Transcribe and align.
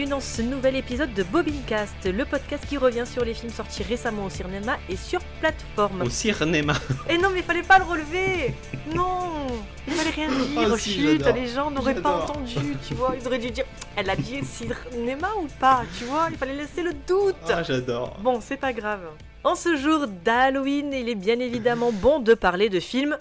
Bienvenue 0.00 0.16
dans 0.16 0.20
ce 0.24 0.40
nouvel 0.40 0.76
épisode 0.76 1.12
de 1.12 1.22
Bobincast, 1.22 2.06
le 2.06 2.24
podcast 2.24 2.64
qui 2.66 2.78
revient 2.78 3.04
sur 3.04 3.22
les 3.22 3.34
films 3.34 3.52
sortis 3.52 3.82
récemment 3.82 4.24
au 4.24 4.30
cinéma 4.30 4.78
et 4.88 4.96
sur 4.96 5.20
plateforme. 5.40 6.00
Au 6.00 6.08
cinéma. 6.08 6.72
Et 7.10 7.18
non, 7.18 7.28
mais 7.28 7.42
fallait 7.42 7.62
pas 7.62 7.78
le 7.78 7.84
relever 7.84 8.54
Non 8.94 9.46
Il 9.86 9.92
fallait 9.92 10.08
rien 10.08 10.28
dire, 10.30 10.70
Oh, 10.72 10.76
si, 10.78 11.02
les 11.02 11.46
gens 11.48 11.70
n'auraient 11.70 12.00
pas 12.00 12.22
entendu, 12.22 12.78
tu 12.88 12.94
vois. 12.94 13.14
Ils 13.20 13.26
auraient 13.26 13.38
dû 13.38 13.50
dire, 13.50 13.66
elle 13.94 14.08
a 14.08 14.16
dit 14.16 14.42
cinéma 14.42 15.28
ou 15.38 15.46
pas, 15.60 15.82
tu 15.98 16.04
vois 16.04 16.28
Il 16.30 16.38
fallait 16.38 16.56
laisser 16.56 16.82
le 16.82 16.94
doute 17.06 17.36
Ah, 17.50 17.62
j'adore. 17.62 18.16
Bon, 18.22 18.40
c'est 18.40 18.56
pas 18.56 18.72
grave. 18.72 19.02
En 19.44 19.54
ce 19.54 19.76
jour 19.76 20.06
d'Halloween, 20.06 20.94
il 20.94 21.10
est 21.10 21.14
bien 21.14 21.38
évidemment 21.40 21.92
bon 21.92 22.20
de 22.20 22.32
parler 22.32 22.70
de 22.70 22.80
films 22.80 23.18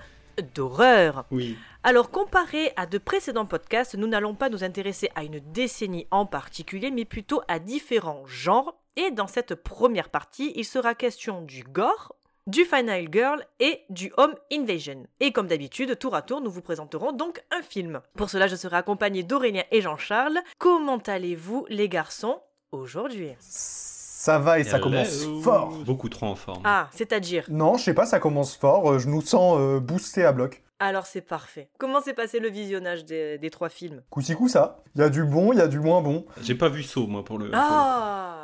d'horreur. 0.55 1.25
Oui. 1.29 1.57
Alors, 1.83 2.11
comparé 2.11 2.73
à 2.75 2.85
de 2.85 2.97
précédents 2.97 3.45
podcasts, 3.45 3.95
nous 3.95 4.07
n'allons 4.07 4.35
pas 4.35 4.49
nous 4.49 4.63
intéresser 4.65 5.09
à 5.15 5.23
une 5.23 5.39
décennie 5.39 6.07
en 6.11 6.25
particulier, 6.25 6.91
mais 6.91 7.05
plutôt 7.05 7.41
à 7.47 7.59
différents 7.59 8.25
genres. 8.25 8.75
Et 8.97 9.11
dans 9.11 9.27
cette 9.27 9.55
première 9.55 10.09
partie, 10.09 10.51
il 10.55 10.65
sera 10.65 10.93
question 10.93 11.41
du 11.41 11.63
gore, 11.63 12.15
du 12.47 12.65
Final 12.65 13.07
Girl 13.09 13.45
et 13.61 13.83
du 13.89 14.11
Home 14.17 14.35
Invasion. 14.51 15.07
Et 15.21 15.31
comme 15.31 15.47
d'habitude, 15.47 15.97
tour 15.97 16.15
à 16.15 16.21
tour, 16.21 16.41
nous 16.41 16.51
vous 16.51 16.61
présenterons 16.61 17.13
donc 17.13 17.41
un 17.49 17.61
film. 17.61 18.01
Pour 18.17 18.29
cela, 18.29 18.47
je 18.47 18.57
serai 18.57 18.75
accompagné 18.75 19.23
d'Aurélien 19.23 19.63
et 19.71 19.79
Jean-Charles. 19.79 20.39
Comment 20.57 20.97
allez-vous, 20.97 21.65
les 21.69 21.87
garçons, 21.87 22.41
aujourd'hui? 22.73 23.31
Ça 23.39 24.37
va 24.37 24.59
et 24.59 24.65
ça 24.65 24.79
commence 24.79 25.25
fort. 25.41 25.69
Beaucoup 25.85 26.09
trop 26.09 26.25
en 26.25 26.35
forme. 26.35 26.61
Ah, 26.65 26.89
c'est-à-dire? 26.91 27.45
Non, 27.47 27.77
je 27.77 27.85
sais 27.85 27.93
pas, 27.93 28.05
ça 28.05 28.19
commence 28.19 28.57
fort. 28.57 28.91
euh, 28.91 28.99
Je 28.99 29.07
nous 29.07 29.21
sens 29.21 29.57
euh, 29.57 29.79
boosté 29.79 30.25
à 30.25 30.33
bloc. 30.33 30.61
Alors 30.79 31.05
c'est 31.05 31.21
parfait. 31.21 31.69
Comment 31.77 32.01
s'est 32.01 32.13
passé 32.13 32.39
le 32.39 32.49
visionnage 32.49 33.03
des, 33.03 33.37
des 33.37 33.49
trois 33.49 33.69
films? 33.69 34.01
Coup 34.09 34.21
ça. 34.47 34.81
Il 34.95 35.01
y 35.01 35.03
a 35.03 35.09
du 35.09 35.25
bon, 35.25 35.51
il 35.51 35.59
y 35.59 35.61
a 35.61 35.67
du 35.67 35.79
moins 35.79 36.01
bon. 36.01 36.25
J'ai 36.41 36.55
pas 36.55 36.69
vu 36.69 36.83
Saut, 36.83 37.07
moi, 37.07 37.25
pour 37.25 37.37
le. 37.37 37.51
Ah 37.53 38.38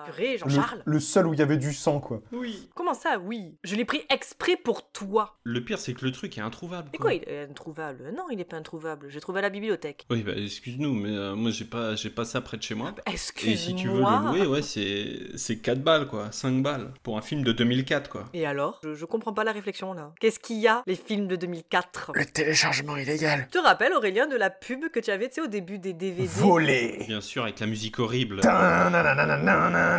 le, 0.85 0.99
seul 0.99 1.27
où 1.27 1.33
il 1.33 1.39
y 1.39 1.41
avait 1.41 1.57
du 1.57 1.73
sang, 1.73 1.99
quoi. 1.99 2.21
Oui. 2.31 2.69
Comment 2.75 2.93
ça, 2.93 3.17
oui? 3.19 3.55
Je 3.63 3.75
l'ai 3.75 3.85
pris 3.85 4.03
exprès 4.09 4.55
pour 4.55 4.91
toi. 4.91 5.37
Le 5.43 5.63
pire, 5.63 5.79
c'est 5.79 5.93
que 5.93 6.05
le 6.05 6.11
truc 6.11 6.37
est 6.37 6.41
introuvable. 6.41 6.89
Mais 6.93 6.99
quoi, 6.99 7.13
il 7.13 7.23
est 7.27 7.43
introuvable? 7.43 8.13
Non, 8.15 8.25
il 8.31 8.39
est 8.39 8.45
pas 8.45 8.57
introuvable. 8.57 9.07
J'ai 9.09 9.19
trouvé 9.19 9.39
à 9.39 9.41
la 9.41 9.49
bibliothèque. 9.49 10.05
Oui, 10.09 10.23
bah 10.23 10.33
excuse-nous, 10.35 10.93
mais 10.93 11.09
euh, 11.09 11.35
moi, 11.35 11.51
j'ai 11.51 11.65
pas, 11.65 11.95
pas 12.15 12.25
ça 12.25 12.41
près 12.41 12.57
de 12.57 12.63
chez 12.63 12.75
moi. 12.75 12.89
Ah 12.91 12.95
bah, 12.97 13.11
excuse-moi. 13.11 13.53
Et 13.53 13.57
si 13.57 13.75
tu 13.75 13.87
veux 13.87 13.99
le 13.99 14.31
louer, 14.31 14.47
ouais, 14.47 14.61
c'est, 14.61 15.57
4 15.57 15.81
balles, 15.81 16.07
quoi. 16.07 16.31
5 16.31 16.61
balles. 16.61 16.93
Pour 17.03 17.17
un 17.17 17.21
film 17.21 17.43
de 17.43 17.51
2004, 17.51 18.09
quoi. 18.09 18.25
Et 18.33 18.45
alors? 18.45 18.79
Je, 18.83 19.05
comprends 19.05 19.33
pas 19.33 19.43
la 19.43 19.51
réflexion, 19.51 19.93
là. 19.93 20.11
Qu'est-ce 20.19 20.39
qu'il 20.39 20.59
y 20.59 20.67
a, 20.67 20.83
les 20.87 20.95
films 20.95 21.27
de 21.27 21.35
2004 21.35 22.11
Le 22.15 22.25
téléchargement 22.25 22.97
illégal. 22.97 23.47
Je 23.47 23.59
te 23.59 23.63
rappelle, 23.63 23.93
Aurélien, 23.93 24.27
de 24.27 24.35
la 24.35 24.49
pub 24.49 24.89
que 24.89 24.99
tu 24.99 25.11
avais, 25.11 25.29
tu 25.29 25.35
sais, 25.35 25.41
au 25.41 25.47
début 25.47 25.79
des 25.79 25.93
DVD. 25.93 26.25
Volé 26.25 27.05
Bien 27.07 27.21
sûr, 27.21 27.43
avec 27.43 27.59
la 27.59 27.67
musique 27.67 27.99
horrible. 27.99 28.41
Dun, 28.41 28.89
nan, 28.89 29.03
nan, 29.03 29.43
nan, 29.43 29.94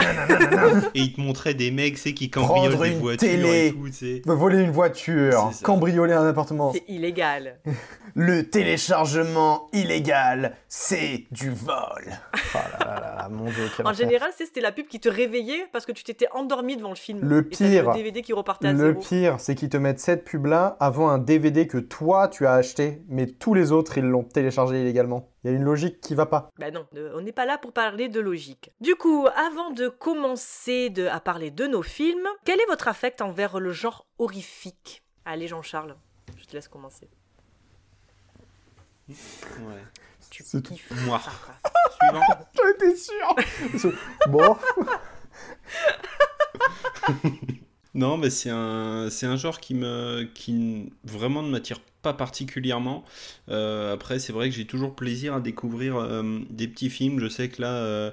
et 0.95 1.01
il 1.01 1.13
te 1.13 1.21
montrait 1.21 1.55
des 1.55 1.71
mecs, 1.71 1.99
sais, 1.99 2.13
qui 2.15 2.31
cambriolent 2.31 2.79
des 2.79 2.89
une 2.93 2.99
voitures 2.99 3.29
télé. 3.29 3.67
et 3.69 3.73
tout, 3.73 3.87
tu 3.87 3.93
sais. 3.93 4.23
Voler 4.25 4.63
une 4.63 4.71
voiture, 4.71 5.51
C'est 5.53 5.65
cambrioler 5.65 6.13
un 6.13 6.27
appartement. 6.27 6.73
C'est 6.73 6.85
illégal. 6.89 7.59
Le 8.19 8.49
téléchargement 8.49 9.69
illégal, 9.75 10.57
c'est 10.69 11.25
du 11.31 11.51
vol. 11.51 11.77
Oh 12.07 12.09
là 12.55 12.79
là 12.79 12.95
là 13.01 13.15
là, 13.19 13.29
mon 13.31 13.45
dieu, 13.45 13.69
quel 13.77 13.87
En 13.87 13.93
général, 13.93 14.31
c'est- 14.37 14.47
c'était 14.47 14.63
la 14.63 14.73
pub 14.73 14.87
qui 14.87 15.01
te 15.01 15.09
réveillait 15.11 15.67
parce 15.73 15.85
que 15.85 15.93
tu 15.93 16.03
t'étais 16.03 16.27
endormi 16.33 16.77
devant 16.79 16.89
le 16.91 16.95
film. 16.97 17.21
Le 17.23 17.43
pire- 17.43 17.91
Le 17.91 17.95
DVD 17.97 18.23
qui 18.23 18.33
repartait 18.33 18.69
à 18.69 18.73
Le 18.73 18.79
zéro. 18.93 19.01
pire, 19.01 19.35
c'est 19.39 19.55
qu'ils 19.55 19.69
te 19.69 19.77
mettent 19.77 20.01
cette 20.01 20.25
pub-là 20.25 20.77
avant 20.81 21.11
un 21.11 21.19
DVD 21.19 21.67
que 21.67 21.77
toi 21.79 22.29
tu 22.29 22.47
as 22.47 22.53
acheté, 22.55 23.03
mais 23.09 23.27
tous 23.27 23.53
les 23.53 23.71
autres 23.73 23.99
ils 23.99 24.05
l'ont 24.05 24.25
téléchargé 24.25 24.81
illégalement. 24.81 25.29
Il 25.47 25.51
y 25.51 25.53
a 25.55 25.57
une 25.59 25.63
logique 25.63 26.01
qui 26.01 26.17
va 26.17 26.27
pas. 26.27 26.51
Bah 26.59 26.73
non, 26.73 26.89
euh, 26.97 27.13
on 27.15 27.21
n'est 27.21 27.31
pas 27.31 27.47
là 27.47 27.57
pour 27.57 27.73
parler 27.73 28.09
de 28.09 28.19
logique. 28.19 28.73
Du 28.81 28.97
coup, 28.97 29.29
avant 29.37 29.71
de 29.71 29.87
commencer 29.89 30.91
de- 30.91 31.07
à 31.07 31.21
parler 31.21 31.53
de 31.53 31.69
nos 31.69 31.83
films, 31.85 32.27
quel 32.45 32.61
est 32.61 32.67
votre 32.67 32.89
affect 32.89 33.21
envers 33.23 33.61
le 33.61 33.71
genre 33.71 34.09
horrifique? 34.19 35.05
Allez 35.25 35.47
Jean-Charles, 35.47 35.95
je 36.37 36.47
te 36.47 36.53
laisse 36.55 36.67
commencer. 36.67 37.09
Ouais. 39.09 39.15
Tu 40.31 40.43
C'est 40.45 40.61
tout. 40.63 40.75
kiffes 40.75 40.91
Moi. 41.07 41.21
Suivant. 42.01 42.25
J'en 42.57 42.69
étais 42.71 42.97
sûr 42.97 43.93
Bon, 44.29 44.57
Non, 47.97 48.19
mais 48.19 48.29
c'est 48.31 48.51
un, 48.51 49.09
c'est 49.11 49.27
un 49.27 49.37
genre 49.37 49.59
qui 49.59 49.75
me, 49.75 50.29
qui 50.35 50.93
vraiment 51.05 51.43
ne 51.43 51.49
m'attire 51.49 51.81
pas 52.03 52.13
particulièrement. 52.13 53.05
Euh, 53.49 53.95
après, 53.95 54.19
c'est 54.19 54.35
vrai 54.35 54.51
que 54.51 54.55
j'ai 54.55 54.67
toujours 54.67 54.95
plaisir 54.95 55.35
à 55.35 55.41
découvrir 55.41 55.97
euh, 55.97 56.41
des 56.51 56.69
petits 56.69 56.91
films. 56.91 57.19
Je 57.21 57.29
sais 57.29 57.49
que 57.49 57.63
là, 57.63 57.73
euh, 57.73 58.11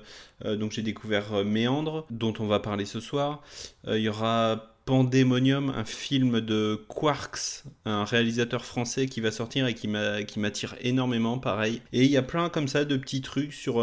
donc 0.56 0.72
j'ai 0.72 0.84
découvert 0.84 1.44
Méandre, 1.44 2.06
dont 2.12 2.34
on 2.40 2.48
va 2.48 2.60
parler 2.60 2.86
ce 2.86 3.02
soir. 3.02 3.44
Il 3.88 3.98
y 4.00 4.08
aura 4.08 4.74
Pandemonium, 4.86 5.70
un 5.70 5.86
film 5.86 6.40
de 6.40 6.82
Quarks, 6.88 7.64
un 7.86 8.06
réalisateur 8.06 8.64
français 8.66 9.08
qui 9.08 9.20
va 9.22 9.32
sortir 9.32 9.68
et 9.68 9.74
qui 9.76 9.88
m'a- 9.90 10.24
qui 10.24 10.40
m'attire 10.40 10.76
énormément, 10.82 11.40
pareil. 11.40 11.82
Et 11.94 12.04
il 12.06 12.12
y 12.12 12.18
a 12.18 12.22
plein 12.24 12.50
comme 12.50 12.68
ça 12.70 12.86
de 12.86 12.96
petits 12.98 13.22
trucs 13.22 13.54
sur 13.54 13.82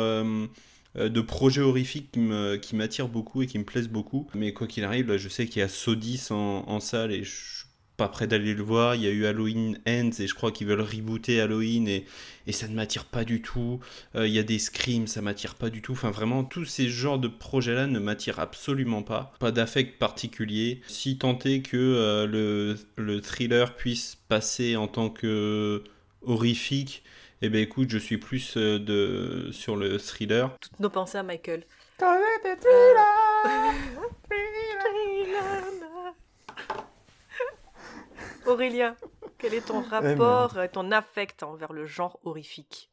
de 0.94 1.20
projets 1.20 1.60
horrifiques 1.60 2.10
qui 2.12 2.76
m'attirent 2.76 3.08
beaucoup 3.08 3.42
et 3.42 3.46
qui 3.46 3.58
me 3.58 3.64
plaisent 3.64 3.88
beaucoup. 3.88 4.28
Mais 4.34 4.52
quoi 4.52 4.66
qu'il 4.66 4.84
arrive, 4.84 5.08
là, 5.08 5.18
je 5.18 5.28
sais 5.28 5.46
qu'il 5.46 5.60
y 5.60 5.62
a 5.62 5.68
Sodis 5.68 6.28
en, 6.30 6.64
en 6.66 6.80
salle 6.80 7.12
et 7.12 7.22
je 7.22 7.30
suis 7.30 7.64
pas 7.96 8.08
prêt 8.08 8.26
d'aller 8.26 8.54
le 8.54 8.62
voir. 8.62 8.94
Il 8.94 9.02
y 9.02 9.06
a 9.06 9.10
eu 9.10 9.26
Halloween 9.26 9.78
Ends 9.86 10.10
et 10.18 10.26
je 10.26 10.34
crois 10.34 10.52
qu'ils 10.52 10.66
veulent 10.66 10.80
rebooter 10.80 11.38
Halloween 11.38 11.86
et, 11.86 12.06
et 12.46 12.52
ça 12.52 12.66
ne 12.66 12.74
m'attire 12.74 13.04
pas 13.04 13.24
du 13.24 13.42
tout. 13.42 13.78
Euh, 14.14 14.26
il 14.26 14.32
y 14.32 14.38
a 14.38 14.42
des 14.42 14.58
Screams, 14.58 15.06
ça 15.06 15.20
m'attire 15.20 15.54
pas 15.54 15.68
du 15.68 15.82
tout. 15.82 15.92
Enfin, 15.92 16.10
vraiment, 16.10 16.42
tous 16.42 16.64
ces 16.64 16.88
genres 16.88 17.18
de 17.18 17.28
projets-là 17.28 17.86
ne 17.86 17.98
m'attirent 17.98 18.38
absolument 18.40 19.02
pas. 19.02 19.34
Pas 19.38 19.52
d'affect 19.52 19.98
particulier. 19.98 20.80
Si 20.88 21.18
tant 21.18 21.38
est 21.40 21.60
que 21.60 21.76
euh, 21.76 22.26
le, 22.26 22.76
le 22.96 23.20
thriller 23.20 23.76
puisse 23.76 24.16
passer 24.28 24.76
en 24.76 24.88
tant 24.88 25.10
que 25.10 25.84
horrifique, 26.22 27.02
eh 27.42 27.48
ben 27.48 27.62
écoute, 27.62 27.90
je 27.90 27.98
suis 27.98 28.18
plus 28.18 28.56
euh, 28.56 28.78
de, 28.78 29.50
sur 29.50 29.76
le 29.76 29.98
thriller. 29.98 30.56
Toutes 30.60 30.78
nos 30.78 30.90
pensées 30.90 31.18
à 31.18 31.22
Michael. 31.22 31.64
Aurélien, 38.46 38.94
quel 39.38 39.54
est 39.54 39.66
ton 39.66 39.80
rapport, 39.80 40.58
euh, 40.58 40.66
ton 40.70 40.92
affect 40.92 41.42
envers 41.42 41.72
le 41.72 41.86
genre 41.86 42.20
horrifique? 42.24 42.89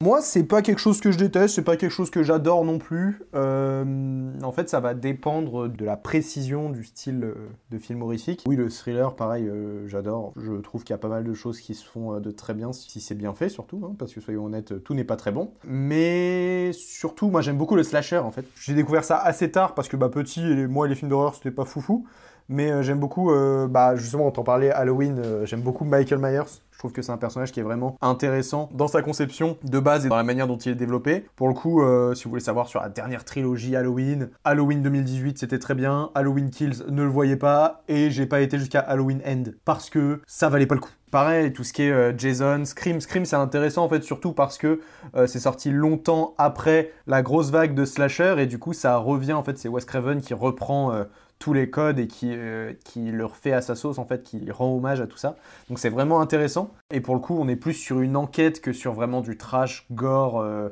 Moi 0.00 0.22
c'est 0.22 0.44
pas 0.44 0.62
quelque 0.62 0.78
chose 0.78 1.00
que 1.00 1.10
je 1.10 1.18
déteste, 1.18 1.56
c'est 1.56 1.64
pas 1.64 1.76
quelque 1.76 1.90
chose 1.90 2.10
que 2.10 2.22
j'adore 2.22 2.64
non 2.64 2.78
plus. 2.78 3.20
Euh, 3.34 4.32
en 4.42 4.52
fait, 4.52 4.68
ça 4.68 4.78
va 4.78 4.94
dépendre 4.94 5.68
de 5.68 5.84
la 5.84 5.96
précision 5.96 6.70
du 6.70 6.84
style 6.84 7.24
euh, 7.24 7.34
de 7.72 7.78
film 7.78 8.02
horrifique. 8.02 8.44
Oui, 8.46 8.54
le 8.54 8.68
thriller, 8.70 9.16
pareil, 9.16 9.48
euh, 9.48 9.88
j'adore. 9.88 10.32
Je 10.36 10.52
trouve 10.60 10.84
qu'il 10.84 10.94
y 10.94 10.94
a 10.94 10.98
pas 10.98 11.08
mal 11.08 11.24
de 11.24 11.34
choses 11.34 11.60
qui 11.60 11.74
se 11.74 11.84
font 11.84 12.20
de 12.20 12.30
très 12.30 12.54
bien 12.54 12.72
si 12.72 13.00
c'est 13.00 13.16
bien 13.16 13.34
fait, 13.34 13.48
surtout, 13.48 13.82
hein, 13.84 13.96
parce 13.98 14.14
que 14.14 14.20
soyons 14.20 14.44
honnêtes, 14.44 14.84
tout 14.84 14.94
n'est 14.94 15.02
pas 15.02 15.16
très 15.16 15.32
bon. 15.32 15.50
Mais 15.64 16.70
surtout, 16.74 17.28
moi 17.28 17.40
j'aime 17.40 17.58
beaucoup 17.58 17.74
le 17.74 17.82
slasher 17.82 18.18
en 18.18 18.30
fait. 18.30 18.44
J'ai 18.60 18.74
découvert 18.74 19.02
ça 19.02 19.18
assez 19.18 19.50
tard 19.50 19.74
parce 19.74 19.88
que 19.88 19.96
bah, 19.96 20.10
petit, 20.10 20.42
et 20.42 20.68
moi 20.68 20.86
les 20.86 20.94
films 20.94 21.10
d'horreur 21.10 21.34
c'était 21.34 21.50
pas 21.50 21.64
foufou. 21.64 22.06
Mais 22.48 22.70
euh, 22.70 22.82
j'aime 22.82 22.98
beaucoup, 22.98 23.30
euh, 23.30 23.68
bah, 23.68 23.94
justement, 23.96 24.26
on 24.26 24.30
t'en 24.30 24.42
parlait, 24.42 24.70
Halloween, 24.70 25.18
euh, 25.18 25.44
j'aime 25.44 25.60
beaucoup 25.60 25.84
Michael 25.84 26.18
Myers. 26.18 26.62
Je 26.72 26.78
trouve 26.78 26.92
que 26.92 27.02
c'est 27.02 27.12
un 27.12 27.18
personnage 27.18 27.50
qui 27.50 27.60
est 27.60 27.64
vraiment 27.64 27.96
intéressant 28.00 28.70
dans 28.72 28.86
sa 28.86 29.02
conception 29.02 29.58
de 29.64 29.80
base 29.80 30.06
et 30.06 30.08
dans 30.08 30.16
la 30.16 30.22
manière 30.22 30.46
dont 30.46 30.56
il 30.56 30.72
est 30.72 30.76
développé. 30.76 31.26
Pour 31.34 31.48
le 31.48 31.54
coup, 31.54 31.82
si 32.14 32.22
vous 32.22 32.30
voulez 32.30 32.40
savoir 32.40 32.68
sur 32.68 32.80
la 32.80 32.88
dernière 32.88 33.24
trilogie 33.24 33.74
Halloween, 33.74 34.30
Halloween 34.44 34.80
2018 34.80 35.38
c'était 35.38 35.58
très 35.58 35.74
bien, 35.74 36.10
Halloween 36.14 36.50
Kills 36.50 36.84
ne 36.88 37.02
le 37.02 37.08
voyez 37.08 37.34
pas, 37.34 37.82
et 37.88 38.12
j'ai 38.12 38.26
pas 38.26 38.42
été 38.42 38.60
jusqu'à 38.60 38.78
Halloween 38.78 39.20
End 39.26 39.50
parce 39.64 39.90
que 39.90 40.20
ça 40.28 40.48
valait 40.48 40.66
pas 40.66 40.76
le 40.76 40.80
coup. 40.80 40.92
Pareil, 41.10 41.52
tout 41.52 41.64
ce 41.64 41.72
qui 41.72 41.82
est 41.82 42.16
Jason, 42.16 42.64
Scream, 42.64 43.00
Scream 43.00 43.24
c'est 43.24 43.34
intéressant 43.34 43.82
en 43.82 43.88
fait 43.88 44.04
surtout 44.04 44.32
parce 44.32 44.56
que 44.56 44.78
c'est 45.26 45.40
sorti 45.40 45.72
longtemps 45.72 46.34
après 46.38 46.92
la 47.08 47.22
grosse 47.22 47.50
vague 47.50 47.74
de 47.74 47.86
slasher 47.86 48.36
et 48.38 48.46
du 48.46 48.60
coup 48.60 48.72
ça 48.72 48.98
revient 48.98 49.32
en 49.32 49.42
fait 49.42 49.58
c'est 49.58 49.68
Wes 49.68 49.84
Craven 49.84 50.20
qui 50.20 50.32
reprend 50.32 50.92
tous 51.38 51.52
les 51.52 51.70
codes 51.70 51.98
et 51.98 52.08
qui, 52.08 52.32
euh, 52.32 52.72
qui 52.84 53.10
le 53.10 53.24
refait 53.24 53.52
à 53.52 53.60
sa 53.60 53.74
sauce 53.76 53.98
en 53.98 54.04
fait, 54.04 54.22
qui 54.22 54.50
rend 54.50 54.74
hommage 54.74 55.00
à 55.00 55.06
tout 55.06 55.16
ça. 55.16 55.36
Donc 55.68 55.78
c'est 55.78 55.88
vraiment 55.88 56.20
intéressant. 56.20 56.72
Et 56.90 57.00
pour 57.00 57.14
le 57.14 57.20
coup, 57.20 57.36
on 57.38 57.48
est 57.48 57.56
plus 57.56 57.74
sur 57.74 58.00
une 58.00 58.16
enquête 58.16 58.60
que 58.60 58.72
sur 58.72 58.92
vraiment 58.92 59.20
du 59.20 59.36
trash, 59.36 59.86
gore, 59.92 60.40
euh, 60.40 60.68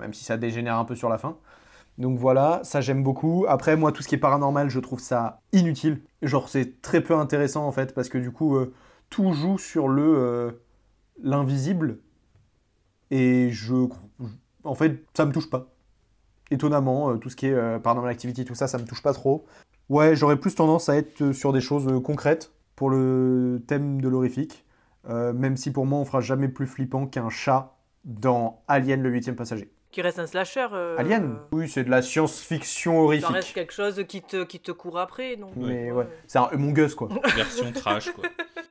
même 0.00 0.14
si 0.14 0.24
ça 0.24 0.36
dégénère 0.36 0.76
un 0.76 0.84
peu 0.84 0.94
sur 0.94 1.08
la 1.08 1.18
fin. 1.18 1.36
Donc 1.98 2.18
voilà, 2.18 2.60
ça 2.62 2.80
j'aime 2.80 3.02
beaucoup. 3.02 3.44
Après, 3.48 3.76
moi, 3.76 3.92
tout 3.92 4.02
ce 4.02 4.08
qui 4.08 4.14
est 4.14 4.18
paranormal, 4.18 4.70
je 4.70 4.80
trouve 4.80 5.00
ça 5.00 5.40
inutile. 5.52 6.00
Genre, 6.22 6.48
c'est 6.48 6.80
très 6.80 7.02
peu 7.02 7.14
intéressant 7.14 7.66
en 7.66 7.72
fait, 7.72 7.94
parce 7.94 8.08
que 8.08 8.18
du 8.18 8.30
coup, 8.30 8.56
euh, 8.56 8.72
tout 9.10 9.32
joue 9.32 9.58
sur 9.58 9.88
le 9.88 10.62
l'invisible. 11.22 11.98
Et 13.10 13.50
je. 13.50 13.74
En 14.64 14.74
fait, 14.74 15.04
ça 15.14 15.26
me 15.26 15.32
touche 15.32 15.50
pas. 15.50 15.68
Étonnamment, 16.50 17.18
tout 17.18 17.28
ce 17.28 17.36
qui 17.36 17.46
est 17.46 17.78
paranormal 17.80 18.10
activity, 18.10 18.44
tout 18.44 18.54
ça, 18.54 18.68
ça 18.68 18.78
me 18.78 18.84
touche 18.84 19.02
pas 19.02 19.12
trop. 19.12 19.46
Ouais, 19.88 20.14
j'aurais 20.16 20.36
plus 20.36 20.54
tendance 20.54 20.88
à 20.88 20.96
être 20.96 21.22
euh, 21.22 21.32
sur 21.32 21.52
des 21.52 21.60
choses 21.60 21.86
euh, 21.88 22.00
concrètes 22.00 22.52
pour 22.76 22.90
le 22.90 23.62
thème 23.66 24.00
de 24.00 24.08
l'horrifique. 24.08 24.64
Euh, 25.08 25.32
même 25.32 25.56
si 25.56 25.70
pour 25.72 25.86
moi, 25.86 25.98
on 26.00 26.04
fera 26.04 26.20
jamais 26.20 26.48
plus 26.48 26.66
flippant 26.66 27.06
qu'un 27.06 27.30
chat 27.30 27.76
dans 28.04 28.62
Alien 28.68 29.02
le 29.02 29.08
huitième 29.10 29.36
passager. 29.36 29.70
Qui 29.90 30.02
reste 30.02 30.18
un 30.18 30.26
slasher. 30.26 30.66
euh, 30.72 30.96
Alien? 30.98 31.38
Oui, 31.50 31.66
c'est 31.68 31.84
de 31.84 31.90
la 31.90 32.02
science-fiction 32.02 32.92
Ça 32.92 32.98
horrifique. 33.00 33.28
reste 33.30 33.52
quelque 33.54 33.72
chose 33.72 34.04
qui 34.06 34.20
te, 34.20 34.44
qui 34.44 34.60
te 34.60 34.70
court 34.70 34.98
après. 34.98 35.36
Donc, 35.36 35.52
Mais 35.56 35.90
ouais, 35.90 36.06
c'est 36.26 36.38
un 36.38 36.44
Among 36.52 36.76
Us 36.76 36.94
quoi. 36.94 37.08
Version 37.36 37.72
trash, 37.72 38.10
quoi. 38.12 38.24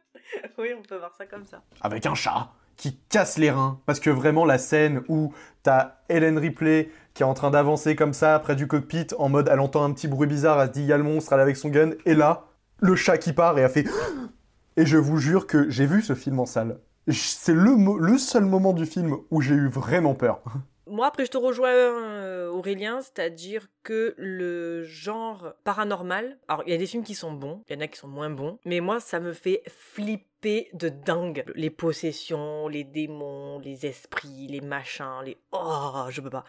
oui, 0.60 0.70
on 0.78 0.84
peut 0.84 0.98
voir 0.98 1.14
ça 1.18 1.26
comme 1.26 1.46
ça. 1.46 1.62
Avec 1.82 2.06
un 2.06 2.14
chat 2.14 2.52
qui 2.76 3.00
casse 3.10 3.40
les 3.40 3.50
reins. 3.50 3.80
Parce 3.88 4.00
que 4.00 4.12
vraiment, 4.12 4.46
la 4.46 4.60
scène 4.60 5.02
où 5.08 5.34
t'as 5.64 5.96
Helen 6.08 6.38
Ripley 6.38 6.92
qui 7.18 7.24
est 7.24 7.26
en 7.26 7.34
train 7.34 7.50
d'avancer 7.50 7.96
comme 7.96 8.14
ça 8.14 8.38
près 8.38 8.56
du 8.56 8.68
cockpit 8.68 9.08
en 9.18 9.28
mode 9.28 9.50
elle 9.52 9.60
entend 9.60 9.84
un 9.84 9.92
petit 9.92 10.08
bruit 10.08 10.28
bizarre, 10.28 10.62
elle 10.62 10.68
se 10.68 10.74
dit 10.74 10.82
il 10.82 10.86
y 10.86 10.94
a 10.94 10.98
le 10.98 11.04
monstre, 11.04 11.34
elle 11.34 11.40
est 11.40 11.42
avec 11.42 11.58
son 11.58 11.70
gun, 11.70 11.90
et 12.06 12.14
là, 12.14 12.46
le 12.80 12.96
chat 12.96 13.18
qui 13.18 13.34
part 13.34 13.58
et 13.58 13.64
elle 13.64 13.72
fait. 13.72 13.86
Et 14.80 14.86
je 14.86 14.98
vous 14.98 15.18
jure 15.18 15.48
que 15.48 15.68
j'ai 15.72 15.88
vu 15.88 16.04
ce 16.04 16.14
film 16.14 16.40
en 16.40 16.46
salle. 16.46 16.78
C'est 17.10 17.56
le, 17.56 17.98
le 18.00 18.18
seul 18.20 18.46
moment 18.46 18.74
du 18.74 18.86
film 18.86 19.18
où 19.32 19.42
j'ai 19.42 19.56
eu 19.56 19.70
vraiment 19.70 20.14
peur. 20.14 20.44
Moi, 20.86 21.08
après, 21.08 21.26
je 21.26 21.32
te 21.32 21.38
rejoins, 21.38 21.74
euh, 21.74 22.48
Aurélien, 22.50 23.02
c'est-à-dire 23.02 23.68
que 23.82 24.14
le 24.18 24.84
genre 24.84 25.54
paranormal. 25.64 26.38
Alors, 26.48 26.62
il 26.68 26.72
y 26.72 26.76
a 26.76 26.78
des 26.78 26.86
films 26.86 27.04
qui 27.04 27.16
sont 27.16 27.34
bons, 27.34 27.64
il 27.68 27.76
y 27.76 27.78
en 27.78 27.82
a 27.82 27.88
qui 27.88 27.98
sont 27.98 28.08
moins 28.08 28.30
bons, 28.30 28.60
mais 28.64 28.80
moi, 28.80 29.00
ça 29.00 29.20
me 29.20 29.34
fait 29.34 29.64
flipper 29.68 30.70
de 30.74 30.90
dingue. 30.90 31.44
Les 31.56 31.72
possessions, 31.72 32.68
les 32.68 32.84
démons, 32.84 33.60
les 33.60 33.88
esprits, 33.88 34.48
les 34.48 34.62
machins, 34.62 35.24
les. 35.26 35.38
Oh, 35.52 36.06
je 36.10 36.22
peux 36.22 36.30
pas. 36.30 36.46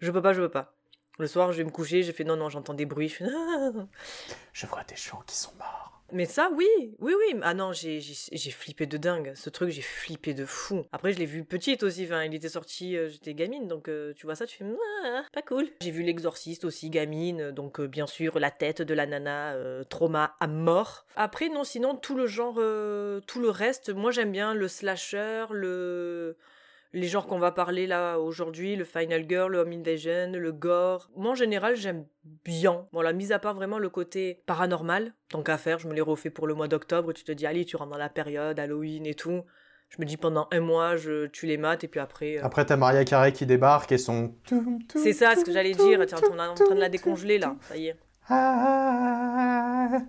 Je 0.00 0.10
peux 0.10 0.22
pas, 0.22 0.32
je 0.32 0.40
peux 0.40 0.48
pas. 0.48 0.74
Le 1.18 1.26
soir, 1.26 1.50
je 1.52 1.58
vais 1.58 1.64
me 1.64 1.70
coucher, 1.70 2.02
j'ai 2.02 2.12
fait 2.12 2.24
non, 2.24 2.36
non, 2.36 2.48
j'entends 2.48 2.74
des 2.74 2.86
bruits. 2.86 3.08
Je 3.08 3.14
fais. 3.14 3.24
Je 4.52 4.66
vois 4.66 4.84
des 4.84 4.96
gens 4.96 5.20
qui 5.26 5.36
sont 5.36 5.52
morts. 5.58 5.98
Mais 6.12 6.24
ça, 6.24 6.50
oui, 6.54 6.66
oui, 7.00 7.12
oui. 7.16 7.38
Ah 7.42 7.52
non, 7.52 7.72
j'ai 7.72 8.00
flippé 8.50 8.86
de 8.86 8.96
dingue. 8.96 9.32
Ce 9.34 9.50
truc, 9.50 9.70
j'ai 9.70 9.82
flippé 9.82 10.32
de 10.32 10.46
fou. 10.46 10.86
Après, 10.90 11.12
je 11.12 11.18
l'ai 11.18 11.26
vu 11.26 11.44
petite 11.44 11.82
aussi. 11.82 12.04
Enfin, 12.04 12.24
il 12.24 12.34
était 12.34 12.48
sorti, 12.48 12.96
euh, 12.96 13.08
j'étais 13.08 13.34
gamine, 13.34 13.68
donc 13.68 13.88
euh, 13.88 14.14
tu 14.14 14.24
vois 14.24 14.34
ça, 14.34 14.46
tu 14.46 14.56
fais 14.56 14.64
ah, 15.04 15.22
pas 15.32 15.42
cool. 15.42 15.68
J'ai 15.82 15.90
vu 15.90 16.02
l'exorciste 16.02 16.64
aussi, 16.64 16.88
gamine, 16.88 17.50
donc 17.50 17.78
euh, 17.78 17.86
bien 17.86 18.06
sûr 18.06 18.38
la 18.38 18.50
tête 18.50 18.80
de 18.80 18.94
la 18.94 19.06
nana, 19.06 19.54
trauma 19.90 20.34
à 20.40 20.46
mort. 20.46 21.04
Après, 21.16 21.50
non, 21.50 21.64
sinon 21.64 21.94
tout 21.94 22.14
le 22.14 22.26
genre, 22.26 22.54
tout 22.54 23.40
le 23.40 23.50
reste, 23.50 23.90
moi 23.90 24.10
j'aime 24.10 24.32
bien 24.32 24.54
le 24.54 24.68
slasher, 24.68 25.46
le 25.50 26.36
les 26.92 27.06
genres 27.08 27.26
qu'on 27.26 27.38
va 27.38 27.52
parler 27.52 27.86
là 27.86 28.18
aujourd'hui, 28.18 28.74
le 28.76 28.84
Final 28.84 29.26
Girl, 29.28 29.52
le 29.52 29.58
Home 29.58 29.72
Invasion, 29.72 30.32
le 30.32 30.52
Gore. 30.52 31.10
Moi 31.16 31.32
en 31.32 31.34
général 31.34 31.76
j'aime 31.76 32.06
bien. 32.44 32.86
Bon 32.92 33.00
la 33.02 33.12
mise 33.12 33.32
à 33.32 33.38
part 33.38 33.54
vraiment 33.54 33.78
le 33.78 33.88
côté 33.90 34.42
paranormal, 34.46 35.12
tant 35.28 35.42
qu'à 35.42 35.58
faire, 35.58 35.78
je 35.78 35.86
me 35.88 35.94
les 35.94 36.00
refais 36.00 36.30
pour 36.30 36.46
le 36.46 36.54
mois 36.54 36.68
d'octobre, 36.68 37.12
tu 37.12 37.24
te 37.24 37.32
dis 37.32 37.46
allez 37.46 37.64
tu 37.64 37.76
rentres 37.76 37.90
dans 37.90 37.98
la 37.98 38.08
période, 38.08 38.58
Halloween 38.58 39.04
et 39.06 39.14
tout. 39.14 39.42
Je 39.90 39.96
me 40.00 40.06
dis 40.06 40.16
pendant 40.18 40.48
un 40.50 40.60
mois 40.60 40.96
je, 40.96 41.26
tu 41.26 41.46
les 41.46 41.56
mates 41.56 41.82
et 41.84 41.88
puis 41.88 42.00
après... 42.00 42.36
euh, 42.38 42.44
Après, 42.44 42.64
t'as 42.66 42.76
Maria 42.76 43.04
Carey 43.04 43.32
qui 43.32 43.46
débarque 43.46 43.90
et 43.92 43.96
son. 43.98 44.34
C'est 44.94 45.14
ça 45.14 45.34
ce 45.34 45.44
que 45.44 45.52
j'allais 45.52 45.72
dire, 45.72 45.98
tu 46.06 46.14
es 46.14 46.14
en 46.14 46.20
train 46.20 46.48
en 46.50 46.54
train 46.54 46.74
de 46.74 46.80
la 46.80 46.88
décongeler 46.90 47.38
là, 47.38 47.56
ça 47.62 47.76
y 47.76 47.88
est. 47.88 47.96
Ah. 48.28 50.00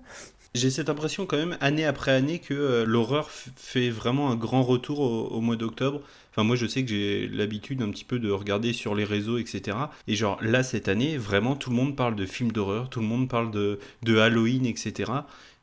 J'ai 0.55 0.71
cette 0.71 0.89
impression 0.89 1.27
quand 1.27 1.37
même, 1.37 1.57
année 1.61 1.85
après 1.85 2.11
année, 2.11 2.39
que 2.39 2.55
euh, 2.55 2.85
l'horreur 2.85 3.29
fait 3.29 3.89
vraiment 3.89 4.31
un 4.31 4.35
grand 4.35 4.63
retour 4.63 4.99
au, 4.99 5.27
au 5.27 5.41
mois 5.41 5.55
d'octobre. 5.55 6.01
Enfin, 6.31 6.43
moi, 6.43 6.55
je 6.55 6.65
sais 6.65 6.83
que 6.83 6.89
j'ai 6.89 7.27
l'habitude 7.27 7.81
un 7.83 7.89
petit 7.89 8.03
peu 8.03 8.17
de 8.17 8.31
regarder 8.31 8.73
sur 8.73 8.95
les 8.95 9.03
réseaux, 9.03 9.37
etc. 9.37 9.77
Et 10.07 10.15
genre, 10.15 10.39
là, 10.41 10.63
cette 10.63 10.87
année, 10.87 11.17
vraiment, 11.17 11.55
tout 11.55 11.69
le 11.69 11.75
monde 11.75 11.95
parle 11.95 12.15
de 12.15 12.25
films 12.25 12.51
d'horreur, 12.51 12.89
tout 12.89 12.99
le 12.99 13.05
monde 13.05 13.29
parle 13.29 13.51
de, 13.51 13.79
de 14.03 14.17
Halloween, 14.17 14.65
etc. 14.65 15.11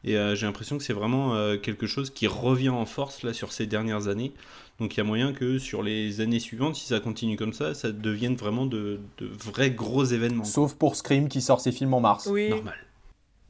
Et 0.04 0.16
euh, 0.16 0.36
j'ai 0.36 0.46
l'impression 0.46 0.78
que 0.78 0.84
c'est 0.84 0.92
vraiment 0.92 1.34
euh, 1.34 1.56
quelque 1.56 1.88
chose 1.88 2.10
qui 2.10 2.28
revient 2.28 2.68
en 2.68 2.86
force, 2.86 3.24
là, 3.24 3.32
sur 3.32 3.52
ces 3.52 3.66
dernières 3.66 4.06
années. 4.06 4.32
Donc, 4.78 4.94
il 4.94 4.98
y 4.98 5.00
a 5.00 5.04
moyen 5.04 5.32
que 5.32 5.58
sur 5.58 5.82
les 5.82 6.20
années 6.20 6.38
suivantes, 6.38 6.76
si 6.76 6.86
ça 6.86 7.00
continue 7.00 7.36
comme 7.36 7.52
ça, 7.52 7.74
ça 7.74 7.90
devienne 7.90 8.36
vraiment 8.36 8.66
de, 8.66 9.00
de 9.18 9.26
vrais 9.26 9.72
gros 9.72 10.04
événements. 10.04 10.44
Sauf 10.44 10.74
pour 10.74 10.94
Scream 10.94 11.28
qui 11.28 11.40
sort 11.42 11.60
ses 11.60 11.72
films 11.72 11.94
en 11.94 12.00
mars. 12.00 12.28
Oui. 12.30 12.50
Normal. 12.50 12.76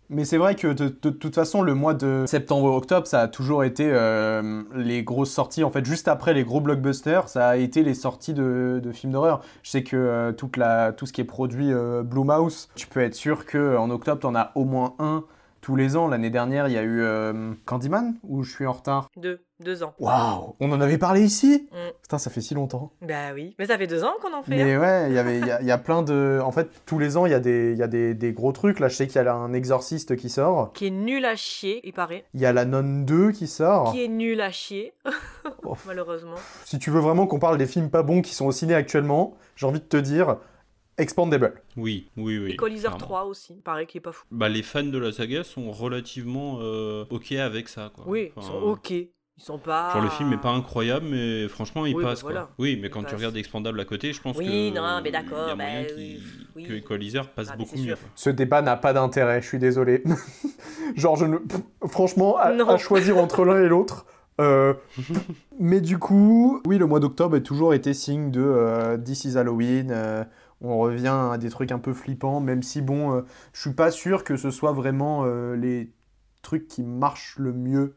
Mais 0.09 0.25
c'est 0.25 0.39
vrai 0.39 0.55
que 0.55 0.69
de, 0.69 0.89
toute 0.89 1.35
façon, 1.35 1.63
le 1.63 1.75
mois 1.75 1.95
de 1.95 2.25
septembre-octobre, 2.27 3.07
ça 3.07 3.23
a 3.23 3.29
toujours 3.29 3.65
été 3.65 3.89
euh, 3.91 4.63
les 4.75 5.03
grosses 5.03 5.33
sorties. 5.33 5.65
En 5.65 5.71
fait, 5.71 5.85
juste 5.85 6.07
après 6.07 6.33
les 6.33 6.45
gros 6.45 6.61
blockbusters, 6.61 7.29
ça 7.29 7.49
a 7.49 7.57
été 7.57 7.83
les 7.83 7.95
sorties 7.95 8.33
de, 8.33 8.81
de 8.83 8.93
films 8.93 9.13
d'horreur. 9.13 9.43
Je 9.65 9.71
sais 9.71 9.83
que 9.83 9.97
euh, 9.97 10.33
toute 10.33 10.57
la, 10.57 10.93
tout 10.93 11.07
ce 11.07 11.13
qui 11.13 11.23
est 11.23 11.25
produit 11.25 11.73
euh, 11.73 12.05
Blumhouse, 12.05 12.69
tu 12.77 12.87
peux 12.87 13.01
être 13.01 13.15
sûr 13.15 13.47
qu'en 13.47 13.91
octobre, 13.91 14.21
tu 14.21 14.27
en 14.27 14.37
as 14.37 14.53
au 14.55 14.65
moins 14.65 14.95
un 15.01 15.25
tous 15.67 15.75
les 15.75 15.97
ans. 15.97 16.07
L'année 16.07 16.31
dernière, 16.31 16.69
il 16.69 16.75
y 16.75 16.79
a 16.79 16.83
eu 16.85 17.01
euh, 17.03 17.53
Candyman, 17.65 18.15
ou 18.23 18.45
je 18.45 18.53
suis 18.55 18.67
en 18.67 18.73
retard? 18.73 19.09
Deux, 19.17 19.41
deux 19.59 19.83
ans. 19.83 19.95
Waouh 19.99 20.55
On 20.61 20.71
en 20.71 20.81
avait 20.81 20.97
parlé 20.97 21.23
ici? 21.25 21.69
Mm. 21.73 21.77
Putain, 22.03 22.19
ça 22.19 22.31
fait 22.31 22.41
si 22.41 22.55
longtemps. 22.55 22.93
Bah 23.03 23.33
oui, 23.35 23.57
mais 23.59 23.67
ça 23.67 23.77
fait 23.77 23.89
deux 23.89 24.05
ans 24.05 24.13
qu'on 24.23 24.33
en 24.33 24.45
fait. 24.45 24.53
hein. 24.61 24.65
Mais 24.65 24.77
ouais, 24.79 25.07
il 25.09 25.15
y 25.15 25.19
avait, 25.19 25.41
il 25.41 25.47
y, 25.47 25.51
a- 25.51 25.61
y 25.63 25.73
a 25.73 25.79
plein 25.79 26.03
de... 26.05 26.39
En 26.45 26.53
fait, 26.53 26.69
tous 26.87 27.01
les 27.01 27.17
ans, 27.17 27.27
il 27.27 27.33
y 27.33 27.35
a, 27.35 27.41
des, 27.41 27.73
il 27.73 27.79
y 27.79 27.83
a 27.83 27.89
des, 27.89 28.15
des 28.15 28.33
gros 28.33 28.53
trucs. 28.53 28.79
Là, 28.79 28.87
je 28.87 28.95
sais 28.95 29.09
qu'il 29.09 29.21
y 29.21 29.27
a 29.27 29.35
un 29.35 29.53
exorciste 29.55 30.15
qui 30.15 30.29
sort. 30.29 30.73
Qui 30.73 30.87
est 30.87 30.91
nul 30.91 31.25
à 31.25 31.35
chier, 31.35 31.81
il 31.83 31.93
paraît. 31.93 32.27
Il 32.35 32.41
y 32.41 32.47
a 32.47 32.53
la 32.53 32.65
Nonne 32.65 33.05
2 33.05 33.33
qui 33.33 33.49
sort. 33.49 33.91
Qui 33.91 34.05
est 34.05 34.09
nul 34.09 34.41
à 34.41 34.53
chier, 34.53 34.93
malheureusement. 35.87 36.37
Si 36.65 36.79
tu 36.79 36.91
veux 36.91 37.01
vraiment 37.01 37.27
qu'on 37.27 37.41
parle 37.41 37.59
des 37.59 37.67
films 37.67 37.91
pas 37.91 38.05
bons 38.05 38.23
qui 38.23 38.35
sont 38.37 38.47
au 38.47 38.53
ciné 38.53 38.75
actuellement, 38.75 39.35
j'ai 39.57 39.67
envie 39.67 39.81
de 39.81 39.85
te 39.85 39.97
dire 39.97 40.37
Expandable. 40.99 41.55
Oui, 41.77 42.09
oui, 42.17 42.39
oui. 42.39 42.53
Equalizer 42.53 42.89
clairement. 42.91 42.99
3 42.99 43.25
aussi, 43.25 43.55
pareil 43.63 43.87
qui 43.87 43.99
est 43.99 44.01
pas 44.01 44.13
fou. 44.13 44.25
Bah, 44.31 44.49
les 44.49 44.63
fans 44.63 44.83
de 44.83 44.99
la 44.99 45.13
saga 45.13 45.45
sont 45.45 45.71
relativement 45.71 46.59
euh, 46.63 47.05
ok 47.11 47.33
avec 47.33 47.69
ça. 47.69 47.91
Quoi. 47.95 48.05
Oui, 48.07 48.33
ils 48.37 48.43
sont 48.43 48.55
ok. 48.55 48.91
Ils 49.39 49.43
sont 49.45 49.59
pas. 49.59 49.93
Genre 49.93 50.03
le 50.03 50.09
film 50.09 50.33
est 50.33 50.41
pas 50.41 50.49
incroyable, 50.53 51.05
mais 51.11 51.47
franchement 51.49 51.85
il 51.85 51.95
Oui, 51.95 52.03
bah, 52.03 52.09
passe. 52.11 52.23
quoi. 52.23 52.49
Oui, 52.59 52.79
mais 52.81 52.89
Il 52.89 52.91
quand 52.91 53.05
tu 53.05 53.15
regardes 53.15 53.37
Expandable 53.37 53.79
à 53.79 53.85
côté, 53.85 54.15
je 54.15 54.23
pense 54.23 54.39
Oui, 54.39 54.47
que 54.47 54.75
non, 54.75 55.03
mais 55.03 55.11
il 55.11 55.13
y 55.13 55.17
a 55.17 55.23
d'accord, 55.23 55.55
moyen 55.55 55.83
bah, 55.83 55.89
oui. 56.57 56.63
que 56.65 56.73
Equalizer 56.73 57.29
passe 57.29 57.49
Ah, 57.53 57.57
beaucoup 57.57 57.77
mieux. 57.77 57.97
Ce 58.15 58.31
débat 58.31 58.63
n'a 58.63 58.79
pas 58.79 58.95
d'intérêt, 58.95 59.43
je 59.43 59.47
suis 59.49 59.59
désolé. 59.59 60.03
Genre, 60.97 61.17
je 61.17 61.27
ne. 61.27 61.37
Franchement, 61.87 62.39
à, 62.39 62.79
choisir 62.79 63.19
entre 63.19 63.45
l'un 63.45 63.63
et 63.63 63.69
l'autre. 63.69 64.07
euh, 64.41 64.73
Mais 65.61 65.83
du 65.83 65.99
coup, 65.99 66.63
oui, 66.67 66.79
le 66.79 66.87
mois 66.87 67.01
d'octobre 67.01 67.37
a 67.37 67.41
toujours 67.41 67.75
été 67.75 67.93
signe 67.93 68.31
de 68.31 68.41
euh, 68.43 68.97
This 68.97 69.27
is 69.27 69.37
Halloween. 69.37 69.91
On 70.61 70.79
revient 70.79 71.09
à 71.33 71.39
des 71.39 71.51
trucs 71.51 71.73
un 71.73 71.79
peu 71.79 71.93
flippants, 71.93 72.41
même 72.41 72.63
si, 72.63 72.81
bon, 72.83 73.15
euh, 73.15 73.23
je 73.53 73.61
suis 73.61 73.73
pas 73.75 73.91
sûr 73.91 74.25
que 74.25 74.37
ce 74.37 74.51
soit 74.51 74.73
vraiment 74.73 75.25
euh, 75.25 75.55
les 75.57 75.91
trucs 76.43 76.67
qui 76.69 76.83
marchent 76.83 77.37
le 77.39 77.53
mieux 77.53 77.97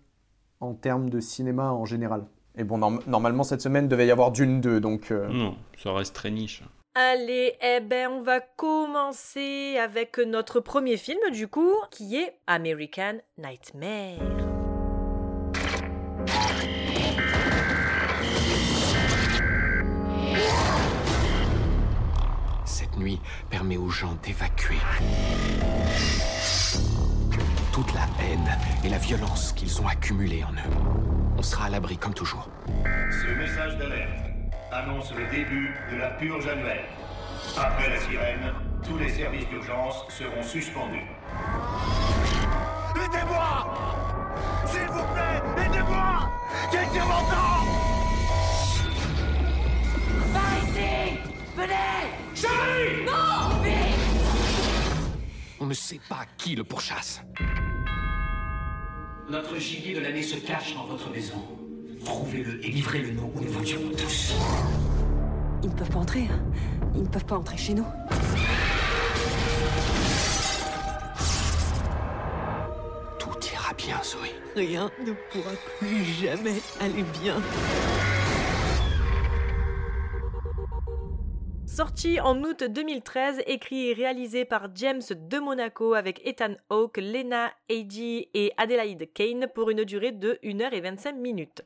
en 0.60 0.74
termes 0.74 1.10
de 1.10 1.20
cinéma 1.20 1.72
en 1.72 1.86
général. 1.86 2.26
Et 2.58 2.64
bon, 2.64 2.78
norm- 2.80 3.00
normalement, 3.08 3.44
cette 3.44 3.62
semaine, 3.62 3.88
devait 3.88 4.08
y 4.08 4.12
avoir 4.12 4.32
Dune 4.32 4.60
2, 4.60 4.82
donc... 4.82 5.12
euh, 5.12 5.28
Non, 5.30 5.56
ça 5.82 5.94
reste 5.94 6.14
très 6.16 6.32
niche. 6.32 6.64
Allez, 6.96 7.54
eh 7.62 7.80
ben, 7.80 8.10
on 8.12 8.22
va 8.24 8.40
commencer 8.42 9.78
avec 9.82 10.18
notre 10.18 10.60
premier 10.60 10.98
film, 10.98 11.20
du 11.32 11.48
coup, 11.48 11.72
qui 11.92 12.18
est 12.18 12.34
American 12.48 13.20
Nightmare. 13.38 14.49
Nuit 23.00 23.20
permet 23.50 23.78
aux 23.78 23.90
gens 23.90 24.16
d'évacuer 24.24 24.78
toute 27.72 27.94
la 27.94 28.02
haine 28.22 28.58
et 28.84 28.90
la 28.90 28.98
violence 28.98 29.54
qu'ils 29.54 29.82
ont 29.82 29.88
accumulée 29.88 30.44
en 30.44 30.52
eux. 30.52 30.74
On 31.38 31.42
sera 31.42 31.66
à 31.66 31.70
l'abri 31.70 31.98
comme 31.98 32.14
toujours. 32.14 32.50
Ce 32.76 33.28
message 33.38 33.78
d'alerte 33.78 34.26
annonce 34.72 35.14
le 35.14 35.26
début 35.32 35.74
de 35.92 35.98
la 35.98 36.10
purge 36.10 36.48
annuelle. 36.48 36.86
Après 37.58 37.90
la 37.90 38.00
sirène, 38.00 38.54
tous 38.84 38.98
les 38.98 39.10
services 39.10 39.48
d'urgence 39.48 40.04
seront 40.10 40.44
suspendus. 40.44 41.08
Aidez-moi 42.96 43.76
S'il 44.66 44.88
vous 44.88 45.14
plaît, 45.14 45.66
aidez-moi 45.66 46.30
Quelqu'un 46.72 47.06
m'entend 47.06 47.60
On 55.60 55.66
ne 55.66 55.74
sait 55.74 56.00
pas 56.10 56.26
qui 56.38 56.56
le 56.56 56.64
pourchasse. 56.64 57.22
Notre 59.30 59.58
gibier 59.58 59.94
de 59.94 60.00
l'année 60.00 60.24
se 60.24 60.38
cache 60.38 60.74
dans 60.74 60.86
votre 60.86 61.10
maison. 61.12 61.44
Trouvez-le 62.04 62.66
et 62.66 62.70
livrez-le 62.70 63.12
nous 63.12 63.32
ou 63.36 63.42
nous 63.42 63.52
vous 63.52 63.64
tuerons 63.64 63.90
tous. 63.92 64.34
Ils 65.64 65.70
ne 65.70 65.76
peuvent 65.76 65.90
pas 65.90 66.00
entrer. 66.00 66.22
hein. 66.32 66.40
Ils 66.96 67.04
ne 67.04 67.08
peuvent 67.08 67.26
pas 67.26 67.36
entrer 67.38 67.58
chez 67.58 67.74
nous. 67.74 67.86
Tout 73.20 73.30
ira 73.54 73.74
bien, 73.78 74.02
Zoé. 74.04 74.34
Rien 74.56 74.90
ne 75.06 75.12
pourra 75.32 75.52
plus 75.80 76.04
jamais 76.06 76.62
aller 76.80 77.04
bien. 77.22 77.36
Sorti 81.80 82.20
en 82.20 82.44
août 82.44 82.62
2013, 82.62 83.44
écrit 83.48 83.88
et 83.88 83.94
réalisé 83.94 84.44
par 84.44 84.68
James 84.76 85.02
de 85.16 85.40
Monaco 85.40 85.94
avec 85.94 86.20
Ethan 86.28 86.56
Hawke, 86.70 86.98
Lena 86.98 87.54
Headey 87.70 88.28
et 88.34 88.52
Adelaide 88.58 89.10
Kane 89.14 89.48
pour 89.56 89.70
une 89.70 89.86
durée 89.86 90.12
de 90.12 90.38
1h25 90.44 91.16
minutes. 91.16 91.62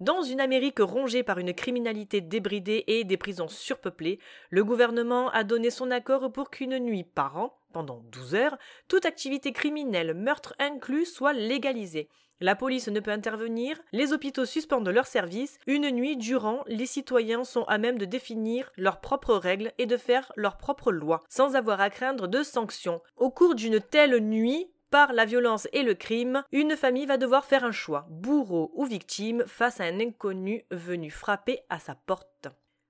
Dans 0.00 0.22
une 0.22 0.40
Amérique 0.40 0.80
rongée 0.80 1.22
par 1.22 1.38
une 1.38 1.54
criminalité 1.54 2.20
débridée 2.20 2.82
et 2.88 3.04
des 3.04 3.16
prisons 3.16 3.46
surpeuplées, 3.46 4.18
le 4.50 4.64
gouvernement 4.64 5.30
a 5.30 5.44
donné 5.44 5.70
son 5.70 5.92
accord 5.92 6.32
pour 6.32 6.50
qu'une 6.50 6.80
nuit 6.80 7.04
par 7.04 7.36
an, 7.36 7.56
pendant 7.72 8.02
12 8.10 8.34
heures, 8.34 8.58
toute 8.88 9.06
activité 9.06 9.52
criminelle, 9.52 10.12
meurtre 10.12 10.56
inclus, 10.58 11.06
soit 11.06 11.34
légalisée. 11.34 12.08
La 12.40 12.56
police 12.56 12.88
ne 12.88 13.00
peut 13.00 13.10
intervenir, 13.10 13.78
les 13.92 14.12
hôpitaux 14.14 14.46
suspendent 14.46 14.88
leurs 14.88 15.06
services, 15.06 15.58
une 15.66 15.90
nuit 15.90 16.16
durant, 16.16 16.64
les 16.66 16.86
citoyens 16.86 17.44
sont 17.44 17.64
à 17.64 17.76
même 17.76 17.98
de 17.98 18.06
définir 18.06 18.72
leurs 18.76 19.00
propres 19.00 19.34
règles 19.34 19.72
et 19.76 19.84
de 19.84 19.98
faire 19.98 20.32
leurs 20.36 20.56
propres 20.56 20.90
lois, 20.90 21.20
sans 21.28 21.54
avoir 21.54 21.80
à 21.80 21.90
craindre 21.90 22.28
de 22.28 22.42
sanctions. 22.42 23.02
Au 23.16 23.30
cours 23.30 23.54
d'une 23.54 23.80
telle 23.80 24.18
nuit, 24.20 24.70
par 24.90 25.12
la 25.12 25.24
violence 25.24 25.68
et 25.72 25.82
le 25.82 25.94
crime, 25.94 26.42
une 26.50 26.76
famille 26.76 27.06
va 27.06 27.16
devoir 27.16 27.44
faire 27.44 27.64
un 27.64 27.72
choix, 27.72 28.06
bourreau 28.10 28.72
ou 28.74 28.84
victime, 28.84 29.44
face 29.46 29.80
à 29.80 29.84
un 29.84 30.00
inconnu 30.00 30.64
venu 30.70 31.10
frapper 31.10 31.60
à 31.68 31.78
sa 31.78 31.94
porte. 31.94 32.48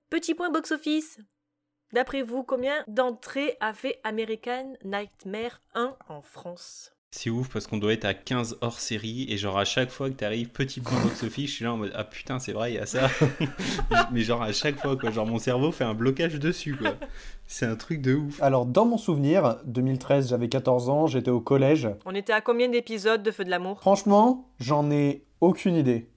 Petit 0.09 0.33
point 0.33 0.49
box-office. 0.49 1.19
D'après 1.93 2.21
vous, 2.21 2.43
combien 2.43 2.83
d'entrées 2.87 3.57
a 3.59 3.73
fait 3.73 3.99
American 4.03 4.73
Nightmare 4.83 5.61
1 5.75 5.95
en 6.07 6.21
France? 6.21 6.91
C'est 7.13 7.29
ouf 7.29 7.49
parce 7.49 7.67
qu'on 7.67 7.77
doit 7.77 7.91
être 7.91 8.05
à 8.05 8.13
15 8.13 8.59
hors 8.61 8.79
série 8.79 9.25
et 9.29 9.37
genre 9.37 9.59
à 9.59 9.65
chaque 9.65 9.91
fois 9.91 10.09
que 10.09 10.15
t'arrives 10.15 10.47
petit 10.47 10.79
point 10.79 10.97
box 11.03 11.23
office, 11.23 11.49
je 11.49 11.55
suis 11.55 11.65
là 11.65 11.73
en 11.73 11.77
mode 11.77 11.91
ah 11.93 12.05
putain 12.05 12.39
c'est 12.39 12.53
vrai 12.53 12.71
il 12.71 12.75
y 12.75 12.79
a 12.79 12.85
ça. 12.85 13.09
Mais 14.13 14.21
genre 14.21 14.41
à 14.41 14.53
chaque 14.53 14.79
fois 14.79 14.95
quoi, 14.95 15.11
genre 15.11 15.27
mon 15.27 15.37
cerveau 15.37 15.73
fait 15.73 15.83
un 15.83 15.93
blocage 15.93 16.35
dessus 16.39 16.77
quoi. 16.77 16.95
C'est 17.47 17.65
un 17.65 17.75
truc 17.75 18.01
de 18.01 18.15
ouf. 18.15 18.41
Alors, 18.41 18.65
dans 18.65 18.85
mon 18.85 18.97
souvenir, 18.97 19.57
2013, 19.65 20.29
j'avais 20.29 20.47
14 20.47 20.87
ans, 20.87 21.07
j'étais 21.07 21.31
au 21.31 21.41
collège. 21.41 21.89
On 22.05 22.15
était 22.15 22.31
à 22.31 22.39
combien 22.39 22.69
d'épisodes 22.69 23.21
de 23.21 23.29
Feu 23.29 23.43
de 23.43 23.49
l'amour? 23.49 23.81
Franchement, 23.81 24.47
j'en 24.61 24.89
ai 24.89 25.25
aucune 25.41 25.75
idée. 25.75 26.07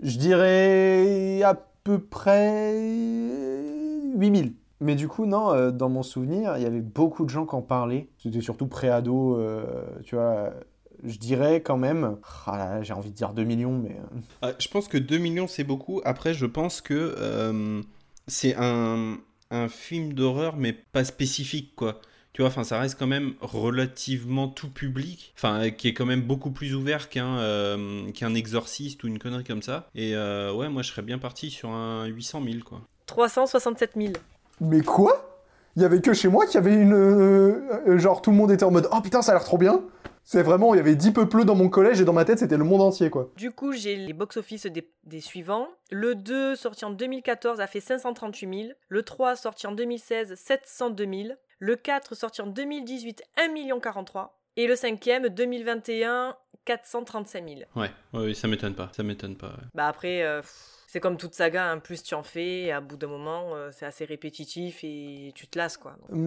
Je 0.00 0.16
dirais 0.16 1.42
à 1.42 1.56
peu 1.82 1.98
près 1.98 2.72
8000. 4.14 4.52
Mais 4.80 4.94
du 4.94 5.08
coup, 5.08 5.26
non, 5.26 5.52
euh, 5.52 5.70
dans 5.70 5.88
mon 5.88 6.02
souvenir, 6.02 6.56
il 6.56 6.62
y 6.62 6.66
avait 6.66 6.80
beaucoup 6.80 7.24
de 7.24 7.30
gens 7.30 7.44
qui 7.46 7.54
en 7.54 7.62
parlaient. 7.62 8.08
C'était 8.18 8.40
surtout 8.40 8.66
pré-ado, 8.66 9.36
euh, 9.36 9.64
tu 10.04 10.14
vois. 10.14 10.52
Je 11.02 11.16
dirais 11.18 11.62
quand 11.62 11.78
même, 11.78 12.16
ah 12.46 12.58
là 12.58 12.74
là, 12.76 12.82
j'ai 12.82 12.92
envie 12.92 13.10
de 13.10 13.14
dire 13.14 13.32
2 13.32 13.42
millions, 13.44 13.78
mais... 13.78 13.96
euh, 13.98 14.20
Ah, 14.42 14.52
je 14.58 14.68
pense 14.68 14.86
que 14.86 14.98
2 14.98 15.16
millions 15.18 15.46
c'est 15.48 15.64
beaucoup. 15.64 16.02
Après 16.04 16.34
je 16.34 16.44
pense 16.44 16.82
que 16.82 17.14
euh, 17.18 17.80
c'est 18.26 18.54
un, 18.58 19.16
un 19.50 19.68
film 19.68 20.12
d'horreur 20.12 20.56
mais 20.56 20.74
pas 20.74 21.04
spécifique 21.04 21.74
quoi. 21.74 22.00
Tu 22.34 22.42
vois, 22.42 22.48
enfin 22.48 22.64
ça 22.64 22.78
reste 22.78 22.98
quand 22.98 23.06
même 23.06 23.32
relativement 23.40 24.46
tout 24.48 24.68
public, 24.68 25.32
enfin 25.36 25.70
qui 25.70 25.88
est 25.88 25.94
quand 25.94 26.04
même 26.06 26.20
beaucoup 26.22 26.50
plus 26.50 26.74
ouvert 26.74 27.08
qu'un 27.08 27.38
euh, 27.38 28.10
qu'un 28.12 28.34
exorciste 28.34 29.02
ou 29.02 29.06
une 29.06 29.18
connerie 29.18 29.44
comme 29.44 29.62
ça. 29.62 29.88
Et 29.94 30.14
euh, 30.14 30.52
ouais, 30.52 30.68
moi 30.68 30.82
je 30.82 30.90
serais 30.90 31.02
bien 31.02 31.18
parti 31.18 31.48
sur 31.50 31.70
un 31.70 32.04
800 32.04 32.42
000 32.44 32.56
quoi. 32.64 32.82
367 33.06 33.92
000. 33.96 34.12
Mais 34.60 34.82
quoi? 34.82 35.26
Il 35.76 35.82
y 35.82 35.84
avait 35.84 36.00
que 36.00 36.12
chez 36.12 36.28
moi 36.28 36.46
qu'il 36.46 36.54
y 36.54 36.58
avait 36.58 36.74
une... 36.74 36.92
euh, 36.94 37.62
euh, 37.86 37.98
genre, 37.98 38.22
tout 38.22 38.30
le 38.30 38.36
monde 38.36 38.50
était 38.50 38.64
en 38.64 38.70
mode 38.70 38.88
«Oh 38.92 39.00
putain, 39.00 39.22
ça 39.22 39.32
a 39.32 39.34
l'air 39.36 39.44
trop 39.44 39.58
bien!» 39.58 39.82
C'est 40.22 40.42
vraiment, 40.42 40.74
il 40.74 40.76
y 40.76 40.80
avait 40.80 40.94
10 40.96 41.12
peupleux 41.12 41.44
dans 41.44 41.54
mon 41.54 41.68
collège 41.68 42.00
et 42.00 42.04
dans 42.04 42.12
ma 42.12 42.24
tête, 42.24 42.38
c'était 42.40 42.58
le 42.58 42.62
monde 42.64 42.82
entier, 42.82 43.08
quoi. 43.08 43.30
Du 43.36 43.50
coup, 43.52 43.72
j'ai 43.72 43.96
les 43.96 44.12
box-office 44.12 44.66
des, 44.66 44.88
des 45.04 45.20
suivants. 45.20 45.66
Le 45.90 46.14
2, 46.14 46.56
sorti 46.56 46.84
en 46.84 46.90
2014, 46.90 47.58
a 47.60 47.66
fait 47.66 47.80
538 47.80 48.62
000. 48.66 48.72
Le 48.88 49.02
3, 49.02 49.34
sorti 49.36 49.66
en 49.66 49.72
2016, 49.72 50.34
702 50.34 51.04
000. 51.04 51.34
Le 51.58 51.76
4, 51.76 52.14
sorti 52.14 52.42
en 52.42 52.46
2018, 52.46 53.22
1 53.38 53.80
43 53.80 54.38
Et 54.56 54.66
le 54.66 54.74
5e, 54.74 55.28
2021, 55.28 56.36
435 56.64 57.44
000. 57.48 57.60
Ouais, 57.76 57.90
ouais, 58.12 58.26
ouais, 58.26 58.34
ça 58.34 58.46
m'étonne 58.46 58.74
pas, 58.74 58.90
ça 58.94 59.02
m'étonne 59.02 59.36
pas. 59.36 59.48
ouais. 59.48 59.64
Bah 59.74 59.86
après, 59.88 60.22
euh, 60.22 60.42
pff, 60.42 60.79
c'est 60.92 60.98
comme 60.98 61.16
toute 61.16 61.34
saga, 61.34 61.70
hein, 61.70 61.78
plus 61.78 62.02
tu 62.02 62.16
en 62.16 62.24
fais, 62.24 62.62
et 62.62 62.72
à 62.72 62.80
bout 62.80 62.96
d'un 62.96 63.06
moment, 63.06 63.54
euh, 63.54 63.70
c'est 63.72 63.86
assez 63.86 64.04
répétitif 64.04 64.80
et 64.82 65.30
tu 65.36 65.46
te 65.46 65.56
lasses, 65.56 65.76
quoi. 65.76 65.92
Donc, 66.10 66.18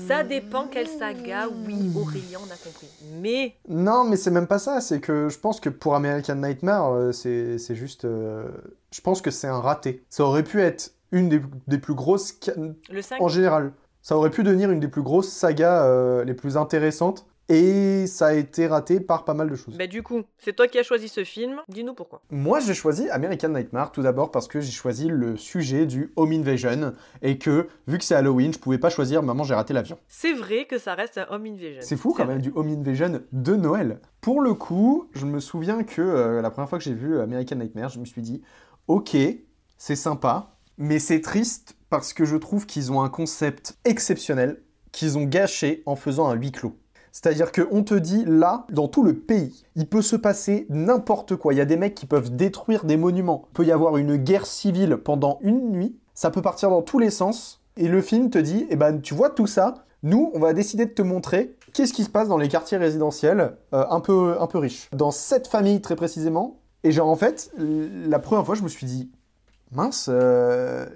Ça 0.00 0.24
dépend 0.24 0.68
quelle 0.68 0.88
saga, 0.88 1.48
oui, 1.66 1.74
Aurélien, 1.94 2.38
on 2.40 2.50
a 2.50 2.56
compris. 2.56 2.88
Mais 3.20 3.56
Non, 3.68 4.04
mais 4.04 4.16
c'est 4.16 4.30
même 4.30 4.46
pas 4.46 4.58
ça. 4.58 4.80
C'est 4.80 5.00
que 5.00 5.28
je 5.28 5.38
pense 5.38 5.60
que 5.60 5.68
pour 5.68 5.94
American 5.94 6.36
Nightmare, 6.36 6.92
euh, 6.92 7.12
c'est 7.12 7.58
c'est 7.58 7.74
juste. 7.74 8.06
euh, 8.06 8.48
je 8.90 9.02
pense 9.02 9.20
que 9.20 9.30
c'est 9.30 9.48
un 9.48 9.60
raté. 9.60 10.02
Ça 10.08 10.24
aurait 10.24 10.44
pu 10.44 10.62
être 10.62 10.92
une 11.12 11.28
des, 11.28 11.42
des 11.66 11.78
plus 11.78 11.94
grosses. 11.94 12.34
ca- 12.40 12.54
le 12.90 13.02
5, 13.02 13.20
En 13.20 13.28
général, 13.28 13.72
ça 14.00 14.16
aurait 14.16 14.30
pu 14.30 14.44
devenir 14.44 14.70
une 14.70 14.80
des 14.80 14.88
plus 14.88 15.02
grosses 15.02 15.28
sagas 15.28 16.24
les 16.24 16.34
plus 16.34 16.56
intéressantes. 16.56 17.26
Et 17.48 18.06
ça 18.06 18.26
a 18.26 18.32
été 18.34 18.66
raté 18.66 19.00
par 19.00 19.24
pas 19.24 19.32
mal 19.32 19.48
de 19.48 19.56
choses. 19.56 19.74
bah 19.76 19.86
du 19.86 20.02
coup, 20.02 20.22
c'est 20.38 20.54
toi 20.54 20.68
qui 20.68 20.78
as 20.78 20.82
choisi 20.82 21.08
ce 21.08 21.24
film, 21.24 21.62
dis-nous 21.68 21.94
pourquoi. 21.94 22.20
Moi, 22.30 22.60
j'ai 22.60 22.74
choisi 22.74 23.08
American 23.08 23.48
Nightmare 23.48 23.90
tout 23.90 24.02
d'abord 24.02 24.30
parce 24.30 24.48
que 24.48 24.60
j'ai 24.60 24.70
choisi 24.70 25.08
le 25.08 25.36
sujet 25.38 25.86
du 25.86 26.12
home 26.16 26.32
invasion 26.32 26.92
et 27.22 27.38
que, 27.38 27.68
vu 27.86 27.96
que 27.96 28.04
c'est 28.04 28.14
Halloween, 28.14 28.52
je 28.52 28.58
pouvais 28.58 28.78
pas 28.78 28.90
choisir 28.90 29.22
Maman, 29.22 29.44
j'ai 29.44 29.54
raté 29.54 29.72
l'avion. 29.72 29.98
C'est 30.08 30.34
vrai 30.34 30.66
que 30.66 30.78
ça 30.78 30.94
reste 30.94 31.16
un 31.16 31.26
home 31.30 31.46
invasion. 31.46 31.80
C'est 31.80 31.96
fou 31.96 32.12
quand 32.14 32.26
même 32.26 32.42
du 32.42 32.52
home 32.54 32.68
invasion 32.68 33.22
de 33.32 33.56
Noël. 33.56 34.00
Pour 34.20 34.42
le 34.42 34.52
coup, 34.52 35.08
je 35.14 35.24
me 35.24 35.40
souviens 35.40 35.84
que 35.84 36.02
euh, 36.02 36.42
la 36.42 36.50
première 36.50 36.68
fois 36.68 36.78
que 36.78 36.84
j'ai 36.84 36.94
vu 36.94 37.18
American 37.18 37.56
Nightmare, 37.56 37.88
je 37.88 37.98
me 37.98 38.04
suis 38.04 38.20
dit, 38.20 38.42
ok, 38.88 39.16
c'est 39.78 39.96
sympa, 39.96 40.54
mais 40.76 40.98
c'est 40.98 41.22
triste 41.22 41.76
parce 41.88 42.12
que 42.12 42.24
je 42.24 42.36
trouve 42.36 42.66
qu'ils 42.66 42.92
ont 42.92 43.00
un 43.00 43.08
concept 43.08 43.78
exceptionnel 43.84 44.60
qu'ils 44.92 45.16
ont 45.16 45.24
gâché 45.24 45.82
en 45.86 45.96
faisant 45.96 46.28
un 46.28 46.34
huis 46.34 46.52
clos. 46.52 46.76
C'est-à-dire 47.12 47.52
qu'on 47.52 47.82
te 47.82 47.94
dit 47.94 48.24
là, 48.26 48.66
dans 48.70 48.88
tout 48.88 49.02
le 49.02 49.14
pays, 49.14 49.64
il 49.76 49.88
peut 49.88 50.02
se 50.02 50.16
passer 50.16 50.66
n'importe 50.68 51.36
quoi. 51.36 51.54
Il 51.54 51.56
y 51.56 51.60
a 51.60 51.64
des 51.66 51.76
mecs 51.76 51.94
qui 51.94 52.06
peuvent 52.06 52.34
détruire 52.34 52.84
des 52.84 52.96
monuments. 52.96 53.48
Peut 53.52 53.64
y 53.64 53.72
avoir 53.72 53.96
une 53.96 54.16
guerre 54.16 54.46
civile 54.46 54.96
pendant 54.96 55.38
une 55.42 55.70
nuit. 55.70 55.98
Ça 56.14 56.30
peut 56.30 56.42
partir 56.42 56.70
dans 56.70 56.82
tous 56.82 56.98
les 56.98 57.10
sens. 57.10 57.62
Et 57.76 57.88
le 57.88 58.02
film 58.02 58.30
te 58.30 58.38
dit, 58.38 58.66
eh 58.70 58.76
ben, 58.76 59.00
tu 59.00 59.14
vois 59.14 59.30
tout 59.30 59.46
ça, 59.46 59.86
nous, 60.02 60.30
on 60.34 60.38
va 60.38 60.52
décider 60.52 60.86
de 60.86 60.90
te 60.90 61.02
montrer 61.02 61.56
qu'est-ce 61.72 61.92
qui 61.92 62.04
se 62.04 62.10
passe 62.10 62.28
dans 62.28 62.38
les 62.38 62.48
quartiers 62.48 62.78
résidentiels 62.78 63.56
euh, 63.72 63.84
un, 63.90 64.00
peu, 64.00 64.36
un 64.40 64.46
peu 64.46 64.58
riches. 64.58 64.88
Dans 64.92 65.10
cette 65.10 65.48
famille 65.48 65.80
très 65.80 65.96
précisément. 65.96 66.60
Et 66.84 66.92
genre, 66.92 67.08
en 67.08 67.16
fait, 67.16 67.50
la 67.58 68.18
première 68.18 68.46
fois, 68.46 68.54
je 68.54 68.62
me 68.62 68.68
suis 68.68 68.86
dit, 68.86 69.10
mince, 69.72 70.06
euh, 70.08 70.86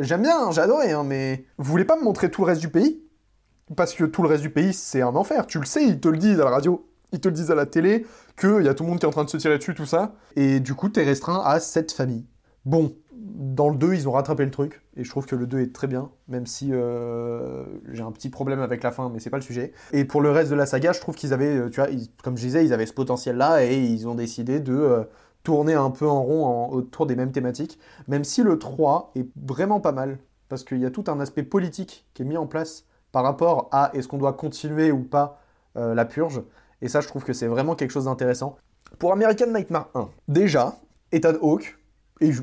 j'aime 0.00 0.22
bien, 0.22 0.48
hein, 0.48 0.50
hein, 0.56 1.04
mais 1.04 1.44
vous 1.58 1.70
voulez 1.70 1.84
pas 1.84 1.96
me 1.96 2.04
montrer 2.04 2.30
tout 2.30 2.42
le 2.42 2.46
reste 2.46 2.60
du 2.60 2.68
pays? 2.68 3.02
Parce 3.76 3.94
que 3.94 4.04
tout 4.04 4.22
le 4.22 4.28
reste 4.28 4.42
du 4.42 4.50
pays, 4.50 4.72
c'est 4.72 5.02
un 5.02 5.14
enfer. 5.14 5.46
Tu 5.46 5.58
le 5.58 5.66
sais, 5.66 5.84
ils 5.84 6.00
te 6.00 6.08
le 6.08 6.18
disent 6.18 6.40
à 6.40 6.44
la 6.44 6.50
radio, 6.50 6.86
ils 7.12 7.20
te 7.20 7.28
le 7.28 7.34
disent 7.34 7.50
à 7.50 7.54
la 7.54 7.66
télé, 7.66 8.06
qu'il 8.38 8.62
y 8.62 8.68
a 8.68 8.74
tout 8.74 8.84
le 8.84 8.90
monde 8.90 8.98
qui 8.98 9.04
est 9.04 9.08
en 9.08 9.12
train 9.12 9.24
de 9.24 9.30
se 9.30 9.36
tirer 9.36 9.58
dessus, 9.58 9.74
tout 9.74 9.86
ça. 9.86 10.14
Et 10.36 10.60
du 10.60 10.74
coup, 10.74 10.88
t'es 10.88 11.04
restreint 11.04 11.42
à 11.44 11.60
cette 11.60 11.92
famille. 11.92 12.26
Bon, 12.64 12.94
dans 13.12 13.68
le 13.68 13.76
2, 13.76 13.94
ils 13.94 14.08
ont 14.08 14.12
rattrapé 14.12 14.44
le 14.44 14.50
truc, 14.50 14.82
et 14.96 15.04
je 15.04 15.10
trouve 15.10 15.26
que 15.26 15.36
le 15.36 15.46
2 15.46 15.60
est 15.60 15.74
très 15.74 15.86
bien, 15.86 16.10
même 16.28 16.46
si 16.46 16.70
euh, 16.72 17.64
j'ai 17.90 18.02
un 18.02 18.12
petit 18.12 18.30
problème 18.30 18.60
avec 18.60 18.82
la 18.82 18.92
fin, 18.92 19.10
mais 19.10 19.20
c'est 19.20 19.30
pas 19.30 19.38
le 19.38 19.42
sujet. 19.42 19.72
Et 19.92 20.04
pour 20.04 20.20
le 20.20 20.30
reste 20.30 20.50
de 20.50 20.56
la 20.56 20.66
saga, 20.66 20.92
je 20.92 21.00
trouve 21.00 21.14
qu'ils 21.14 21.32
avaient, 21.32 21.56
euh, 21.56 21.70
tu 21.70 21.80
vois, 21.80 21.88
comme 22.22 22.36
je 22.36 22.42
disais, 22.42 22.64
ils 22.64 22.72
avaient 22.72 22.86
ce 22.86 22.92
potentiel-là, 22.92 23.64
et 23.64 23.78
ils 23.78 24.06
ont 24.06 24.14
décidé 24.14 24.60
de 24.60 24.74
euh, 24.74 25.04
tourner 25.42 25.74
un 25.74 25.90
peu 25.90 26.06
en 26.06 26.22
rond 26.22 26.68
autour 26.70 27.06
des 27.06 27.16
mêmes 27.16 27.32
thématiques, 27.32 27.78
même 28.06 28.24
si 28.24 28.42
le 28.42 28.58
3 28.58 29.12
est 29.16 29.28
vraiment 29.36 29.80
pas 29.80 29.92
mal, 29.92 30.18
parce 30.48 30.64
qu'il 30.64 30.78
y 30.78 30.86
a 30.86 30.90
tout 30.90 31.04
un 31.08 31.20
aspect 31.20 31.42
politique 31.42 32.06
qui 32.14 32.22
est 32.22 32.26
mis 32.26 32.36
en 32.36 32.46
place 32.46 32.84
par 33.12 33.22
rapport 33.24 33.68
à 33.72 33.90
est-ce 33.94 34.08
qu'on 34.08 34.18
doit 34.18 34.32
continuer 34.34 34.90
ou 34.92 35.02
pas 35.02 35.40
euh, 35.76 35.94
la 35.94 36.04
purge, 36.04 36.42
et 36.82 36.88
ça, 36.88 37.00
je 37.00 37.08
trouve 37.08 37.24
que 37.24 37.32
c'est 37.32 37.46
vraiment 37.46 37.74
quelque 37.74 37.90
chose 37.90 38.04
d'intéressant. 38.06 38.56
Pour 38.98 39.12
American 39.12 39.46
Nightmare 39.52 39.88
1, 39.94 40.08
déjà, 40.28 40.76
Ethan 41.12 41.34
Hawke, 41.42 41.76
et 42.20 42.32
je- 42.32 42.42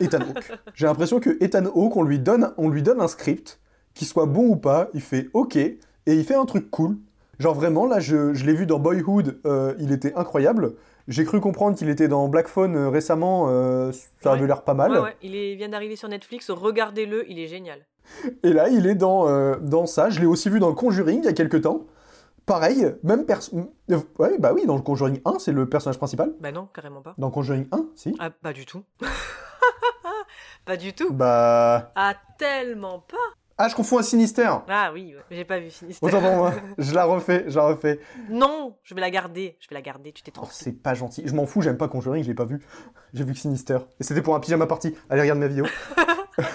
Ethan 0.00 0.18
Hawke. 0.20 0.52
J'ai 0.74 0.86
l'impression 0.86 1.20
que 1.20 1.36
Ethan 1.42 1.64
Hawke, 1.66 1.96
on 1.96 2.02
lui, 2.02 2.18
donne, 2.18 2.52
on 2.56 2.68
lui 2.68 2.82
donne 2.82 3.00
un 3.00 3.08
script, 3.08 3.60
qu'il 3.94 4.06
soit 4.06 4.26
bon 4.26 4.46
ou 4.48 4.56
pas, 4.56 4.88
il 4.94 5.00
fait 5.00 5.28
OK, 5.32 5.56
et 5.56 5.78
il 6.06 6.24
fait 6.24 6.34
un 6.34 6.44
truc 6.46 6.70
cool. 6.70 6.96
Genre 7.38 7.54
vraiment, 7.54 7.86
là, 7.86 8.00
je, 8.00 8.32
je 8.34 8.44
l'ai 8.46 8.54
vu 8.54 8.66
dans 8.66 8.78
Boyhood, 8.78 9.40
euh, 9.46 9.74
il 9.78 9.92
était 9.92 10.14
incroyable. 10.14 10.74
J'ai 11.08 11.24
cru 11.24 11.40
comprendre 11.40 11.76
qu'il 11.76 11.88
était 11.88 12.08
dans 12.08 12.28
Black 12.28 12.48
Phone 12.48 12.74
euh, 12.76 12.88
récemment, 12.88 13.46
euh, 13.48 13.92
ça 14.22 14.32
avait 14.32 14.46
l'air 14.46 14.62
pas 14.62 14.74
mal. 14.74 14.92
Ouais, 14.92 14.98
ouais, 15.00 15.16
il 15.22 15.34
est- 15.36 15.54
vient 15.54 15.68
d'arriver 15.68 15.96
sur 15.96 16.08
Netflix, 16.08 16.50
regardez-le, 16.50 17.30
il 17.30 17.38
est 17.38 17.46
génial. 17.46 17.78
Et 18.42 18.52
là, 18.52 18.68
il 18.68 18.86
est 18.86 18.94
dans, 18.94 19.28
euh, 19.28 19.56
dans 19.60 19.86
ça. 19.86 20.10
Je 20.10 20.20
l'ai 20.20 20.26
aussi 20.26 20.48
vu 20.50 20.58
dans 20.60 20.68
le 20.68 20.74
Conjuring 20.74 21.20
il 21.20 21.24
y 21.24 21.28
a 21.28 21.32
quelques 21.32 21.62
temps. 21.62 21.86
Pareil, 22.46 22.94
même 23.02 23.24
personne. 23.26 23.68
Ouais, 24.18 24.38
bah 24.38 24.52
oui, 24.54 24.66
dans 24.66 24.76
le 24.76 24.82
Conjuring 24.82 25.20
1, 25.24 25.38
c'est 25.40 25.50
le 25.52 25.68
personnage 25.68 25.98
principal. 25.98 26.32
Bah 26.40 26.52
non, 26.52 26.68
carrément 26.72 27.02
pas. 27.02 27.14
Dans 27.18 27.30
Conjuring 27.30 27.66
1, 27.72 27.86
si. 27.96 28.14
Ah, 28.20 28.30
pas 28.30 28.52
du 28.52 28.64
tout. 28.66 28.84
pas 30.64 30.76
du 30.76 30.92
tout. 30.92 31.12
Bah. 31.12 31.90
Ah, 31.96 32.14
tellement 32.38 33.00
pas. 33.00 33.16
Ah, 33.58 33.68
je 33.68 33.74
confonds 33.74 33.96
à 33.96 34.02
Sinister. 34.02 34.50
Ah 34.68 34.90
oui, 34.92 35.14
ouais, 35.16 35.22
j'ai 35.30 35.44
pas 35.46 35.58
vu 35.58 35.70
Sinister. 35.70 36.04
Autant 36.04 36.20
pour 36.20 36.34
moi. 36.34 36.52
Je 36.78 36.94
la 36.94 37.06
refais, 37.06 37.46
je 37.48 37.56
la 37.56 37.64
refais. 37.68 38.00
Non, 38.28 38.76
je 38.82 38.94
vais 38.94 39.00
la 39.00 39.10
garder. 39.10 39.56
Je 39.60 39.68
vais 39.70 39.74
la 39.74 39.80
garder, 39.80 40.12
tu 40.12 40.22
t'es 40.22 40.30
Oh, 40.34 40.40
trompé. 40.40 40.52
c'est 40.52 40.72
pas 40.72 40.92
gentil. 40.92 41.22
Je 41.24 41.34
m'en 41.34 41.46
fous, 41.46 41.62
j'aime 41.62 41.78
pas 41.78 41.88
Conjuring, 41.88 42.22
je 42.22 42.28
l'ai 42.28 42.34
pas 42.34 42.44
vu. 42.44 42.60
J'ai 43.14 43.24
vu 43.24 43.32
que 43.32 43.38
Sinister. 43.38 43.78
Et 43.98 44.04
c'était 44.04 44.20
pour 44.20 44.34
un 44.34 44.40
pyjama 44.40 44.66
party. 44.66 44.94
Allez, 45.08 45.22
regarde 45.22 45.38
ma 45.38 45.48
vidéo. 45.48 45.64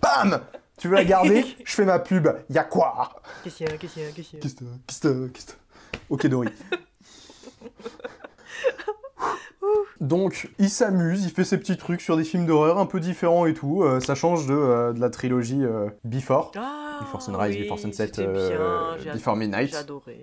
Bam 0.00 0.40
Tu 0.78 0.88
veux 0.88 0.94
la 0.94 1.04
garder? 1.04 1.44
Je 1.64 1.72
fais 1.74 1.84
ma 1.84 1.98
pub. 1.98 2.28
Y'a 2.48 2.64
quoi? 2.64 3.20
Qu'est-ce 3.44 3.56
qu'il 3.56 3.68
y 3.68 3.70
a, 3.70 3.76
qu'est-ce 3.76 3.94
qu'il 3.94 4.02
y 4.02 4.06
a, 4.06 4.10
qu'est-ce 4.10 4.28
qu'il 4.28 4.38
y 4.38 4.40
a? 4.40 4.42
Qu'est-ce 4.42 4.54
que 4.56 4.64
qu'est-ce 4.86 5.00
que 5.00 5.26
qu'est-ce 5.28 5.46
que 5.46 5.52
Ok, 6.08 6.26
Dory. 6.26 6.48
Donc, 10.00 10.50
il 10.58 10.70
s'amuse, 10.70 11.24
il 11.24 11.30
fait 11.30 11.44
ses 11.44 11.58
petits 11.58 11.76
trucs 11.76 12.00
sur 12.00 12.16
des 12.16 12.24
films 12.24 12.46
d'horreur 12.46 12.78
un 12.78 12.86
peu 12.86 12.98
différents 13.00 13.44
et 13.46 13.52
tout. 13.52 13.82
Euh, 13.82 14.00
ça 14.00 14.14
change 14.14 14.46
de, 14.46 14.54
euh, 14.54 14.92
de 14.94 15.00
la 15.00 15.10
trilogie 15.10 15.62
euh, 15.62 15.90
Before. 16.04 16.52
Ah, 16.56 16.98
Before 17.02 17.20
Sunrise, 17.22 17.54
oui, 17.56 17.62
Before 17.64 17.78
Sunset, 17.78 18.06
c'était 18.06 18.26
euh, 18.26 18.96
bien, 18.96 19.04
j'ai 19.04 19.10
Before 19.18 19.36
Midnight. 19.36 19.76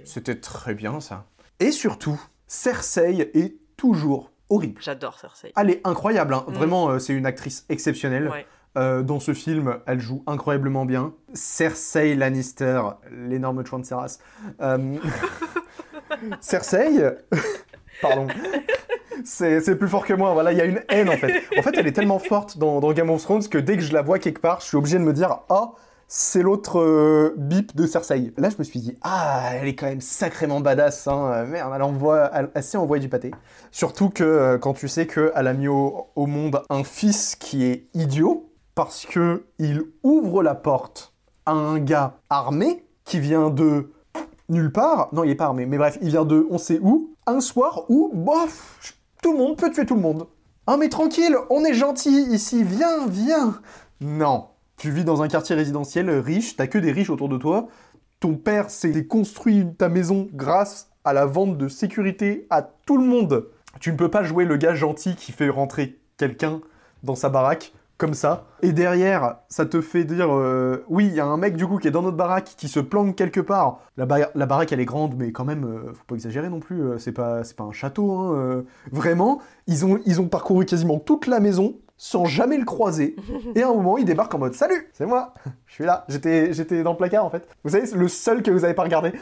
C'était 0.03 0.39
très 0.39 0.73
bien 0.73 0.99
ça. 0.99 1.25
Et 1.59 1.71
surtout, 1.71 2.19
Cersei 2.47 3.31
est 3.33 3.55
toujours 3.77 4.31
horrible. 4.49 4.81
J'adore 4.81 5.19
Cersei. 5.19 5.51
Elle 5.55 5.69
est 5.69 5.81
incroyable, 5.85 6.33
hein. 6.33 6.45
Mm. 6.47 6.53
vraiment, 6.53 6.89
euh, 6.89 6.99
c'est 6.99 7.13
une 7.13 7.25
actrice 7.25 7.65
exceptionnelle. 7.69 8.29
Ouais. 8.29 8.45
Euh, 8.77 9.01
dans 9.01 9.19
ce 9.19 9.33
film, 9.33 9.79
elle 9.87 9.99
joue 9.99 10.23
incroyablement 10.27 10.85
bien. 10.85 11.13
Cersei 11.33 12.13
Lannister, 12.13 12.81
l'énorme 13.11 13.65
chouin 13.65 13.79
de 13.79 13.85
Serras. 13.85 14.19
Euh, 14.61 14.97
Cersei, 16.41 17.15
pardon, 18.03 18.27
c'est 19.25 19.75
plus 19.75 19.87
fort 19.87 20.05
que 20.05 20.13
moi. 20.13 20.33
Voilà, 20.33 20.51
il 20.51 20.59
y 20.59 20.61
a 20.61 20.65
une 20.65 20.83
haine 20.89 21.09
en 21.09 21.17
fait. 21.17 21.41
En 21.57 21.63
fait, 21.63 21.75
elle 21.75 21.87
est 21.87 21.91
tellement 21.91 22.19
forte 22.19 22.59
dans, 22.59 22.79
Game 22.93 23.09
of 23.09 23.23
Thrones 23.23 23.47
que 23.47 23.57
dès 23.57 23.77
que 23.77 23.83
je 23.83 23.93
la 23.93 24.03
vois 24.03 24.19
quelque 24.19 24.41
part, 24.41 24.61
je 24.61 24.67
suis 24.67 24.77
obligé 24.77 24.99
de 24.99 25.03
me 25.03 25.13
dire 25.13 25.39
ah. 25.49 25.71
C'est 26.09 26.41
l'autre 26.41 26.79
euh, 26.79 27.33
bip 27.35 27.75
de 27.75 27.85
Cersei. 27.85 28.31
Là, 28.37 28.49
je 28.49 28.55
me 28.59 28.63
suis 28.63 28.79
dit, 28.79 28.97
ah, 29.01 29.49
elle 29.55 29.67
est 29.67 29.75
quand 29.75 29.87
même 29.87 29.99
sacrément 29.99 30.61
badass. 30.61 31.05
Hein. 31.09 31.43
Merde, 31.43 31.73
elle, 31.75 31.81
envoie, 31.81 32.31
elle, 32.33 32.49
elle 32.53 32.63
sait 32.63 32.77
du 32.99 33.09
pâté. 33.09 33.31
Surtout 33.71 34.09
que 34.09 34.55
quand 34.55 34.71
tu 34.71 34.87
sais 34.87 35.05
qu'elle 35.05 35.47
a 35.47 35.53
mis 35.53 35.67
au 35.67 36.07
monde 36.15 36.61
un 36.69 36.85
fils 36.85 37.35
qui 37.35 37.65
est 37.65 37.89
idiot, 37.93 38.46
parce 38.77 39.07
que 39.07 39.47
il 39.57 39.85
ouvre 40.03 40.43
la 40.43 40.53
porte 40.53 41.11
à 41.47 41.51
un 41.51 41.79
gars 41.79 42.19
armé 42.29 42.85
qui 43.05 43.19
vient 43.19 43.49
de 43.49 43.91
nulle 44.49 44.71
part. 44.71 45.09
Non, 45.13 45.23
il 45.23 45.31
est 45.31 45.35
pas 45.35 45.45
armé, 45.45 45.65
mais 45.65 45.79
bref, 45.79 45.97
il 45.99 46.09
vient 46.09 46.25
de 46.25 46.45
on 46.51 46.59
sait 46.59 46.77
où. 46.79 47.15
Un 47.25 47.39
soir 47.39 47.85
où, 47.89 48.11
bof, 48.13 48.77
tout 49.23 49.31
le 49.31 49.39
monde 49.39 49.57
peut 49.57 49.71
tuer 49.71 49.87
tout 49.87 49.95
le 49.95 50.01
monde. 50.01 50.27
Ah 50.67 50.77
mais 50.77 50.89
tranquille, 50.89 51.35
on 51.49 51.65
est 51.65 51.73
gentil 51.73 52.27
ici, 52.29 52.63
viens, 52.63 53.07
viens. 53.07 53.59
Non, 53.99 54.49
tu 54.77 54.91
vis 54.91 55.03
dans 55.03 55.23
un 55.23 55.27
quartier 55.27 55.55
résidentiel 55.55 56.11
riche, 56.11 56.55
t'as 56.55 56.67
que 56.67 56.77
des 56.77 56.91
riches 56.91 57.09
autour 57.09 57.29
de 57.29 57.37
toi. 57.37 57.69
Ton 58.19 58.35
père 58.35 58.69
s'est 58.69 59.07
construit 59.07 59.65
ta 59.75 59.89
maison 59.89 60.27
grâce 60.33 60.91
à 61.03 61.13
la 61.13 61.25
vente 61.25 61.57
de 61.57 61.67
sécurité 61.67 62.45
à 62.51 62.61
tout 62.61 62.99
le 62.99 63.05
monde. 63.05 63.47
Tu 63.79 63.91
ne 63.91 63.97
peux 63.97 64.11
pas 64.11 64.21
jouer 64.21 64.45
le 64.45 64.57
gars 64.57 64.75
gentil 64.75 65.15
qui 65.15 65.31
fait 65.31 65.49
rentrer 65.49 65.97
quelqu'un 66.17 66.61
dans 67.01 67.15
sa 67.15 67.29
baraque 67.29 67.73
comme 67.97 68.13
ça. 68.13 68.45
Et 68.61 68.71
derrière, 68.73 69.37
ça 69.49 69.65
te 69.65 69.81
fait 69.81 70.03
dire 70.03 70.27
euh, 70.31 70.83
oui, 70.87 71.07
il 71.07 71.13
y 71.15 71.19
a 71.19 71.25
un 71.25 71.37
mec 71.37 71.55
du 71.55 71.65
coup 71.67 71.77
qui 71.77 71.87
est 71.87 71.91
dans 71.91 72.01
notre 72.03 72.17
baraque 72.17 72.53
qui 72.57 72.67
se 72.67 72.79
planque 72.79 73.15
quelque 73.15 73.39
part. 73.41 73.79
La, 73.97 74.05
ba- 74.05 74.29
la 74.35 74.45
baraque 74.45 74.71
elle 74.71 74.79
est 74.79 74.85
grande, 74.85 75.15
mais 75.17 75.31
quand 75.31 75.45
même, 75.45 75.63
euh, 75.65 75.93
faut 75.93 76.03
pas 76.07 76.15
exagérer 76.15 76.49
non 76.49 76.59
plus. 76.59 76.81
euh, 76.81 76.97
c'est 76.97 77.11
pas, 77.11 77.41
un 77.59 77.71
château. 77.71 78.11
hein. 78.11 78.63
Vraiment, 78.91 79.39
ils 79.67 79.85
ont, 79.85 80.27
parcouru 80.27 80.65
quasiment 80.65 80.99
toute 80.99 81.27
la 81.27 81.39
maison 81.39 81.75
sans 81.99 82.25
jamais 82.25 82.57
le 82.59 82.65
croiser. 82.65 83.15
Et 83.55 83.63
à 83.63 83.69
un 83.69 83.73
moment, 83.73 83.97
il 83.97 84.05
débarque 84.05 84.33
en 84.35 84.37
mode 84.37 84.53
Salut, 84.53 84.89
c'est 84.93 85.07
moi, 85.07 85.33
je 85.65 85.73
suis 85.73 85.83
là. 85.83 86.05
J'étais, 86.09 86.53
j'étais 86.53 86.83
dans 86.83 86.91
le 86.91 86.97
placard 86.97 87.25
en 87.25 87.31
fait. 87.31 87.47
Vous 87.63 87.71
savez, 87.71 87.87
c'est 87.87 87.95
le 87.97 88.07
seul 88.07 88.43
que 88.43 88.51
vous 88.51 88.63
avez 88.65 88.75
pas 88.75 88.83
regardé. 88.83 89.13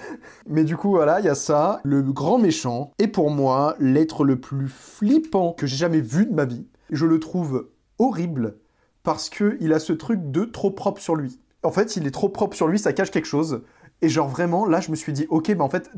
Mais 0.48 0.66
du 0.66 0.75
coup, 0.75 0.90
voilà, 0.90 1.22
il 1.22 1.25
y 1.25 1.29
a 1.29 1.35
ça. 1.35 1.79
Le 1.85 2.01
grand 2.01 2.38
méchant 2.38 2.92
est 3.00 3.07
pour 3.07 3.31
moi 3.31 3.75
l'être 3.79 4.25
le 4.25 4.38
plus 4.38 4.68
flippant 4.68 5.53
que 5.53 5.66
j'ai 5.66 5.77
jamais 5.77 6.01
vu 6.01 6.25
de 6.25 6.33
ma 6.33 6.44
vie. 6.44 6.68
Je 6.90 7.05
le 7.05 7.20
trouve 7.22 7.70
horrible 7.98 8.57
parce 9.05 9.29
que 9.29 9.57
il 9.61 9.74
a 9.74 9.79
ce 9.79 9.94
truc 9.94 10.20
de 10.31 10.46
trop 10.46 10.72
propre 10.72 11.01
sur 11.01 11.15
lui. 11.15 11.39
En 11.63 11.72
fait, 11.72 11.96
il 11.96 12.05
est 12.07 12.11
trop 12.11 12.29
propre 12.29 12.57
sur 12.57 12.68
lui, 12.68 12.79
ça 12.79 12.94
cache 12.94 13.11
quelque 13.11 13.25
chose. 13.27 13.63
Et 14.01 14.09
genre 14.09 14.27
vraiment, 14.29 14.65
là, 14.65 14.81
je 14.81 14.91
me 14.91 14.98
suis 14.98 15.13
dit, 15.13 15.27
ok, 15.29 15.55
bah 15.55 15.63
en 15.63 15.70
fait, 15.70 15.89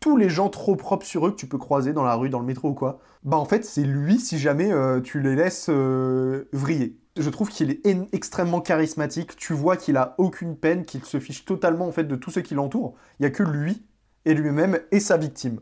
tous 0.00 0.16
les 0.16 0.28
gens 0.28 0.50
trop 0.50 0.76
propres 0.76 1.06
sur 1.06 1.26
eux 1.26 1.30
que 1.30 1.36
tu 1.36 1.46
peux 1.48 1.58
croiser 1.58 1.92
dans 1.94 2.04
la 2.04 2.14
rue, 2.14 2.28
dans 2.28 2.40
le 2.40 2.46
métro 2.46 2.70
ou 2.70 2.74
quoi, 2.74 3.00
bah 3.24 3.38
en 3.38 3.44
fait, 3.46 3.64
c'est 3.64 3.82
lui 3.84 4.18
si 4.20 4.38
jamais 4.38 4.72
euh, 4.72 5.00
tu 5.00 5.20
les 5.20 5.34
laisses 5.36 5.68
euh, 5.70 6.48
vriller. 6.52 6.98
Je 7.18 7.30
trouve 7.30 7.48
qu'il 7.48 7.70
est 7.70 7.86
en- 7.86 8.06
extrêmement 8.12 8.60
charismatique. 8.60 9.36
Tu 9.36 9.54
vois 9.54 9.76
qu'il 9.76 9.96
a 9.96 10.14
aucune 10.18 10.56
peine, 10.56 10.84
qu'il 10.84 11.04
se 11.04 11.18
fiche 11.18 11.44
totalement 11.46 11.86
en 11.88 11.92
fait 11.92 12.04
de 12.04 12.16
tous 12.16 12.30
ceux 12.30 12.42
qui 12.42 12.54
l'entourent. 12.54 12.94
Il 13.18 13.22
y 13.22 13.26
a 13.26 13.30
que 13.30 13.42
lui 13.42 13.86
et 14.26 14.34
lui-même 14.34 14.78
et 14.90 15.00
sa 15.00 15.16
victime. 15.16 15.60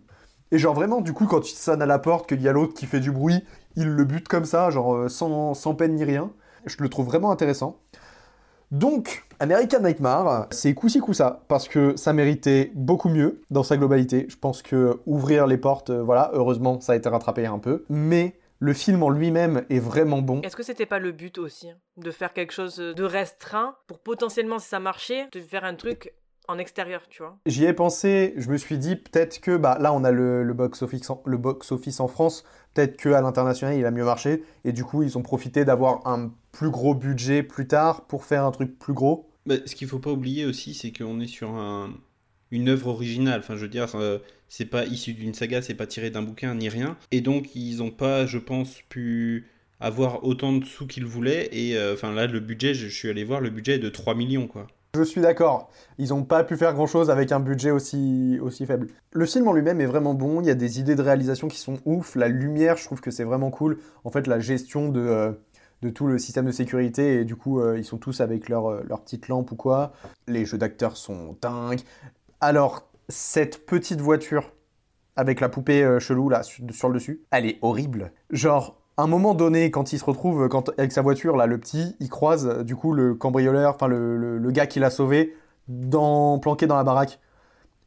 Et 0.50 0.58
genre 0.58 0.74
vraiment, 0.74 1.00
du 1.00 1.12
coup, 1.12 1.26
quand 1.26 1.50
il 1.50 1.54
sonne 1.56 1.82
à 1.82 1.86
la 1.86 1.98
porte, 1.98 2.28
qu'il 2.28 2.42
y 2.42 2.48
a 2.48 2.52
l'autre 2.52 2.74
qui 2.74 2.86
fait 2.86 3.00
du 3.00 3.10
bruit, 3.12 3.44
il 3.76 3.88
le 3.88 4.04
bute 4.04 4.28
comme 4.28 4.44
ça, 4.44 4.70
genre 4.70 4.94
euh, 4.94 5.08
sans 5.08 5.74
peine 5.76 5.94
ni 5.94 6.04
rien. 6.04 6.32
Je 6.66 6.76
le 6.80 6.88
trouve 6.88 7.06
vraiment 7.06 7.30
intéressant. 7.30 7.80
Donc, 8.70 9.24
American 9.38 9.80
Nightmare, 9.80 10.48
c'est 10.50 10.74
coup-ci 10.74 11.00
parce 11.48 11.68
que 11.68 11.96
ça 11.96 12.12
méritait 12.12 12.72
beaucoup 12.74 13.08
mieux 13.08 13.42
dans 13.50 13.62
sa 13.62 13.76
globalité. 13.76 14.26
Je 14.28 14.36
pense 14.36 14.62
que 14.62 15.00
ouvrir 15.06 15.46
les 15.46 15.58
portes, 15.58 15.90
euh, 15.90 16.02
voilà, 16.02 16.30
heureusement, 16.32 16.80
ça 16.80 16.92
a 16.92 16.96
été 16.96 17.08
rattrapé 17.08 17.46
un 17.46 17.58
peu. 17.58 17.84
Mais 17.88 18.34
le 18.58 18.72
film 18.72 19.02
en 19.02 19.10
lui-même 19.10 19.64
est 19.70 19.78
vraiment 19.78 20.22
bon. 20.22 20.40
Est-ce 20.40 20.56
que 20.56 20.62
c'était 20.62 20.86
pas 20.86 20.98
le 20.98 21.12
but 21.12 21.38
aussi 21.38 21.70
hein, 21.70 21.76
De 21.98 22.10
faire 22.10 22.32
quelque 22.32 22.52
chose 22.52 22.76
de 22.76 23.04
restreint 23.04 23.76
pour 23.86 23.98
potentiellement, 23.98 24.58
si 24.58 24.68
ça 24.68 24.80
marchait, 24.80 25.28
de 25.32 25.40
faire 25.40 25.64
un 25.64 25.74
truc 25.74 26.12
en 26.48 26.58
extérieur, 26.58 27.02
tu 27.08 27.22
vois 27.22 27.38
J'y 27.46 27.64
ai 27.64 27.72
pensé, 27.72 28.34
je 28.36 28.50
me 28.50 28.56
suis 28.56 28.78
dit 28.78 28.96
peut-être 28.96 29.40
que 29.40 29.56
bah 29.56 29.78
là 29.80 29.92
on 29.92 30.04
a 30.04 30.10
le, 30.10 30.42
le 30.42 30.54
box 30.54 30.82
office 30.82 31.08
en, 31.10 31.22
le 31.24 31.36
box 31.36 31.72
office 31.72 32.00
en 32.00 32.08
France, 32.08 32.44
peut-être 32.74 32.96
que 32.96 33.08
à 33.10 33.20
l'international 33.20 33.76
il 33.76 33.86
a 33.86 33.90
mieux 33.90 34.04
marché 34.04 34.42
et 34.64 34.72
du 34.72 34.84
coup 34.84 35.02
ils 35.02 35.16
ont 35.16 35.22
profité 35.22 35.64
d'avoir 35.64 36.06
un 36.06 36.32
plus 36.52 36.70
gros 36.70 36.94
budget 36.94 37.42
plus 37.42 37.66
tard 37.66 38.06
pour 38.06 38.24
faire 38.24 38.44
un 38.44 38.50
truc 38.50 38.78
plus 38.78 38.92
gros. 38.92 39.28
Bah, 39.46 39.56
ce 39.66 39.74
qu'il 39.74 39.88
faut 39.88 39.98
pas 39.98 40.10
oublier 40.10 40.46
aussi, 40.46 40.72
c'est 40.74 40.90
qu'on 40.92 41.20
est 41.20 41.26
sur 41.26 41.50
un, 41.50 41.92
une 42.50 42.68
œuvre 42.68 42.88
originale. 42.88 43.40
Enfin, 43.40 43.56
je 43.56 43.62
veux 43.62 43.68
dire, 43.68 43.94
euh, 43.94 44.18
c'est 44.48 44.64
pas 44.64 44.86
issu 44.86 45.12
d'une 45.12 45.34
saga, 45.34 45.60
c'est 45.60 45.74
pas 45.74 45.86
tiré 45.86 46.10
d'un 46.10 46.22
bouquin 46.22 46.54
ni 46.54 46.68
rien. 46.68 46.96
Et 47.10 47.20
donc, 47.20 47.54
ils 47.54 47.82
ont 47.82 47.90
pas, 47.90 48.26
je 48.26 48.38
pense, 48.38 48.80
pu 48.88 49.48
avoir 49.80 50.24
autant 50.24 50.52
de 50.54 50.64
sous 50.64 50.86
qu'ils 50.86 51.04
voulaient. 51.04 51.48
Et 51.52 51.76
euh, 51.76 51.92
enfin, 51.94 52.12
là, 52.14 52.26
le 52.26 52.40
budget, 52.40 52.72
je, 52.72 52.88
je 52.88 52.96
suis 52.96 53.10
allé 53.10 53.24
voir, 53.24 53.40
le 53.40 53.50
budget 53.50 53.74
est 53.74 53.78
de 53.78 53.90
3 53.90 54.14
millions, 54.14 54.46
quoi. 54.46 54.66
Je 54.94 55.02
suis 55.02 55.20
d'accord, 55.20 55.70
ils 55.98 56.10
n'ont 56.10 56.22
pas 56.22 56.44
pu 56.44 56.56
faire 56.56 56.72
grand-chose 56.72 57.10
avec 57.10 57.32
un 57.32 57.40
budget 57.40 57.72
aussi, 57.72 58.38
faible. 58.64 58.86
Le 59.10 59.26
film 59.26 59.48
en 59.48 59.52
lui-même 59.52 59.80
est 59.80 59.86
vraiment 59.86 60.14
bon, 60.14 60.40
il 60.40 60.46
y 60.46 60.50
a 60.50 60.54
des 60.54 60.78
idées 60.78 60.94
de 60.94 61.02
réalisation 61.02 61.48
qui 61.48 61.58
sont 61.58 61.78
ouf, 61.84 62.14
la 62.14 62.28
lumière 62.28 62.76
je 62.76 62.84
trouve 62.84 63.00
que 63.00 63.10
c'est 63.10 63.24
vraiment 63.24 63.50
cool, 63.50 63.78
en 64.04 64.10
fait 64.10 64.28
la 64.28 64.38
gestion 64.38 64.90
de, 64.90 65.00
euh, 65.00 65.32
de 65.82 65.90
tout 65.90 66.06
le 66.06 66.18
système 66.18 66.46
de 66.46 66.52
sécurité 66.52 67.20
et 67.20 67.24
du 67.24 67.34
coup 67.34 67.60
euh, 67.60 67.76
ils 67.76 67.84
sont 67.84 67.98
tous 67.98 68.20
avec 68.20 68.48
leur, 68.48 68.70
euh, 68.70 68.84
leur 68.88 69.02
petite 69.02 69.26
lampe 69.26 69.50
ou 69.50 69.56
quoi. 69.56 69.94
Les 70.28 70.44
jeux 70.44 70.58
d'acteurs 70.58 70.96
sont 70.96 71.36
dingues. 71.42 71.80
Alors 72.40 72.88
cette 73.08 73.66
petite 73.66 74.00
voiture 74.00 74.52
avec 75.16 75.40
la 75.40 75.48
poupée 75.48 75.98
chelou 75.98 76.28
là 76.28 76.44
sur, 76.44 76.88
le 76.88 76.94
dessus, 76.94 77.20
elle 77.32 77.46
est 77.46 77.58
horrible. 77.62 78.12
Genre 78.30 78.80
un 78.96 79.06
moment 79.06 79.34
donné, 79.34 79.70
quand 79.70 79.92
il 79.92 79.98
se 79.98 80.04
retrouve 80.04 80.48
quand, 80.48 80.70
avec 80.78 80.92
sa 80.92 81.02
voiture, 81.02 81.36
là, 81.36 81.46
le 81.46 81.58
petit, 81.58 81.96
il 82.00 82.08
croise 82.08 82.46
euh, 82.46 82.62
du 82.62 82.76
coup 82.76 82.92
le 82.92 83.14
cambrioleur, 83.14 83.74
enfin 83.74 83.88
le, 83.88 84.16
le- 84.16 84.38
le 84.38 84.50
gars 84.50 84.66
qui 84.66 84.78
l'a 84.80 84.90
sauvé, 84.90 85.34
dans, 85.68 86.38
planqué 86.38 86.66
dans 86.66 86.76
la 86.76 86.84
baraque. 86.84 87.18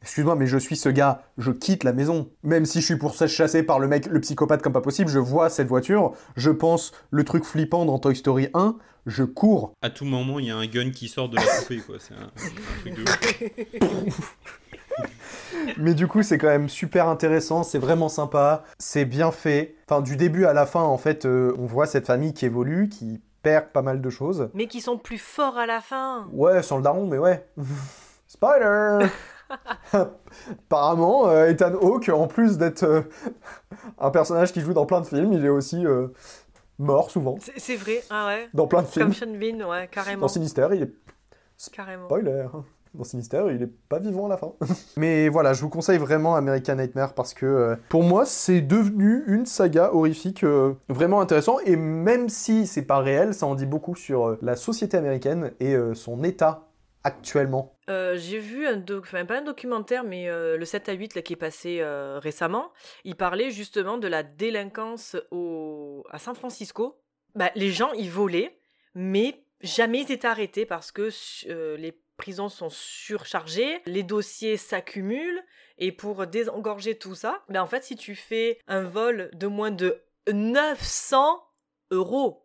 Excuse-moi, 0.02 0.36
mais 0.36 0.46
je 0.46 0.58
suis 0.58 0.76
ce 0.76 0.88
gars, 0.88 1.22
je 1.38 1.50
quitte 1.50 1.82
la 1.82 1.92
maison. 1.92 2.28
Même 2.44 2.66
si 2.66 2.80
je 2.80 2.84
suis 2.86 2.96
pour 2.96 3.14
chasser 3.14 3.62
par 3.64 3.80
le 3.80 3.88
mec, 3.88 4.06
le 4.06 4.20
psychopathe 4.20 4.62
comme 4.62 4.72
pas 4.72 4.80
possible, 4.80 5.10
je 5.10 5.18
vois 5.18 5.50
cette 5.50 5.66
voiture, 5.66 6.12
je 6.36 6.50
pense 6.50 6.92
le 7.10 7.24
truc 7.24 7.44
flippant 7.44 7.84
dans 7.84 7.98
Toy 7.98 8.14
Story 8.14 8.48
1, 8.54 8.76
je 9.06 9.24
cours. 9.24 9.72
À 9.82 9.90
tout 9.90 10.04
moment, 10.04 10.38
il 10.38 10.46
y 10.46 10.50
a 10.50 10.56
un 10.56 10.66
gun 10.66 10.90
qui 10.90 11.08
sort 11.08 11.28
de 11.28 11.36
la 11.36 11.42
poupée, 11.42 11.78
quoi. 11.78 11.96
C'est 11.98 12.14
un, 12.14 12.26
un 12.26 12.80
truc 12.82 12.94
de 12.94 14.06
ouf. 14.06 14.36
Mais 15.76 15.94
du 15.94 16.06
coup, 16.06 16.22
c'est 16.22 16.38
quand 16.38 16.48
même 16.48 16.68
super 16.68 17.08
intéressant, 17.08 17.62
c'est 17.62 17.78
vraiment 17.78 18.08
sympa, 18.08 18.64
c'est 18.78 19.04
bien 19.04 19.30
fait. 19.30 19.76
Enfin, 19.88 20.00
du 20.00 20.16
début 20.16 20.44
à 20.44 20.52
la 20.52 20.66
fin, 20.66 20.82
en 20.82 20.98
fait, 20.98 21.26
euh, 21.26 21.54
on 21.58 21.66
voit 21.66 21.86
cette 21.86 22.06
famille 22.06 22.32
qui 22.34 22.46
évolue, 22.46 22.88
qui 22.88 23.20
perd 23.42 23.66
pas 23.66 23.82
mal 23.82 24.00
de 24.00 24.10
choses. 24.10 24.50
Mais 24.54 24.66
qui 24.66 24.80
sont 24.80 24.98
plus 24.98 25.18
forts 25.18 25.58
à 25.58 25.66
la 25.66 25.80
fin 25.80 26.28
Ouais, 26.32 26.62
sans 26.62 26.76
le 26.76 26.82
daron, 26.82 27.06
mais 27.06 27.18
ouais. 27.18 27.46
Spider 28.26 29.06
Apparemment, 29.92 31.28
euh, 31.28 31.48
Ethan 31.48 31.72
Hawke, 31.74 32.10
en 32.10 32.26
plus 32.26 32.58
d'être 32.58 32.82
euh, 32.82 33.02
un 33.98 34.10
personnage 34.10 34.52
qui 34.52 34.60
joue 34.60 34.74
dans 34.74 34.84
plein 34.84 35.00
de 35.00 35.06
films, 35.06 35.32
il 35.32 35.44
est 35.44 35.48
aussi 35.48 35.84
mort 36.78 37.10
souvent. 37.10 37.36
C'est 37.40 37.58
c'est 37.58 37.76
vrai, 37.76 38.02
ah 38.10 38.26
ouais. 38.26 38.48
Dans 38.52 38.66
plein 38.66 38.82
de 38.82 38.86
films. 38.86 39.06
Comme 39.06 39.14
Sean 39.14 39.38
Bean, 39.38 39.68
ouais, 39.68 39.88
carrément. 39.90 40.22
Dans 40.22 40.28
Sinister, 40.28 40.68
il 40.72 40.82
est 40.82 40.92
Carrément. 41.72 42.06
Spoiler 42.06 42.46
Dans 42.98 43.04
Sinister, 43.04 43.44
il 43.54 43.62
est 43.62 43.70
pas 43.88 44.00
vivant 44.00 44.26
à 44.26 44.28
la 44.28 44.36
fin. 44.36 44.54
Mais 44.96 45.28
voilà, 45.28 45.52
je 45.52 45.60
vous 45.60 45.68
conseille 45.68 45.98
vraiment 45.98 46.34
American 46.34 46.74
Nightmare 46.74 47.14
parce 47.14 47.32
que 47.32 47.46
euh, 47.46 47.76
pour 47.88 48.02
moi, 48.02 48.26
c'est 48.26 48.60
devenu 48.60 49.22
une 49.28 49.46
saga 49.46 49.92
horrifique 49.92 50.42
euh, 50.42 50.74
vraiment 50.88 51.20
intéressant. 51.20 51.60
Et 51.60 51.76
même 51.76 52.28
si 52.28 52.66
c'est 52.66 52.82
pas 52.82 52.98
réel, 52.98 53.34
ça 53.34 53.46
en 53.46 53.54
dit 53.54 53.66
beaucoup 53.66 53.94
sur 53.94 54.26
euh, 54.26 54.38
la 54.42 54.56
société 54.56 54.96
américaine 54.96 55.52
et 55.60 55.76
son 55.94 56.24
état 56.24 56.66
actuellement. 57.04 57.76
J'ai 57.86 58.38
vu 58.38 58.66
un 58.66 58.76
doc, 58.76 59.04
enfin 59.04 59.24
pas 59.24 59.38
un 59.38 59.42
documentaire, 59.42 60.02
mais 60.02 60.28
le 60.28 60.64
7 60.64 60.88
à 60.88 60.92
8 60.92 61.14
là, 61.14 61.22
qui 61.22 61.34
est 61.34 61.36
passé 61.36 61.80
récemment. 62.16 62.72
Il 63.04 63.14
parlait 63.14 63.50
justement 63.50 63.96
de 63.98 64.08
la 64.08 64.22
délinquance 64.22 65.16
au... 65.30 66.04
à 66.10 66.18
San 66.18 66.34
Francisco. 66.34 67.00
Bah, 67.34 67.50
les 67.54 67.70
gens, 67.70 67.92
ils 67.92 68.10
volaient, 68.10 68.58
mais 68.94 69.44
jamais 69.60 70.00
ils 70.00 70.12
étaient 70.12 70.26
arrêtés 70.26 70.66
parce 70.66 70.90
que 70.90 71.10
les 71.76 71.92
prisons 72.18 72.50
sont 72.50 72.68
surchargées, 72.68 73.80
les 73.86 74.02
dossiers 74.02 74.58
s'accumulent, 74.58 75.42
et 75.78 75.92
pour 75.92 76.26
désengorger 76.26 76.98
tout 76.98 77.14
ça, 77.14 77.42
bah, 77.48 77.62
en 77.62 77.66
fait, 77.66 77.84
si 77.84 77.96
tu 77.96 78.14
fais 78.14 78.58
un 78.66 78.82
vol 78.82 79.30
de 79.32 79.46
moins 79.46 79.70
de 79.70 80.02
900 80.30 81.42
euros. 81.90 82.44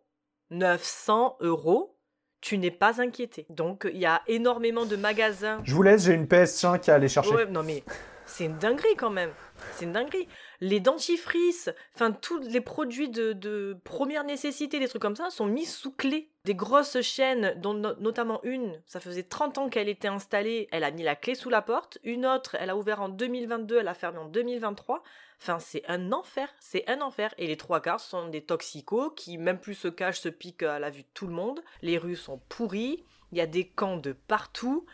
900 0.50 1.38
euros, 1.40 1.98
tu 2.40 2.58
n'es 2.58 2.70
pas 2.70 3.00
inquiété. 3.00 3.46
Donc, 3.50 3.88
il 3.92 3.98
y 3.98 4.06
a 4.06 4.22
énormément 4.28 4.84
de 4.84 4.96
magasins. 4.96 5.60
Je 5.64 5.74
vous 5.74 5.82
laisse, 5.82 6.04
j'ai 6.04 6.12
une 6.12 6.26
PS5 6.26 6.80
qui 6.80 6.90
a 6.90 6.94
aller 6.94 7.08
chercher. 7.08 7.34
Ouais, 7.34 7.46
non 7.46 7.62
mais 7.62 7.82
c'est 8.26 8.44
une 8.44 8.58
dinguerie 8.58 8.94
quand 8.96 9.10
même. 9.10 9.30
C'est 9.72 9.84
une 9.84 9.92
dinguerie. 9.92 10.28
Les 10.60 10.80
dentifrices, 10.80 11.70
enfin 11.94 12.12
tous 12.12 12.38
les 12.40 12.60
produits 12.60 13.08
de, 13.08 13.78
première 13.84 14.24
nécessité, 14.24 14.78
des 14.78 14.88
trucs 14.88 15.02
comme 15.02 15.16
ça, 15.16 15.30
sont 15.30 15.46
mis 15.46 15.64
sous 15.64 15.92
clé. 15.92 16.30
Des 16.44 16.54
grosses 16.54 17.00
chaînes, 17.00 17.54
dont 17.60 17.74
no- 17.74 17.94
notamment 18.00 18.40
une, 18.42 18.82
ça 18.86 19.00
faisait 19.00 19.22
30 19.22 19.58
ans 19.58 19.68
qu'elle 19.68 19.88
était 19.88 20.08
installée, 20.08 20.68
elle 20.72 20.84
a 20.84 20.90
mis 20.90 21.02
la 21.02 21.16
clé 21.16 21.34
sous 21.34 21.50
la 21.50 21.62
porte. 21.62 21.98
Une 22.04 22.26
autre, 22.26 22.56
elle 22.58 22.70
a 22.70 22.76
ouvert 22.76 23.00
en 23.00 23.08
2022, 23.08 23.78
elle 23.78 23.88
a 23.88 23.94
fermé 23.94 24.18
en 24.18 24.26
2023. 24.26 25.02
Enfin, 25.40 25.58
c'est 25.58 25.82
un 25.88 26.12
enfer, 26.12 26.48
c'est 26.58 26.88
un 26.88 27.00
enfer. 27.00 27.32
Et 27.38 27.46
les 27.46 27.56
trois 27.56 27.80
quarts 27.80 28.00
sont 28.00 28.28
des 28.28 28.42
toxicos 28.44 29.12
qui, 29.16 29.38
même 29.38 29.58
plus 29.58 29.74
se 29.74 29.88
cachent, 29.88 30.20
se 30.20 30.28
piquent 30.28 30.62
à 30.62 30.78
la 30.78 30.90
vue 30.90 31.02
de 31.02 31.08
tout 31.14 31.26
le 31.26 31.32
monde. 31.34 31.62
Les 31.82 31.98
rues 31.98 32.16
sont 32.16 32.40
pourries, 32.48 33.04
il 33.32 33.38
y 33.38 33.40
a 33.40 33.46
des 33.46 33.66
camps 33.68 33.96
de 33.96 34.12
partout. 34.12 34.86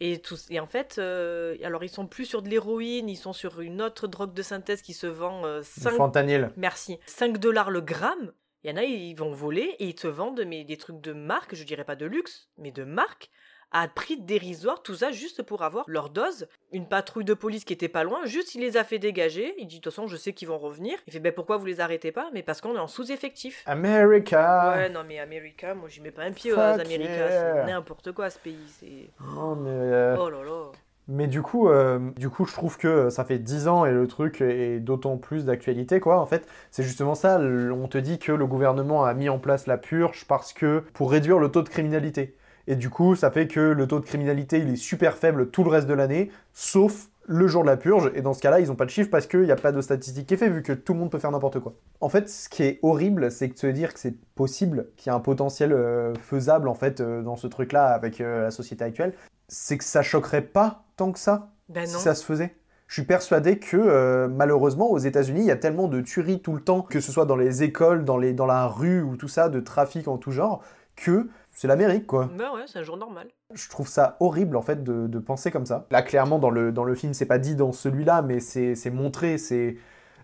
Et, 0.00 0.20
tout, 0.20 0.36
et 0.48 0.60
en 0.60 0.66
fait, 0.66 0.96
euh, 0.98 1.56
alors 1.62 1.84
ils 1.84 1.90
sont 1.90 2.06
plus 2.06 2.24
sur 2.24 2.40
de 2.40 2.48
l'héroïne, 2.48 3.08
ils 3.08 3.16
sont 3.16 3.34
sur 3.34 3.60
une 3.60 3.82
autre 3.82 4.06
drogue 4.06 4.32
de 4.32 4.42
synthèse 4.42 4.80
qui 4.80 4.94
se 4.94 5.06
vend 5.06 5.44
euh, 5.44 5.60
Du 5.60 5.66
5, 5.66 5.90
fentanyl. 5.92 6.50
merci, 6.56 6.98
5 7.06 7.36
dollars 7.38 7.70
le 7.70 7.82
gramme. 7.82 8.32
Il 8.64 8.70
y 8.70 8.72
en 8.72 8.76
a, 8.76 8.82
ils 8.84 9.14
vont 9.14 9.32
voler 9.32 9.74
et 9.78 9.86
ils 9.86 9.94
te 9.94 10.06
vendent 10.06 10.42
mais, 10.46 10.64
des 10.64 10.76
trucs 10.76 11.00
de 11.00 11.12
marque, 11.12 11.54
je 11.54 11.64
dirais 11.64 11.84
pas 11.84 11.96
de 11.96 12.06
luxe, 12.06 12.48
mais 12.58 12.72
de 12.72 12.84
marque, 12.84 13.30
à 13.72 13.88
prix 13.88 14.20
dérisoire, 14.20 14.82
tout 14.82 14.96
ça 14.96 15.12
juste 15.12 15.42
pour 15.42 15.62
avoir 15.62 15.84
leur 15.86 16.10
dose. 16.10 16.48
Une 16.72 16.86
patrouille 16.86 17.24
de 17.24 17.34
police 17.34 17.64
qui 17.64 17.72
était 17.72 17.88
pas 17.88 18.04
loin, 18.04 18.24
juste 18.24 18.54
il 18.54 18.60
les 18.60 18.76
a 18.76 18.84
fait 18.84 18.98
dégager. 18.98 19.54
Il 19.58 19.66
dit 19.66 19.78
de 19.78 19.82
toute 19.82 19.92
façon, 19.92 20.06
je 20.06 20.16
sais 20.16 20.32
qu'ils 20.32 20.48
vont 20.48 20.58
revenir. 20.58 20.98
Il 21.06 21.12
fait 21.12 21.20
ben 21.20 21.32
pourquoi 21.32 21.56
vous 21.56 21.66
les 21.66 21.80
arrêtez 21.80 22.12
pas? 22.12 22.28
Mais 22.32 22.42
parce 22.42 22.60
qu'on 22.60 22.74
est 22.74 22.80
en 22.80 22.88
sous-effectif. 22.88 23.62
America. 23.66 24.74
Ouais, 24.76 24.88
non 24.88 25.00
mais 25.06 25.18
America, 25.18 25.74
moi 25.74 25.88
j'y 25.88 26.00
mets 26.00 26.10
pas 26.10 26.22
un 26.22 26.32
pied 26.32 26.52
aux 26.52 26.56
Fuck 26.56 26.80
Américains, 26.80 27.14
yeah. 27.14 27.64
c'est 27.66 27.72
n'importe 27.72 28.12
quoi 28.12 28.30
ce 28.30 28.38
pays. 28.38 28.56
C'est. 28.78 29.10
Non, 29.34 29.54
mais, 29.56 29.70
euh, 29.70 30.16
Oh 30.18 30.30
là 30.30 30.42
là. 30.42 30.72
mais 31.08 31.26
du 31.26 31.42
coup, 31.42 31.68
euh, 31.68 31.98
du 32.16 32.28
coup, 32.28 32.46
je 32.46 32.52
trouve 32.52 32.76
que 32.76 33.10
ça 33.10 33.24
fait 33.24 33.38
10 33.38 33.68
ans 33.68 33.84
et 33.86 33.92
le 33.92 34.06
truc 34.06 34.40
est 34.40 34.80
d'autant 34.80 35.16
plus 35.16 35.44
d'actualité, 35.44 36.00
quoi. 36.00 36.18
En 36.20 36.26
fait, 36.26 36.46
c'est 36.70 36.82
justement 36.82 37.14
ça. 37.14 37.38
On 37.38 37.88
te 37.88 37.98
dit 37.98 38.18
que 38.18 38.32
le 38.32 38.46
gouvernement 38.46 39.04
a 39.04 39.14
mis 39.14 39.28
en 39.28 39.38
place 39.38 39.66
la 39.66 39.78
purge 39.78 40.24
parce 40.26 40.52
que 40.52 40.84
pour 40.92 41.10
réduire 41.10 41.38
le 41.38 41.50
taux 41.50 41.62
de 41.62 41.68
criminalité. 41.68 42.36
Et 42.70 42.76
du 42.76 42.88
coup, 42.88 43.16
ça 43.16 43.32
fait 43.32 43.48
que 43.48 43.58
le 43.58 43.86
taux 43.86 43.98
de 43.98 44.04
criminalité 44.04 44.58
il 44.58 44.70
est 44.70 44.76
super 44.76 45.16
faible 45.16 45.50
tout 45.50 45.64
le 45.64 45.70
reste 45.70 45.88
de 45.88 45.94
l'année, 45.94 46.30
sauf 46.52 47.08
le 47.26 47.46
jour 47.48 47.62
de 47.62 47.68
la 47.68 47.76
purge. 47.76 48.12
Et 48.14 48.22
dans 48.22 48.32
ce 48.32 48.40
cas-là, 48.40 48.60
ils 48.60 48.68
n'ont 48.68 48.76
pas 48.76 48.84
de 48.84 48.90
chiffre 48.90 49.10
parce 49.10 49.26
qu'il 49.26 49.42
n'y 49.42 49.50
a 49.50 49.56
pas 49.56 49.72
de 49.72 49.80
statistique 49.80 50.26
qui 50.28 50.34
est 50.34 50.36
fait, 50.36 50.48
vu 50.48 50.62
que 50.62 50.72
tout 50.72 50.92
le 50.92 51.00
monde 51.00 51.10
peut 51.10 51.18
faire 51.18 51.32
n'importe 51.32 51.58
quoi. 51.58 51.74
En 52.00 52.08
fait, 52.08 52.28
ce 52.28 52.48
qui 52.48 52.62
est 52.62 52.78
horrible, 52.82 53.32
c'est 53.32 53.48
que 53.48 53.54
de 53.54 53.58
se 53.58 53.66
dire 53.66 53.92
que 53.92 53.98
c'est 53.98 54.14
possible, 54.36 54.86
qu'il 54.96 55.10
y 55.10 55.12
a 55.12 55.16
un 55.16 55.20
potentiel 55.20 55.72
euh, 55.72 56.14
faisable 56.14 56.68
en 56.68 56.74
fait 56.74 57.00
euh, 57.00 57.22
dans 57.22 57.36
ce 57.36 57.48
truc-là 57.48 57.86
avec 57.86 58.20
euh, 58.20 58.44
la 58.44 58.50
société 58.52 58.84
actuelle, 58.84 59.14
c'est 59.48 59.76
que 59.76 59.84
ça 59.84 60.02
choquerait 60.02 60.42
pas 60.42 60.84
tant 60.96 61.10
que 61.10 61.18
ça 61.18 61.50
Ben 61.68 61.86
si 61.86 61.98
ça 61.98 62.14
se 62.14 62.24
faisait. 62.24 62.54
Je 62.90 62.94
suis 62.94 63.04
persuadé 63.04 63.60
que 63.60 63.76
euh, 63.76 64.26
malheureusement 64.26 64.90
aux 64.90 64.98
États-Unis, 64.98 65.42
il 65.42 65.46
y 65.46 65.52
a 65.52 65.56
tellement 65.56 65.86
de 65.86 66.00
tueries 66.00 66.40
tout 66.40 66.54
le 66.54 66.60
temps, 66.60 66.82
que 66.82 66.98
ce 66.98 67.12
soit 67.12 67.24
dans 67.24 67.36
les 67.36 67.62
écoles, 67.62 68.04
dans, 68.04 68.18
les, 68.18 68.32
dans 68.32 68.46
la 68.46 68.66
rue 68.66 69.00
ou 69.00 69.16
tout 69.16 69.28
ça, 69.28 69.48
de 69.48 69.60
trafic 69.60 70.08
en 70.08 70.18
tout 70.18 70.32
genre, 70.32 70.64
que 70.96 71.28
c'est 71.52 71.68
l'Amérique 71.68 72.06
quoi. 72.06 72.28
Ben 72.36 72.52
ouais, 72.54 72.62
c'est 72.66 72.78
un 72.78 72.82
jour 72.82 72.96
normal. 72.96 73.28
Je 73.52 73.68
trouve 73.68 73.88
ça 73.88 74.16
horrible 74.20 74.56
en 74.56 74.62
fait 74.62 74.82
de, 74.84 75.06
de 75.06 75.18
penser 75.18 75.50
comme 75.50 75.66
ça. 75.66 75.86
Là 75.90 76.02
clairement 76.02 76.38
dans 76.38 76.50
le, 76.50 76.72
dans 76.72 76.84
le 76.84 76.94
film, 76.94 77.12
c'est 77.14 77.26
pas 77.26 77.38
dit 77.38 77.56
dans 77.56 77.72
celui-là, 77.72 78.22
mais 78.22 78.40
c'est 78.40 78.90
montré, 78.90 79.38
c'est 79.38 79.76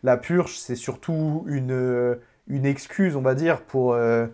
la 0.02 0.16
purge, 0.16 0.56
c'est 0.58 0.76
surtout 0.76 1.44
une, 1.46 1.72
euh, 1.72 2.16
une 2.46 2.66
excuse, 2.66 3.16
on 3.16 3.22
va 3.22 3.34
dire, 3.34 3.62
pour 3.62 3.94
euh, 3.94 4.26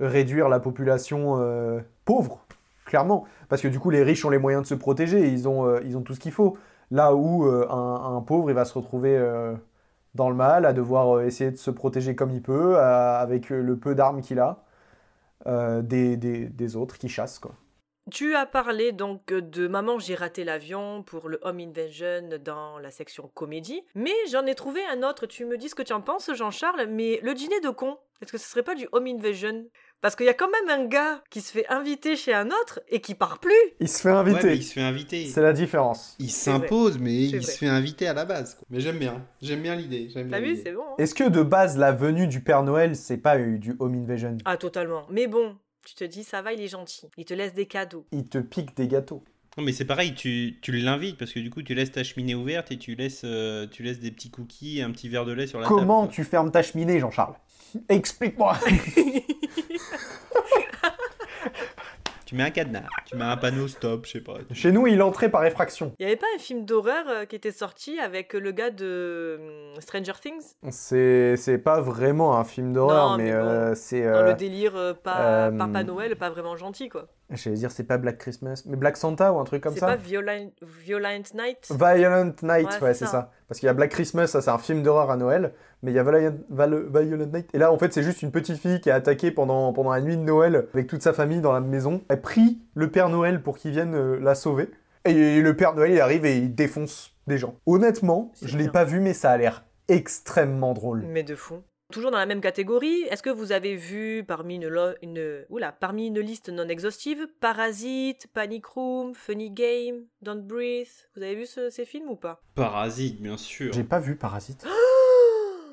réduire 0.00 0.48
la 0.48 0.58
population 0.60 1.36
euh, 1.38 1.80
pauvre, 2.04 2.44
clairement. 2.84 3.24
Parce 3.48 3.62
que 3.62 3.68
du 3.68 3.78
coup, 3.78 3.90
les 3.90 4.02
riches 4.02 4.24
ont 4.24 4.30
les 4.30 4.38
moyens 4.38 4.62
de 4.64 4.68
se 4.68 4.74
protéger, 4.74 5.28
ils 5.28 5.48
ont, 5.48 5.66
euh, 5.66 5.80
ils 5.84 5.96
ont 5.96 6.02
tout 6.02 6.14
ce 6.14 6.20
qu'il 6.20 6.32
faut. 6.32 6.56
Là 6.90 7.14
où 7.14 7.44
un, 7.44 8.16
un 8.16 8.20
pauvre, 8.20 8.48
il 8.50 8.54
va 8.54 8.64
se 8.64 8.72
retrouver 8.74 9.20
dans 10.14 10.30
le 10.30 10.36
mal, 10.36 10.64
à 10.64 10.72
devoir 10.72 11.20
essayer 11.22 11.50
de 11.50 11.56
se 11.56 11.70
protéger 11.72 12.14
comme 12.14 12.30
il 12.30 12.42
peut, 12.42 12.78
à- 12.78 13.18
avec 13.18 13.50
le 13.50 13.76
peu 13.76 13.94
d'armes 13.96 14.20
qu'il 14.20 14.38
a, 14.38 14.62
des, 15.82 16.16
des, 16.16 16.48
des 16.48 16.76
autres 16.76 16.98
qui 16.98 17.08
chassent, 17.08 17.38
quoi. 17.38 17.54
Tu 18.12 18.36
as 18.36 18.46
parlé 18.46 18.92
donc 18.92 19.26
de 19.32 19.66
Maman, 19.66 19.98
j'ai 19.98 20.14
raté 20.14 20.44
l'avion 20.44 21.02
pour 21.02 21.28
le 21.28 21.40
Home 21.42 21.58
Invasion 21.58 22.28
dans 22.44 22.78
la 22.78 22.92
section 22.92 23.28
comédie, 23.34 23.82
mais 23.96 24.14
j'en 24.30 24.46
ai 24.46 24.54
trouvé 24.54 24.80
un 24.92 25.02
autre. 25.02 25.26
Tu 25.26 25.44
me 25.44 25.58
dis 25.58 25.68
ce 25.68 25.74
que 25.74 25.82
tu 25.82 25.92
en 25.92 26.00
penses, 26.00 26.30
Jean-Charles, 26.32 26.86
mais 26.88 27.18
le 27.24 27.34
dîner 27.34 27.58
de 27.60 27.68
con, 27.70 27.98
est-ce 28.22 28.30
que 28.30 28.38
ce 28.38 28.48
serait 28.48 28.62
pas 28.62 28.76
du 28.76 28.86
Home 28.92 29.08
Invasion? 29.08 29.64
Parce 30.02 30.14
qu'il 30.14 30.26
y 30.26 30.28
a 30.28 30.34
quand 30.34 30.48
même 30.50 30.80
un 30.80 30.84
gars 30.86 31.24
qui 31.30 31.40
se 31.40 31.50
fait 31.50 31.66
inviter 31.68 32.14
chez 32.14 32.32
un 32.32 32.46
autre 32.48 32.78
et 32.88 33.00
qui 33.00 33.16
part 33.16 33.40
plus. 33.40 33.52
Il 33.80 33.88
se 33.88 34.00
fait 34.02 34.10
Ouais, 34.10 34.16
inviter. 34.18 34.46
mais 34.46 34.56
il 34.56 34.62
se 34.62 34.72
fait 34.74 34.82
inviter. 34.82 35.26
C'est 35.26 35.42
la 35.42 35.52
différence. 35.52 36.14
Il 36.20 36.30
s'impose, 36.30 36.98
mais 36.98 37.12
il 37.12 37.38
vrai. 37.38 37.40
se 37.40 37.58
fait 37.58 37.66
inviter 37.66 38.06
à 38.06 38.12
la 38.14 38.24
base. 38.24 38.54
quoi. 38.54 38.66
Mais 38.70 38.78
j'aime 38.78 38.98
bien. 38.98 39.26
J'aime 39.42 39.62
bien 39.62 39.74
l'idée. 39.74 40.10
J'aime 40.10 40.30
T'as 40.30 40.38
vu, 40.38 40.54
c'est 40.62 40.70
bon. 40.72 40.82
hein 40.82 40.94
Est-ce 40.98 41.14
que 41.14 41.28
de 41.28 41.42
base, 41.42 41.76
la 41.76 41.90
venue 41.90 42.28
du 42.28 42.40
Père 42.40 42.62
Noël, 42.62 42.94
c'est 42.94 43.16
pas 43.16 43.36
euh, 43.36 43.58
du 43.58 43.74
Home 43.80 43.94
Invasion? 43.94 44.36
Ah, 44.44 44.56
totalement. 44.58 45.06
Mais 45.10 45.26
bon, 45.26 45.56
tu 45.88 45.94
te 45.94 46.04
dis, 46.04 46.24
ça 46.24 46.42
va, 46.42 46.52
il 46.52 46.60
est 46.60 46.68
gentil. 46.68 47.06
Il 47.16 47.24
te 47.24 47.34
laisse 47.34 47.54
des 47.54 47.66
cadeaux. 47.66 48.04
Il 48.12 48.24
te 48.28 48.38
pique 48.38 48.76
des 48.76 48.88
gâteaux. 48.88 49.22
Non, 49.56 49.64
mais 49.64 49.72
c'est 49.72 49.86
pareil, 49.86 50.14
tu, 50.14 50.58
tu 50.60 50.72
l'invites 50.72 51.16
parce 51.16 51.32
que 51.32 51.40
du 51.40 51.48
coup, 51.48 51.62
tu 51.62 51.74
laisses 51.74 51.92
ta 51.92 52.04
cheminée 52.04 52.34
ouverte 52.34 52.70
et 52.72 52.76
tu 52.78 52.94
laisses, 52.94 53.22
euh, 53.24 53.66
tu 53.66 53.82
laisses 53.82 54.00
des 54.00 54.10
petits 54.10 54.30
cookies 54.30 54.78
et 54.78 54.82
un 54.82 54.90
petit 54.90 55.08
verre 55.08 55.24
de 55.24 55.32
lait 55.32 55.46
sur 55.46 55.58
la 55.60 55.66
Comment 55.66 56.02
table. 56.02 56.12
tu 56.12 56.24
fermes 56.24 56.50
ta 56.50 56.62
cheminée, 56.62 57.00
Jean-Charles? 57.00 57.34
Explique-moi 57.88 58.58
Tu 62.26 62.34
mets 62.34 62.42
un 62.42 62.50
cadenas, 62.50 62.88
tu 63.04 63.14
mets 63.14 63.24
un 63.24 63.36
panneau 63.36 63.68
stop, 63.68 64.04
je 64.04 64.10
sais 64.10 64.20
pas. 64.20 64.34
Chez 64.52 64.72
nous, 64.72 64.88
il 64.88 65.00
entrait 65.00 65.30
par 65.30 65.44
effraction. 65.46 65.92
Il 66.00 66.02
y 66.02 66.06
avait 66.06 66.16
pas 66.16 66.26
un 66.34 66.40
film 66.40 66.64
d'horreur 66.64 67.04
euh, 67.08 67.24
qui 67.24 67.36
était 67.36 67.52
sorti 67.52 68.00
avec 68.00 68.32
le 68.32 68.50
gars 68.50 68.70
de 68.70 69.38
hum, 69.74 69.80
Stranger 69.80 70.14
Things? 70.20 70.54
C'est 70.70 71.36
c'est 71.36 71.58
pas 71.58 71.80
vraiment 71.80 72.36
un 72.36 72.42
film 72.42 72.72
d'horreur, 72.72 73.16
mais, 73.16 73.26
mais 73.26 73.30
bon. 73.30 73.36
euh, 73.46 73.74
c'est. 73.76 74.02
Dans 74.02 74.08
euh, 74.08 74.26
le 74.30 74.34
délire 74.34 74.74
euh, 74.74 74.92
pas 74.92 75.46
euh, 75.46 75.50
Papa 75.56 75.84
Noël, 75.84 76.16
pas 76.16 76.30
vraiment 76.30 76.56
gentil, 76.56 76.88
quoi. 76.88 77.06
J'allais 77.30 77.56
dire, 77.56 77.72
c'est 77.72 77.82
pas 77.84 77.98
Black 77.98 78.18
Christmas, 78.18 78.62
mais 78.66 78.76
Black 78.76 78.96
Santa 78.96 79.32
ou 79.32 79.38
un 79.40 79.44
truc 79.44 79.62
comme 79.62 79.74
C'est 79.74 79.80
ça 79.80 79.86
pas 79.86 79.96
Violent, 79.96 80.48
Violent 80.62 81.22
Night? 81.34 81.68
Violent 81.70 82.32
Night, 82.42 82.68
Ouais, 82.68 82.88
ouais, 82.88 82.94
c'est 82.94 83.00
c'est 83.00 83.04
ça. 83.06 83.10
ça. 83.10 83.32
Parce 83.48 83.58
qu'il 83.58 83.66
y 83.66 83.70
a 83.70 83.74
Black 83.74 83.90
Christmas, 83.90 84.28
ça 84.28 84.40
c'est 84.40 84.50
un 84.50 84.58
film 84.58 84.82
d'horreur 84.84 85.10
à 85.10 85.16
Noël, 85.16 85.52
mais 85.82 85.90
il 85.90 85.94
y 85.94 85.98
a 85.98 86.04
Violent 86.04 87.26
Night. 87.32 87.50
Et 87.52 87.58
là, 87.58 87.72
en 87.72 87.78
fait, 87.78 87.92
c'est 87.92 88.02
juste 88.04 88.22
une 88.22 88.30
petite 88.30 88.58
fille 88.58 88.80
qui 88.80 88.88
est 88.90 88.92
attaquée 88.92 89.30
pendant, 89.32 89.72
pendant 89.72 89.90
la 89.92 90.00
nuit 90.00 90.16
de 90.16 90.22
Noël 90.22 90.68
avec 90.72 90.86
toute 90.86 91.02
sa 91.02 91.12
famille 91.12 91.40
dans 91.40 91.52
la 91.52 91.60
maison. 91.60 92.02
Elle 92.08 92.20
prie 92.20 92.60
le 92.74 92.90
Père 92.90 93.08
Noël 93.08 93.42
pour 93.42 93.58
qu'il 93.58 93.72
vienne 93.72 93.94
euh, 93.94 94.18
la 94.20 94.34
sauver. 94.34 94.70
Et 95.04 95.40
le 95.40 95.56
Père 95.56 95.74
Noël, 95.74 95.92
il 95.92 96.00
arrive 96.00 96.24
et 96.26 96.36
il 96.36 96.54
défonce 96.54 97.12
des 97.26 97.38
gens. 97.38 97.56
Honnêtement, 97.66 98.30
C'est 98.34 98.48
je 98.48 98.58
l'ai 98.58 98.68
pas 98.68 98.84
vu, 98.84 99.00
mais 99.00 99.14
ça 99.14 99.30
a 99.30 99.36
l'air 99.36 99.64
extrêmement 99.88 100.74
drôle. 100.74 101.02
Mais 101.06 101.22
de 101.22 101.34
fou. 101.34 101.56
Toujours 101.92 102.10
dans 102.10 102.18
la 102.18 102.26
même 102.26 102.40
catégorie, 102.40 103.02
est-ce 103.10 103.22
que 103.22 103.30
vous 103.30 103.52
avez 103.52 103.76
vu 103.76 104.24
parmi 104.26 104.56
une, 104.56 104.66
lo- 104.66 104.94
une, 105.02 105.44
oula, 105.50 105.70
parmi 105.70 106.08
une 106.08 106.18
liste 106.18 106.48
non 106.48 106.68
exhaustive 106.68 107.28
Parasite, 107.40 108.26
Panic 108.34 108.66
Room, 108.66 109.14
Funny 109.14 109.50
Game, 109.50 110.02
Don't 110.20 110.42
Breathe? 110.42 110.88
Vous 111.14 111.22
avez 111.22 111.36
vu 111.36 111.46
ce- 111.46 111.70
ces 111.70 111.84
films 111.84 112.08
ou 112.10 112.16
pas? 112.16 112.42
Parasite, 112.56 113.22
bien 113.22 113.36
sûr. 113.36 113.72
J'ai 113.72 113.84
pas 113.84 114.00
vu 114.00 114.16
Parasite. 114.16 114.66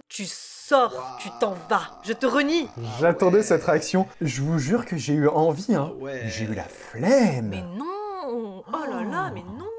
Tu 0.09 0.25
sors, 0.27 1.17
tu 1.19 1.29
t'en 1.39 1.53
vas, 1.69 1.99
je 2.03 2.13
te 2.13 2.27
renie 2.27 2.67
J'attendais 2.99 3.41
cette 3.41 3.63
réaction. 3.63 4.05
Je 4.21 4.43
vous 4.43 4.59
jure 4.59 4.85
que 4.85 4.95
j'ai 4.95 5.13
eu 5.13 5.27
envie, 5.27 5.73
hein. 5.73 5.91
Ouais. 5.99 6.21
J'ai 6.27 6.45
eu 6.45 6.53
la 6.53 6.65
flemme. 6.65 7.47
Mais 7.49 7.63
non 7.63 7.85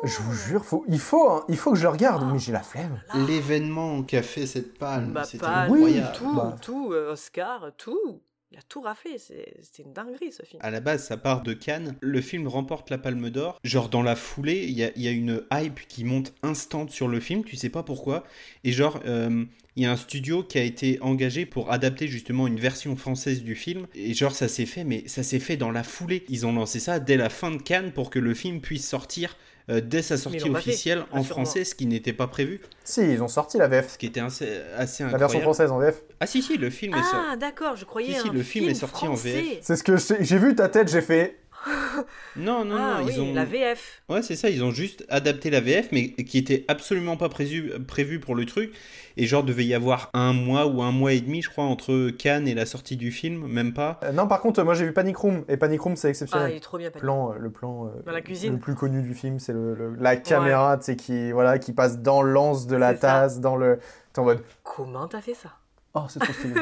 Je 0.05 0.19
vous 0.19 0.33
jure, 0.35 0.65
faut, 0.65 0.85
il, 0.89 0.99
faut, 0.99 1.31
hein, 1.31 1.45
il 1.49 1.57
faut 1.57 1.73
que 1.73 1.79
je 1.79 1.83
le 1.83 1.89
regarde, 1.89 2.25
mais 2.33 2.39
j'ai 2.39 2.53
la 2.53 2.63
flemme. 2.63 3.01
L'événement 3.27 4.03
qui 4.03 4.17
a 4.17 4.23
fait 4.23 4.47
cette 4.47 4.79
palme, 4.79 5.13
Bah 5.13 5.25
c'était 5.25 5.39
pas 5.45 5.67
Oui, 5.69 5.81
incroyable. 5.99 6.17
tout, 6.17 6.35
Bah. 6.37 6.57
tout, 6.61 6.93
euh, 6.93 7.13
Oscar, 7.13 7.71
tout. 7.77 8.21
Il 8.53 8.59
a 8.59 8.63
tout 8.69 8.83
raflé, 8.83 9.19
c'est- 9.19 9.57
c'était 9.63 9.83
une 9.83 9.93
dinguerie 9.93 10.31
ce 10.31 10.45
film. 10.45 10.61
À 10.63 10.71
la 10.71 10.79
base, 10.81 11.05
ça 11.05 11.17
part 11.17 11.43
de 11.43 11.55
Cannes. 11.55 11.97
Le 12.01 12.21
film 12.21 12.47
remporte 12.47 12.89
la 12.89 12.99
Palme 12.99 13.29
d'Or. 13.31 13.59
Genre, 13.65 13.89
dans 13.89 14.03
la 14.03 14.15
foulée, 14.15 14.63
il 14.69 14.75
y 14.79 14.85
a, 14.85 14.91
il 14.95 15.03
y 15.03 15.09
a 15.09 15.11
une 15.11 15.43
hype 15.53 15.81
qui 15.89 16.05
monte 16.05 16.33
instant 16.45 16.87
sur 16.87 17.09
le 17.09 17.19
film. 17.19 17.43
Tu 17.43 17.57
sais 17.57 17.69
pas 17.71 17.83
pourquoi. 17.83 18.23
Et 18.63 18.71
genre, 18.71 19.01
euh, 19.07 19.45
il 19.75 19.83
y 19.83 19.87
a 19.87 19.91
un 19.91 19.97
studio 19.97 20.45
qui 20.45 20.59
a 20.59 20.63
été 20.63 20.99
engagé 21.01 21.47
pour 21.47 21.73
adapter 21.73 22.07
justement 22.07 22.47
une 22.47 22.61
version 22.61 22.95
française 22.95 23.43
du 23.43 23.57
film. 23.57 23.89
Et 23.97 24.15
genre, 24.15 24.33
ça 24.37 24.47
s'est 24.47 24.67
fait, 24.67 24.85
mais 24.85 25.03
ça 25.09 25.25
s'est 25.25 25.41
fait 25.41 25.57
dans 25.57 25.73
la 25.73 25.83
foulée. 25.83 26.25
Ils 26.29 26.47
ont 26.47 26.53
lancé 26.53 26.79
ça 26.79 27.01
dès 27.01 27.17
la 27.17 27.31
fin 27.31 27.51
de 27.51 27.61
Cannes 27.61 27.91
pour 27.91 28.09
que 28.09 28.21
le 28.21 28.35
film 28.35 28.61
puisse 28.61 28.89
sortir 28.89 29.37
euh, 29.71 29.81
dès 29.81 30.03
sa 30.03 30.17
sortie 30.19 30.41
fait, 30.41 30.51
officielle 30.51 31.05
en 31.11 31.23
français, 31.23 31.65
ce 31.65 31.75
qui 31.75 31.87
n'était 31.87 32.13
pas 32.13 32.27
prévu. 32.27 32.61
Si, 32.85 33.01
ils 33.01 33.23
ont 33.23 33.29
sorti 33.29 33.57
la 33.57 33.67
VF. 33.67 33.93
Ce 33.93 33.99
qui 33.99 34.07
était 34.07 34.21
assez, 34.21 34.61
assez 34.77 35.03
La 35.03 35.09
incroyable. 35.09 35.19
version 35.19 35.41
française 35.41 35.71
en 35.71 35.79
VF. 35.79 36.03
Ah 36.21 36.27
si, 36.27 36.43
si, 36.43 36.59
le 36.59 36.69
film 36.71 36.95
est 36.95 37.03
sorti. 37.03 37.17
Ah 37.33 37.37
d'accord, 37.37 37.77
je 37.77 37.85
croyais 37.85 38.15
Si, 38.15 38.21
si, 38.21 38.29
un 38.29 38.33
le 38.33 38.43
film 38.43 38.69
est 38.69 38.75
sorti 38.75 39.05
en 39.05 39.15
français. 39.17 39.61
C'est 39.63 39.77
ce 39.77 39.83
que 39.83 39.97
j'ai 40.23 40.39
vu 40.39 40.55
ta 40.55 40.69
tête, 40.69 40.89
j'ai 40.91 41.01
fait. 41.01 41.39
Non, 42.37 42.65
non, 42.65 42.77
ah 42.79 42.99
non, 43.01 43.07
oui, 43.07 43.13
ils 43.15 43.21
ont. 43.21 43.33
la 43.35 43.45
VF. 43.45 44.03
Ouais, 44.09 44.23
c'est 44.23 44.37
ça, 44.37 44.51
ils 44.51 44.63
ont 44.65 44.71
juste 44.73 45.05
adapté 45.09 45.51
la 45.51 45.61
VF, 45.61 45.89
mais 45.93 46.11
qui 46.13 46.39
était 46.39 46.65
absolument 46.69 47.17
pas 47.17 47.29
prévu, 47.29 47.71
prévu 47.87 48.19
pour 48.21 48.35
le 48.35 48.45
truc. 48.45 48.73
Et 49.17 49.27
genre, 49.27 49.45
devait 49.45 49.65
y 49.65 49.75
avoir 49.75 50.11
un 50.13 50.33
mois 50.33 50.67
ou 50.67 50.83
un 50.83 50.91
mois 50.91 51.13
et 51.13 51.21
demi, 51.21 51.41
je 51.43 51.49
crois, 51.49 51.65
entre 51.65 52.11
Cannes 52.11 52.49
et 52.49 52.55
la 52.55 52.67
sortie 52.67 52.97
du 52.97 53.13
film, 53.13 53.47
même 53.47 53.73
pas. 53.73 54.01
Euh, 54.03 54.11
non, 54.13 54.27
par 54.27 54.41
contre, 54.41 54.63
moi 54.65 54.75
j'ai 54.75 54.85
vu 54.85 54.93
Panic 54.93 55.17
Room, 55.17 55.45
et 55.49 55.57
Panic 55.57 55.81
Room 55.81 55.95
c'est 55.97 56.09
Ah, 56.09 56.11
exceptionnel. 56.11 56.51
il 56.53 56.57
est 56.57 56.61
trop 56.61 56.79
bien. 56.79 56.91
Panic. 56.91 57.03
plan, 57.03 57.33
euh, 57.33 57.37
le 57.39 57.51
plan 57.51 57.87
euh, 57.87 58.03
Dans 58.05 58.13
la 58.13 58.21
cuisine. 58.21 58.55
le 58.55 58.59
plus 58.59 58.75
connu 58.75 59.03
du 59.03 59.15
film, 59.15 59.39
c'est 59.39 59.53
le, 59.53 59.75
le- 59.75 59.95
la 60.01 60.17
caméra, 60.17 60.77
tu 60.79 60.85
sais, 60.87 60.97
qui 60.97 61.31
voilà, 61.31 61.59
qui 61.61 61.73
passe 61.73 62.01
dans 62.01 62.23
l'anse 62.23 62.67
de 62.67 62.75
la 62.77 62.95
ça. 62.95 63.01
tasse, 63.01 63.41
dans 63.41 63.55
le. 63.57 63.79
T'es 64.13 64.19
en 64.21 64.25
mode, 64.25 64.43
Comment 64.65 65.07
t'as 65.07 65.21
fait 65.21 65.35
ça? 65.35 65.51
Oh 65.95 66.05
c'est 66.09 66.19
trop 66.21 66.33
stylé, 66.33 66.55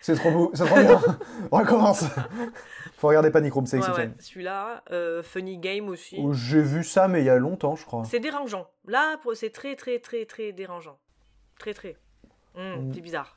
c'est 0.00 0.14
trop 0.14 0.30
beau, 0.30 0.50
c'est 0.54 0.64
trop 0.66 0.76
bien. 0.80 1.00
On 1.50 1.58
recommence. 1.58 2.04
Faut 2.98 3.08
regarder 3.08 3.30
Panic 3.30 3.52
Room, 3.52 3.66
c'est 3.66 3.76
Ouais, 3.76 3.80
exceptionnel. 3.80 4.10
ouais. 4.16 4.22
Celui-là, 4.22 4.82
euh, 4.90 5.22
Funny 5.22 5.58
Game 5.58 5.88
aussi. 5.88 6.16
Oh, 6.20 6.32
J'ai 6.32 6.60
vu 6.62 6.82
ça, 6.84 7.06
mais 7.08 7.20
il 7.22 7.26
y 7.26 7.30
a 7.30 7.36
longtemps, 7.36 7.76
je 7.76 7.84
crois. 7.84 8.04
C'est 8.04 8.20
dérangeant. 8.20 8.68
Là, 8.86 9.16
c'est 9.34 9.50
très, 9.50 9.76
très, 9.76 9.98
très, 10.00 10.24
très 10.24 10.52
dérangeant. 10.52 10.98
Très, 11.58 11.74
très. 11.74 11.96
Hum, 12.56 12.88
Mm. 12.88 12.94
C'est 12.94 13.00
bizarre. 13.00 13.36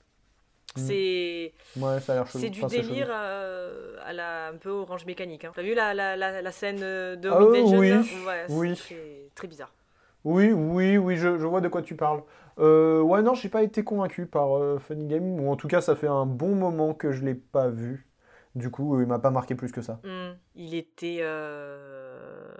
Mm. 0.77 0.79
C'est 0.87 1.53
Ouais, 1.77 1.99
ça 1.99 2.13
a 2.13 2.15
l'air 2.15 2.27
c'est 2.27 2.49
du 2.49 2.63
Enfin, 2.63 2.75
délire 2.75 3.09
euh, 3.11 3.97
à 4.05 4.13
la 4.13 4.47
un 4.47 4.55
peu 4.57 4.69
orange 4.69 5.05
mécanique. 5.05 5.45
Hein. 5.45 5.51
T'as 5.53 5.61
vu 5.63 5.73
la, 5.75 5.93
la, 5.93 6.15
la, 6.15 6.41
la 6.41 6.51
scène 6.51 6.79
euh, 6.81 7.15
de 7.15 7.29
Ah, 7.29 7.37
Invasion, 7.37 7.77
oui, 7.77 7.89
là 7.89 7.97
Ouais, 7.99 8.45
c'est 8.47 8.53
oui. 8.53 8.75
Très, 8.75 9.29
très 9.35 9.47
bizarre. 9.47 9.73
Oui, 10.23 10.51
oui, 10.53 10.97
oui, 10.97 11.17
je, 11.17 11.37
je 11.39 11.45
vois 11.45 11.61
de 11.61 11.67
quoi 11.67 11.81
tu 11.81 11.95
parles. 11.95 12.21
Euh, 12.59 13.01
ouais, 13.01 13.21
non, 13.21 13.33
j'ai 13.33 13.49
pas 13.49 13.63
été 13.63 13.83
convaincu 13.83 14.25
par 14.25 14.57
euh, 14.57 14.79
Funny 14.79 15.07
Game, 15.07 15.39
ou 15.39 15.49
en 15.51 15.55
tout 15.55 15.67
cas, 15.67 15.81
ça 15.81 15.95
fait 15.95 16.07
un 16.07 16.25
bon 16.25 16.53
moment 16.55 16.93
que 16.93 17.11
je 17.11 17.23
l'ai 17.23 17.35
pas 17.35 17.69
vu. 17.69 18.07
Du 18.55 18.69
coup, 18.69 18.97
euh, 18.97 19.01
il 19.03 19.07
m'a 19.07 19.19
pas 19.19 19.29
marqué 19.31 19.55
plus 19.55 19.71
que 19.71 19.81
ça. 19.81 19.99
Hum, 20.03 20.35
Il 20.55 20.75
était. 20.75 21.19
euh, 21.21 22.51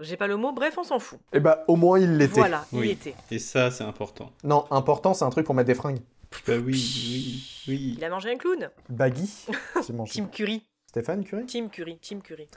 J'ai 0.00 0.16
pas 0.16 0.28
le 0.28 0.36
mot, 0.36 0.52
bref, 0.52 0.76
on 0.78 0.84
s'en 0.84 0.98
fout. 1.00 1.18
Et 1.32 1.40
bah, 1.40 1.64
au 1.66 1.74
moins, 1.76 1.98
il 1.98 2.16
l'était. 2.16 2.38
Voilà, 2.40 2.64
il 2.72 2.86
était. 2.88 3.14
Et 3.30 3.38
ça, 3.40 3.70
c'est 3.72 3.84
important. 3.84 4.30
Non, 4.44 4.66
important, 4.70 5.12
c'est 5.14 5.24
un 5.24 5.30
truc 5.30 5.46
pour 5.46 5.54
mettre 5.54 5.66
des 5.66 5.74
fringues. 5.74 6.00
Bah 6.46 6.54
oui, 6.64 6.64
oui, 6.64 7.64
oui. 7.66 7.94
Il 7.98 8.04
a 8.04 8.08
mangé 8.08 8.30
un 8.30 8.36
clown. 8.36 8.70
Baggy, 8.88 9.46
j'ai 9.86 9.92
mangé. 9.92 10.12
Tim 10.14 10.26
Curry. 10.26 10.64
Stéphane 10.86 11.22
Curie 11.24 11.46
Tim 11.46 11.68
Curry. 11.68 11.98
Tim 12.00 12.18
Curry. 12.20 12.48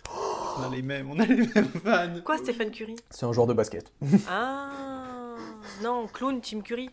On 0.59 0.63
a 0.63 0.75
les 0.75 0.81
mêmes, 0.83 1.09
on 1.11 1.19
a 1.19 1.25
les 1.25 1.35
mêmes 1.35 1.47
fans. 1.83 2.19
Quoi, 2.23 2.37
Stephen 2.37 2.71
Curry? 2.71 2.95
C'est 3.11 3.25
un 3.25 3.31
joueur 3.31 3.45
de 3.47 3.53
basket. 3.53 3.91
Ah 4.29 4.92
non, 5.81 6.07
clown 6.07 6.41
Tim 6.41 6.61
Curry. 6.61 6.89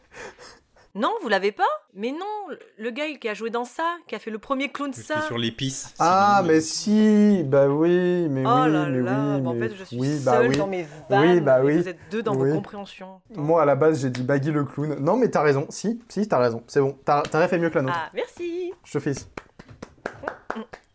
Non, 0.96 1.12
vous 1.22 1.28
l'avez 1.28 1.52
pas? 1.52 1.68
Mais 1.94 2.10
non, 2.10 2.56
le 2.76 2.90
gars 2.90 3.04
qui 3.20 3.28
a 3.28 3.34
joué 3.34 3.50
dans 3.50 3.64
ça, 3.64 3.96
qui 4.08 4.16
a 4.16 4.18
fait 4.18 4.32
le 4.32 4.40
premier 4.40 4.70
clown 4.70 4.92
ça. 4.92 5.20
sur 5.22 5.38
l'épice. 5.38 5.94
Ah, 6.00 6.42
mais 6.44 6.60
si, 6.60 7.42
bah 7.44 7.68
oui, 7.68 8.26
mais 8.28 8.42
Oh 8.44 8.62
oui, 8.64 8.72
là 8.72 8.86
mais 8.88 9.00
là, 9.00 9.36
oui, 9.36 9.40
bah 9.40 9.50
en 9.50 9.54
mais- 9.54 9.68
fait 9.68 9.76
je 9.76 9.84
suis 9.84 9.96
oui, 10.00 10.18
seule 10.18 10.24
bah 10.24 10.40
oui. 10.48 10.56
dans 10.56 10.66
mes 10.66 10.86
vannes. 11.08 11.44
bah 11.44 11.60
et 11.60 11.64
oui. 11.64 11.76
Vous 11.78 11.88
êtes 11.88 11.98
deux 12.10 12.24
dans 12.24 12.34
Oui. 12.34 12.48
vos 12.48 12.56
compréhensions. 12.56 13.20
Moi, 13.36 13.62
à 13.62 13.64
la 13.66 13.76
base, 13.76 14.00
j'ai 14.00 14.10
dit 14.10 14.22
Baggy 14.24 14.50
le 14.50 14.64
clown. 14.64 14.96
Non, 14.98 15.16
mais 15.16 15.28
t'as 15.30 15.42
raison. 15.42 15.66
Si, 15.68 16.02
si, 16.08 16.26
t'as 16.26 16.38
raison. 16.38 16.64
C'est 16.66 16.80
bon. 16.80 16.98
Ta 17.04 17.22
ta 17.22 17.40
ref 17.40 17.52
est 17.52 17.58
mieux 17.58 17.70
que 17.70 17.76
la 17.76 17.82
nôtre. 17.82 17.96
Ah, 17.96 18.10
merci 18.12 18.72
Je 18.84 18.92
te 18.92 18.98
fais 18.98 19.12
ici. 19.12 19.26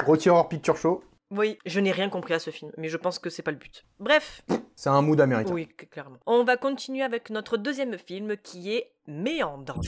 Rocky 0.05 0.29
Horror 0.29 0.49
Picture 0.49 0.75
Show, 0.77 1.03
Oui, 1.31 1.57
je 1.65 1.79
n'ai 1.79 1.91
rien 1.91 2.09
compris 2.09 2.33
à 2.33 2.39
ce 2.39 2.49
film, 2.51 2.71
mais 2.77 2.89
je 2.89 2.97
pense 2.97 3.17
que 3.17 3.29
c'est 3.29 3.41
pas 3.43 3.51
le 3.51 3.57
but. 3.57 3.85
Bref, 3.99 4.41
c'est 4.75 4.89
un 4.89 5.01
mood 5.01 5.19
américain. 5.19 5.53
oui, 5.53 5.67
clairement. 5.67 6.17
On 6.25 6.43
va 6.43 6.57
continuer 6.57 7.03
avec 7.03 7.29
notre 7.29 7.57
deuxième 7.57 7.97
film 7.97 8.35
qui 8.37 8.73
est 8.73 8.91
Méandre. 9.07 9.79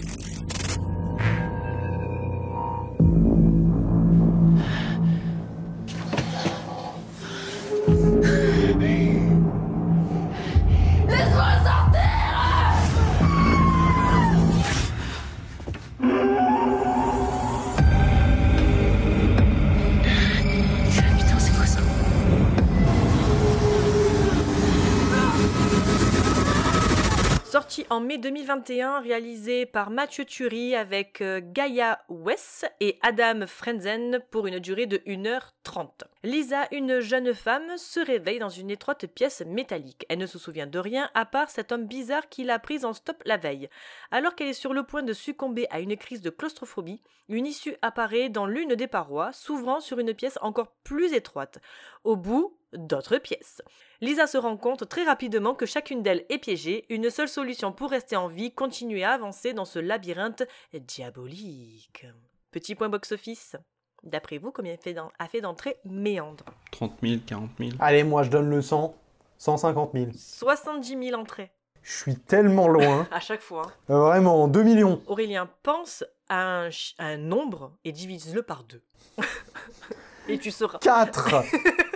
En 27.89 27.99
mai 27.99 28.17
2021, 28.17 29.01
réalisé 29.01 29.65
par 29.65 29.91
Mathieu 29.91 30.25
Turi 30.25 30.73
avec 30.75 31.21
euh, 31.21 31.41
Gaia 31.43 31.99
Wes 32.09 32.65
et 32.79 32.97
Adam 33.01 33.45
Frenzen 33.45 34.19
pour 34.31 34.47
une 34.47 34.59
durée 34.59 34.87
de 34.87 34.97
1h30. 34.97 35.89
Lisa, 36.23 36.67
une 36.71 36.99
jeune 36.99 37.33
femme, 37.33 37.77
se 37.77 37.99
réveille 37.99 38.39
dans 38.39 38.49
une 38.49 38.71
étroite 38.71 39.05
pièce 39.05 39.43
métallique. 39.45 40.05
Elle 40.09 40.17
ne 40.19 40.25
se 40.25 40.39
souvient 40.39 40.65
de 40.65 40.79
rien 40.79 41.09
à 41.13 41.25
part 41.25 41.49
cet 41.49 41.71
homme 41.71 41.85
bizarre 41.85 42.29
qui 42.29 42.43
l'a 42.43 42.57
prise 42.57 42.83
en 42.83 42.93
stop 42.93 43.21
la 43.25 43.37
veille. 43.37 43.69
Alors 44.11 44.33
qu'elle 44.33 44.47
est 44.47 44.53
sur 44.53 44.73
le 44.73 44.83
point 44.83 45.03
de 45.03 45.13
succomber 45.13 45.67
à 45.69 45.79
une 45.79 45.97
crise 45.97 46.21
de 46.21 46.29
claustrophobie, 46.29 47.03
une 47.29 47.45
issue 47.45 47.75
apparaît 47.81 48.29
dans 48.29 48.45
l'une 48.45 48.75
des 48.75 48.87
parois, 48.87 49.33
s'ouvrant 49.33 49.81
sur 49.81 49.99
une 49.99 50.13
pièce 50.13 50.39
encore 50.41 50.73
plus 50.83 51.13
étroite. 51.13 51.59
Au 52.03 52.15
bout, 52.15 52.57
d'autres 52.77 53.17
pièces. 53.17 53.61
Lisa 54.01 54.27
se 54.27 54.37
rend 54.37 54.57
compte 54.57 54.87
très 54.87 55.03
rapidement 55.03 55.55
que 55.55 55.65
chacune 55.65 56.03
d'elles 56.03 56.25
est 56.29 56.37
piégée. 56.37 56.85
Une 56.89 57.09
seule 57.09 57.27
solution 57.29 57.71
pour 57.71 57.89
rester 57.89 58.15
en 58.15 58.27
vie, 58.27 58.51
continuer 58.53 59.03
à 59.03 59.11
avancer 59.13 59.53
dans 59.53 59.65
ce 59.65 59.79
labyrinthe 59.79 60.43
diabolique. 60.73 62.05
Petit 62.51 62.75
point 62.75 62.89
box-office. 62.89 63.55
D'après 64.03 64.37
vous, 64.37 64.51
combien 64.51 64.73
a 64.73 64.77
fait 64.77 64.93
d'en- 64.93 65.11
a 65.19 65.27
fait 65.27 65.41
d'entrée 65.41 65.77
Méandre 65.83 66.45
30 66.71 66.93
000, 67.01 67.21
40 67.25 67.49
000. 67.59 67.71
Allez, 67.79 68.03
moi, 68.03 68.23
je 68.23 68.29
donne 68.29 68.49
le 68.49 68.61
100. 68.61 68.95
150 69.39 69.91
000. 69.93 70.07
70 70.15 70.97
000 71.09 71.19
entrées, 71.21 71.51
Je 71.83 71.91
suis 71.95 72.15
tellement 72.15 72.67
loin. 72.67 73.07
à 73.11 73.19
chaque 73.19 73.41
fois. 73.41 73.63
hein. 73.89 73.93
Euh, 73.93 73.99
vraiment, 73.99 74.47
2 74.47 74.63
millions. 74.63 75.01
Aurélien, 75.07 75.47
pense 75.63 76.03
à 76.29 76.63
un, 76.65 76.69
à 76.97 77.05
un 77.05 77.17
nombre 77.17 77.71
et 77.85 77.91
divise-le 77.91 78.41
par 78.41 78.63
deux. 78.63 78.81
et 80.27 80.37
tu 80.39 80.49
sauras. 80.51 80.79
4 80.79 81.29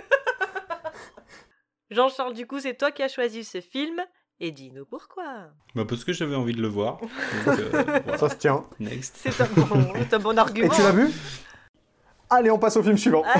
Jean-Charles, 1.92 2.34
du 2.34 2.46
coup, 2.46 2.58
c'est 2.60 2.74
toi 2.74 2.90
qui 2.90 3.02
as 3.02 3.08
choisi 3.08 3.44
ce 3.44 3.60
film. 3.60 4.00
Et 4.40 4.50
dis-nous 4.50 4.86
pourquoi. 4.86 5.50
Bah 5.76 5.84
parce 5.88 6.04
que 6.04 6.12
j'avais 6.12 6.34
envie 6.34 6.54
de 6.54 6.60
le 6.60 6.66
voir. 6.66 6.98
Donc, 7.46 7.58
euh, 7.60 7.68
voilà. 7.70 8.18
Ça 8.18 8.28
se 8.28 8.34
tient. 8.36 8.64
Next. 8.80 9.16
C'est 9.20 9.40
un 9.40 9.46
bon, 9.46 9.92
c'est 10.00 10.14
un 10.14 10.18
bon 10.18 10.34
Et 10.34 10.38
argument. 10.38 10.68
tu 10.74 10.82
l'as 10.82 10.90
vu? 10.90 11.12
Allez, 12.28 12.50
on 12.50 12.58
passe 12.58 12.76
au 12.76 12.82
film 12.82 12.96
suivant. 12.98 13.22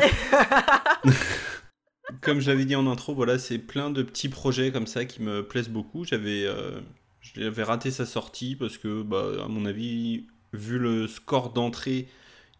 Comme 2.20 2.40
je 2.40 2.50
l'avais 2.50 2.64
dit 2.66 2.76
en 2.76 2.86
intro, 2.86 3.14
voilà, 3.14 3.38
c'est 3.38 3.58
plein 3.58 3.90
de 3.90 4.02
petits 4.02 4.28
projets 4.28 4.70
comme 4.70 4.86
ça 4.86 5.04
qui 5.06 5.22
me 5.22 5.42
plaisent 5.46 5.70
beaucoup. 5.70 6.04
J'avais, 6.04 6.44
euh, 6.44 6.80
j'avais 7.20 7.62
raté 7.62 7.90
sa 7.90 8.04
sortie 8.06 8.54
parce 8.54 8.76
que, 8.76 9.02
bah, 9.02 9.44
à 9.44 9.48
mon 9.48 9.64
avis, 9.64 10.26
vu 10.52 10.78
le 10.78 11.08
score 11.08 11.50
d'entrée, 11.50 12.06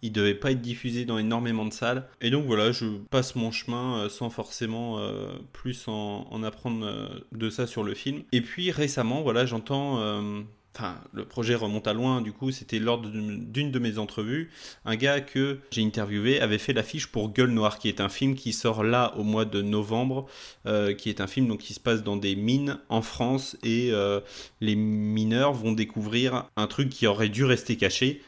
il 0.02 0.12
devait 0.12 0.34
pas 0.34 0.50
être 0.50 0.60
diffusé 0.60 1.04
dans 1.04 1.16
énormément 1.16 1.64
de 1.64 1.72
salles. 1.72 2.06
Et 2.20 2.30
donc 2.30 2.44
voilà, 2.46 2.72
je 2.72 2.86
passe 3.10 3.36
mon 3.36 3.52
chemin 3.52 3.98
euh, 3.98 4.08
sans 4.08 4.30
forcément 4.30 4.98
euh, 4.98 5.28
plus 5.52 5.86
en, 5.86 6.26
en 6.30 6.42
apprendre 6.42 6.84
euh, 6.84 7.08
de 7.30 7.48
ça 7.50 7.66
sur 7.66 7.84
le 7.84 7.94
film. 7.94 8.22
Et 8.32 8.40
puis 8.40 8.70
récemment, 8.70 9.22
voilà, 9.22 9.46
j'entends. 9.46 9.72
Enfin, 10.74 10.94
le 11.12 11.26
projet 11.26 11.54
remonte 11.54 11.86
à 11.86 11.92
loin, 11.92 12.22
du 12.22 12.32
coup, 12.32 12.50
c'était 12.50 12.78
lors 12.78 12.98
d'une 12.98 13.70
de 13.70 13.78
mes 13.78 13.98
entrevues. 13.98 14.50
Un 14.86 14.96
gars 14.96 15.20
que 15.20 15.58
j'ai 15.70 15.84
interviewé 15.84 16.40
avait 16.40 16.56
fait 16.56 16.72
l'affiche 16.72 17.08
pour 17.08 17.30
Gueule 17.30 17.50
Noire, 17.50 17.78
qui 17.78 17.88
est 17.88 18.00
un 18.00 18.08
film 18.08 18.34
qui 18.34 18.54
sort 18.54 18.82
là 18.82 19.14
au 19.18 19.22
mois 19.22 19.44
de 19.44 19.60
novembre, 19.60 20.26
qui 20.96 21.10
est 21.10 21.20
un 21.20 21.26
film 21.26 21.46
donc, 21.46 21.60
qui 21.60 21.74
se 21.74 21.80
passe 21.80 22.02
dans 22.02 22.16
des 22.16 22.36
mines 22.36 22.78
en 22.88 23.02
France 23.02 23.58
et 23.62 23.92
les 24.62 24.74
mineurs 24.74 25.52
vont 25.52 25.72
découvrir 25.72 26.46
un 26.56 26.66
truc 26.66 26.88
qui 26.88 27.06
aurait 27.06 27.28
dû 27.28 27.44
rester 27.44 27.76
caché. 27.76 28.22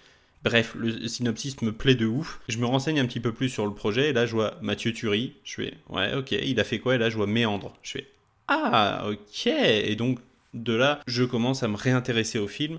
Bref, 0.45 0.75
le 0.79 1.09
synopsis 1.09 1.63
me 1.63 1.73
plaît 1.73 1.95
de 1.95 2.07
ouf. 2.07 2.41
Je 2.49 2.59
me 2.59 2.67
renseigne 2.67 3.01
un 3.01 3.07
petit 3.07 3.21
peu 3.21 3.33
plus 3.33 3.49
sur 3.49 3.67
le 3.67 3.75
projet 3.75 4.11
et 4.11 4.13
là 4.13 4.27
je 4.27 4.33
vois 4.33 4.59
Mathieu 4.61 4.93
Turi. 4.93 5.35
Je 5.43 5.55
fais 5.55 5.75
ouais, 5.89 6.15
ok, 6.15 6.33
il 6.33 6.61
a 6.61 6.65
fait 6.65 6.79
quoi? 6.79 6.95
Et 6.97 6.99
là 6.99 7.09
je 7.09 7.17
vois 7.17 7.27
Méandre. 7.27 7.73
Je 7.83 7.93
fais 7.93 8.07
ah, 8.49 9.07
ok. 9.09 9.47
Et 9.47 9.97
donc 9.97 10.19
de 10.53 10.73
là, 10.73 11.01
je 11.07 11.25
commence 11.25 11.63
à 11.63 11.69
me 11.69 11.77
réintéresser 11.77 12.39
au 12.39 12.47
film 12.47 12.79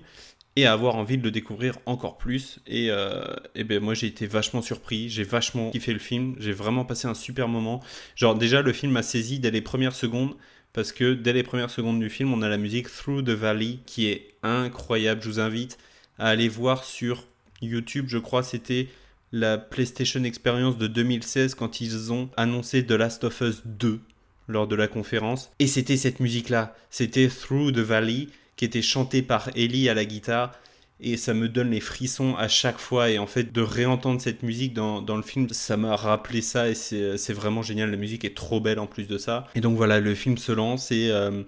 et 0.54 0.64
à 0.64 0.72
avoir 0.72 0.96
envie 0.96 1.18
de 1.18 1.22
le 1.22 1.30
découvrir 1.30 1.78
encore 1.84 2.16
plus. 2.16 2.60
Et, 2.66 2.90
euh, 2.90 3.24
et 3.54 3.64
ben 3.64 3.82
moi 3.82 3.94
j'ai 3.94 4.06
été 4.06 4.26
vachement 4.26 4.62
surpris, 4.62 5.10
j'ai 5.10 5.24
vachement 5.24 5.70
kiffé 5.70 5.92
le 5.92 5.98
film, 5.98 6.34
j'ai 6.38 6.52
vraiment 6.52 6.84
passé 6.84 7.08
un 7.08 7.14
super 7.14 7.48
moment. 7.48 7.82
Genre 8.14 8.34
déjà 8.34 8.62
le 8.62 8.72
film 8.72 8.92
m'a 8.92 9.02
saisi 9.02 9.38
dès 9.38 9.50
les 9.50 9.60
premières 9.60 9.94
secondes 9.94 10.34
parce 10.72 10.92
que 10.92 11.14
dès 11.14 11.32
les 11.32 11.42
premières 11.42 11.70
secondes 11.70 12.00
du 12.00 12.08
film 12.08 12.32
on 12.32 12.42
a 12.42 12.48
la 12.48 12.56
musique 12.56 12.88
Through 12.88 13.24
the 13.24 13.30
Valley 13.30 13.80
qui 13.84 14.06
est 14.06 14.34
incroyable. 14.42 15.20
Je 15.22 15.28
vous 15.28 15.40
invite 15.40 15.78
à 16.18 16.28
aller 16.28 16.48
voir 16.48 16.84
sur 16.84 17.26
YouTube, 17.62 18.06
je 18.08 18.18
crois 18.18 18.42
c'était 18.42 18.88
la 19.32 19.58
PlayStation 19.58 20.22
Experience 20.24 20.78
de 20.78 20.86
2016 20.86 21.54
quand 21.54 21.80
ils 21.80 22.12
ont 22.12 22.28
annoncé 22.36 22.84
The 22.86 22.92
Last 22.92 23.24
of 23.24 23.40
Us 23.40 23.62
2 23.64 24.00
lors 24.48 24.68
de 24.68 24.76
la 24.76 24.88
conférence. 24.88 25.50
Et 25.58 25.66
c'était 25.66 25.96
cette 25.96 26.20
musique-là, 26.20 26.74
c'était 26.90 27.28
Through 27.28 27.72
the 27.72 27.78
Valley, 27.78 28.28
qui 28.56 28.64
était 28.64 28.82
chantée 28.82 29.22
par 29.22 29.50
Ellie 29.56 29.88
à 29.88 29.94
la 29.94 30.04
guitare. 30.04 30.52
et 30.98 31.18
ça 31.18 31.34
me 31.34 31.46
donne 31.48 31.72
les 31.72 31.80
frissons 31.80 32.36
à 32.36 32.48
chaque 32.48 32.78
fois. 32.78 33.10
Et 33.10 33.18
en 33.18 33.26
fait 33.26 33.52
de 33.52 33.60
réentendre 33.60 34.20
cette 34.20 34.42
musique 34.42 34.72
dans, 34.72 35.02
dans 35.02 35.16
le 35.16 35.22
film 35.22 35.48
ça 35.50 35.76
m'a 35.76 35.96
rappelé 35.96 36.40
ça. 36.40 36.68
Et 36.70 36.74
c'est 36.74 37.32
vraiment 37.32 37.62
génial. 37.62 37.90
La 37.90 37.96
musique 37.96 38.24
est 38.24 38.36
trop 38.36 38.60
belle 38.60 38.78
en 38.78 38.86
plus 38.86 39.08
de 39.08 39.18
ça. 39.18 39.48
Et 39.54 39.60
donc 39.60 39.76
voilà 39.76 40.00
le 40.00 40.14
film 40.14 40.38
se 40.38 40.52
lance 40.52 40.92
et 40.92 41.10
euh, 41.10 41.42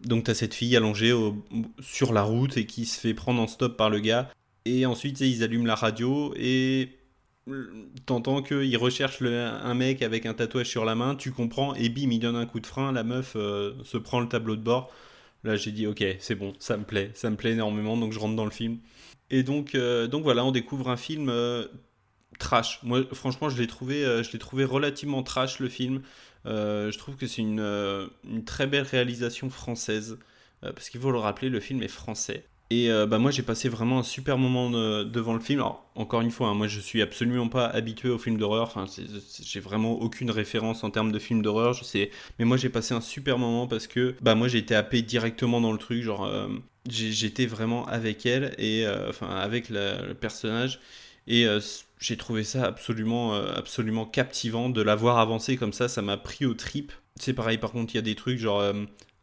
donc 0.00 0.24
t'as 0.24 0.34
cette 0.34 0.54
fille 0.54 0.76
allongée 0.76 1.12
sur 1.80 2.12
la 2.12 2.22
route 2.22 2.56
et 2.56 2.66
qui 2.66 2.86
se 2.86 3.00
fait 3.00 3.14
prendre 3.14 3.40
en 3.42 3.46
stop 3.48 3.76
par 3.76 3.90
le 3.90 4.00
gars 4.00 4.30
et 4.66 4.84
ensuite 4.86 5.20
ils 5.20 5.42
allument 5.42 5.66
la 5.66 5.76
radio 5.76 6.34
et 6.36 6.90
t'entends 8.06 8.42
qu'il 8.42 8.76
recherche 8.76 9.20
le, 9.20 9.32
un 9.38 9.74
mec 9.74 10.02
avec 10.02 10.26
un 10.26 10.34
tatouage 10.34 10.68
sur 10.68 10.84
la 10.84 10.94
main 10.94 11.14
tu 11.14 11.30
comprends 11.30 11.74
et 11.74 11.88
bim 11.88 12.10
il 12.10 12.18
donne 12.18 12.36
un 12.36 12.46
coup 12.46 12.60
de 12.60 12.66
frein 12.66 12.92
la 12.92 13.04
meuf 13.04 13.34
euh, 13.36 13.72
se 13.84 13.96
prend 13.96 14.20
le 14.20 14.28
tableau 14.28 14.56
de 14.56 14.62
bord 14.62 14.92
Là, 15.44 15.54
j'ai 15.54 15.70
dit, 15.70 15.86
ok, 15.86 16.04
c'est 16.18 16.34
bon, 16.34 16.54
ça 16.58 16.76
me 16.76 16.82
plaît, 16.82 17.12
ça 17.14 17.30
me 17.30 17.36
plaît 17.36 17.52
énormément, 17.52 17.96
donc 17.96 18.12
je 18.12 18.18
rentre 18.18 18.34
dans 18.34 18.44
le 18.44 18.50
film. 18.50 18.78
Et 19.30 19.44
donc, 19.44 19.76
euh, 19.76 20.08
donc 20.08 20.24
voilà, 20.24 20.44
on 20.44 20.50
découvre 20.50 20.88
un 20.88 20.96
film 20.96 21.28
euh, 21.28 21.68
trash. 22.40 22.80
Moi, 22.82 23.04
franchement, 23.12 23.48
je 23.48 23.56
l'ai 23.56 23.68
trouvé, 23.68 24.22
trouvé 24.40 24.64
relativement 24.64 25.22
trash 25.22 25.60
le 25.60 25.68
film. 25.68 26.02
je 26.44 26.98
trouve 26.98 27.14
que 27.14 27.28
c'est 27.28 27.42
une, 27.42 27.60
une, 28.28 28.44
très 28.44 28.66
belle 28.66 28.82
réalisation 28.82 29.48
française, 29.48 30.18
parce 30.62 30.88
qu'il 30.88 31.00
faut 31.00 31.12
le 31.12 31.18
rappeler, 31.18 31.48
le 31.48 31.60
film 31.60 31.80
est 31.82 31.88
français. 31.88 32.44
Et 32.70 32.90
euh, 32.90 33.06
bah 33.06 33.18
moi 33.18 33.30
j'ai 33.30 33.42
passé 33.42 33.68
vraiment 33.68 34.00
un 34.00 34.02
super 34.02 34.38
moment 34.38 34.70
devant 35.04 35.34
le 35.34 35.40
film. 35.40 35.60
Alors 35.60 35.88
encore 35.94 36.20
une 36.20 36.32
fois, 36.32 36.48
hein, 36.48 36.54
moi 36.54 36.66
je 36.66 36.80
suis 36.80 37.00
absolument 37.00 37.48
pas 37.48 37.66
habitué 37.66 38.08
aux 38.08 38.18
films 38.18 38.38
d'horreur. 38.38 38.64
Enfin, 38.64 38.86
j'ai 39.40 39.60
vraiment 39.60 39.92
aucune 39.92 40.30
référence 40.32 40.82
en 40.82 40.90
termes 40.90 41.12
de 41.12 41.18
films 41.20 41.42
d'horreur. 41.42 41.74
Je 41.74 41.84
sais, 41.84 42.10
mais 42.38 42.44
moi 42.44 42.56
j'ai 42.56 42.68
passé 42.68 42.92
un 42.92 43.00
super 43.00 43.38
moment 43.38 43.68
parce 43.68 43.86
que 43.86 44.16
bah 44.20 44.34
moi 44.34 44.48
j'ai 44.48 44.58
été 44.58 44.74
happé 44.74 45.02
directement 45.02 45.60
dans 45.60 45.70
le 45.70 45.78
truc. 45.78 46.02
Genre 46.02 46.24
euh, 46.24 46.48
j'étais 46.88 47.46
vraiment 47.46 47.86
avec 47.86 48.26
elle 48.26 48.54
et 48.58 48.84
euh, 48.84 49.10
enfin 49.10 49.28
avec 49.28 49.68
le 49.70 50.12
personnage 50.14 50.80
et 51.28 51.46
j'ai 52.00 52.16
trouvé 52.16 52.42
ça 52.42 52.64
absolument 52.64 53.34
absolument 53.34 54.06
captivant 54.06 54.70
de 54.70 54.82
l'avoir 54.82 55.18
avancé 55.18 55.56
comme 55.56 55.72
ça. 55.72 55.86
Ça 55.88 56.02
m'a 56.02 56.16
pris 56.16 56.46
aux 56.46 56.54
tripes. 56.54 56.92
C'est 57.14 57.32
pareil. 57.32 57.58
Par 57.58 57.70
contre, 57.70 57.94
il 57.94 57.96
y 57.96 58.00
a 58.00 58.02
des 58.02 58.16
trucs 58.16 58.38
genre 58.38 58.60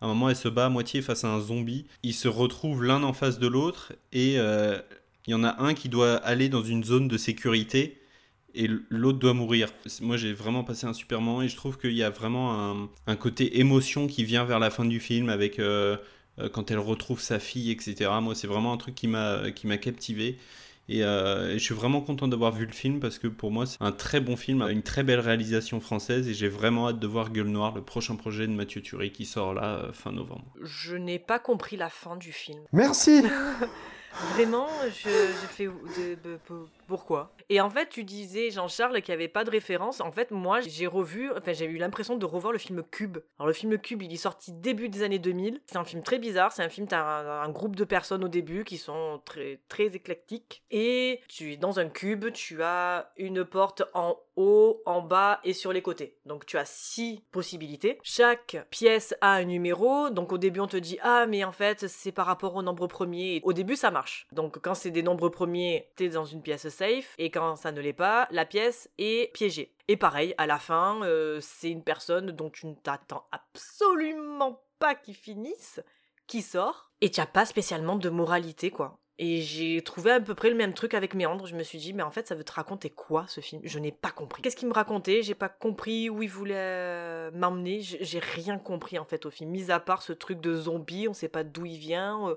à 0.03 0.05
un 0.05 0.09
moment, 0.09 0.29
elle 0.29 0.35
se 0.35 0.49
bat 0.49 0.65
à 0.65 0.69
moitié 0.69 1.01
face 1.01 1.23
à 1.23 1.29
un 1.29 1.39
zombie. 1.39 1.85
Ils 2.03 2.13
se 2.13 2.27
retrouvent 2.27 2.83
l'un 2.83 3.03
en 3.03 3.13
face 3.13 3.39
de 3.39 3.47
l'autre 3.47 3.93
et 4.11 4.37
euh, 4.37 4.77
il 5.25 5.31
y 5.31 5.33
en 5.33 5.45
a 5.45 5.63
un 5.63 5.73
qui 5.73 5.87
doit 5.87 6.15
aller 6.17 6.49
dans 6.49 6.61
une 6.61 6.83
zone 6.83 7.07
de 7.07 7.17
sécurité 7.17 8.01
et 8.53 8.69
l'autre 8.89 9.19
doit 9.19 9.33
mourir. 9.33 9.69
Moi, 10.01 10.17
j'ai 10.17 10.33
vraiment 10.33 10.65
passé 10.65 10.85
un 10.87 10.91
super 10.91 11.21
moment 11.21 11.41
et 11.41 11.47
je 11.47 11.55
trouve 11.55 11.77
qu'il 11.77 11.93
y 11.93 12.03
a 12.03 12.09
vraiment 12.09 12.89
un, 13.07 13.15
côté 13.15 13.61
émotion 13.61 14.07
qui 14.07 14.25
vient 14.25 14.43
vers 14.43 14.59
la 14.59 14.71
fin 14.71 14.83
du 14.83 14.99
film 14.99 15.29
avec 15.29 15.57
euh, 15.57 15.95
euh, 16.37 16.49
quand 16.49 16.69
elle 16.69 16.79
retrouve 16.79 17.21
sa 17.21 17.39
fille, 17.39 17.71
etc. 17.71 18.11
Moi, 18.21 18.35
c'est 18.35 18.47
vraiment 18.47 18.73
un 18.73 18.77
truc 18.77 18.95
qui 18.95 19.07
m'a 19.07 19.51
qui 19.51 19.67
Euh, 20.89 21.49
et, 21.49 21.59
je 21.59 21.63
suis 21.63 21.73
vraiment 21.73 22.01
content 22.01 22.27
d'avoir 22.27 22.51
vu 22.51 22.65
le 22.65 22.73
film 22.73 22.99
parce 22.99 23.17
que 23.17 23.27
pour 23.27 23.51
moi 23.51 23.65
c'est 23.65 23.81
un 23.81 23.91
très 23.91 24.19
bon 24.19 24.35
film, 24.35 24.61
une 24.63 24.83
très 24.83 25.03
belle 25.03 25.19
réalisation 25.19 25.79
française 25.79 26.27
et 26.27 26.33
j'ai 26.33 26.49
vraiment 26.49 26.89
hâte 26.89 26.99
de 26.99 27.07
voir 27.07 27.31
Gueule 27.31 27.47
Noire, 27.47 27.73
le 27.73 27.81
prochain 27.81 28.15
projet 28.15 28.47
de 28.47 28.51
Mathieu 28.51 28.81
Turi 28.81 29.11
qui 29.11 29.25
sort 29.25 29.53
là 29.53 29.75
euh, 29.75 29.93
fin 29.93 30.11
novembre. 30.11 30.45
Je 30.61 30.95
n'ai 30.95 31.19
pas 31.19 31.39
compris 31.39 31.77
la 31.77 31.89
fin 31.89 32.17
du 32.17 32.31
film. 32.31 32.61
Merci 32.73 33.23
Vraiment, 34.35 34.67
je, 34.89 35.09
je 35.09 35.47
fais 35.47 35.65
de, 35.65 36.37
pourquoi 36.93 37.33
Et 37.49 37.59
en 37.59 37.71
fait, 37.71 37.89
tu 37.89 38.03
disais, 38.03 38.51
Jean-Charles, 38.51 39.01
qu'il 39.01 39.15
n'y 39.15 39.15
avait 39.15 39.27
pas 39.27 39.43
de 39.43 39.49
référence. 39.49 39.99
En 39.99 40.11
fait, 40.11 40.29
moi, 40.29 40.61
j'ai 40.61 40.85
revu, 40.85 41.31
enfin, 41.31 41.51
j'ai 41.51 41.65
eu 41.65 41.77
l'impression 41.77 42.17
de 42.17 42.25
revoir 42.27 42.53
le 42.53 42.59
film 42.59 42.83
Cube. 42.83 43.17
Alors, 43.39 43.47
le 43.47 43.53
film 43.53 43.79
Cube, 43.79 44.03
il 44.03 44.13
est 44.13 44.17
sorti 44.17 44.51
début 44.53 44.89
des 44.89 45.01
années 45.01 45.17
2000. 45.17 45.59
C'est 45.65 45.77
un 45.77 45.85
film 45.85 46.03
très 46.03 46.19
bizarre. 46.19 46.51
C'est 46.51 46.61
un 46.61 46.69
film, 46.69 46.87
tu 46.87 46.93
as 46.93 47.41
un, 47.41 47.49
groupe 47.49 47.75
de 47.75 47.83
personnes 47.83 48.23
au 48.23 48.27
début 48.27 48.63
qui 48.63 48.77
sont 48.77 49.23
très, 49.25 49.59
très 49.69 49.87
éclectiques. 49.87 50.61
Et 50.69 51.21
tu 51.29 51.53
es 51.53 51.57
dans 51.57 51.79
un 51.79 51.89
cube, 51.89 52.31
tu 52.31 52.61
as 52.61 53.11
une 53.17 53.43
porte 53.43 53.81
en 53.95 54.19
haut, 54.35 54.83
en 54.85 55.01
bas 55.01 55.39
et 55.43 55.53
sur 55.53 55.73
les 55.73 55.81
côtés. 55.81 56.19
Donc, 56.27 56.45
tu 56.45 56.59
as 56.59 56.65
six 56.65 57.23
possibilités. 57.31 57.97
Chaque 58.03 58.67
pièce 58.69 59.15
a 59.21 59.31
un 59.31 59.45
numéro. 59.45 60.11
Donc, 60.11 60.31
au 60.31 60.37
début, 60.37 60.59
on 60.59 60.67
te 60.67 60.77
dit, 60.77 60.99
ah, 61.01 61.25
mais 61.25 61.43
en 61.43 61.51
fait, 61.51 61.87
c'est 61.87 62.11
par 62.11 62.27
rapport 62.27 62.55
au 62.55 62.61
nombre 62.61 62.85
premier. 62.85 63.41
au 63.43 63.53
début, 63.53 63.75
ça 63.75 63.89
marche. 63.89 64.27
Donc, 64.31 64.59
quand 64.59 64.75
c'est 64.75 64.91
des 64.91 65.01
nombres 65.01 65.29
premiers, 65.29 65.89
t'es 65.95 66.09
dans 66.09 66.25
une 66.25 66.43
pièce 66.43 66.65
et 67.17 67.29
quand 67.31 67.55
ça 67.55 67.71
ne 67.71 67.81
l'est 67.81 67.93
pas, 67.93 68.27
la 68.31 68.45
pièce 68.45 68.89
est 68.97 69.33
piégée. 69.33 69.75
Et 69.87 69.97
pareil, 69.97 70.33
à 70.37 70.47
la 70.47 70.59
fin, 70.59 71.01
euh, 71.03 71.39
c'est 71.41 71.69
une 71.69 71.83
personne 71.83 72.31
dont 72.31 72.49
tu 72.49 72.67
ne 72.67 72.75
t'attends 72.75 73.27
absolument 73.31 74.63
pas 74.79 74.95
qu'il 74.95 75.15
finisse, 75.15 75.81
qui 76.27 76.41
sort, 76.41 76.91
et 77.01 77.11
tu 77.11 77.19
n'as 77.19 77.25
pas 77.25 77.45
spécialement 77.45 77.95
de 77.95 78.09
moralité, 78.09 78.71
quoi. 78.71 78.99
Et 79.19 79.41
j'ai 79.41 79.81
trouvé 79.83 80.11
à 80.11 80.19
peu 80.19 80.33
près 80.33 80.49
le 80.49 80.55
même 80.55 80.73
truc 80.73 80.95
avec 80.95 81.13
Méandre. 81.13 81.45
Je 81.45 81.55
me 81.55 81.61
suis 81.61 81.77
dit, 81.77 81.93
mais 81.93 82.01
en 82.01 82.09
fait, 82.09 82.27
ça 82.27 82.33
veut 82.33 82.43
te 82.43 82.51
raconter 82.51 82.89
quoi 82.89 83.25
ce 83.27 83.41
film? 83.41 83.61
Je 83.63 83.77
n'ai 83.77 83.91
pas 83.91 84.09
compris. 84.09 84.41
Qu'est-ce 84.41 84.55
qu'il 84.55 84.67
me 84.67 84.73
racontait? 84.73 85.21
J'ai 85.21 85.35
pas 85.35 85.49
compris 85.49 86.09
où 86.09 86.23
il 86.23 86.29
voulait 86.29 86.55
euh, 86.57 87.31
m'emmener. 87.31 87.81
J'ai 87.81 88.19
rien 88.19 88.57
compris 88.57 88.97
en 88.97 89.05
fait 89.05 89.27
au 89.27 89.29
film. 89.29 89.51
Mis 89.51 89.69
à 89.69 89.79
part 89.79 90.01
ce 90.01 90.13
truc 90.13 90.41
de 90.41 90.55
zombie, 90.55 91.07
on 91.07 91.13
sait 91.13 91.29
pas 91.29 91.43
d'où 91.43 91.65
il 91.65 91.77
vient. 91.77 92.35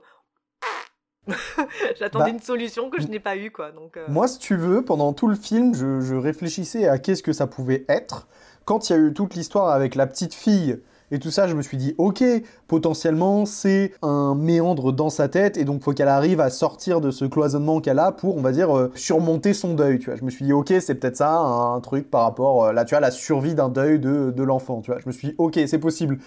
J'attendais 1.98 2.26
bah, 2.26 2.30
une 2.30 2.40
solution 2.40 2.90
que 2.90 3.00
je 3.00 3.08
n'ai 3.08 3.20
pas 3.20 3.36
eue, 3.36 3.50
quoi. 3.50 3.72
Donc, 3.72 3.96
euh. 3.96 4.04
Moi, 4.08 4.28
si 4.28 4.38
tu 4.38 4.56
veux, 4.56 4.82
pendant 4.82 5.12
tout 5.12 5.28
le 5.28 5.34
film, 5.34 5.74
je, 5.74 6.14
réfléchissais 6.14 6.88
à 6.88 6.98
qu'est-ce 6.98 7.22
que 7.22 7.32
ça 7.32 7.46
pouvait 7.46 7.84
être. 7.88 8.26
Quand 8.64 8.88
il 8.88 8.92
y 8.92 8.96
a 8.96 8.98
eu 8.98 9.12
toute 9.12 9.34
l'histoire 9.34 9.70
avec 9.70 9.94
la 9.94 10.06
petite 10.06 10.34
fille 10.34 10.80
et 11.12 11.20
tout 11.20 11.30
ça, 11.30 11.46
je 11.46 11.54
me 11.54 11.62
suis 11.62 11.76
dit, 11.76 11.94
ok, 11.98 12.24
potentiellement, 12.66 13.46
c'est 13.46 13.92
un 14.02 14.34
méandre 14.34 14.92
dans 14.92 15.08
sa 15.08 15.28
tête, 15.28 15.56
et 15.56 15.64
donc 15.64 15.82
faut 15.82 15.92
qu'elle 15.92 16.08
arrive 16.08 16.40
à 16.40 16.50
sortir 16.50 17.00
de 17.00 17.12
ce 17.12 17.24
cloisonnement 17.24 17.80
qu'elle 17.80 18.00
a 18.00 18.10
pour, 18.10 18.36
on 18.36 18.40
va 18.40 18.50
dire, 18.50 18.76
euh, 18.76 18.90
surmonter 18.96 19.54
son 19.54 19.74
deuil, 19.74 20.00
tu 20.00 20.06
vois. 20.06 20.16
Je 20.16 20.24
me 20.24 20.30
suis 20.30 20.44
dit, 20.44 20.52
ok, 20.52 20.74
c'est 20.80 20.96
peut-être 20.96 21.16
ça, 21.16 21.30
un, 21.38 21.80
truc 21.80 22.10
par 22.10 22.22
rapport, 22.22 22.64
euh, 22.64 22.72
là, 22.72 22.84
tu 22.84 22.94
vois, 22.96 23.00
la 23.00 23.12
survie 23.12 23.54
d'un 23.54 23.68
deuil 23.68 24.00
de, 24.00 24.32
de 24.32 24.42
l'enfant, 24.42 24.80
tu 24.80 24.90
vois. 24.90 24.98
Je 25.00 25.06
me 25.06 25.12
suis 25.12 25.28
dit, 25.28 25.34
ok, 25.38 25.60
c'est 25.68 25.78
possible. 25.78 26.18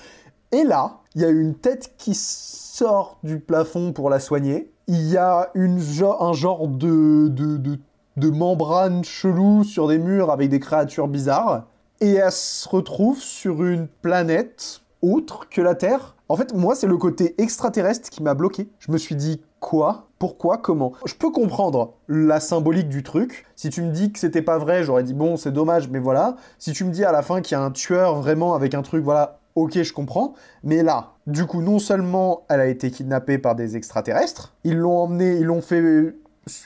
Et 0.54 0.64
là, 0.64 1.02
il 1.14 1.22
y 1.22 1.26
a 1.26 1.30
une 1.30 1.56
tête 1.56 1.94
qui 1.98 2.16
sort 2.16 3.20
du 3.24 3.40
plafond 3.40 3.92
pour 3.92 4.10
la 4.10 4.20
soigner, 4.20 4.72
il 4.90 5.08
y 5.08 5.18
a 5.18 5.52
un 5.56 6.34
genre 6.34 6.68
de, 6.68 7.28
de, 7.28 8.30
membrane 8.30 9.04
chelou 9.04 9.64
sur 9.64 9.88
des 9.88 10.00
murs 10.00 10.32
avec 10.32 10.50
des 10.50 10.60
créatures 10.60 11.08
bizarres. 11.08 11.66
Et 12.02 12.14
elle 12.14 12.32
se 12.32 12.68
retrouve 12.68 13.20
sur 13.20 13.64
une 13.64 13.88
planète 13.88 14.82
autre 15.04 15.48
que 15.48 15.62
la 15.62 15.76
Terre. 15.76 16.16
En 16.28 16.36
fait, 16.36 16.56
moi, 16.56 16.74
c'est 16.74 16.88
le 16.88 16.98
côté 16.98 17.36
extraterrestre 17.40 18.10
qui 18.10 18.24
m'a 18.24 18.34
bloqué. 18.34 18.68
Je 18.80 18.92
me 18.92 18.98
suis 18.98 19.16
dit, 19.16 19.42
quoi? 19.60 20.08
Pourquoi? 20.18 20.58
Comment? 20.58 20.94
Je 21.06 21.14
peux 21.14 21.30
comprendre 21.30 21.94
la 22.08 22.40
symbolique 22.40 22.90
du 22.90 23.04
truc. 23.04 23.46
Si 23.56 23.70
tu 23.70 23.84
me 23.84 23.92
dis 23.92 24.12
que 24.12 24.18
c'était 24.18 24.42
pas 24.42 24.58
vrai, 24.58 24.84
j'aurais 24.84 25.04
dit, 25.04 25.14
bon, 25.14 25.38
c'est 25.38 25.52
dommage, 25.52 25.88
mais 25.90 26.00
voilà. 26.00 26.36
Si 26.58 26.74
tu 26.74 26.84
me 26.84 26.92
dis 26.92 27.06
à 27.06 27.12
la 27.12 27.22
fin 27.22 27.42
qu'il 27.42 27.56
y 27.56 27.62
a 27.62 27.64
un 27.64 27.72
tueur 27.72 28.16
vraiment 28.16 28.56
avec 28.56 28.74
un 28.74 28.82
truc, 28.82 29.04
voilà, 29.04 29.40
ok, 29.56 29.82
je 29.82 29.94
comprends. 29.94 30.34
Mais 30.64 30.84
là, 30.84 31.14
du 31.28 31.46
coup, 31.46 31.62
non 31.62 31.80
seulement 31.80 32.46
elle 32.50 32.60
a 32.60 32.68
été 32.68 32.92
kidnappée 32.92 33.38
par 33.38 33.56
des 33.56 33.76
extraterrestres, 33.76 34.54
ils 34.64 34.78
l'ont 34.78 34.98
emmenée, 34.98 35.38
ils 35.38 35.46
l'ont 35.46 35.62
fait 35.62 36.14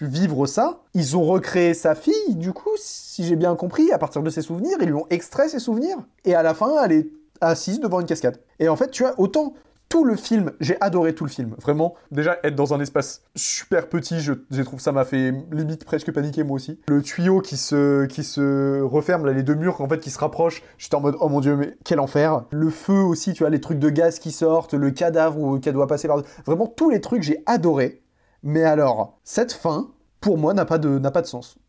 vivre 0.02 0.46
ça, 0.46 0.80
ils 0.94 1.18
ont 1.18 1.24
recréé 1.24 1.74
sa 1.74 1.96
fille, 1.96 2.36
du 2.36 2.54
coup, 2.54 2.70
si 2.78 3.26
j'ai 3.26 3.36
bien 3.36 3.56
compris, 3.56 3.92
à 3.92 3.98
partir 3.98 4.24
de 4.24 4.30
ses 4.30 4.42
souvenirs, 4.42 4.78
ils 4.80 4.88
lui 4.88 4.94
ont 4.94 5.08
extrait 5.10 5.50
ses 5.50 5.60
souvenirs. 5.60 5.98
Et 6.26 6.36
à 6.36 6.44
la 6.44 6.54
fin, 6.54 6.84
elle 6.84 6.92
est 6.92 7.08
assise 7.42 7.80
devant 7.80 8.00
une 8.00 8.06
cascade. 8.06 8.40
Et 8.60 8.70
en 8.70 8.76
fait, 8.76 8.92
tu 8.92 9.06
as 9.06 9.20
autant 9.20 9.54
tout 9.94 10.06
le 10.06 10.16
film, 10.16 10.54
j'ai 10.60 10.76
adoré 10.82 11.14
tout 11.14 11.24
le 11.24 11.30
film. 11.30 11.54
Vraiment, 11.62 11.94
déjà 12.10 12.40
être 12.44 12.56
dans 12.56 12.74
un 12.74 12.80
espace 12.80 13.22
super 13.36 13.90
petit, 13.90 14.22
je, 14.22 14.34
trouve 14.64 14.80
ça 14.80 14.92
m'a 14.92 15.06
fait 15.06 15.32
limite 15.52 15.86
presque 15.86 16.12
paniquer 16.12 16.42
moi 16.42 16.56
aussi. 16.56 16.80
Le 16.88 17.04
tuyau 17.04 17.42
qui 17.42 17.58
se, 17.58 18.06
qui 18.06 18.24
se 18.24 18.82
referme, 18.82 19.24
là, 19.24 19.34
les 19.34 19.44
deux 19.44 19.54
murs 19.54 19.82
en 19.82 19.88
fait 19.88 20.00
qui 20.00 20.10
se 20.10 20.18
rapprochent, 20.18 20.64
j'étais 20.80 20.96
en 20.96 21.02
mode 21.02 21.16
oh 21.20 21.30
mon 21.30 21.42
dieu, 21.42 21.56
mais 21.56 21.78
quel 21.84 22.00
enfer. 22.00 22.44
Le 22.50 22.72
feu 22.72 23.04
aussi, 23.04 23.34
tu 23.34 23.44
vois, 23.44 23.52
les 23.52 23.62
trucs 23.62 23.78
de 23.78 23.92
gaz 23.92 24.18
qui 24.18 24.32
sortent, 24.32 24.74
le 24.74 24.90
cadavre 24.90 25.60
qui 25.60 25.72
doit 25.72 25.86
passer 25.86 26.08
par. 26.08 26.24
Vraiment, 26.48 26.66
tous 26.66 26.90
les 26.90 27.00
trucs, 27.00 27.22
j'ai 27.22 27.44
adoré. 27.46 28.02
Mais 28.42 28.64
alors, 28.64 29.20
cette 29.24 29.54
fin, 29.54 29.92
pour 30.22 30.40
moi, 30.40 30.56
n'a 30.56 30.66
pas, 30.66 30.80
de, 30.80 30.98
pas 30.98 31.22
de 31.22 31.28
sens 31.28 31.60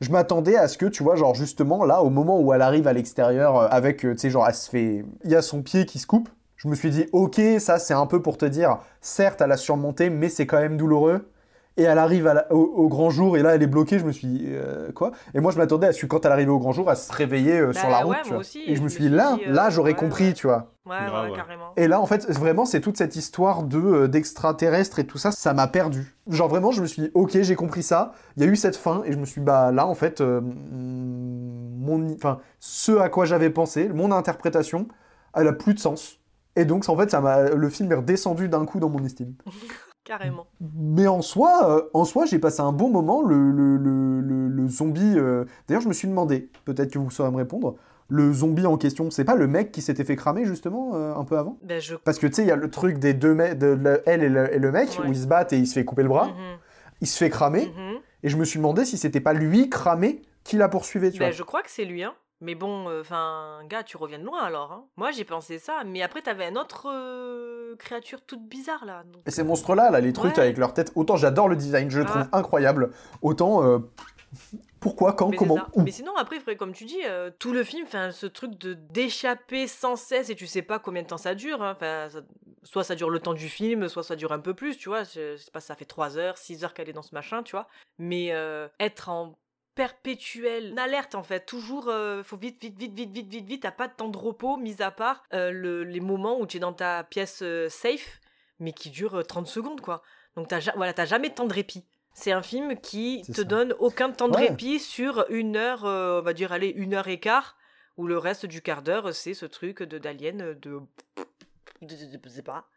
je 0.00 0.10
m'attendais 0.10 0.56
à 0.56 0.66
ce 0.66 0.78
que, 0.78 0.86
tu 0.86 1.04
vois, 1.04 1.14
genre 1.14 1.34
justement, 1.34 1.84
là, 1.84 2.02
au 2.02 2.10
moment 2.10 2.40
où 2.40 2.52
elle 2.52 2.62
arrive 2.62 2.88
à 2.88 2.92
l'extérieur, 2.92 3.56
euh, 3.56 3.68
avec, 3.70 4.04
euh, 4.04 4.14
tu 4.14 4.18
sais, 4.18 4.30
genre, 4.30 4.46
elle 4.48 4.54
se 4.54 4.68
fait... 4.68 5.04
Il 5.22 5.30
y 5.30 5.36
a 5.36 5.42
son 5.42 5.62
pied 5.62 5.86
qui 5.86 6.00
se 6.00 6.08
coupe, 6.08 6.28
je 6.62 6.68
me 6.68 6.76
suis 6.76 6.90
dit, 6.90 7.06
ok, 7.12 7.40
ça 7.58 7.80
c'est 7.80 7.94
un 7.94 8.06
peu 8.06 8.22
pour 8.22 8.38
te 8.38 8.44
dire, 8.44 8.78
certes, 9.00 9.40
elle 9.40 9.50
a 9.50 9.56
surmonté, 9.56 10.10
mais 10.10 10.28
c'est 10.28 10.46
quand 10.46 10.60
même 10.60 10.76
douloureux. 10.76 11.28
Et 11.78 11.84
elle 11.84 11.98
arrive 11.98 12.30
au, 12.50 12.86
grand 12.88 13.08
jour, 13.08 13.38
et 13.38 13.42
là 13.42 13.54
elle 13.54 13.62
est 13.62 13.66
bloquée. 13.66 13.98
Je 13.98 14.04
me 14.04 14.12
suis 14.12 14.28
dit, 14.28 14.44
euh, 14.46 14.92
quoi? 14.92 15.12
Et 15.34 15.40
moi 15.40 15.50
je 15.52 15.56
m'attendais 15.56 15.86
à 15.86 15.92
ce 15.92 16.02
que 16.02 16.06
quand 16.06 16.24
elle 16.26 16.32
arrivait 16.32 16.50
au 16.50 16.58
grand 16.58 16.72
jour, 16.72 16.88
à 16.90 16.94
se 16.94 17.10
réveiller 17.10 17.58
euh, 17.58 17.72
sur 17.72 17.88
la 17.88 18.00
bah 18.00 18.04
route. 18.04 18.32
Aussi, 18.38 18.62
et 18.66 18.76
je 18.76 18.82
me 18.82 18.88
suis 18.90 19.04
dit, 19.04 19.08
là, 19.08 19.38
là 19.46 19.70
j'aurais 19.70 19.94
compris, 19.94 20.34
tu 20.34 20.46
vois. 20.46 20.74
Ouais, 20.84 20.96
ouais, 20.96 21.34
carrément. 21.34 21.72
Et 21.76 21.88
là, 21.88 21.98
en 21.98 22.06
fait, 22.06 22.30
vraiment, 22.30 22.66
c'est 22.66 22.82
toute 22.82 22.98
cette 22.98 23.16
histoire 23.16 23.62
de 23.62 23.78
euh, 23.78 24.06
d'extraterrestres 24.06 24.98
et 24.98 25.06
tout 25.06 25.16
ça, 25.16 25.32
ça 25.32 25.54
m'a 25.54 25.66
perdu. 25.66 26.14
Genre 26.28 26.48
vraiment, 26.48 26.72
je 26.72 26.82
me 26.82 26.86
suis 26.86 27.02
dit, 27.02 27.10
ok, 27.14 27.40
j'ai 27.40 27.56
compris 27.56 27.82
ça. 27.82 28.12
Il 28.36 28.44
y 28.44 28.46
a 28.46 28.50
eu 28.50 28.56
cette 28.56 28.76
fin, 28.76 29.02
et 29.06 29.12
je 29.12 29.16
me 29.16 29.24
suis 29.24 29.40
dit, 29.40 29.46
bah 29.46 29.72
là, 29.72 29.86
en 29.86 29.94
fait, 29.94 30.20
mon, 30.20 32.12
enfin, 32.14 32.38
ce 32.60 32.92
à 32.98 33.08
quoi 33.08 33.24
j'avais 33.24 33.50
pensé, 33.50 33.88
mon 33.88 34.12
interprétation, 34.12 34.86
elle 35.34 35.48
a 35.48 35.54
plus 35.54 35.72
de 35.72 35.80
sens. 35.80 36.21
Et 36.56 36.64
donc, 36.64 36.88
en 36.88 36.96
fait, 36.96 37.10
ça 37.10 37.20
m'a, 37.20 37.50
le 37.50 37.68
film 37.70 37.90
est 37.92 37.96
redescendu 37.96 38.48
d'un 38.48 38.64
coup 38.66 38.78
dans 38.80 38.88
mon 38.90 39.04
estime. 39.04 39.34
Carrément. 40.04 40.46
Mais 40.60 41.06
en 41.06 41.22
soi, 41.22 41.70
euh, 41.70 41.82
en 41.94 42.04
soi, 42.04 42.26
j'ai 42.26 42.38
passé 42.40 42.60
un 42.60 42.72
bon 42.72 42.88
moment. 42.90 43.22
Le, 43.22 43.50
le, 43.52 43.76
le, 43.76 44.20
le- 44.48 44.68
zombie. 44.68 45.14
euh, 45.16 45.44
D'ailleurs, 45.68 45.82
je 45.82 45.88
me 45.88 45.92
suis 45.92 46.08
demandé, 46.08 46.48
peut-être 46.64 46.92
que 46.92 46.98
vous 46.98 47.10
saurez 47.10 47.30
me 47.30 47.36
répondre. 47.36 47.76
Le 48.08 48.32
zombie 48.32 48.66
en 48.66 48.76
question, 48.76 49.10
c'est 49.10 49.24
pas 49.24 49.36
le 49.36 49.46
mec 49.46 49.70
qui 49.72 49.80
s'était 49.80 50.04
fait 50.04 50.16
cramer 50.16 50.44
justement 50.44 50.90
euh, 50.94 51.14
un 51.14 51.24
peu 51.24 51.38
avant? 51.38 51.56
Ben, 51.62 51.80
je. 51.80 51.94
Parce 51.94 52.18
que 52.18 52.26
tu 52.26 52.34
sais, 52.34 52.42
il 52.42 52.48
y 52.48 52.50
a 52.50 52.56
le 52.56 52.68
truc 52.70 52.98
des 52.98 53.14
deux 53.14 53.34
mecs, 53.34 53.58
de, 53.58 53.68
le- 53.68 54.02
elle 54.06 54.22
et 54.24 54.28
le, 54.28 54.52
et 54.54 54.58
le 54.58 54.72
mec, 54.72 54.98
Ouais. 55.00 55.06
où 55.08 55.12
ils 55.12 55.16
se 55.18 55.26
battent 55.26 55.52
et 55.52 55.58
il 55.58 55.66
se 55.66 55.74
fait 55.74 55.84
couper 55.84 56.02
le 56.02 56.08
bras. 56.08 56.26
Mhm, 56.26 56.34
Il 57.00 57.06
se 57.06 57.16
fait 57.16 57.30
cramer. 57.30 57.66
mhm. 57.66 57.98
Et 58.24 58.28
je 58.28 58.36
me 58.36 58.44
suis 58.44 58.58
demandé 58.58 58.84
si 58.84 58.98
c'était 58.98 59.20
pas 59.20 59.32
lui 59.32 59.70
cramé 59.70 60.22
qui 60.44 60.56
la 60.56 60.68
poursuivait, 60.68 61.10
tu 61.12 61.18
Ben, 61.20 61.26
vois. 61.26 61.32
je 61.36 61.42
crois 61.44 61.62
que 61.62 61.70
c'est 61.70 61.84
lui, 61.84 62.02
hein. 62.02 62.12
Mais 62.44 62.54
bon, 62.56 63.00
enfin, 63.00 63.60
gars, 63.68 63.84
tu 63.84 63.96
reviens 63.96 64.18
de 64.18 64.24
loin 64.24 64.42
alors. 64.42 64.72
Hein. 64.72 64.84
Moi, 64.96 65.12
j'ai 65.12 65.24
pensé 65.24 65.58
ça, 65.58 65.82
mais 65.86 66.02
après, 66.02 66.20
t'avais 66.22 66.48
une 66.48 66.58
autre 66.58 66.88
euh, 66.92 67.76
créature 67.76 68.20
toute 68.26 68.42
bizarre 68.48 68.84
là. 68.84 69.04
donc, 69.04 69.22
Et 69.26 69.30
ces 69.30 69.44
monstres-là, 69.44 69.90
là, 69.90 70.00
les 70.00 70.12
trucs 70.12 70.36
Ouais. 70.36 70.42
avec 70.42 70.58
leur 70.58 70.74
tête, 70.74 70.90
autant 70.96 71.16
j'adore 71.16 71.48
le 71.48 71.54
design, 71.56 71.88
je 71.90 72.00
le 72.00 72.04
trouve 72.04 72.26
Ah. 72.32 72.38
incroyable. 72.38 72.90
Autant, 73.22 73.62
euh, 73.64 73.78
pourquoi, 74.80 75.12
quand, 75.12 75.28
Mais 75.28 75.36
comment 75.36 75.58
Mais 75.76 75.92
sinon, 75.92 76.16
après, 76.16 76.40
comme 76.56 76.72
tu 76.72 76.84
dis, 76.84 76.98
euh, 77.04 77.30
tout 77.38 77.52
le 77.52 77.62
film, 77.62 77.84
enfin, 77.86 78.10
ce 78.10 78.26
truc 78.26 78.58
de 78.58 78.74
d'échapper 78.74 79.68
sans 79.68 79.94
cesse 79.94 80.28
et 80.30 80.34
tu 80.34 80.46
sais 80.48 80.62
pas 80.62 80.78
combien 80.80 81.02
de 81.02 81.06
temps 81.06 81.18
ça 81.18 81.34
dure. 81.36 81.62
hein. 81.62 81.72
Enfin, 81.76 82.08
ça- 82.10 82.22
soit 82.64 82.82
ça 82.84 82.94
dure 82.94 83.10
le 83.10 83.18
temps 83.20 83.34
du 83.34 83.48
film, 83.48 83.88
soit 83.88 84.02
ça 84.02 84.16
dure 84.16 84.32
un 84.32 84.38
peu 84.40 84.54
plus, 84.54 84.76
tu 84.76 84.88
vois. 84.88 85.04
Je, 85.04 85.36
je 85.36 85.42
sais 85.42 85.50
pas, 85.52 85.60
ça 85.60 85.74
fait 85.76 85.84
3 85.84 86.16
heures, 86.18 86.38
6 86.38 86.64
heures 86.64 86.74
qu'elle 86.74 86.88
est 86.88 86.92
dans 86.92 87.02
ce 87.02 87.14
machin, 87.14 87.42
tu 87.42 87.52
vois. 87.52 87.68
Mais 87.98 88.28
euh, 88.32 88.68
être 88.80 89.08
en 89.08 89.36
perpétuelle 89.74 90.78
alerte 90.78 91.14
en 91.14 91.22
fait 91.22 91.44
toujours 91.46 91.88
euh, 91.88 92.22
faut 92.22 92.36
vite 92.36 92.60
vite 92.60 92.78
vite 92.78 92.94
vite 92.94 93.10
vite 93.12 93.28
vite 93.28 93.46
vite 93.46 93.62
t'as 93.62 93.70
pas 93.72 93.88
de 93.88 93.94
temps 93.94 94.08
de 94.08 94.16
repos 94.18 94.56
mis 94.56 94.82
à 94.82 94.90
part 94.90 95.24
euh, 95.32 95.50
le- 95.50 95.84
les 95.84 96.00
moments 96.00 96.38
où 96.40 96.46
tu 96.46 96.56
es 96.58 96.60
dans 96.60 96.72
ta 96.72 97.04
pièce 97.04 97.40
euh, 97.42 97.68
safe 97.68 98.20
mais 98.58 98.72
qui 98.72 98.90
dure 98.90 99.16
euh, 99.18 99.22
30 99.22 99.46
secondes 99.46 99.80
quoi 99.80 100.02
donc 100.36 100.48
t'as 100.48 100.60
voilà 100.76 100.92
t'as 100.92 101.04
jamais 101.06 101.28
de 101.30 101.34
temps 101.34 101.46
de 101.46 101.54
répit 101.54 101.84
c'est 102.14 102.32
un 102.32 102.42
film 102.42 102.78
qui 102.78 103.22
te 103.26 103.32
ça. 103.32 103.44
donne 103.44 103.74
aucun 103.78 104.10
temps 104.10 104.28
de 104.28 104.36
Ouais. 104.36 104.48
répit 104.48 104.78
sur 104.78 105.24
une 105.30 105.56
heure 105.56 105.84
euh, 105.86 106.20
on 106.20 106.22
va 106.22 106.32
dire 106.34 106.52
allez 106.52 106.68
une 106.68 106.94
heure 106.94 107.08
et 107.08 107.18
quart 107.20 107.56
où 107.96 108.06
le 108.06 108.18
reste 108.18 108.46
du 108.46 108.60
quart 108.62 108.82
d'heure 108.82 109.14
c'est 109.14 109.34
ce 109.34 109.46
truc 109.46 109.82
de 109.82 109.98
d'alien 109.98 110.54
de- 110.54 110.80
je 111.82 112.28
sais 112.28 112.42
pas 112.42 112.68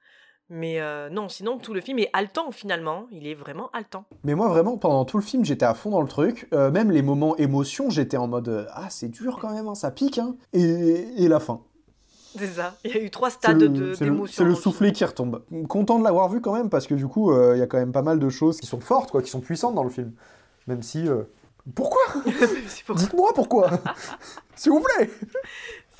mais 0.49 0.79
euh, 0.79 1.09
non 1.09 1.27
sinon 1.29 1.57
tout 1.57 1.73
le 1.73 1.81
film 1.81 1.97
est 1.99 2.09
haletant 2.13 2.51
finalement 2.51 3.07
il 3.11 3.25
est 3.27 3.33
vraiment 3.33 3.69
haletant 3.73 4.05
Mais 4.23 4.35
moi, 4.35 4.47
vraiment, 4.47 4.77
pendant 4.77 5.03
tout 5.05 5.17
le 5.17 5.23
film, 5.23 5.43
j'étais 5.43 5.65
à 5.65 5.73
fond 5.73 5.89
dans 5.89 6.01
le 6.01 6.07
truc. 6.07 6.47
Euh, 6.53 6.69
même 6.71 6.91
les 6.91 7.01
moments 7.01 7.35
émotion, 7.37 7.89
j'étais 7.89 8.17
en 8.17 8.27
mode 8.27 8.47
euh, 8.49 8.65
Ah, 8.73 8.87
c'est 8.89 9.07
dur 9.09 9.37
quand 9.41 9.51
même, 9.53 9.67
hein, 9.67 9.75
ça 9.75 9.89
pique. 9.91 10.17
Hein. 10.19 10.35
Et, 10.53 11.23
et 11.23 11.27
la 11.27 11.39
fin. 11.39 11.61
c'est 12.37 12.47
ça 12.47 12.75
il 12.83 12.91
y 12.91 12.93
a 12.97 13.01
eu 13.01 13.09
trois 13.09 13.29
stades 13.31 13.61
le, 13.61 13.95
c'est 13.95 14.03
le- 14.05 14.11
d'émotion 14.11 14.33
c'est 14.35 14.43
le 14.43 14.51
film. 14.51 14.61
soufflet 14.61 14.91
qui 14.91 15.03
retombe. 15.05 15.43
Content 15.67 15.97
de 15.99 16.03
l'avoir 16.03 16.29
vu 16.29 16.41
quand 16.41 16.53
même, 16.53 16.69
parce 16.69 16.85
que 16.87 16.93
du 16.93 17.07
coup, 17.07 17.33
il 17.53 17.57
y 17.57 17.61
a 17.61 17.67
quand 17.67 17.77
même 17.77 17.91
pas 17.91 18.01
mal 18.03 18.19
de 18.19 18.29
choses 18.29 18.59
qui 18.59 18.67
sont 18.67 18.79
fortes, 18.81 19.11
quoi, 19.11 19.21
qui 19.21 19.29
sont 19.31 19.41
puissantes 19.41 19.73
dans 19.75 19.83
le 19.83 19.89
film. 19.89 20.11
Même 20.67 20.83
si. 20.83 21.07
Pourquoi? 21.73 22.01
Dites-moi 22.95 23.31
pourquoi 23.33 23.71
S'il 24.55 24.71
vous 24.71 24.81
plaît 24.81 25.09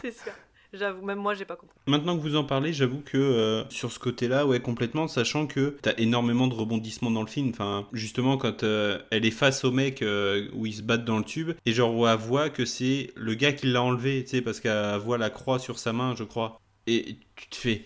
C'est 0.02 0.12
sûr. 0.12 0.32
J'avoue, 0.78 1.06
même 1.06 1.20
moi, 1.20 1.34
j'ai 1.34 1.46
pas 1.46 1.56
compris. 1.56 1.78
Maintenant 1.88 2.18
que 2.18 2.22
vous 2.22 2.36
en 2.36 2.44
parlez, 2.44 2.74
j'avoue 2.74 3.02
que 3.02 3.18
euh, 3.18 3.64
sur 3.70 3.92
ce 3.92 4.00
côté-là, 4.00 4.46
ouais, 4.46 4.60
complètement, 4.60 5.08
sachant 5.08 5.48
que 5.48 5.78
t'as 5.82 5.94
énormément 5.98 6.48
de 6.48 6.54
rebondissements 6.54 7.12
dans 7.12 7.22
le 7.22 7.28
film. 7.28 7.50
Enfin, 7.50 7.88
justement, 7.94 8.38
quand 8.38 8.64
euh, 8.64 9.00
elle 9.12 9.26
est 9.26 9.32
face 9.32 9.64
au 9.64 9.72
mec 9.72 10.02
euh, 10.02 10.48
où 10.54 10.66
ils 10.66 10.74
se 10.74 10.82
battent 10.82 11.06
dans 11.06 11.18
le 11.18 11.24
tube, 11.24 11.52
et 11.66 11.72
genre 11.74 11.96
où 11.96 12.08
elle 12.08 12.18
voit 12.18 12.50
que 12.50 12.66
c'est 12.66 13.12
le 13.16 13.34
gars 13.36 13.54
qui 13.54 13.68
l'a 13.68 13.82
enlevé, 13.82 14.24
tu 14.24 14.32
sais, 14.32 14.42
parce 14.42 14.60
qu'elle 14.60 14.98
voit 15.00 15.18
la 15.18 15.30
croix 15.30 15.60
sur 15.60 15.80
sa 15.80 15.94
main, 15.94 16.16
je 16.16 16.24
crois. 16.24 16.60
Et 16.88 17.18
tu 17.36 17.48
te 17.50 17.56
fais. 17.56 17.82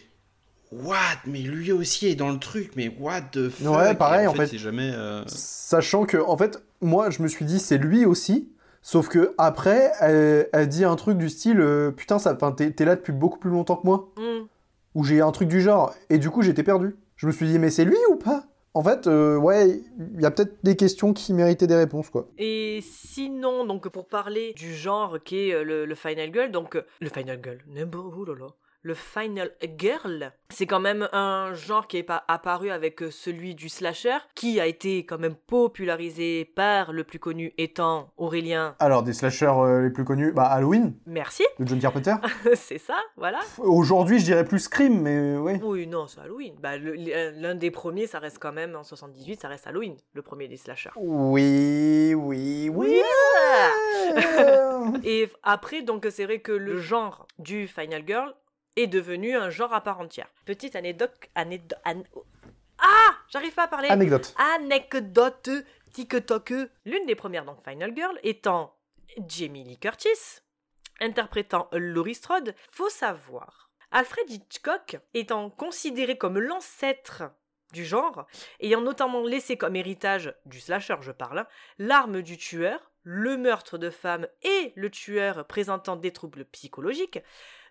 What? 0.71 0.97
Mais 1.25 1.39
lui 1.39 1.71
aussi 1.71 2.07
est 2.07 2.15
dans 2.15 2.31
le 2.31 2.37
truc, 2.37 2.71
mais 2.75 2.93
what 2.99 3.21
the 3.31 3.49
fuck? 3.49 3.75
Ouais, 3.75 3.95
pareil, 3.95 4.27
en 4.27 4.33
fait. 4.35 4.47
c'est 4.47 4.57
jamais. 4.59 4.91
euh, 4.93 5.23
Sachant 5.27 6.05
que, 6.05 6.17
en 6.17 6.37
fait, 6.37 6.63
moi, 6.81 7.09
je 7.09 7.21
me 7.23 7.27
suis 7.27 7.45
dit, 7.45 7.59
c'est 7.59 7.77
lui 7.79 8.05
aussi. 8.05 8.49
Sauf 8.89 9.07
que 9.07 9.35
après, 9.37 9.91
elle, 9.99 10.49
elle 10.51 10.67
dit 10.67 10.83
un 10.83 10.95
truc 10.95 11.15
du 11.15 11.29
style, 11.29 11.59
euh, 11.59 11.91
putain, 11.91 12.17
ça, 12.17 12.35
t'es 12.57 12.71
t'es 12.71 12.85
là 12.85 12.95
depuis 12.95 13.13
beaucoup 13.13 13.37
plus 13.37 13.51
longtemps 13.51 13.75
que 13.75 13.85
moi. 13.85 14.09
Hmm. 14.17 14.47
Ou 14.95 15.03
j'ai 15.03 15.21
un 15.21 15.31
truc 15.31 15.47
du 15.47 15.61
genre. 15.61 15.93
Et 16.09 16.17
du 16.17 16.31
coup, 16.31 16.41
j'étais 16.41 16.63
perdu. 16.63 16.95
Je 17.15 17.27
me 17.27 17.31
suis 17.31 17.45
dit, 17.45 17.59
mais 17.59 17.69
c'est 17.69 17.85
lui 17.85 17.99
ou 18.09 18.15
pas? 18.15 18.45
En 18.73 18.81
fait, 18.81 19.05
euh, 19.05 19.37
ouais, 19.37 19.83
il 20.15 20.19
y 20.19 20.25
a 20.25 20.31
peut-être 20.31 20.55
des 20.63 20.75
questions 20.75 21.13
qui 21.13 21.33
méritaient 21.33 21.67
des 21.67 21.75
réponses, 21.75 22.09
quoi. 22.09 22.29
Et 22.39 22.79
sinon, 22.81 23.63
donc 23.63 23.87
pour 23.89 24.07
parler 24.07 24.53
du 24.53 24.73
genre 24.73 25.19
qui 25.23 25.49
est 25.49 25.53
euh, 25.53 25.63
le, 25.63 25.85
le 25.85 25.93
Final 25.95 26.33
Girl, 26.33 26.49
donc 26.49 26.75
euh, 26.75 26.81
le 26.99 27.09
Final 27.09 27.39
Girl, 27.43 27.59
là 27.71 27.85
là. 28.39 28.47
Le 28.81 28.93
Final 28.93 29.51
Girl, 29.77 30.31
c'est 30.47 30.65
quand 30.65 30.79
même 30.79 31.09
un 31.11 31.53
genre 31.53 31.85
qui 31.85 31.97
est 31.97 32.03
pas 32.03 32.23
apparu 32.29 32.69
avec 32.69 33.03
euh, 33.03 33.11
celui 33.11 33.53
du 33.53 33.67
slasher, 33.67 34.15
qui 34.35 34.61
a 34.61 34.67
été 34.67 35.05
quand 35.05 35.17
même 35.17 35.35
popularisé 35.35 36.45
par 36.45 36.93
le 36.93 37.03
plus 37.03 37.19
connu 37.19 37.53
étant 37.57 38.13
Aurélien. 38.15 38.75
Alors, 38.79 39.03
des 39.03 39.11
slashers 39.11 39.47
euh, 39.47 39.81
les 39.81 39.89
plus 39.89 40.05
connus, 40.05 40.31
bah 40.31 40.45
Halloween, 40.45 40.93
Merci, 41.05 41.43
de 41.59 41.67
John 41.67 41.79
Carpenter. 41.79 42.15
c'est 42.55 42.77
ça, 42.77 42.95
voilà. 43.17 43.41
Aujourd'hui, 43.57 44.17
je 44.19 44.23
dirais 44.23 44.45
plus 44.45 44.59
Scream, 44.59 45.01
mais 45.01 45.35
ouais. 45.35 45.59
Oui, 45.61 45.85
non, 45.85 46.07
c'est 46.07 46.21
Halloween. 46.21 46.55
Bah, 46.61 46.77
l'un 46.77 47.55
des 47.55 47.71
premiers, 47.71 48.07
ça 48.07 48.19
reste 48.19 48.39
quand 48.39 48.53
même 48.53 48.77
en 48.77 48.85
78, 48.85 49.41
ça 49.41 49.49
reste 49.49 49.67
Halloween, 49.67 49.97
le 50.13 50.21
premier 50.21 50.47
des 50.47 50.55
slashers. 50.55 50.91
Oui, 50.95 52.13
oui, 52.15 52.71
oui. 52.73 53.01
Et 55.03 55.29
après, 55.43 55.81
donc, 55.81 56.07
c'est 56.09 56.23
vrai 56.23 56.39
que 56.39 56.53
le 56.53 56.77
genre 56.77 57.27
du 57.39 57.67
Final 57.67 58.03
Girl 58.07 58.33
est 58.75 58.87
devenu 58.87 59.35
un 59.35 59.49
genre 59.49 59.73
à 59.73 59.81
part 59.81 59.99
entière. 59.99 60.27
Petite 60.45 60.75
anecdote. 60.75 61.11
anédo- 61.35 61.75
an- 61.85 62.03
Ah 62.79 63.15
J'arrive 63.29 63.53
pas 63.53 63.63
à 63.63 63.67
parler. 63.67 63.89
Anecdote. 63.89 64.33
Anecdote 64.55 65.49
TikTok. 65.93 66.53
L'une 66.85 67.05
des 67.05 67.15
premières, 67.15 67.45
donc, 67.45 67.63
Final 67.67 67.93
Girl, 67.95 68.17
étant 68.23 68.75
Jamie 69.27 69.63
Lee 69.63 69.77
Curtis, 69.77 70.41
interprétant 70.99 71.67
Laurie 71.71 72.15
Strode. 72.15 72.55
Faut 72.71 72.89
savoir, 72.89 73.69
Alfred 73.91 74.29
Hitchcock 74.29 74.97
étant 75.13 75.49
considéré 75.49 76.17
comme 76.17 76.39
l'ancêtre 76.39 77.23
du 77.73 77.85
genre, 77.85 78.25
ayant 78.61 78.81
notamment 78.81 79.23
laissé 79.23 79.55
comme 79.57 79.75
héritage 79.75 80.33
du 80.45 80.59
slasher, 80.59 80.95
je 81.01 81.11
parle, 81.11 81.45
l'arme 81.77 82.21
du 82.23 82.37
tueur, 82.37 82.91
le 83.03 83.37
meurtre 83.37 83.77
de 83.77 83.89
femmes 83.91 84.27
et 84.41 84.73
le 84.75 84.89
tueur 84.89 85.45
présentant 85.45 85.95
des 85.95 86.11
troubles 86.11 86.45
psychologiques, 86.45 87.19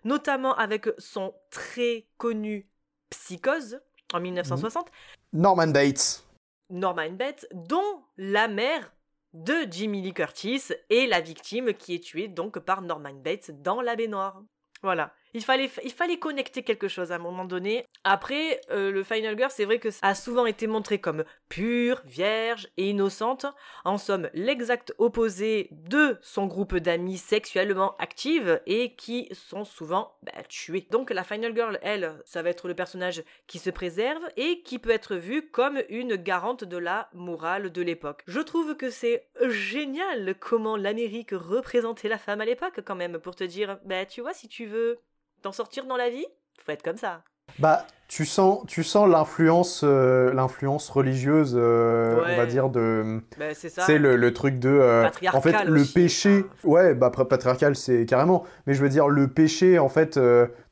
notamment 0.03 0.55
avec 0.55 0.87
son 0.97 1.33
très 1.49 2.07
connu 2.17 2.69
Psychose 3.09 3.81
en 4.13 4.19
1960, 4.19 4.87
Norman 5.33 5.67
Bates. 5.67 6.23
Norman 6.69 7.11
Bates, 7.11 7.47
dont 7.53 8.03
la 8.17 8.47
mère 8.47 8.91
de 9.33 9.53
Jimmy 9.69 10.01
Lee 10.01 10.13
Curtis 10.13 10.63
est 10.89 11.07
la 11.07 11.21
victime 11.21 11.73
qui 11.73 11.95
est 11.95 12.03
tuée 12.03 12.27
donc 12.27 12.59
par 12.59 12.81
Norman 12.81 13.13
Bates 13.13 13.51
dans 13.61 13.81
la 13.81 13.95
baignoire. 13.95 14.41
Voilà. 14.81 15.13
Il 15.33 15.43
fallait, 15.43 15.69
il 15.83 15.91
fallait 15.91 16.17
connecter 16.17 16.63
quelque 16.63 16.87
chose 16.87 17.11
à 17.11 17.15
un 17.15 17.19
moment 17.19 17.45
donné. 17.45 17.85
Après, 18.03 18.61
euh, 18.71 18.91
le 18.91 19.03
Final 19.03 19.37
Girl, 19.37 19.51
c'est 19.51 19.65
vrai 19.65 19.79
que 19.79 19.91
ça 19.91 19.99
a 20.05 20.15
souvent 20.15 20.45
été 20.45 20.67
montré 20.67 20.99
comme 20.99 21.23
pure, 21.49 22.01
vierge 22.05 22.67
et 22.77 22.89
innocente. 22.89 23.45
En 23.85 23.97
somme, 23.97 24.29
l'exact 24.33 24.93
opposé 24.97 25.69
de 25.71 26.17
son 26.21 26.47
groupe 26.47 26.75
d'amis 26.77 27.17
sexuellement 27.17 27.95
actives 27.97 28.61
et 28.65 28.95
qui 28.95 29.29
sont 29.31 29.65
souvent 29.65 30.15
bah, 30.23 30.31
tués. 30.47 30.87
Donc 30.91 31.11
la 31.11 31.23
Final 31.23 31.53
Girl, 31.53 31.79
elle, 31.81 32.19
ça 32.25 32.41
va 32.41 32.49
être 32.49 32.67
le 32.67 32.75
personnage 32.75 33.23
qui 33.47 33.59
se 33.59 33.69
préserve 33.69 34.23
et 34.37 34.61
qui 34.63 34.79
peut 34.79 34.89
être 34.89 35.15
vu 35.15 35.49
comme 35.49 35.81
une 35.89 36.15
garante 36.15 36.63
de 36.63 36.77
la 36.77 37.09
morale 37.13 37.71
de 37.71 37.81
l'époque. 37.81 38.23
Je 38.27 38.39
trouve 38.39 38.75
que 38.75 38.89
c'est 38.89 39.27
génial 39.47 40.35
comment 40.39 40.77
l'Amérique 40.77 41.31
représentait 41.31 42.09
la 42.09 42.17
femme 42.17 42.41
à 42.41 42.45
l'époque 42.45 42.81
quand 42.85 42.95
même 42.95 43.19
pour 43.19 43.35
te 43.35 43.43
dire, 43.43 43.79
bah 43.85 44.05
tu 44.05 44.21
vois, 44.21 44.33
si 44.33 44.47
tu 44.47 44.65
veux 44.65 44.99
t'en 45.41 45.51
sortir 45.51 45.85
dans 45.85 45.97
la 45.97 46.09
vie, 46.09 46.25
faut 46.65 46.71
être 46.71 46.83
comme 46.83 46.97
ça. 46.97 47.21
Bah, 47.57 47.85
tu 48.07 48.25
sens, 48.25 48.63
tu 48.67 48.83
sens 48.83 49.09
l'influence, 49.09 49.81
euh, 49.83 50.31
l'influence 50.33 50.87
religieuse, 50.89 51.55
euh, 51.57 52.15
Ouais. 52.23 52.33
on 52.33 52.37
va 52.37 52.45
dire 52.45 52.69
de. 52.69 53.21
Bah 53.39 53.53
c'est 53.53 53.69
ça. 53.69 53.81
C'est 53.83 53.97
le, 53.97 54.15
le 54.17 54.33
truc 54.33 54.59
de. 54.59 54.69
euh, 54.69 55.01
en 55.01 55.05
Patriarcal 55.05 55.41
fait, 55.41 55.65
le 55.65 55.81
aussi, 55.81 55.93
péché. 55.93 56.45
Ouais, 56.63 56.93
bah 56.93 57.09
patriarcal, 57.11 57.75
c'est 57.75 58.05
carrément. 58.05 58.45
Mais 58.67 58.73
je 58.75 58.81
veux 58.81 58.89
dire, 58.89 59.07
le 59.07 59.27
péché, 59.27 59.79
en 59.79 59.89
fait, 59.89 60.19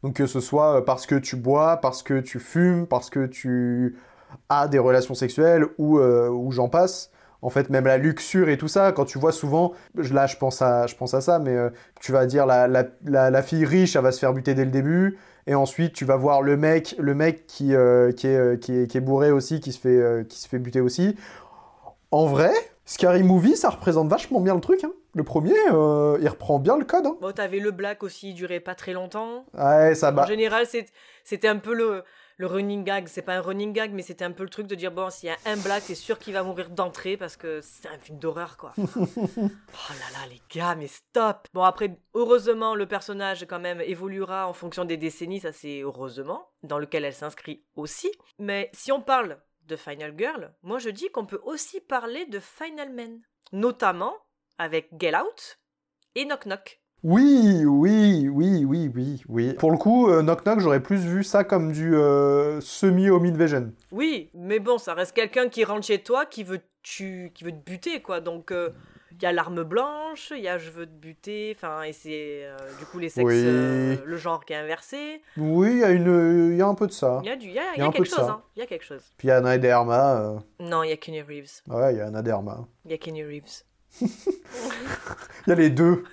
donc 0.04 0.14
que 0.16 0.28
ce 0.28 0.40
soit 0.40 0.86
parce 0.86 1.06
que 1.08 1.16
tu 1.16 1.36
bois, 1.36 1.78
parce 1.78 2.04
que 2.04 2.20
tu 2.20 2.40
fumes, 2.40 2.86
parce 2.88 3.10
que 3.10 3.26
tu 3.26 3.98
as 4.50 4.68
des 4.68 4.80
relations 4.80 5.16
sexuelles 5.16 5.66
ou, 5.80 6.00
ou 6.00 6.52
j'en 6.52 6.70
passe. 6.70 7.12
En 7.42 7.50
fait, 7.50 7.70
même 7.70 7.86
la 7.86 7.98
luxure 7.98 8.50
et 8.50 8.58
tout 8.58 8.68
ça, 8.68 8.92
quand 8.92 9.06
tu 9.06 9.20
vois 9.20 9.32
souvent, 9.32 9.74
là 9.96 10.26
je 10.26 10.38
pense 10.38 10.62
à, 10.62 10.88
je 10.88 10.96
pense 10.96 11.14
à 11.14 11.22
ça, 11.22 11.38
mais 11.40 11.56
euh, 11.56 11.70
tu 12.02 12.12
vas 12.12 12.26
dire 12.26 12.46
la, 12.46 12.68
la, 12.68 12.86
la, 13.06 13.30
la 13.30 13.42
fille 13.44 13.64
riche, 13.66 13.96
elle 13.96 14.02
va 14.02 14.12
se 14.12 14.20
faire 14.20 14.34
buter 14.34 14.54
dès 14.56 14.66
le 14.66 14.72
début, 14.72 15.18
et 15.46 15.54
ensuite 15.56 15.94
tu 15.94 16.04
vas 16.04 16.16
voir 16.16 16.42
le 16.42 16.58
mec, 16.58 16.96
le 16.98 17.14
mec 17.14 17.46
qui, 17.46 17.76
euh, 17.76 18.12
qui, 18.12 18.28
est, 18.28 18.36
euh, 18.38 18.58
qui, 18.58 18.74
est, 18.80 18.88
qui 18.88 18.98
est 18.98 19.02
bourré 19.02 19.30
aussi, 19.32 19.60
qui 19.60 19.72
se 19.72 19.80
fait, 19.80 19.90
euh, 19.90 20.24
qui 20.24 20.40
se 20.40 20.48
fait 20.48 20.60
buter 20.60 20.82
aussi. 20.82 21.16
En 22.12 22.26
vrai, 22.26 22.52
Scary 22.86 23.24
Movie, 23.24 23.56
ça 23.56 23.70
représente 23.70 24.08
vachement 24.10 24.40
bien 24.40 24.56
le 24.56 24.62
truc. 24.62 24.84
hein. 24.84 24.92
Le 25.14 25.24
premier, 25.24 25.54
euh, 25.74 26.18
il 26.22 26.28
reprend 26.30 26.60
bien 26.60 26.78
le 26.78 26.86
code. 26.86 27.06
hein. 27.08 27.18
Bon, 27.22 27.32
t'avais 27.32 27.60
le 27.60 27.72
black 27.72 28.04
aussi, 28.04 28.30
il 28.30 28.34
durait 28.34 28.60
pas 28.60 28.76
très 28.76 28.94
longtemps. 28.94 29.46
Ouais, 29.58 29.94
ça 29.96 30.10
En 30.10 30.14
bah. 30.14 30.26
général, 30.28 30.66
c'était 31.24 31.48
un 31.48 31.58
peu 31.58 31.74
le, 31.74 32.04
le 32.38 32.46
running 32.46 32.84
gag, 32.84 33.08
c'est 33.08 33.24
pas 33.24 33.36
un 33.36 33.42
running 33.42 33.74
gag, 33.74 33.92
mais 33.92 34.04
c'était 34.04 34.24
un 34.24 34.32
peu 34.32 34.44
le 34.44 34.50
truc 34.50 34.68
de 34.68 34.76
dire 34.76 34.92
bon, 34.92 35.10
s'il 35.10 35.30
y 35.30 35.32
a 35.32 35.38
un 35.46 35.58
black, 35.58 35.84
c'est 35.84 35.96
sûr 35.96 36.20
qu'il 36.20 36.34
va 36.34 36.44
mourir 36.44 36.70
d'entrée 36.70 37.18
parce 37.18 37.36
que 37.36 37.62
c'est 37.62 37.88
un 37.88 37.98
film 37.98 38.20
d'horreur, 38.20 38.58
quoi. 38.58 38.74
oh 38.78 38.84
là 38.86 40.10
là, 40.14 40.28
les 40.30 40.42
gars, 40.54 40.76
mais 40.76 40.88
stop 40.88 41.48
Bon, 41.54 41.64
après, 41.64 41.98
heureusement, 42.14 42.76
le 42.76 42.86
personnage, 42.86 43.46
quand 43.48 43.60
même, 43.60 43.82
évoluera 43.82 44.48
en 44.48 44.54
fonction 44.54 44.86
des 44.86 44.98
décennies, 44.98 45.40
ça 45.40 45.52
c'est 45.52 45.82
heureusement, 45.82 46.52
dans 46.62 46.78
lequel 46.78 47.06
elle 47.06 47.14
s'inscrit 47.14 47.66
aussi. 47.76 48.12
Mais 48.38 48.70
si 48.74 48.92
on 48.92 49.02
parle 49.02 49.40
de 49.66 49.76
Final 49.76 50.14
Girl, 50.18 50.54
moi 50.64 50.80
je 50.80 50.90
dis 50.90 51.10
qu'on 51.10 51.26
peut 51.26 51.42
aussi 51.44 51.82
parler 51.82 52.26
de 52.26 52.40
Final 52.40 52.94
Man, 52.94 53.20
notamment 53.52 54.16
avec 54.58 54.90
Get 55.00 55.16
Out 55.16 55.60
et 56.16 56.26
Knock 56.26 56.46
Knock. 56.46 56.82
Oui, 57.04 57.64
oui, 57.66 58.28
oui, 58.28 58.66
oui, 58.66 58.92
oui, 58.94 59.24
oui. 59.30 59.54
Pour 59.54 59.72
le 59.72 59.78
coup, 59.78 60.10
euh, 60.10 60.22
Knock 60.24 60.44
Knock, 60.44 60.60
j'aurais 60.60 60.82
plus 60.82 61.06
vu 61.06 61.24
ça 61.24 61.44
comme 61.44 61.72
du 61.72 61.96
euh, 61.96 62.60
semi-home 62.60 63.26
invasion. 63.26 63.72
Oui, 63.92 64.30
mais 64.34 64.60
bon, 64.60 64.78
ça 64.78 64.94
reste 64.94 65.14
quelqu'un 65.16 65.48
qui 65.48 65.64
rentre 65.64 65.86
chez 65.86 66.00
toi, 66.02 66.26
qui 66.26 66.44
veut, 66.44 66.60
tu, 66.82 67.32
qui 67.36 67.44
veut 67.44 67.52
te 67.52 67.64
buter, 67.64 68.02
quoi. 68.02 68.20
Donc, 68.20 68.52
euh, 68.52 68.72
il 69.12 69.22
y 69.24 69.26
a 69.28 69.32
l'arme 69.32 69.64
blanche, 69.64 70.34
il 70.36 70.42
y 70.44 70.48
a 70.48 70.58
je 70.58 70.70
veux 70.72 70.86
te 70.86 70.92
buter, 70.92 71.54
enfin, 71.56 71.84
et 71.84 71.94
c'est 71.94 72.46
euh, 72.46 72.58
du 72.80 72.86
coup 72.86 73.00
les 73.00 73.10
sexes, 73.10 73.26
Oui. 73.28 73.42
euh, 73.46 73.96
le 74.06 74.18
genre 74.18 74.44
qui 74.44 74.54
est 74.54 74.58
inversé. 74.58 75.22
Oui, 75.38 75.70
il 75.74 75.78
y, 75.80 75.84
a 75.84 75.92
une- 75.92 76.56
y 76.58 76.62
a 76.62 76.68
un 76.68 76.76
peu 76.76 76.88
de 76.88 76.92
ça. 76.92 77.20
Il 77.24 77.28
y 77.28 77.32
a, 77.32 77.36
du, 77.36 77.48
il 77.48 77.54
y 77.54 77.60
a, 77.60 77.76
y 77.78 77.82
a 77.82 77.90
quelque 77.92 78.00
de 78.04 78.16
chose, 78.16 78.20
hein. 78.30 78.42
Il 78.56 78.60
y 78.60 78.62
a 78.64 78.66
quelque 78.68 78.86
chose. 78.86 79.02
Puis 79.18 79.28
il 79.28 79.30
y 79.30 79.32
a 79.32 79.38
Anna 79.38 79.56
et 79.56 79.60
Derma. 79.60 80.20
euh, 80.22 80.38
Non, 80.60 80.84
il 80.84 80.90
y 80.90 80.94
a 80.94 80.98
Kenny 80.98 81.22
Reeves. 81.22 81.62
Ouais, 81.68 81.94
il 81.94 81.98
y 81.98 82.02
a 82.02 82.08
Anna 82.08 82.22
Derma. 82.22 82.68
Il 82.86 82.92
y 82.92 82.94
a 82.94 82.98
Kenny 82.98 83.24
Reeves. 83.24 83.64
Il 84.02 84.08
y 85.48 85.52
a 85.52 85.56
les 85.56 85.70
deux. 85.70 86.04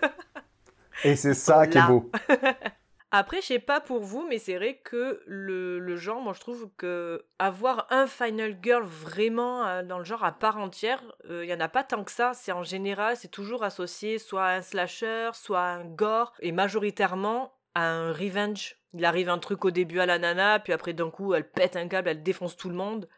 Et 1.02 1.16
c'est 1.16 1.34
ça 1.34 1.66
qui 1.66 1.78
est 1.78 1.86
beau. 1.86 2.10
Après, 3.16 3.40
je 3.40 3.46
sais 3.46 3.58
pas 3.60 3.80
pour 3.80 4.00
vous, 4.00 4.26
mais 4.28 4.38
c'est 4.38 4.56
vrai 4.56 4.80
que 4.82 5.22
le, 5.24 5.78
le 5.78 5.96
genre, 5.96 6.20
moi 6.20 6.32
je 6.32 6.40
trouve 6.40 6.68
que 6.76 7.24
avoir 7.38 7.86
un 7.90 8.08
Final 8.08 8.58
Girl 8.60 8.82
vraiment 8.82 9.64
euh, 9.64 9.84
dans 9.84 9.98
le 9.98 10.04
genre 10.04 10.24
à 10.24 10.32
part 10.32 10.56
entière, 10.58 11.00
euh, 11.30 11.44
il 11.44 11.48
y 11.48 11.54
en 11.54 11.60
a 11.60 11.68
pas 11.68 11.84
tant 11.84 12.02
que 12.02 12.10
ça. 12.10 12.32
C'est 12.34 12.50
en 12.50 12.64
général, 12.64 13.16
c'est 13.16 13.30
toujours 13.30 13.62
associé 13.62 14.18
soit 14.18 14.44
à 14.44 14.56
un 14.56 14.62
slasher, 14.62 15.30
soit 15.32 15.60
à 15.60 15.74
un 15.76 15.84
gore, 15.84 16.32
et 16.40 16.50
majoritairement 16.50 17.52
à 17.76 17.86
un 17.86 18.12
revenge. 18.12 18.78
Il 18.94 19.04
arrive 19.04 19.28
un 19.28 19.38
truc 19.38 19.64
au 19.64 19.70
début 19.70 20.00
à 20.00 20.06
la 20.06 20.18
nana, 20.18 20.58
puis 20.58 20.72
après 20.72 20.92
d'un 20.92 21.10
coup 21.10 21.34
elle 21.34 21.48
pète 21.48 21.76
un 21.76 21.86
câble, 21.86 22.08
elle 22.08 22.24
défonce 22.24 22.56
tout 22.56 22.68
le 22.68 22.74
monde. 22.74 23.08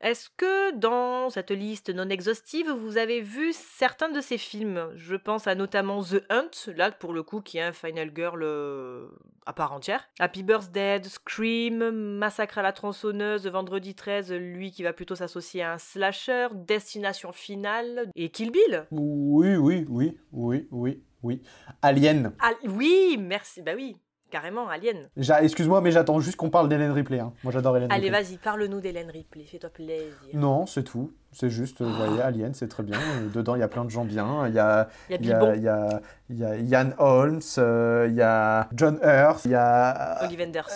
Est-ce 0.00 0.30
que 0.34 0.74
dans 0.76 1.28
cette 1.28 1.50
liste 1.50 1.90
non 1.90 2.08
exhaustive, 2.08 2.70
vous 2.70 2.96
avez 2.96 3.20
vu 3.20 3.52
certains 3.52 4.08
de 4.08 4.22
ces 4.22 4.38
films? 4.38 4.88
Je 4.96 5.14
pense 5.14 5.46
à 5.46 5.54
notamment 5.54 6.02
The 6.02 6.24
Hunt, 6.30 6.72
là 6.74 6.90
pour 6.90 7.12
le 7.12 7.22
coup 7.22 7.42
qui 7.42 7.58
est 7.58 7.62
un 7.62 7.74
Final 7.74 8.10
Girl 8.14 8.42
euh, 8.42 9.08
à 9.44 9.52
part 9.52 9.74
entière. 9.74 10.08
Happy 10.18 10.42
Birthday, 10.42 11.02
Scream, 11.04 11.90
Massacre 12.16 12.56
à 12.56 12.62
la 12.62 12.72
tronçonneuse, 12.72 13.46
Vendredi 13.46 13.94
13, 13.94 14.32
lui 14.32 14.70
qui 14.72 14.82
va 14.82 14.94
plutôt 14.94 15.16
s'associer 15.16 15.62
à 15.62 15.74
un 15.74 15.78
slasher, 15.78 16.48
Destination 16.54 17.32
Finale 17.32 18.10
et 18.16 18.30
Kill 18.30 18.52
Bill. 18.52 18.86
Oui, 18.92 19.54
oui, 19.56 19.84
oui, 19.86 20.18
oui, 20.32 20.66
oui, 20.70 21.02
oui. 21.22 21.42
Alien. 21.82 22.32
Oui, 22.64 23.18
merci, 23.20 23.60
bah 23.60 23.72
oui, 23.76 23.96
carrément, 24.30 24.68
Alien. 24.68 25.08
Excuse-moi, 25.42 25.80
mais 25.80 25.90
j'attends 25.90 26.20
juste 26.20 26.36
qu'on 26.36 26.50
parle 26.50 26.68
d'Hélène 26.68 26.92
Ripley. 26.92 27.18
hein. 27.20 27.32
Moi, 27.44 27.52
j'adore 27.52 27.76
Hélène 27.76 27.90
Allez, 27.92 28.04
Ripley. 28.08 28.22
vas-y, 28.22 28.36
parle-nous 28.38 28.80
d'Hélène 28.80 29.10
Ripley, 29.10 29.44
fais-toi 29.44 29.70
plaisir. 29.70 30.08
Non, 30.34 30.66
c'est 30.66 30.84
tout. 30.84 31.12
C'est 31.32 31.50
juste, 31.50 31.80
euh, 31.80 31.84
vous 31.84 31.94
voyez, 31.94 32.20
Alien, 32.22 32.54
c'est 32.54 32.66
très 32.66 32.82
bien. 32.82 32.98
Euh, 32.98 33.28
Dedans, 33.32 33.54
il 33.54 33.60
y 33.60 33.62
a 33.62 33.68
plein 33.68 33.84
de 33.84 33.90
gens 33.90 34.04
bien. 34.04 34.48
Il 34.48 34.54
y 34.54 34.58
a, 34.58 34.88
Il 35.10 35.24
y 35.26 35.32
a 35.32 35.54
il 35.54 35.62
y 35.62 35.68
a, 35.68 36.00
il 36.28 36.36
y 36.38 36.70
Ian 36.70 36.90
Holmes, 36.98 37.40
euh, 37.58 38.06
il 38.08 38.14
y 38.16 38.22
a 38.22 38.68
John 38.74 38.98
Hurt, 39.02 39.44
il 39.44 39.52
y 39.52 39.54
a. 39.54 40.18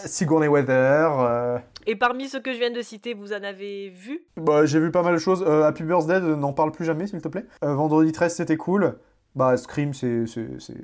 Sigourney 0.07 0.47
Weather. 0.49 1.19
euh, 1.21 1.59
Et 1.87 1.97
parmi 1.97 2.29
ceux 2.29 2.41
que 2.41 2.53
je 2.53 2.59
viens 2.59 2.71
de 2.71 2.83
citer, 2.83 3.15
vous 3.15 3.33
en 3.33 3.43
avez 3.43 3.91
vu? 3.91 4.21
Bah, 4.37 4.65
j'ai 4.65 4.79
vu 4.79 4.91
pas 4.93 5.03
mal 5.03 5.15
de 5.15 5.19
choses. 5.19 5.45
Euh, 5.47 5.65
Happy 5.65 5.83
Birthday, 5.83 6.21
n'en 6.21 6.53
parle 6.53 6.71
plus 6.71 6.85
jamais, 6.85 7.07
s'il 7.09 7.21
te 7.21 7.29
plaît. 7.29 7.47
Vendredi 7.63 8.13
13, 8.13 8.35
c'était 8.35 8.57
cool. 8.57 8.97
Bah, 9.35 9.57
Scream, 9.57 9.95
c'est 9.95 10.27
c'est- 10.27 10.61
c'est- 10.61 10.75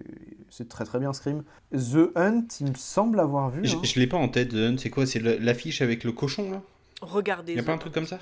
c'est 0.51 0.69
très 0.69 0.85
très 0.85 0.99
bien, 0.99 1.13
Scream. 1.13 1.45
The 1.73 2.11
Hunt, 2.17 2.47
il 2.61 2.71
me 2.71 2.75
semble 2.75 3.21
avoir 3.21 3.51
vu. 3.51 3.61
Je, 3.65 3.77
hein. 3.77 3.81
je 3.85 3.99
l'ai 4.01 4.07
pas 4.09 4.17
en 4.17 4.29
tête, 4.29 4.49
The 4.51 4.55
Hunt, 4.55 4.77
c'est 4.79 4.91
quoi? 4.91 5.07
C'est 5.07 5.21
l'affiche 5.21 5.83
avec 5.83 6.03
le 6.05 6.13
cochon 6.13 6.51
là? 6.51 6.63
Regardez. 7.01 7.55
Y 7.55 7.61
a 7.61 7.63
pas 7.63 7.73
un 7.73 7.79
truc 7.79 7.95
comme 7.95 8.07
ça? 8.07 8.19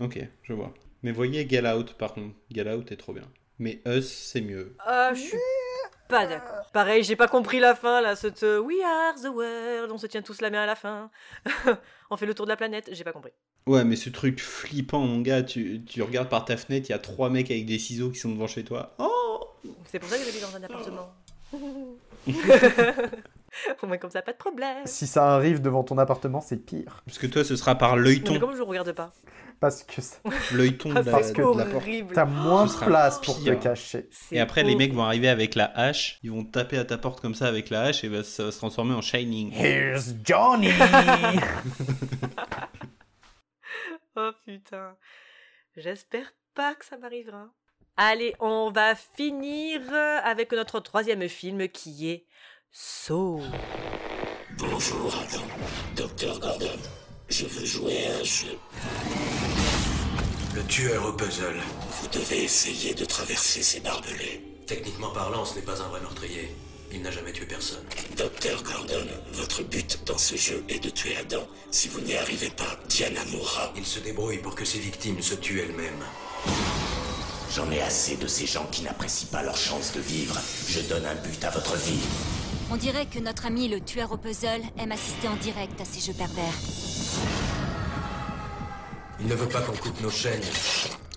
Ok, 0.00 0.18
je 0.42 0.52
vois. 0.52 0.74
Mais 1.02 1.12
voyez 1.12 1.48
Get 1.48 1.66
Out 1.70 1.94
par 1.94 2.12
contre. 2.14 2.34
Get 2.52 2.68
Out 2.72 2.90
est 2.92 2.96
trop 2.96 3.12
bien. 3.12 3.24
Mais 3.60 3.80
Us, 3.86 4.08
c'est 4.08 4.40
mieux. 4.40 4.74
Ah, 4.84 5.12
je 5.14 5.20
suis 5.20 5.38
pas 6.08 6.26
d'accord. 6.26 6.70
Pareil, 6.72 7.02
j'ai 7.04 7.16
pas 7.16 7.28
compris 7.28 7.60
la 7.60 7.74
fin 7.74 8.00
là, 8.00 8.16
cette 8.16 8.42
euh, 8.42 8.60
We 8.60 8.76
are 8.84 9.14
the 9.14 9.28
world, 9.34 9.90
on 9.92 9.98
se 9.98 10.06
tient 10.06 10.22
tous 10.22 10.40
la 10.40 10.50
main 10.50 10.62
à 10.62 10.66
la 10.66 10.74
fin. 10.74 11.10
on 12.10 12.16
fait 12.16 12.26
le 12.26 12.34
tour 12.34 12.46
de 12.46 12.50
la 12.50 12.56
planète, 12.56 12.88
j'ai 12.92 13.04
pas 13.04 13.12
compris. 13.12 13.32
Ouais, 13.66 13.84
mais 13.84 13.96
ce 13.96 14.08
truc 14.08 14.40
flippant, 14.40 15.00
mon 15.00 15.20
gars, 15.20 15.42
tu, 15.42 15.82
tu 15.84 16.00
regardes 16.02 16.28
par 16.30 16.44
ta 16.46 16.56
fenêtre, 16.56 16.86
il 16.88 16.92
y 16.92 16.94
a 16.94 16.98
trois 16.98 17.28
mecs 17.30 17.50
avec 17.50 17.66
des 17.66 17.78
ciseaux 17.78 18.10
qui 18.10 18.18
sont 18.18 18.30
devant 18.32 18.46
chez 18.46 18.64
toi. 18.64 18.94
Oh 18.98 19.10
C'est 19.86 19.98
pour 19.98 20.08
ça 20.08 20.16
que 20.18 20.24
j'habite 20.24 20.42
dans 20.42 20.56
un 20.56 20.62
appartement. 20.62 21.12
Au 23.82 23.86
moins 23.86 23.96
comme 23.96 24.10
ça, 24.10 24.22
pas 24.22 24.32
de 24.32 24.36
problème. 24.38 24.84
Si 24.86 25.06
ça 25.06 25.34
arrive 25.34 25.60
devant 25.62 25.82
ton 25.82 25.96
appartement, 25.98 26.40
c'est 26.40 26.58
pire. 26.58 27.02
Parce 27.06 27.18
que 27.18 27.26
toi, 27.26 27.42
ce 27.44 27.56
sera 27.56 27.74
par 27.76 27.90
Non, 27.90 27.96
mais 27.96 28.02
l'œilleton. 28.02 28.38
comme 28.38 28.54
je 28.56 28.62
regarde 28.62 28.92
pas. 28.92 29.10
Parce 29.60 29.82
que 29.82 30.00
ça- 30.02 30.18
L'œilleton 30.52 30.90
de, 30.90 30.98
Ah, 30.98 31.02
la- 31.02 31.22
c'est 31.22 31.32
que 31.32 31.42
de 31.42 31.58
la 31.58 31.64
porte. 31.64 31.76
horrible. 31.82 32.14
t'as 32.14 32.26
moins 32.26 32.66
de 32.66 32.72
place 32.72 33.20
pour 33.20 33.42
te 33.42 33.50
cacher. 33.54 34.08
Et 34.30 34.38
après, 34.38 34.62
les 34.62 34.76
mecs 34.76 34.92
vont 34.94 35.02
arriver 35.04 35.28
avec 35.28 35.54
la 35.56 35.64
hache, 35.76 36.20
ils 36.22 36.30
vont 36.30 36.44
taper 36.44 36.78
à 36.78 36.84
ta 36.84 36.96
porte 36.98 37.20
comme 37.20 37.34
ça 37.34 37.46
avec 37.48 37.70
la 37.70 37.82
hache 37.84 38.04
et 38.04 38.08
bah, 38.08 38.22
ça 38.22 38.44
va 38.44 38.52
se 38.52 38.58
transformer 38.58 38.94
en 38.94 39.00
Shining. 39.00 39.52
Here's 39.52 40.14
Johnny 40.24 40.68
Oh 44.16 44.30
putain. 44.44 44.96
J'espère 45.76 46.32
pas 46.54 46.74
que 46.74 46.84
ça 46.84 46.96
m'arrivera. 46.98 47.48
Allez, 48.00 48.32
on 48.38 48.70
va 48.70 48.94
finir 48.94 49.80
avec 50.22 50.52
notre 50.52 50.78
troisième 50.78 51.28
film 51.28 51.68
qui 51.68 52.08
est 52.08 52.26
Saw. 52.70 53.40
Bonjour, 54.56 55.12
Adam. 55.16 55.42
Docteur 55.96 56.38
Gordon. 56.38 56.78
Je 57.28 57.46
veux 57.46 57.66
jouer 57.66 58.06
à 58.06 58.20
un 58.20 58.22
jeu. 58.22 58.56
Le 60.54 60.62
tueur 60.68 61.06
au 61.06 61.12
puzzle. 61.12 61.60
Vous 61.90 62.06
devez 62.16 62.44
essayer 62.44 62.94
de 62.94 63.04
traverser 63.04 63.64
ces 63.64 63.80
barbelés. 63.80 64.44
Techniquement 64.68 65.10
parlant, 65.10 65.44
ce 65.44 65.56
n'est 65.56 65.66
pas 65.66 65.82
un 65.82 65.88
vrai 65.88 66.00
meurtrier. 66.00 66.54
Il 66.92 67.02
n'a 67.02 67.10
jamais 67.10 67.32
tué 67.32 67.46
personne. 67.46 67.84
Docteur 68.16 68.62
Gordon, 68.62 69.08
votre 69.32 69.64
but 69.64 70.04
dans 70.06 70.18
ce 70.18 70.36
jeu 70.36 70.64
est 70.68 70.84
de 70.84 70.90
tuer 70.90 71.16
Adam. 71.16 71.48
Si 71.72 71.88
vous 71.88 72.00
n'y 72.02 72.16
arrivez 72.16 72.50
pas, 72.50 72.78
Diana 72.88 73.24
mourra. 73.32 73.72
Il 73.76 73.84
se 73.84 73.98
débrouille 73.98 74.38
pour 74.38 74.54
que 74.54 74.64
ses 74.64 74.78
victimes 74.78 75.20
se 75.20 75.34
tuent 75.34 75.62
elles-mêmes. 75.62 76.04
J'en 77.54 77.70
ai 77.70 77.80
assez 77.80 78.16
de 78.16 78.26
ces 78.26 78.46
gens 78.46 78.66
qui 78.70 78.82
n'apprécient 78.82 79.28
pas 79.30 79.42
leur 79.42 79.56
chance 79.56 79.92
de 79.92 80.00
vivre. 80.00 80.38
Je 80.68 80.80
donne 80.80 81.06
un 81.06 81.14
but 81.14 81.42
à 81.44 81.50
votre 81.50 81.76
vie. 81.76 82.00
On 82.70 82.76
dirait 82.76 83.06
que 83.06 83.18
notre 83.18 83.46
ami 83.46 83.68
le 83.68 83.80
tueur 83.80 84.12
au 84.12 84.18
puzzle 84.18 84.60
aime 84.78 84.92
assister 84.92 85.28
en 85.28 85.36
direct 85.36 85.80
à 85.80 85.84
ces 85.84 86.00
jeux 86.00 86.16
pervers. 86.16 86.52
Il 89.20 89.26
ne 89.26 89.34
veut 89.34 89.48
pas 89.48 89.62
qu'on 89.62 89.72
coupe 89.72 90.00
nos 90.02 90.10
chaînes. 90.10 90.42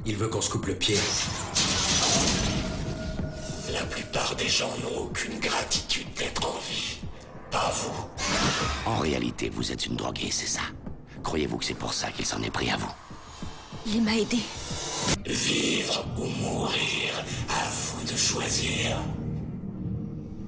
Il 0.06 0.16
veut 0.16 0.30
qu'on 0.30 0.42
se 0.42 0.50
coupe 0.50 0.68
le 0.68 0.76
pied. 0.76 0.98
La 3.74 3.84
plupart 3.84 4.36
des 4.36 4.48
gens 4.48 4.72
n'ont 4.84 5.02
aucune 5.02 5.38
gratitude 5.40 6.08
d'être 6.18 6.48
en 6.48 6.58
vie. 6.60 6.98
Pas 7.52 7.72
vous. 7.76 8.90
En 8.90 9.00
réalité, 9.00 9.50
vous 9.50 9.72
êtes 9.72 9.86
une 9.86 9.98
droguée, 9.98 10.32
c'est 10.32 10.48
ça 10.48 10.62
Croyez-vous 11.24 11.58
que 11.58 11.66
c'est 11.66 11.74
pour 11.74 11.94
ça 11.94 12.10
qu'il 12.12 12.26
s'en 12.26 12.42
est 12.42 12.50
pris 12.50 12.72
à 12.72 12.78
vous? 12.78 12.92
Il 13.88 14.04
m'a 14.04 14.16
aidé. 14.16 14.38
Vivre 15.26 16.06
ou 16.18 16.26
mourir, 16.26 17.24
à 17.50 17.68
vous 17.70 18.04
de 18.06 18.16
choisir. 18.16 18.98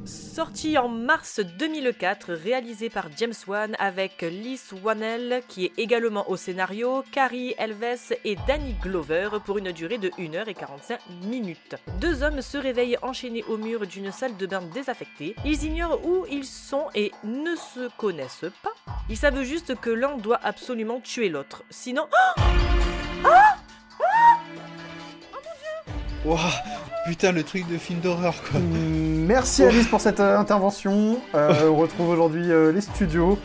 Sorti 0.06 0.78
en 0.78 0.88
mars 0.88 1.40
2004, 1.60 2.34
réalisé 2.34 2.90
par 2.90 3.08
James 3.18 3.34
Wan 3.48 3.76
avec 3.80 4.22
Liz 4.22 4.74
Wannell 4.84 5.42
qui 5.48 5.66
est 5.66 5.72
également 5.78 6.30
au 6.30 6.38
scénario, 6.38 7.04
Carrie 7.12 7.56
Elves 7.58 8.14
et 8.24 8.36
Danny 8.48 8.76
Glover 8.82 9.30
pour 9.46 9.58
une 9.58 9.72
durée 9.72 9.98
de 9.98 10.10
1h45 10.10 11.00
minutes. 11.26 11.76
Deux 12.00 12.22
hommes 12.22 12.42
se 12.42 12.58
réveillent 12.58 12.98
enchaînés 13.02 13.44
au 13.48 13.58
mur 13.58 13.88
d'une 13.88 14.12
salle 14.12 14.38
de 14.38 14.46
bain 14.46 14.62
désaffectée. 14.74 15.36
Ils 15.46 15.64
ignorent 15.64 16.06
où 16.06 16.26
ils 16.30 16.46
sont 16.46 16.86
et 16.94 17.12
ne 17.24 17.56
se 17.56 17.90
connaissent 17.98 18.46
pas. 18.62 18.74
Ils 19.10 19.18
savent 19.18 19.44
juste 19.44 19.76
que 19.76 19.90
l'un 19.90 20.18
doit 20.18 20.40
absolument 20.44 21.00
tuer 21.00 21.30
l'autre. 21.30 21.64
Sinon... 21.70 22.08
Waouh 26.26 26.40
Putain, 27.06 27.34
le 27.34 27.44
truc 27.44 27.68
de 27.70 27.78
film 27.78 28.00
d'horreur 28.00 28.34
quoi. 28.50 28.60
Mm, 28.60 29.26
Merci 29.26 29.64
Alice 29.64 29.88
pour 29.88 30.00
cette 30.00 30.20
euh, 30.22 30.38
intervention. 30.38 31.20
Euh, 31.36 31.70
on 31.70 31.76
retrouve 31.76 32.10
aujourd'hui 32.10 32.50
euh, 32.50 32.72
les 32.72 32.80
studios. 32.82 33.38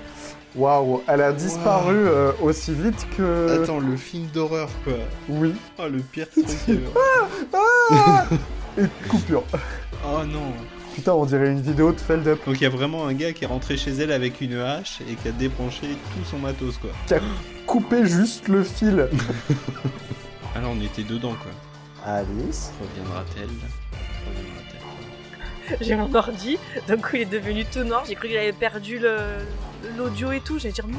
Waouh, 0.54 1.02
elle 1.08 1.22
a 1.22 1.32
disparu 1.32 1.96
euh, 1.96 2.32
aussi 2.40 2.72
vite 2.72 3.06
que. 3.16 3.62
Attends, 3.62 3.80
le 3.80 3.96
film 3.96 4.26
d'horreur 4.32 4.68
quoi. 4.84 4.94
Oui. 5.28 5.54
Oh, 5.78 5.88
le 5.90 5.98
pire 5.98 6.28
truc 6.32 6.46
ever. 6.68 6.84
Ah 7.52 8.26
Et 8.78 8.84
coupure. 9.08 9.42
Oh 10.06 10.24
non. 10.24 10.52
Putain, 10.94 11.12
on 11.12 11.26
dirait 11.26 11.50
une 11.50 11.60
vidéo 11.60 11.92
de 11.92 12.00
Feld 12.00 12.26
Up. 12.28 12.40
Donc 12.46 12.60
il 12.60 12.62
y 12.62 12.66
a 12.66 12.70
vraiment 12.70 13.06
un 13.06 13.12
gars 13.12 13.32
qui 13.32 13.44
est 13.44 13.48
rentré 13.48 13.76
chez 13.76 13.90
elle 13.92 14.12
avec 14.12 14.40
une 14.40 14.56
hache 14.58 15.00
et 15.08 15.14
qui 15.14 15.28
a 15.28 15.32
débranché 15.32 15.86
tout 15.86 16.24
son 16.30 16.38
matos 16.38 16.76
quoi. 16.78 16.90
Qui 17.06 17.14
a 17.14 17.20
coupé 17.66 18.06
juste 18.06 18.46
le 18.48 18.62
fil. 18.62 19.08
Alors 20.56 20.72
on 20.76 20.80
était 20.84 21.02
dedans 21.02 21.34
quoi. 21.42 21.50
Alice. 22.06 22.70
Reviendra-t-elle? 22.80 23.48
Reviendra-t-elle? 24.26 25.76
J'ai 25.82 25.96
mon 25.96 26.14
ordi, 26.14 26.56
d'un 26.86 26.96
coup 26.96 27.10
il 27.16 27.20
est 27.22 27.24
devenu 27.26 27.64
tout 27.66 27.84
noir, 27.84 28.02
j'ai 28.08 28.14
cru 28.14 28.28
qu'il 28.28 28.38
avait 28.38 28.52
perdu 28.54 28.98
le 28.98 29.16
l'audio 29.98 30.32
et 30.32 30.40
tout, 30.40 30.58
j'allais 30.58 30.72
dire 30.72 30.86
non 30.88 30.98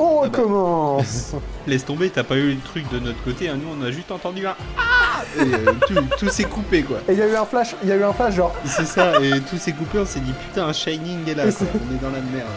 On 0.00 0.18
recommence 0.22 1.34
Laisse 1.68 1.84
tomber, 1.84 2.10
t'as 2.10 2.24
pas 2.24 2.34
eu 2.34 2.50
le 2.54 2.58
truc 2.60 2.90
de 2.90 2.98
notre 2.98 3.22
côté, 3.22 3.48
hein. 3.48 3.56
nous 3.56 3.68
on 3.72 3.84
a 3.86 3.92
juste 3.92 4.10
entendu 4.10 4.44
un 4.48 4.56
Ah 4.76 5.22
Et 5.38 5.42
euh, 5.54 5.72
tout, 5.86 5.94
tout 6.18 6.28
s'est 6.28 6.42
coupé 6.44 6.82
quoi. 6.82 6.98
Et 7.08 7.12
il 7.12 7.18
y 7.18 7.22
a 7.22 7.28
eu 7.28 7.36
un 7.36 7.44
flash, 7.46 7.76
il 7.84 7.88
y 7.88 7.92
a 7.92 7.96
eu 7.96 8.02
un 8.02 8.12
flash 8.12 8.34
genre. 8.34 8.52
C'est 8.64 8.84
ça, 8.84 9.12
et 9.22 9.40
tout 9.42 9.56
s'est 9.58 9.72
coupé, 9.72 10.00
on 10.00 10.06
s'est 10.06 10.18
dit 10.20 10.32
putain 10.32 10.66
un 10.66 10.72
Shining 10.72 11.28
est 11.28 11.34
là, 11.34 11.44
quoi. 11.44 11.66
on 11.72 11.94
est 11.94 12.00
dans 12.00 12.10
la 12.10 12.20
merde. 12.20 12.48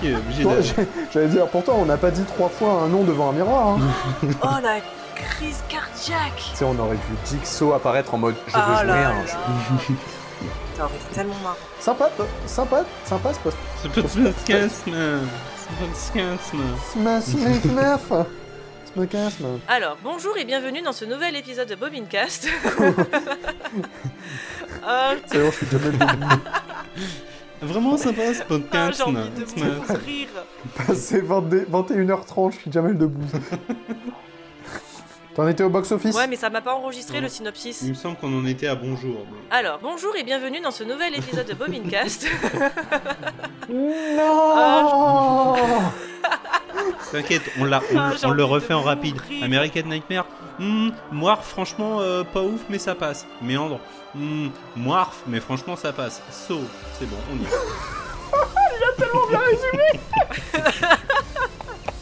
Chier, 0.00 0.14
obligé 0.14 0.44
Bon, 0.44 0.54
de- 0.54 0.62
j'ai- 0.62 0.74
J'allais 1.12 1.28
dire, 1.28 1.48
pourtant 1.48 1.74
on 1.80 1.84
n'a 1.84 1.96
pas 1.96 2.12
dit 2.12 2.22
trois 2.22 2.48
fois 2.48 2.82
un 2.84 2.88
nom 2.88 3.02
devant 3.02 3.30
un 3.30 3.32
miroir. 3.32 3.68
Hein. 3.70 3.80
Oh 4.44 4.46
la 4.62 4.76
crise 5.30 5.62
cardiaque 5.68 6.36
tu 6.50 6.56
sais, 6.56 6.64
on 6.64 6.78
aurait 6.78 6.96
vu 6.96 7.16
Jigsaw 7.26 7.72
apparaître 7.74 8.12
en 8.14 8.18
mode 8.18 8.34
je 8.46 8.52
veux 8.52 8.58
Ah 8.62 8.76
jouer 8.78 8.86
là 8.88 9.08
un 9.10 9.14
là. 9.14 9.26
jeu. 9.26 9.94
Ça 10.76 10.84
aurait 10.84 10.94
été 10.96 11.04
tellement 11.14 11.34
marrant. 11.42 11.56
Sympa, 11.78 12.10
sympa, 12.46 12.84
sympa 13.04 13.32
ce 13.34 13.38
post. 13.40 13.56
C'est 13.82 13.92
pas 13.92 14.00
de. 14.02 14.32
Alors, 19.68 19.96
bonjour 20.02 20.36
et 20.36 20.44
bienvenue 20.44 20.82
dans 20.82 20.92
ce 20.92 21.04
nouvel 21.04 21.36
épisode 21.36 21.68
de 21.68 21.74
Bobincast. 21.74 22.48
Euh, 24.86 25.14
C'est 25.26 25.38
bon, 25.38 25.50
je 25.50 25.56
suis 25.56 25.66
jamais 25.66 25.90
Vraiment 27.62 27.96
sympa 27.98 28.32
ce 28.32 28.40
ah, 28.40 28.44
podcast. 28.48 28.96
j'ai 28.96 29.02
envie 29.02 29.30
de 29.30 29.44
mourir. 29.62 30.28
Passé 30.86 31.20
22 31.20 31.66
21h30, 31.70 32.52
je 32.52 32.56
suis 32.56 32.72
Jamel 32.72 32.96
Debbouze. 32.96 33.32
T'en 35.34 35.46
étais 35.46 35.62
au 35.62 35.70
box-office 35.70 36.16
Ouais, 36.16 36.26
mais 36.26 36.36
ça 36.36 36.50
m'a 36.50 36.60
pas 36.60 36.74
enregistré 36.74 37.18
Non. 37.18 37.22
le 37.24 37.28
synopsis. 37.28 37.82
Il 37.82 37.90
me 37.90 37.94
semble 37.94 38.16
qu'on 38.16 38.36
en 38.36 38.44
était 38.46 38.66
à 38.66 38.74
bonjour. 38.74 39.24
Alors, 39.50 39.78
bonjour 39.80 40.14
et 40.16 40.24
bienvenue 40.24 40.60
dans 40.60 40.72
ce 40.72 40.82
nouvel 40.82 41.14
épisode 41.16 41.46
de 41.46 41.54
Bobincast. 41.54 42.26
Non 43.68 45.54
T'inquiète, 47.12 47.42
on, 47.60 47.64
l'a, 47.64 47.80
on, 47.92 47.98
Ah, 47.98 48.12
on 48.24 48.30
le 48.30 48.44
refait 48.44 48.74
en 48.74 48.82
rapide. 48.82 49.16
American 49.42 49.82
Nightmare. 49.86 50.26
Moirf, 51.12 51.46
franchement, 51.48 52.00
euh, 52.00 52.24
pas 52.24 52.42
ouf, 52.42 52.60
mais 52.68 52.78
ça 52.78 52.94
passe. 52.94 53.26
Méandre. 53.40 53.78
Hmm, 54.14 54.48
Moirf, 54.76 55.22
mais 55.28 55.40
franchement, 55.40 55.76
ça 55.76 55.92
passe. 55.92 56.20
So, 56.32 56.60
c'est 56.98 57.06
bon, 57.08 57.16
on 57.32 57.36
y 57.36 57.44
va. 57.44 57.56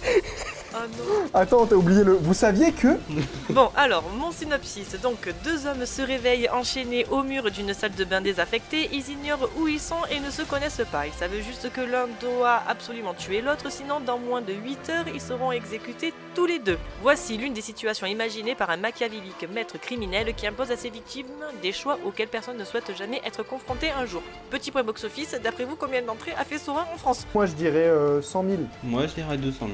Oh 0.79 0.87
non. 0.87 1.31
Attends, 1.35 1.67
t'as 1.67 1.75
oublié 1.77 2.05
le. 2.05 2.13
Vous 2.13 2.35
saviez 2.35 2.73
que 2.73 2.99
Bon, 3.51 3.71
alors, 3.77 4.05
mon 4.17 4.31
synopsis. 4.31 4.97
Donc, 5.03 5.29
deux 5.45 5.67
hommes 5.67 5.87
se 5.87 6.03
réveillent 6.03 6.49
enchaînés 6.51 7.07
au 7.11 7.23
mur 7.23 7.51
d'une 7.51 7.75
salle 7.75 7.95
de 7.95 8.05
bain 8.05 8.21
désaffectée. 8.21 8.89
Ils 8.93 9.11
ignorent 9.11 9.49
où 9.59 9.67
ils 9.67 9.81
sont 9.81 10.05
et 10.11 10.21
ne 10.21 10.31
se 10.31 10.43
connaissent 10.43 10.83
pas. 10.91 11.07
Ils 11.07 11.13
savent 11.13 11.41
juste 11.41 11.73
que 11.73 11.81
l'un 11.81 12.07
doit 12.21 12.63
absolument 12.69 13.15
tuer 13.15 13.41
l'autre, 13.41 13.71
sinon, 13.71 14.01
dans 14.01 14.19
moins 14.19 14.41
de 14.41 14.53
8 14.53 14.91
heures, 14.91 15.05
ils 15.13 15.21
seront 15.21 15.53
exécutés 15.53 16.13
tous 16.35 16.47
les 16.47 16.59
deux. 16.59 16.79
Voici 17.03 17.37
l'une 17.37 17.55
des 17.55 17.61
situations 17.61 18.07
imaginées 18.07 18.55
par 18.55 18.71
un 18.71 18.77
machiavélique 18.77 19.49
maître 19.53 19.79
criminel 19.79 20.35
qui 20.35 20.47
impose 20.47 20.71
à 20.71 20.77
ses 20.77 20.91
victimes 20.91 21.27
des 21.63 21.73
choix 21.73 21.99
auxquels 22.05 22.29
personne 22.29 22.57
ne 22.57 22.65
souhaite 22.65 22.97
jamais 22.97 23.21
être 23.25 23.43
confronté 23.43 23.91
un 23.91 24.07
jour. 24.07 24.23
Petit 24.51 24.71
point 24.71 24.83
box-office, 24.85 25.35
d'aprez 25.43 25.65
vous, 25.65 25.77
combien 25.77 26.03
d'entrées 26.03 26.35
a 26.39 26.45
fait 26.45 26.59
Sora 26.59 26.87
en 26.95 26.99
France? 26.99 27.27
Moi 27.35 27.47
je 27.47 27.53
dirais 27.53 27.89
euh, 27.89 28.23
100 28.23 28.45
000. 28.45 28.57
Moi, 28.85 29.07
je 29.07 29.15
dirais 29.15 29.37
200 29.37 29.67
000. 29.67 29.71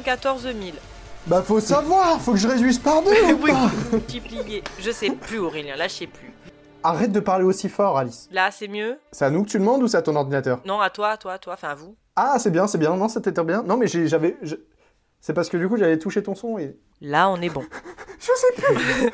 494 0.00 0.42
000. 0.42 0.76
Bah 1.26 1.42
faut 1.42 1.60
savoir, 1.60 2.20
faut 2.20 2.32
que 2.32 2.38
je 2.38 2.46
réduise 2.48 2.78
par 2.78 3.02
deux 3.02 3.10
ou 3.34 3.38
oui, 3.42 3.50
pas 3.50 3.70
multiplié. 3.92 4.62
Je 4.78 4.90
sais 4.90 5.10
plus, 5.10 5.38
Aurélien, 5.38 5.76
là, 5.76 5.88
je 5.88 5.94
sais 5.94 6.06
plus. 6.06 6.32
Arrête 6.84 7.10
de 7.10 7.18
parler 7.20 7.44
aussi 7.44 7.68
fort, 7.68 7.98
Alice. 7.98 8.28
Là, 8.30 8.50
c'est 8.52 8.68
mieux 8.68 8.98
C'est 9.10 9.24
à 9.24 9.30
nous 9.30 9.42
que 9.44 9.48
tu 9.48 9.58
demandes 9.58 9.82
ou 9.82 9.88
c'est 9.88 9.96
à 9.96 10.02
ton 10.02 10.14
ordinateur? 10.14 10.60
Non, 10.64 10.80
à 10.80 10.88
toi, 10.90 11.08
à 11.10 11.16
toi, 11.16 11.32
à 11.32 11.38
toi, 11.38 11.54
enfin 11.54 11.68
à 11.70 11.74
vous. 11.74 11.96
Ah, 12.14 12.36
c'est 12.38 12.50
bien, 12.50 12.66
c'est 12.68 12.78
bien. 12.78 12.94
Non, 12.96 13.08
c'était 13.08 13.32
bien. 13.42 13.62
Non, 13.64 13.76
mais 13.76 13.88
j'ai- 13.88 14.06
j'avais. 14.06 14.36
je- 14.42 14.54
C'est 15.20 15.32
parce 15.32 15.48
que 15.48 15.56
du 15.56 15.68
coup 15.68 15.76
j'avais 15.76 15.98
touché 15.98 16.22
ton 16.22 16.34
son 16.36 16.58
et. 16.58 16.76
Là, 17.00 17.28
on 17.28 17.40
est 17.40 17.48
bon. 17.48 17.64
Je 18.20 18.26
sais 18.34 18.62
plus 18.62 19.10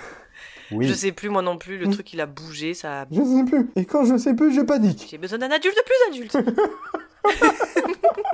Oui. 0.75 0.87
Je 0.89 0.95
sais 0.95 1.13
plus, 1.13 1.29
moi 1.29 1.43
non 1.43 1.59
plus, 1.59 1.79
le 1.79 1.87
Mm. 1.87 1.93
truc 1.93 2.13
il 2.13 2.21
a 2.21 2.27
bougé, 2.27 2.75
ça 2.75 3.03
a... 3.03 3.07
Je 3.11 3.23
sais 3.23 3.45
plus. 3.45 3.71
Et 3.77 3.85
quand 3.85 4.05
je 4.05 4.17
sais 4.17 4.35
plus, 4.35 4.55
je 4.55 4.61
panique. 4.63 5.07
J'ai 5.11 5.19
besoin 5.19 5.39
d'un 5.39 5.51
adulte 5.51 5.77
plus 5.85 6.13
adulte. 6.13 6.39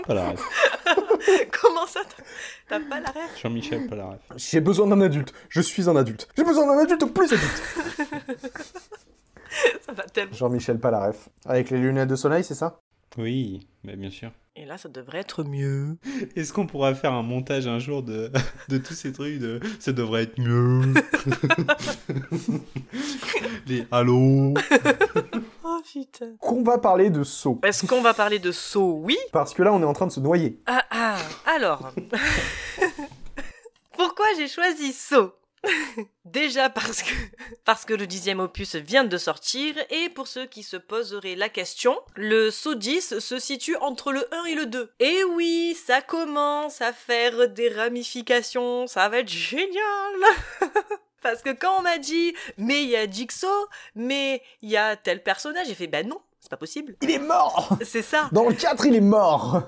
Pas 0.07 0.15
la 0.15 0.31
ref. 0.31 0.41
Comment 1.63 1.87
ça 1.87 2.01
t'as- 2.69 2.81
pas 2.81 3.01
la 3.01 3.11
rêve 3.11 3.31
Jean-Michel, 3.43 3.87
pas 3.89 3.97
la 3.97 4.07
ref. 4.07 4.21
J'ai 4.37 4.61
besoin 4.61 4.87
d'un 4.87 5.01
adulte. 5.01 5.33
Je 5.51 5.61
suis 5.61 5.89
un 5.89 5.97
adulte. 5.97 6.29
J'ai 6.37 6.45
besoin 6.45 6.67
d'un 6.67 6.83
adulte 6.83 7.05
plus 7.13 7.33
adulte. 7.33 7.63
Ça 9.87 9.93
va 9.93 10.03
tellement... 10.05 10.35
Jean-Michel 10.35 10.79
Palaref. 10.79 11.29
Avec 11.47 11.71
les 11.71 11.79
lunettes 11.79 12.09
de 12.09 12.17
soleil, 12.17 12.45
c'est 12.45 12.55
ça? 12.55 12.81
Oui, 13.17 13.67
bah, 13.85 13.97
bien 13.97 14.11
sûr. 14.11 14.31
Et 14.61 14.65
là, 14.65 14.77
ça 14.77 14.89
devrait 14.89 15.19
être 15.19 15.45
mieux. 15.45 15.99
Est-ce 16.35 16.53
qu'on 16.53 16.67
pourra 16.67 16.93
faire 16.93 17.13
un 17.13 17.23
montage 17.23 17.69
un 17.69 17.79
jour 17.79 18.03
de, 18.03 18.33
de 18.69 18.79
tous 18.79 18.93
ces 18.93 19.13
trucs 19.13 19.39
de 19.39 19.61
ça 19.79 19.93
devrait 19.93 20.25
être 20.25 20.37
mieux? 20.37 20.81
Les 23.69 23.87
allô 23.93 24.55
Oh 25.63 25.81
putain. 25.85 26.33
Qu'on 26.41 26.65
va 26.65 26.79
parler 26.79 27.09
de 27.09 27.23
saut. 27.23 27.61
Est-ce 27.63 27.87
qu'on 27.87 28.03
va 28.03 28.15
parler 28.15 28.41
de 28.41 28.51
saut? 28.51 28.99
Oui 29.05 29.17
Parce 29.31 29.55
que 29.55 29.63
là, 29.63 29.73
on 29.73 29.81
est 29.81 29.85
en 29.85 29.93
train 29.93 30.09
de 30.09 30.13
se 30.13 30.19
noyer. 30.19 30.61
Ah 30.67 30.83
ah 30.91 31.19
Alors... 31.47 31.93
Pourquoi 33.97 34.27
j'ai 34.37 34.49
choisi 34.49 34.93
saut? 34.93 35.35
Déjà 36.25 36.69
parce 36.69 37.03
que, 37.03 37.13
parce 37.65 37.85
que 37.85 37.95
le 37.95 38.07
dixième 38.07 38.41
opus 38.41 38.75
vient 38.77 39.05
de 39.05 39.19
sortir, 39.19 39.75
et 39.91 40.09
pour 40.11 40.29
ceux 40.29 40.47
qui 40.47 40.63
se 40.63 40.77
poseraient 40.77 41.35
la 41.35 41.49
question, 41.49 41.99
le 42.15 42.51
saut 42.51 42.75
10 42.75 43.19
se 43.19 43.39
situe 43.39 43.77
entre 43.77 44.13
le 44.13 44.27
1 44.35 44.45
et 44.47 44.55
le 44.55 44.67
2. 44.67 44.93
Et 45.01 45.25
oui, 45.25 45.77
ça 45.87 46.01
commence 46.01 46.81
à 46.81 46.93
faire 46.93 47.49
des 47.49 47.69
ramifications, 47.69 48.87
ça 48.87 49.09
va 49.09 49.19
être 49.19 49.29
génial 49.29 49.69
Parce 51.23 51.43
que 51.43 51.51
quand 51.51 51.81
on 51.81 51.83
m'a 51.83 51.99
dit, 51.99 52.33
mais 52.59 52.85
il 52.85 52.91
y 52.91 52.97
a 52.97 53.11
Jigsaw, 53.11 53.49
mais 53.97 54.41
il 54.63 54.71
y 54.71 54.77
a 54.77 54.97
tel 54.97 55.23
personnage, 55.23 55.67
j'ai 55.67 55.75
fait, 55.75 55.89
ben 55.89 56.07
non, 56.07 56.21
c'est 56.41 56.51
pas 56.51 56.57
possible. 56.57 56.95
Il 57.03 57.11
est 57.11 57.19
mort 57.19 57.77
C'est 57.85 58.03
ça 58.03 58.29
Dans 58.33 58.49
le 58.49 58.55
4, 58.55 58.87
il 58.87 58.95
est 58.95 59.01
mort 59.01 59.63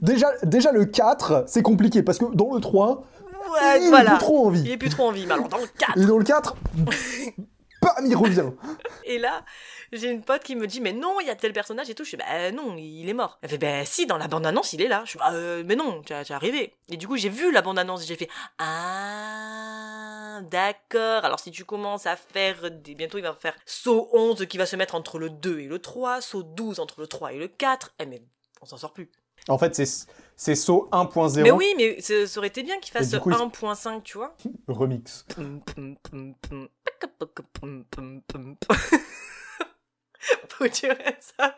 Déjà, 0.00 0.28
déjà 0.42 0.72
le 0.72 0.86
4, 0.86 1.44
c'est 1.46 1.62
compliqué 1.62 2.02
parce 2.02 2.18
que 2.18 2.24
dans 2.34 2.54
le 2.54 2.60
3, 2.60 3.04
Ouais, 3.48 3.80
il 3.82 3.88
voilà. 3.88 4.12
est 4.12 4.16
plus 4.16 4.18
trop 4.24 4.46
en 4.48 4.54
Il 4.54 4.62
vie. 4.62 4.72
est 4.72 4.76
plus 4.76 4.88
trop 4.90 5.08
en 5.08 5.12
vie, 5.12 5.26
mais 5.26 5.34
alors 5.34 5.48
dans 5.48 5.58
le 5.58 5.66
4 5.66 5.98
Et 5.98 6.04
dans 6.06 6.18
le 6.18 6.24
4, 6.24 6.56
bam, 7.82 8.06
il 8.06 8.14
revient. 8.16 8.50
Et 9.04 9.18
là, 9.18 9.44
j'ai 9.92 10.10
une 10.10 10.22
pote 10.22 10.42
qui 10.44 10.54
me 10.56 10.66
dit 10.66 10.80
mais 10.80 10.92
non, 10.92 11.18
il 11.20 11.26
y 11.26 11.30
a 11.30 11.34
tel 11.34 11.52
personnage 11.52 11.88
et 11.90 11.94
tout. 11.94 12.04
Je 12.04 12.10
fais 12.10 12.16
bah 12.18 12.52
non, 12.52 12.76
il 12.76 13.08
est 13.08 13.14
mort. 13.14 13.38
Elle 13.42 13.50
fait 13.50 13.58
bah 13.58 13.84
si, 13.84 14.06
dans 14.06 14.18
la 14.18 14.28
bande 14.28 14.46
annonce 14.46 14.72
il 14.72 14.82
est 14.82 14.88
là. 14.88 15.02
Je 15.06 15.12
fais 15.12 15.18
bah 15.18 15.30
euh, 15.32 15.62
mais 15.66 15.74
non, 15.76 16.02
tu 16.02 16.12
as 16.12 16.38
rêvé. 16.38 16.74
Et 16.88 16.96
du 16.96 17.08
coup 17.08 17.16
j'ai 17.16 17.28
vu 17.30 17.50
la 17.50 17.62
bande 17.62 17.78
annonce 17.78 18.02
et 18.04 18.06
j'ai 18.06 18.16
fait 18.16 18.28
ah 18.58 20.40
d'accord. 20.42 21.24
Alors 21.24 21.40
si 21.40 21.50
tu 21.50 21.64
commences 21.64 22.06
à 22.06 22.16
faire 22.16 22.70
des 22.70 22.94
bientôt 22.94 23.18
il 23.18 23.22
va 23.22 23.34
faire 23.34 23.54
saut 23.66 24.08
11 24.12 24.46
qui 24.46 24.58
va 24.58 24.66
se 24.66 24.76
mettre 24.76 24.94
entre 24.94 25.18
le 25.18 25.30
2 25.30 25.60
et 25.60 25.66
le 25.66 25.78
3, 25.78 26.20
saut 26.20 26.42
12 26.42 26.80
entre 26.80 27.00
le 27.00 27.06
3 27.06 27.32
et 27.32 27.38
le 27.38 27.48
4. 27.48 27.94
Eh 27.98 28.06
mais 28.06 28.22
on 28.62 28.66
s'en 28.66 28.76
sort 28.76 28.92
plus. 28.92 29.10
En 29.48 29.56
fait, 29.58 29.74
c'est 29.74 29.86
c'est 30.42 30.54
saut 30.54 30.88
1.0 30.90 31.42
Mais 31.42 31.50
oui, 31.50 31.74
mais 31.76 32.00
ça 32.00 32.14
aurait 32.38 32.48
été 32.48 32.62
bien 32.62 32.78
qu'il 32.80 32.90
fasse 32.92 33.08
Et 33.12 33.16
du 33.16 33.20
coup, 33.20 33.30
il- 33.30 33.36
1.5, 33.36 34.02
tu 34.02 34.16
vois. 34.16 34.34
remix. 34.68 35.26
Faut 40.48 40.66
dire 40.72 40.96
ça. 41.20 41.54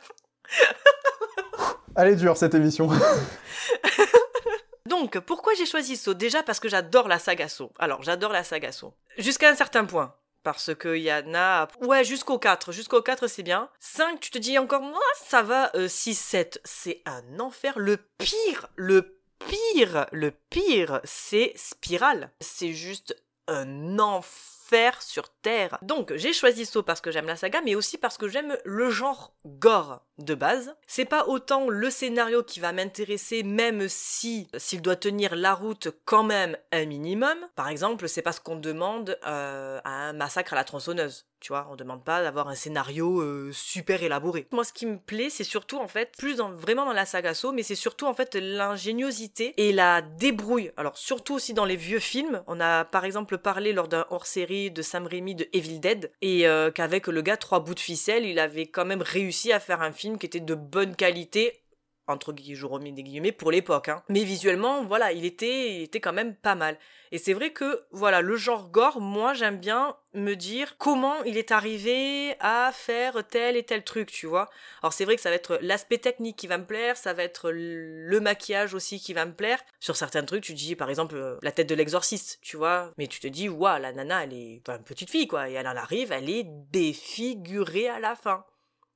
Elle 1.95 2.09
est 2.09 2.17
dure 2.17 2.37
cette 2.37 2.55
émission. 2.55 2.91
Donc, 4.87 5.17
pourquoi 5.21 5.55
j'ai 5.55 5.67
choisi 5.67 5.97
Saw 5.97 6.15
Déjà 6.15 6.43
parce 6.43 6.59
que 6.59 6.69
j'adore 6.69 7.07
la 7.07 7.21
saga 7.21 7.47
Saw. 7.49 7.71
Alors, 7.79 8.03
j'adore 8.03 8.33
la 8.33 8.43
saga 8.43 8.73
Saw. 8.73 8.93
Jusqu'à 9.17 9.49
un 9.49 9.55
certain 9.55 9.85
point. 9.85 10.13
Parce 10.43 10.75
qu'il 10.75 10.97
y 10.97 11.13
en 11.13 11.35
a... 11.35 11.69
Ouais, 11.81 12.05
jusqu'au 12.05 12.39
4. 12.39 12.73
Jusqu'au 12.73 13.03
4, 13.03 13.29
c'est 13.29 13.43
bien. 13.43 13.69
5, 13.81 14.19
tu 14.19 14.31
te 14.31 14.39
dis 14.39 14.59
encore, 14.59 14.83
moi, 14.83 15.03
ça 15.25 15.43
va. 15.43 15.71
Euh, 15.75 15.89
6, 15.89 16.15
7, 16.15 16.61
c'est 16.65 17.03
un 17.07 17.39
enfer. 17.39 17.75
Le 17.77 17.99
pire, 18.19 18.69
le 18.77 19.19
pire, 19.39 20.07
le 20.13 20.33
pire, 20.51 21.01
c'est 21.05 21.53
Spiral. 21.57 22.31
C'est 22.41 22.73
juste 22.73 23.17
un 23.47 23.99
enfer 23.99 24.62
sur 25.01 25.29
Terre. 25.29 25.79
Donc 25.83 26.13
j'ai 26.17 26.33
choisi 26.33 26.67
parce 26.87 27.01
que 27.01 27.11
j'aime 27.11 27.27
la 27.27 27.37
saga, 27.37 27.61
mais 27.63 27.75
aussi 27.75 27.99
parce 27.99 28.17
que 28.17 28.29
j'aime 28.29 28.57
le 28.65 28.91
genre 28.91 29.35
gore 29.45 30.03
de 30.19 30.35
base. 30.35 30.75
C'est 30.87 31.05
pas 31.05 31.27
autant 31.27 31.69
le 31.69 31.91
scénario 31.91 32.43
qui 32.43 32.61
va 32.61 32.73
m'intéresser, 32.73 33.43
même 33.43 33.89
si 33.89 34.49
s'il 34.57 34.81
doit 34.83 34.97
tenir 34.97 35.35
la 35.35 35.55
route 35.55 35.89
quand 36.05 36.23
même 36.23 36.57
un 36.71 36.87
minimum. 36.87 37.37
Par 37.55 37.69
exemple, 37.69 38.09
c'est 38.09 38.23
pas 38.23 38.33
ce 38.33 38.41
qu'on 38.41 38.57
demande 38.57 39.19
euh, 39.27 39.81
un 39.85 40.13
massacre 40.13 40.53
à 40.53 40.57
la 40.57 40.65
tronçonneuse. 40.65 41.27
Tu 41.43 41.49
vois, 41.49 41.67
on 41.73 41.75
demande 41.75 42.05
pas 42.05 42.23
d'avoir 42.23 42.47
un 42.47 42.55
scénario 42.55 43.21
euh, 43.21 43.51
super 43.53 44.05
élaboré. 44.05 44.47
Moi, 44.53 44.63
ce 44.63 44.73
qui 44.73 44.87
me 44.87 44.97
plaît, 44.97 45.29
c'est 45.29 45.43
surtout 45.43 45.79
en 45.79 45.89
fait 45.89 46.13
plus 46.17 46.37
dans, 46.37 46.53
vraiment 46.53 46.85
dans 46.85 46.93
la 46.93 47.05
saga 47.05 47.35
Saw, 47.35 47.51
mais 47.51 47.65
c'est 47.65 47.75
surtout 47.75 48.07
en 48.07 48.15
fait 48.15 48.37
l'ingéniosité 48.37 49.53
et 49.57 49.73
la 49.73 50.03
débrouille. 50.03 50.71
Alors 50.77 50.97
surtout 50.97 51.35
aussi 51.35 51.53
dans 51.53 51.65
les 51.65 51.75
vieux 51.75 51.99
films, 51.99 52.45
on 52.47 52.61
a 52.61 52.85
par 52.85 53.05
exemple 53.05 53.39
parlé 53.39 53.73
lors 53.73 53.89
d'un 53.89 54.07
hors-série 54.11 54.71
de 54.71 54.83
Sam 54.83 55.09
Raimi 55.09 55.35
de 55.35 55.49
Evil 55.53 55.81
Dead 55.81 56.13
et 56.23 56.47
euh, 56.47 56.71
qu'avec 56.71 57.09
le 57.09 57.23
gars 57.23 57.37
trois 57.37 57.59
bouts 57.59 57.75
de 57.75 57.81
ficelle, 57.81 58.25
il 58.25 58.39
avait 58.39 58.67
quand 58.67 58.85
même 58.85 59.03
réussi 59.03 59.53
à 59.53 59.59
faire 59.59 59.83
un 59.83 59.91
film 59.91 60.19
qui 60.19 60.27
était 60.27 60.39
de 60.39 60.55
bonne 60.55 60.95
qualité 60.95 61.62
entre 62.07 62.33
guillemets 62.33 62.93
des 62.93 63.03
guillemets 63.03 63.33
pour 63.33 63.51
l'époque 63.51 63.89
hein. 63.89 64.03
mais 64.09 64.25
visuellement 64.25 64.85
voilà 64.85 65.13
il 65.13 65.25
était 65.25 65.83
était 65.83 66.01
quand 66.01 66.13
même 66.13 66.35
pas 66.35 66.55
mal. 66.55 66.79
Et 67.11 67.19
c'est 67.19 67.35
vrai 67.35 67.51
que 67.51 67.85
voilà 67.91 68.23
le 68.23 68.37
genre 68.37 68.71
gore 68.71 69.01
moi 69.01 69.35
j'aime 69.35 69.59
bien 69.59 69.97
me 70.15 70.35
dire 70.35 70.77
comment 70.79 71.23
il 71.25 71.37
est 71.37 71.53
arrivé 71.53 72.35
à 72.41 72.71
faire 72.73 73.27
tel 73.29 73.57
et 73.57 73.63
tel 73.63 73.85
truc 73.85 74.11
tu 74.11 74.27
vois. 74.27 74.49
Alors 74.83 74.93
c'est 74.93 75.05
vrai 75.05 75.17
que 75.17 75.23
ça 75.23 75.31
va 75.31 75.37
être 75.37 75.59
l'aspect 75.63 75.99
technique 75.99 76.37
qui 76.37 76.47
va 76.47 76.59
me 76.59 76.65
plaire 76.65 76.97
ça 76.97 77.13
va 77.13 77.23
être 77.23 77.51
le 77.51 78.21
maquillage 78.21 78.75
aussi 78.75 78.99
qui 78.99 79.13
va 79.13 79.27
me 79.27 79.35
plaire. 79.35 79.63
Sur 79.79 79.97
certains 79.97 80.25
trucs 80.25 80.45
tu 80.45 80.55
dis 80.55 80.75
par 80.75 80.91
exemple 80.91 81.17
euh, 81.17 81.37
la 81.43 81.53
tête 81.53 81.69
de 81.69 81.75
l'exorciste 81.75 82.39
tu 82.43 82.57
vois. 82.57 82.93
Mais 82.99 83.07
tu 83.07 83.21
te 83.21 83.29
dis 83.29 83.49
waouh 83.49 83.81
la 83.81 83.93
nana 83.93 84.25
elle 84.25 84.33
est 84.33 84.63
une 84.69 84.85
petite 84.85 85.11
fille 85.11 85.29
quoi 85.29 85.49
et 85.49 85.53
elle 85.53 85.69
en 85.69 85.77
arrive 85.77 86.13
elle 86.13 86.31
est 86.31 86.47
défigurée 86.71 87.89
à 87.89 88.01
la 88.01 88.17
fin. 88.17 88.45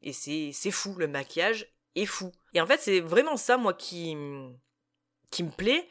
Et 0.03 0.13
c'est 0.13 0.71
fou 0.71 0.95
le 0.97 1.09
maquillage 1.09 1.67
fou 2.05 2.31
et 2.57 2.61
en 2.63 2.67
fait, 2.67 2.81
c'est 2.81 3.01
vraiment 3.01 3.37
ça, 3.37 3.59
moi, 3.59 3.75
qui, 3.75 4.17
qui 5.31 5.43
me 5.43 5.51
plaît. 5.51 5.87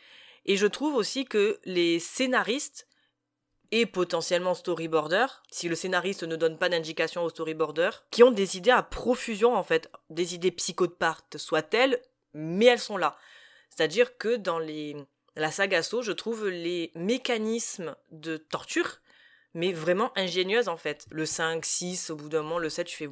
Et 0.45 0.57
je 0.57 0.65
trouve 0.65 0.95
aussi 0.95 1.25
que 1.25 1.59
les 1.63 1.99
scénaristes 1.99 2.87
et 3.69 3.85
potentiellement 3.85 4.55
storyboarder, 4.55 5.27
si 5.51 5.69
le 5.69 5.75
scénariste 5.75 6.23
ne 6.23 6.35
donne 6.35 6.57
pas 6.57 6.69
d'indication 6.69 7.23
au 7.23 7.29
storyboarder, 7.29 7.91
qui 8.09 8.23
ont 8.23 8.31
des 8.31 8.57
idées 8.57 8.71
à 8.71 8.81
profusion 8.81 9.55
en 9.55 9.61
fait, 9.61 9.91
des 10.09 10.33
idées 10.33 10.49
psychopathes 10.49 11.37
soient-elles, 11.37 12.01
mais 12.33 12.65
elles 12.65 12.79
sont 12.79 12.97
là. 12.97 13.15
C'est-à-dire 13.69 14.17
que 14.17 14.35
dans 14.35 14.57
les 14.57 14.95
la 15.35 15.51
saga 15.51 15.83
So, 15.83 16.01
je 16.01 16.13
trouve 16.13 16.47
les 16.47 16.91
mécanismes 16.95 17.95
de 18.09 18.37
torture 18.37 19.01
mais 19.55 19.71
vraiment 19.71 20.11
ingénieuse 20.15 20.67
en 20.67 20.77
fait. 20.77 21.07
Le 21.09 21.25
5, 21.25 21.65
6, 21.65 22.11
au 22.11 22.15
bout 22.15 22.29
d'un 22.29 22.43
moment, 22.43 22.59
le 22.59 22.69
7, 22.69 22.85
tu 22.85 22.95
fais 22.97 23.09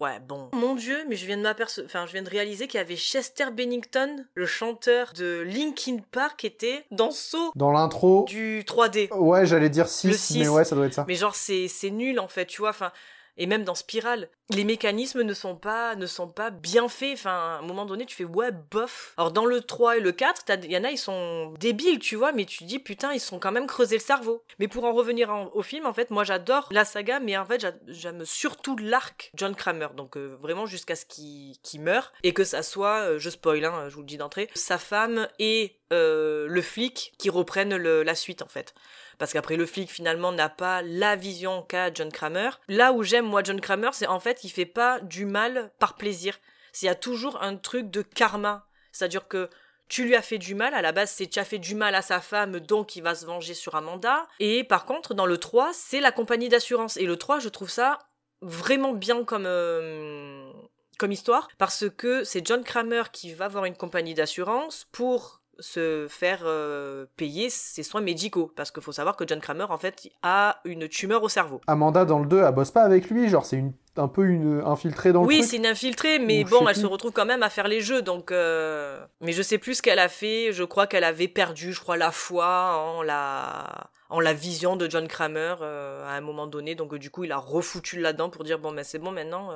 ouais, 0.00 0.18
bon. 0.20 0.48
Mon 0.52 0.74
dieu, 0.74 1.04
mais 1.08 1.14
je 1.14 1.26
viens 1.26 1.36
de 1.36 1.42
m'apercevoir, 1.42 1.86
enfin, 1.86 2.06
je 2.06 2.12
viens 2.12 2.22
de 2.22 2.30
réaliser 2.30 2.66
qu'il 2.66 2.78
y 2.78 2.80
avait 2.80 2.96
Chester 2.96 3.50
Bennington, 3.52 4.24
le 4.34 4.46
chanteur 4.46 5.12
de 5.12 5.44
Linkin 5.46 5.98
Park, 6.10 6.44
était 6.44 6.84
dans 6.90 7.10
Saw. 7.10 7.52
Dans 7.54 7.70
l'intro. 7.70 8.24
Du 8.26 8.64
3D. 8.66 9.12
Ouais, 9.14 9.46
j'allais 9.46 9.70
dire 9.70 9.86
6, 9.86 10.38
mais 10.38 10.48
ouais, 10.48 10.64
ça 10.64 10.74
doit 10.74 10.86
être 10.86 10.94
ça. 10.94 11.04
Mais 11.06 11.14
genre, 11.14 11.36
c'est 11.36 11.68
nul 11.90 12.18
en 12.18 12.28
fait, 12.28 12.46
tu 12.46 12.62
vois, 12.62 12.70
enfin 12.70 12.90
et 13.36 13.46
même 13.46 13.64
dans 13.64 13.74
Spirale, 13.74 14.28
les 14.50 14.64
mécanismes 14.64 15.22
ne 15.22 15.34
sont 15.34 15.56
pas 15.56 15.96
ne 15.96 16.06
sont 16.06 16.28
pas 16.28 16.50
bien 16.50 16.88
faits. 16.88 17.14
Enfin, 17.14 17.30
à 17.30 17.58
un 17.58 17.62
moment 17.62 17.86
donné, 17.86 18.04
tu 18.06 18.14
fais 18.14 18.24
ouais, 18.24 18.50
bof. 18.52 19.14
Alors 19.16 19.32
dans 19.32 19.46
le 19.46 19.60
3 19.60 19.98
et 19.98 20.00
le 20.00 20.12
4, 20.12 20.44
il 20.64 20.72
y 20.72 20.76
en 20.76 20.84
a, 20.84 20.90
ils 20.90 20.98
sont 20.98 21.54
débiles, 21.58 21.98
tu 21.98 22.16
vois, 22.16 22.32
mais 22.32 22.44
tu 22.44 22.58
te 22.58 22.64
dis 22.64 22.78
putain, 22.78 23.12
ils 23.12 23.20
sont 23.20 23.38
quand 23.38 23.52
même 23.52 23.66
creusés 23.66 23.96
le 23.96 24.02
cerveau. 24.02 24.44
Mais 24.58 24.68
pour 24.68 24.84
en 24.84 24.92
revenir 24.92 25.30
au 25.54 25.62
film, 25.62 25.86
en 25.86 25.92
fait, 25.92 26.10
moi 26.10 26.24
j'adore 26.24 26.68
la 26.70 26.84
saga, 26.84 27.20
mais 27.20 27.36
en 27.36 27.46
fait, 27.46 27.66
j'aime 27.86 28.24
surtout 28.24 28.76
l'arc 28.76 29.30
John 29.34 29.54
Kramer. 29.54 29.88
Donc 29.96 30.16
euh, 30.16 30.36
vraiment 30.40 30.66
jusqu'à 30.66 30.96
ce 30.96 31.06
qu'il 31.06 31.80
meure 31.80 32.12
et 32.22 32.34
que 32.34 32.44
ça 32.44 32.62
soit, 32.62 33.00
euh, 33.00 33.18
je 33.18 33.30
spoil, 33.30 33.64
hein, 33.64 33.88
je 33.88 33.94
vous 33.94 34.02
le 34.02 34.06
dis 34.06 34.18
d'entrée, 34.18 34.50
sa 34.54 34.78
femme 34.78 35.28
et 35.38 35.78
euh, 35.92 36.46
le 36.48 36.62
flic 36.62 37.12
qui 37.18 37.30
reprennent 37.30 37.76
la 37.76 38.14
suite 38.14 38.42
en 38.42 38.48
fait 38.48 38.74
parce 39.22 39.34
qu'après 39.34 39.54
le 39.54 39.66
flic 39.66 39.88
finalement 39.88 40.32
n'a 40.32 40.48
pas 40.48 40.82
la 40.82 41.14
vision 41.14 41.62
qu'a 41.62 41.94
John 41.94 42.10
Kramer. 42.10 42.50
Là 42.66 42.92
où 42.92 43.04
j'aime 43.04 43.24
moi 43.24 43.44
John 43.44 43.60
Kramer, 43.60 43.90
c'est 43.92 44.08
en 44.08 44.18
fait 44.18 44.42
il 44.42 44.48
fait 44.48 44.66
pas 44.66 44.98
du 44.98 45.26
mal 45.26 45.70
par 45.78 45.94
plaisir. 45.94 46.40
Il 46.82 46.86
y 46.86 46.88
a 46.88 46.96
toujours 46.96 47.40
un 47.40 47.54
truc 47.54 47.88
de 47.88 48.02
karma, 48.02 48.66
c'est-à-dire 48.90 49.28
que 49.28 49.48
tu 49.86 50.02
lui 50.02 50.16
as 50.16 50.22
fait 50.22 50.38
du 50.38 50.56
mal, 50.56 50.74
à 50.74 50.82
la 50.82 50.90
base 50.90 51.12
c'est 51.12 51.28
tu 51.28 51.38
as 51.38 51.44
fait 51.44 51.60
du 51.60 51.76
mal 51.76 51.94
à 51.94 52.02
sa 52.02 52.20
femme, 52.20 52.58
donc 52.58 52.96
il 52.96 53.04
va 53.04 53.14
se 53.14 53.24
venger 53.24 53.54
sur 53.54 53.76
Amanda. 53.76 54.26
Et 54.40 54.64
par 54.64 54.86
contre, 54.86 55.14
dans 55.14 55.26
le 55.26 55.38
3, 55.38 55.70
c'est 55.72 56.00
la 56.00 56.10
compagnie 56.10 56.48
d'assurance. 56.48 56.96
Et 56.96 57.06
le 57.06 57.16
3, 57.16 57.38
je 57.38 57.48
trouve 57.48 57.70
ça 57.70 58.00
vraiment 58.40 58.92
bien 58.92 59.22
comme, 59.22 59.46
euh, 59.46 60.50
comme 60.98 61.12
histoire, 61.12 61.46
parce 61.58 61.88
que 61.88 62.24
c'est 62.24 62.44
John 62.44 62.64
Kramer 62.64 63.04
qui 63.12 63.34
va 63.34 63.44
avoir 63.44 63.66
une 63.66 63.76
compagnie 63.76 64.14
d'assurance 64.14 64.88
pour 64.90 65.41
se 65.62 66.06
faire 66.08 66.40
euh, 66.44 67.06
payer 67.16 67.48
ses 67.50 67.82
soins 67.82 68.00
médicaux. 68.00 68.52
Parce 68.54 68.70
qu'il 68.70 68.82
faut 68.82 68.92
savoir 68.92 69.16
que 69.16 69.26
John 69.26 69.40
Kramer, 69.40 69.66
en 69.70 69.78
fait, 69.78 70.08
a 70.22 70.60
une 70.64 70.88
tumeur 70.88 71.22
au 71.22 71.28
cerveau. 71.28 71.60
Amanda, 71.66 72.04
dans 72.04 72.18
le 72.18 72.26
2, 72.26 72.42
elle 72.42 72.54
bosse 72.54 72.70
pas 72.70 72.82
avec 72.82 73.08
lui, 73.08 73.28
genre 73.28 73.46
c'est 73.46 73.56
une, 73.56 73.72
un 73.96 74.08
peu 74.08 74.26
une 74.26 74.62
infiltrée 74.64 75.12
dans 75.12 75.22
le 75.22 75.26
Oui, 75.26 75.42
c'est 75.44 75.56
une 75.56 75.66
infiltrée, 75.66 76.18
mais 76.18 76.44
bon, 76.44 76.66
elle 76.68 76.76
se 76.76 76.86
retrouve 76.86 77.12
quand 77.12 77.26
même 77.26 77.42
à 77.42 77.50
faire 77.50 77.68
les 77.68 77.80
jeux, 77.80 78.02
donc... 78.02 78.32
Euh, 78.32 79.04
mais 79.20 79.32
je 79.32 79.42
sais 79.42 79.58
plus 79.58 79.76
ce 79.76 79.82
qu'elle 79.82 80.00
a 80.00 80.08
fait, 80.08 80.52
je 80.52 80.64
crois 80.64 80.86
qu'elle 80.86 81.04
avait 81.04 81.28
perdu, 81.28 81.72
je 81.72 81.80
crois, 81.80 81.96
la 81.96 82.10
foi 82.10 82.76
en 82.76 83.02
la 83.02 83.90
en 84.10 84.20
la 84.20 84.34
vision 84.34 84.76
de 84.76 84.90
John 84.90 85.08
Kramer 85.08 85.54
euh, 85.62 86.06
à 86.06 86.12
un 86.12 86.20
moment 86.20 86.46
donné, 86.46 86.74
donc 86.74 86.94
du 86.96 87.08
coup 87.08 87.24
il 87.24 87.32
a 87.32 87.38
refoutu 87.38 87.98
là-dedans 87.98 88.28
pour 88.28 88.44
dire 88.44 88.58
bon 88.58 88.70
ben 88.70 88.84
c'est 88.84 88.98
bon 88.98 89.10
maintenant 89.10 89.48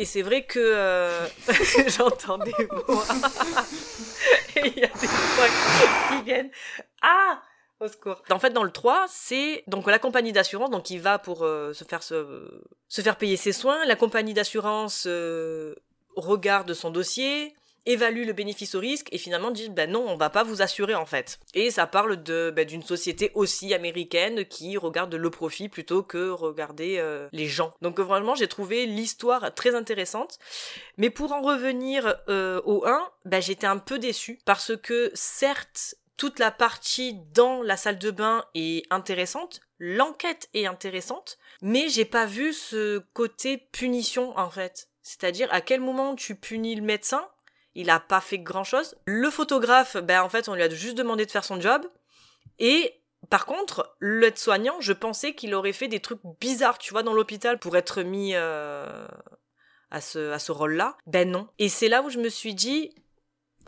et 0.00 0.06
c'est 0.06 0.22
vrai 0.22 0.44
que 0.44 0.58
euh, 0.58 1.26
j'entends 1.88 2.38
des 2.38 2.54
voix. 2.70 3.04
Et 4.56 4.66
il 4.66 4.78
y 4.78 4.84
a 4.84 4.88
des 4.88 5.06
voix 5.06 5.46
qui 6.08 6.24
viennent. 6.24 6.50
Ah 7.02 7.42
Au 7.80 7.86
secours. 7.86 8.22
En 8.30 8.38
fait, 8.38 8.48
dans 8.48 8.64
le 8.64 8.70
3, 8.70 9.04
c'est 9.10 9.62
donc 9.66 9.86
la 9.86 9.98
compagnie 9.98 10.32
d'assurance, 10.32 10.70
donc 10.70 10.88
il 10.88 11.00
va 11.00 11.18
pour 11.18 11.42
euh, 11.42 11.74
se, 11.74 11.84
faire 11.84 12.02
se, 12.02 12.48
se, 12.88 13.02
faire 13.02 13.16
payer 13.16 13.36
ses 13.36 13.52
soins. 13.52 13.84
La 13.84 13.94
compagnie 13.94 14.32
d'assurance 14.32 15.04
euh, 15.06 15.74
regarde 16.16 16.72
son 16.72 16.90
dossier, 16.90 17.54
évalue 17.86 18.24
le 18.24 18.32
bénéfice 18.32 18.74
au 18.74 18.80
risque 18.80 19.08
et 19.12 19.18
finalement 19.18 19.50
dit 19.50 19.68
ben 19.68 19.90
non 19.90 20.04
on 20.06 20.16
va 20.16 20.30
pas 20.30 20.42
vous 20.42 20.62
assurer 20.62 20.94
en 20.94 21.06
fait. 21.06 21.38
Et 21.54 21.70
ça 21.70 21.86
parle 21.86 22.22
de 22.22 22.52
ben, 22.54 22.66
d'une 22.66 22.82
société 22.82 23.30
aussi 23.34 23.74
américaine 23.74 24.44
qui 24.44 24.76
regarde 24.76 25.14
le 25.14 25.30
profit 25.30 25.68
plutôt 25.68 26.02
que 26.02 26.30
regarder 26.30 26.98
euh, 26.98 27.28
les 27.32 27.46
gens. 27.46 27.74
Donc 27.82 27.98
vraiment 28.00 28.34
j'ai 28.34 28.48
trouvé 28.48 28.86
l'histoire 28.86 29.54
très 29.54 29.74
intéressante. 29.74 30.38
Mais 30.96 31.10
pour 31.10 31.32
en 31.32 31.42
revenir 31.42 32.16
euh, 32.28 32.60
au 32.64 32.86
1 32.86 33.08
ben 33.24 33.40
j'étais 33.40 33.66
un 33.66 33.78
peu 33.78 33.98
déçue 33.98 34.38
parce 34.44 34.76
que 34.76 35.10
certes 35.14 35.96
toute 36.20 36.38
la 36.38 36.50
partie 36.50 37.14
dans 37.32 37.62
la 37.62 37.78
salle 37.78 37.98
de 37.98 38.10
bain 38.10 38.44
est 38.54 38.84
intéressante, 38.92 39.62
l'enquête 39.78 40.50
est 40.52 40.66
intéressante, 40.66 41.38
mais 41.62 41.88
j'ai 41.88 42.04
pas 42.04 42.26
vu 42.26 42.52
ce 42.52 42.98
côté 43.14 43.56
punition 43.56 44.36
en 44.36 44.50
fait. 44.50 44.90
C'est-à-dire 45.00 45.48
à 45.50 45.62
quel 45.62 45.80
moment 45.80 46.14
tu 46.14 46.34
punis 46.34 46.74
le 46.74 46.82
médecin 46.82 47.26
il 47.74 47.90
a 47.90 48.00
pas 48.00 48.20
fait 48.20 48.38
grand 48.38 48.64
chose. 48.64 48.96
Le 49.06 49.30
photographe, 49.30 49.96
ben 49.96 50.22
en 50.22 50.28
fait, 50.28 50.48
on 50.48 50.54
lui 50.54 50.62
a 50.62 50.68
juste 50.68 50.96
demandé 50.96 51.26
de 51.26 51.30
faire 51.30 51.44
son 51.44 51.60
job. 51.60 51.86
Et 52.58 53.00
par 53.28 53.46
contre, 53.46 53.94
l'aide-soignant, 54.00 54.80
je 54.80 54.92
pensais 54.92 55.34
qu'il 55.34 55.54
aurait 55.54 55.72
fait 55.72 55.88
des 55.88 56.00
trucs 56.00 56.20
bizarres, 56.40 56.78
tu 56.78 56.92
vois, 56.92 57.02
dans 57.02 57.12
l'hôpital 57.12 57.58
pour 57.58 57.76
être 57.76 58.02
mis 58.02 58.32
euh, 58.34 59.06
à 59.90 60.00
ce, 60.00 60.30
à 60.30 60.38
ce 60.38 60.52
rôle-là. 60.52 60.96
Ben 61.06 61.30
non. 61.30 61.48
Et 61.58 61.68
c'est 61.68 61.88
là 61.88 62.02
où 62.02 62.10
je 62.10 62.18
me 62.18 62.28
suis 62.28 62.54
dit, 62.54 62.94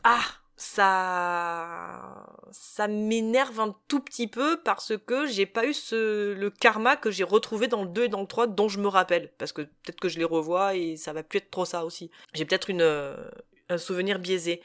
ah, 0.04 0.24
ça, 0.56 2.24
ça 2.50 2.88
m'énerve 2.88 3.60
un 3.60 3.74
tout 3.88 4.00
petit 4.00 4.26
peu 4.26 4.60
parce 4.62 4.96
que 4.96 5.26
j'ai 5.26 5.46
pas 5.46 5.66
eu 5.66 5.74
ce, 5.74 6.34
le 6.34 6.50
karma 6.50 6.96
que 6.96 7.10
j'ai 7.10 7.24
retrouvé 7.24 7.68
dans 7.68 7.82
le 7.82 7.88
2 7.88 8.04
et 8.04 8.08
dans 8.08 8.20
le 8.20 8.26
3 8.26 8.48
dont 8.48 8.68
je 8.68 8.80
me 8.80 8.88
rappelle. 8.88 9.32
Parce 9.38 9.52
que 9.52 9.62
peut-être 9.62 10.00
que 10.00 10.08
je 10.08 10.18
les 10.18 10.24
revois 10.24 10.74
et 10.74 10.96
ça 10.96 11.12
va 11.12 11.22
plus 11.22 11.38
être 11.38 11.50
trop 11.50 11.64
ça 11.64 11.84
aussi. 11.84 12.10
J'ai 12.34 12.44
peut-être 12.44 12.70
une, 12.70 12.82
un 13.72 13.78
souvenir 13.78 14.18
biaisé. 14.18 14.60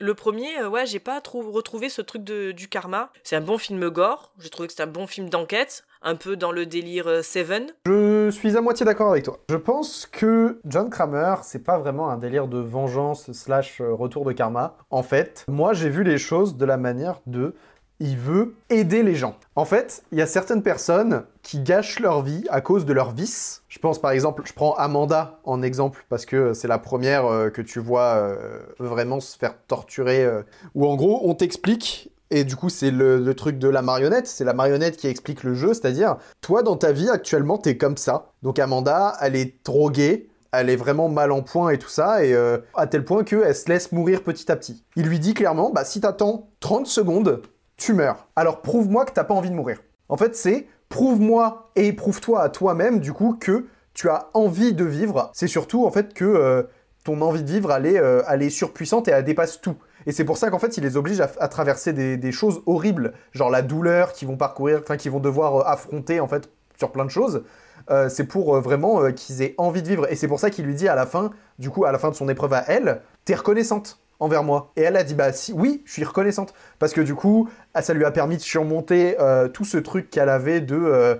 Le 0.00 0.14
premier, 0.14 0.60
euh, 0.60 0.68
ouais, 0.68 0.86
j'ai 0.86 1.00
pas 1.00 1.20
retrouvé 1.20 1.88
ce 1.88 2.00
truc 2.02 2.22
de, 2.22 2.52
du 2.52 2.68
karma. 2.68 3.10
C'est 3.24 3.34
un 3.34 3.40
bon 3.40 3.58
film 3.58 3.88
gore. 3.90 4.32
J'ai 4.38 4.48
trouvé 4.48 4.68
que 4.68 4.72
c'était 4.72 4.84
un 4.84 4.86
bon 4.86 5.08
film 5.08 5.28
d'enquête, 5.28 5.82
un 6.02 6.14
peu 6.14 6.36
dans 6.36 6.52
le 6.52 6.66
délire 6.66 7.08
euh, 7.08 7.22
Seven. 7.22 7.72
Je 7.84 8.30
suis 8.30 8.56
à 8.56 8.60
moitié 8.60 8.86
d'accord 8.86 9.10
avec 9.10 9.24
toi. 9.24 9.40
Je 9.50 9.56
pense 9.56 10.06
que 10.06 10.60
John 10.64 10.88
Kramer, 10.88 11.36
c'est 11.42 11.64
pas 11.64 11.78
vraiment 11.78 12.10
un 12.10 12.16
délire 12.16 12.46
de 12.46 12.58
vengeance 12.58 13.32
slash 13.32 13.80
euh, 13.80 13.92
retour 13.92 14.24
de 14.24 14.32
karma. 14.32 14.76
En 14.90 15.02
fait, 15.02 15.44
moi, 15.48 15.72
j'ai 15.72 15.88
vu 15.88 16.04
les 16.04 16.18
choses 16.18 16.56
de 16.56 16.64
la 16.64 16.76
manière 16.76 17.20
de 17.26 17.56
il 18.00 18.16
veut 18.16 18.54
aider 18.70 19.02
les 19.02 19.14
gens. 19.14 19.36
En 19.56 19.64
fait, 19.64 20.02
il 20.12 20.18
y 20.18 20.22
a 20.22 20.26
certaines 20.26 20.62
personnes 20.62 21.24
qui 21.42 21.60
gâchent 21.60 21.98
leur 21.98 22.22
vie 22.22 22.44
à 22.48 22.60
cause 22.60 22.86
de 22.86 22.92
leur 22.92 23.12
vice. 23.12 23.62
Je 23.68 23.78
pense 23.78 24.00
par 24.00 24.12
exemple, 24.12 24.42
je 24.44 24.52
prends 24.52 24.74
Amanda 24.74 25.40
en 25.44 25.62
exemple 25.62 26.04
parce 26.08 26.24
que 26.24 26.52
c'est 26.52 26.68
la 26.68 26.78
première 26.78 27.26
euh, 27.26 27.50
que 27.50 27.62
tu 27.62 27.80
vois 27.80 28.14
euh, 28.16 28.60
vraiment 28.78 29.20
se 29.20 29.36
faire 29.36 29.54
torturer. 29.66 30.24
Euh, 30.24 30.42
où 30.74 30.86
en 30.86 30.94
gros, 30.94 31.20
on 31.24 31.34
t'explique 31.34 32.12
Et 32.30 32.44
du 32.44 32.54
coup, 32.54 32.68
c'est 32.68 32.92
le, 32.92 33.34
truc 33.34 33.58
de 33.58 33.68
la 33.68 33.82
marionnette. 33.82 34.28
C'est 34.28 34.44
la 34.44 34.54
marionnette 34.54 34.96
qui 34.96 35.08
explique 35.08 35.42
le 35.42 35.54
jeu. 35.54 35.74
C'est-à-dire, 35.74 36.18
toi, 36.40 36.62
dans 36.62 36.76
ta 36.76 36.92
vie, 36.92 37.10
actuellement, 37.10 37.58
t'es 37.58 37.76
comme 37.76 37.96
ça. 37.96 38.30
Donc 38.42 38.58
Amanda, 38.58 39.16
elle 39.20 39.34
est 39.34 39.64
droguée. 39.64 40.28
Elle 40.52 40.70
est 40.70 40.76
vraiment 40.76 41.08
mal 41.10 41.32
en 41.32 41.42
point 41.42 41.70
et 41.70 41.78
tout 41.78 41.90
ça. 41.90 42.24
Et 42.24 42.34
à 42.74 42.86
tel 42.86 43.04
point 43.04 43.22
qu'elle 43.22 43.54
se 43.54 43.68
laisse 43.68 43.92
mourir 43.92 44.22
petit 44.22 44.50
à 44.50 44.56
petit. 44.56 44.82
Il 44.96 45.06
lui 45.06 45.18
dit 45.18 45.34
clairement, 45.34 45.70
bah, 45.70 45.84
si 45.84 46.00
t'attends 46.00 46.48
30 46.60 46.86
secondes, 46.86 47.42
tu 47.78 47.94
meurs. 47.94 48.28
Alors 48.36 48.60
prouve-moi 48.60 49.06
que 49.06 49.12
t'as 49.12 49.24
pas 49.24 49.32
envie 49.32 49.48
de 49.48 49.54
mourir. 49.54 49.80
En 50.10 50.18
fait, 50.18 50.36
c'est 50.36 50.66
prouve-moi 50.90 51.70
et 51.76 51.92
prouve-toi 51.92 52.42
à 52.42 52.48
toi-même, 52.50 53.00
du 53.00 53.12
coup, 53.12 53.38
que 53.40 53.66
tu 53.94 54.10
as 54.10 54.28
envie 54.34 54.74
de 54.74 54.84
vivre. 54.84 55.30
C'est 55.32 55.46
surtout, 55.46 55.86
en 55.86 55.90
fait, 55.90 56.12
que 56.12 56.24
euh, 56.24 56.62
ton 57.04 57.20
envie 57.22 57.42
de 57.42 57.50
vivre, 57.50 57.72
elle 57.72 57.86
est, 57.86 57.98
euh, 57.98 58.22
elle 58.28 58.42
est 58.42 58.50
surpuissante 58.50 59.08
et 59.08 59.12
elle 59.12 59.24
dépasse 59.24 59.60
tout. 59.60 59.76
Et 60.06 60.12
c'est 60.12 60.24
pour 60.24 60.36
ça 60.38 60.50
qu'en 60.50 60.58
fait, 60.58 60.76
il 60.76 60.84
les 60.84 60.96
oblige 60.96 61.20
à, 61.20 61.48
traverser 61.48 61.92
des, 61.92 62.32
choses 62.32 62.62
horribles, 62.66 63.12
genre 63.32 63.50
la 63.50 63.62
douleur 63.62 64.12
qu'ils 64.12 64.28
vont 64.28 64.36
parcourir, 64.36 64.80
enfin, 64.82 64.96
qu'ils 64.96 65.10
vont 65.10 65.20
devoir 65.20 65.56
euh, 65.56 65.62
affronter, 65.66 66.20
en 66.20 66.28
fait, 66.28 66.50
sur 66.78 66.92
plein 66.92 67.04
de 67.04 67.10
choses. 67.10 67.44
C'est 68.10 68.24
pour 68.24 68.60
vraiment 68.60 69.10
qu'ils 69.12 69.40
aient 69.40 69.54
envie 69.56 69.82
de 69.82 69.88
vivre. 69.88 70.12
Et 70.12 70.14
c'est 70.14 70.28
pour 70.28 70.38
ça 70.38 70.50
qu'il 70.50 70.66
lui 70.66 70.74
dit 70.74 70.88
à 70.88 70.94
la 70.94 71.06
fin, 71.06 71.30
du 71.58 71.70
coup, 71.70 71.86
à 71.86 71.92
la 71.92 71.98
fin 71.98 72.10
de 72.10 72.14
son 72.14 72.28
épreuve 72.28 72.52
à 72.52 72.62
elle, 72.68 73.00
t'es 73.24 73.34
reconnaissante 73.34 73.98
envers 74.20 74.42
moi. 74.42 74.72
Et 74.76 74.82
elle 74.82 74.96
a 74.96 75.04
dit, 75.04 75.14
bah 75.14 75.32
si, 75.32 75.52
oui, 75.52 75.82
je 75.84 75.92
suis 75.92 76.04
reconnaissante. 76.04 76.54
Parce 76.78 76.92
que 76.92 77.00
du 77.00 77.14
coup, 77.14 77.48
ah, 77.74 77.82
ça 77.82 77.94
lui 77.94 78.04
a 78.04 78.10
permis 78.10 78.36
de 78.36 78.42
surmonter 78.42 79.16
euh, 79.20 79.48
tout 79.48 79.64
ce 79.64 79.78
truc 79.78 80.10
qu'elle 80.10 80.28
avait 80.28 80.60
de 80.60 80.76
euh, 80.76 81.14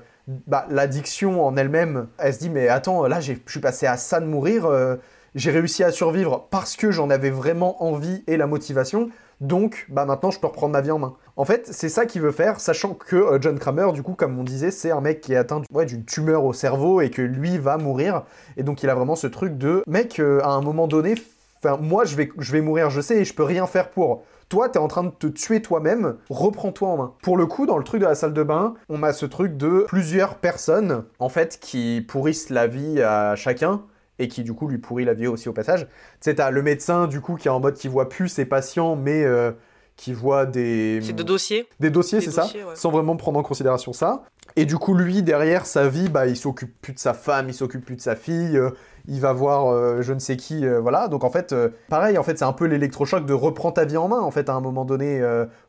bah, 0.47 0.67
l'addiction 0.71 1.47
en 1.47 1.57
elle-même. 1.57 2.09
Elle 2.19 2.35
se 2.35 2.39
dit, 2.39 2.51
mais 2.51 2.69
attends, 2.69 3.07
là, 3.07 3.21
je 3.21 3.35
suis 3.47 3.61
passé 3.61 3.87
à 3.87 3.97
ça 3.97 4.21
de 4.21 4.27
mourir. 4.27 4.67
euh, 4.67 4.97
j'ai 5.35 5.51
réussi 5.51 5.85
à 5.85 5.93
survivre 5.93 6.49
parce 6.51 6.75
que 6.75 6.91
j'en 6.91 7.11
avais 7.11 7.31
vraiment 7.31 7.85
envie 7.85 8.25
et 8.27 8.37
la 8.37 8.47
motivation. 8.47 9.11
Donc, 9.41 9.87
bah 9.89 10.05
maintenant, 10.05 10.31
je 10.33 10.41
peux 10.41 10.49
reprendre 10.49 10.73
ma 10.73 10.81
vie 10.81 10.91
en 10.91 10.99
main. 10.99 11.15
En 11.37 11.45
fait, 11.45 11.69
c'est 11.71 11.91
ça 11.91 12.07
qu'il 12.07 12.23
veut 12.23 12.33
faire, 12.33 12.59
sachant 12.59 12.95
que 12.95 13.39
John 13.41 13.57
Kramer, 13.59 13.93
du 13.93 14.03
coup, 14.03 14.15
comme 14.15 14.37
on 14.37 14.43
disait, 14.43 14.73
c'est 14.73 14.91
un 14.91 15.01
mec 15.01 15.21
qui 15.21 15.35
est 15.35 15.37
atteint 15.37 15.63
d'une 15.87 16.05
tumeur 16.05 16.45
au 16.45 16.53
cerveau 16.53 17.03
et 17.03 17.11
que 17.11 17.23
lui 17.23 17.59
va 17.59 17.77
mourir. 17.77 18.25
Et 18.57 18.65
donc, 18.65 18.83
il 18.83 18.91
a 18.91 18.97
vraiment 18.97 19.15
ce 19.15 19.29
truc 19.29 19.57
de 19.59 19.85
mec, 19.87 20.19
à 20.19 20.49
un 20.49 20.61
moment 20.61 20.89
donné, 20.89 21.15
enfin, 21.63 21.77
moi, 21.81 22.05
je 22.05 22.17
vais, 22.17 22.31
je 22.39 22.53
vais 22.53 22.61
mourir, 22.61 22.91
je 22.91 23.01
sais, 23.01 23.19
et 23.19 23.25
je 23.25 23.35
peux 23.35 23.43
rien 23.45 23.67
faire 23.67 23.91
pour. 23.91 24.25
Toi, 24.49 24.69
t'es 24.71 24.79
en 24.79 24.89
train 24.89 25.05
de 25.05 25.11
te 25.11 25.27
tuer 25.27 25.61
toi-même, 25.61 26.17
reprends-toi 26.31 26.89
en 26.89 26.97
main. 26.97 27.15
Pour 27.23 27.37
le 27.37 27.47
coup, 27.47 27.67
dans 27.67 27.77
le 27.77 27.85
truc 27.85 28.01
de 28.01 28.07
la 28.07 28.15
salle 28.15 28.33
de 28.33 28.43
bain, 28.43 28.75
on 28.89 29.03
a 29.03 29.13
ce 29.13 29.27
truc 29.27 29.57
de 29.59 29.85
plusieurs 29.89 30.37
personnes, 30.37 31.05
en 31.19 31.29
fait, 31.29 31.59
qui 31.61 32.05
pourrissent 32.09 32.49
la 32.49 32.67
vie 32.67 33.03
à 33.03 33.37
chacun 33.37 33.83
et 34.19 34.27
qui 34.27 34.43
du 34.43 34.53
coup 34.55 34.67
lui 34.67 34.79
pourrit 34.79 35.05
la 35.05 35.15
vie 35.15 35.27
aussi 35.29 35.49
au 35.49 35.53
passage. 35.53 35.83
Tu 35.87 35.91
sais, 36.21 36.35
t'as 36.35 36.51
le 36.51 36.63
médecin 36.63 37.07
du 37.07 37.21
coup 37.21 37.37
qui 37.37 37.47
est 37.47 37.51
en 37.53 37.61
mode 37.61 37.75
qui 37.75 37.87
voit 37.89 38.09
plus 38.09 38.29
ses 38.29 38.47
patients, 38.47 38.97
mais 38.97 39.23
euh, 39.23 39.53
qui 39.97 40.13
voit 40.13 40.45
des 40.47 40.99
C'est 41.03 41.13
de 41.13 41.23
dossiers? 41.23 41.69
des 41.79 41.91
dossiers, 41.91 42.21
c'est 42.21 42.31
ça, 42.33 42.47
ouais. 42.47 42.75
sans 42.75 42.91
vraiment 42.91 43.15
prendre 43.17 43.39
en 43.39 43.43
considération 43.45 43.93
ça. 43.93 44.25
Et 44.57 44.65
du 44.65 44.77
coup, 44.77 44.95
lui 44.95 45.23
derrière 45.23 45.67
sa 45.67 45.89
vie, 45.89 46.09
bah 46.09 46.27
il 46.27 46.37
s'occupe 46.37 46.81
plus 46.81 46.95
de 46.95 46.99
sa 46.99 47.15
femme, 47.15 47.49
il 47.49 47.55
s'occupe 47.55 47.85
plus 47.85 47.95
de 47.97 48.01
sa 48.01 48.17
fille. 48.17 48.57
euh, 48.57 48.71
il 49.09 49.21
va 49.21 49.33
voir 49.33 49.73
euh, 49.73 50.03
je 50.03 50.13
ne 50.13 50.19
sais 50.19 50.37
qui, 50.37 50.67
euh, 50.67 50.81
voilà. 50.81 51.09
Donc 51.09 51.25
en 51.25 51.31
fait, 51.31 51.53
euh, 51.53 51.71
pareil, 51.89 52.19
en 52.19 52.23
fait, 52.23 52.39
c'est 52.39 52.45
un 52.45 52.53
peu 52.53 52.67
l'électrochoc 52.67 53.25
de 53.25 53.33
reprends 53.33 53.73
ta 53.73 53.85
vie 53.85 53.97
en 53.97 54.07
main. 54.07 54.21
En 54.21 54.31
fait, 54.31 54.49
à 54.49 54.53
un 54.53 54.61
moment 54.61 54.85
donné, 54.85 55.09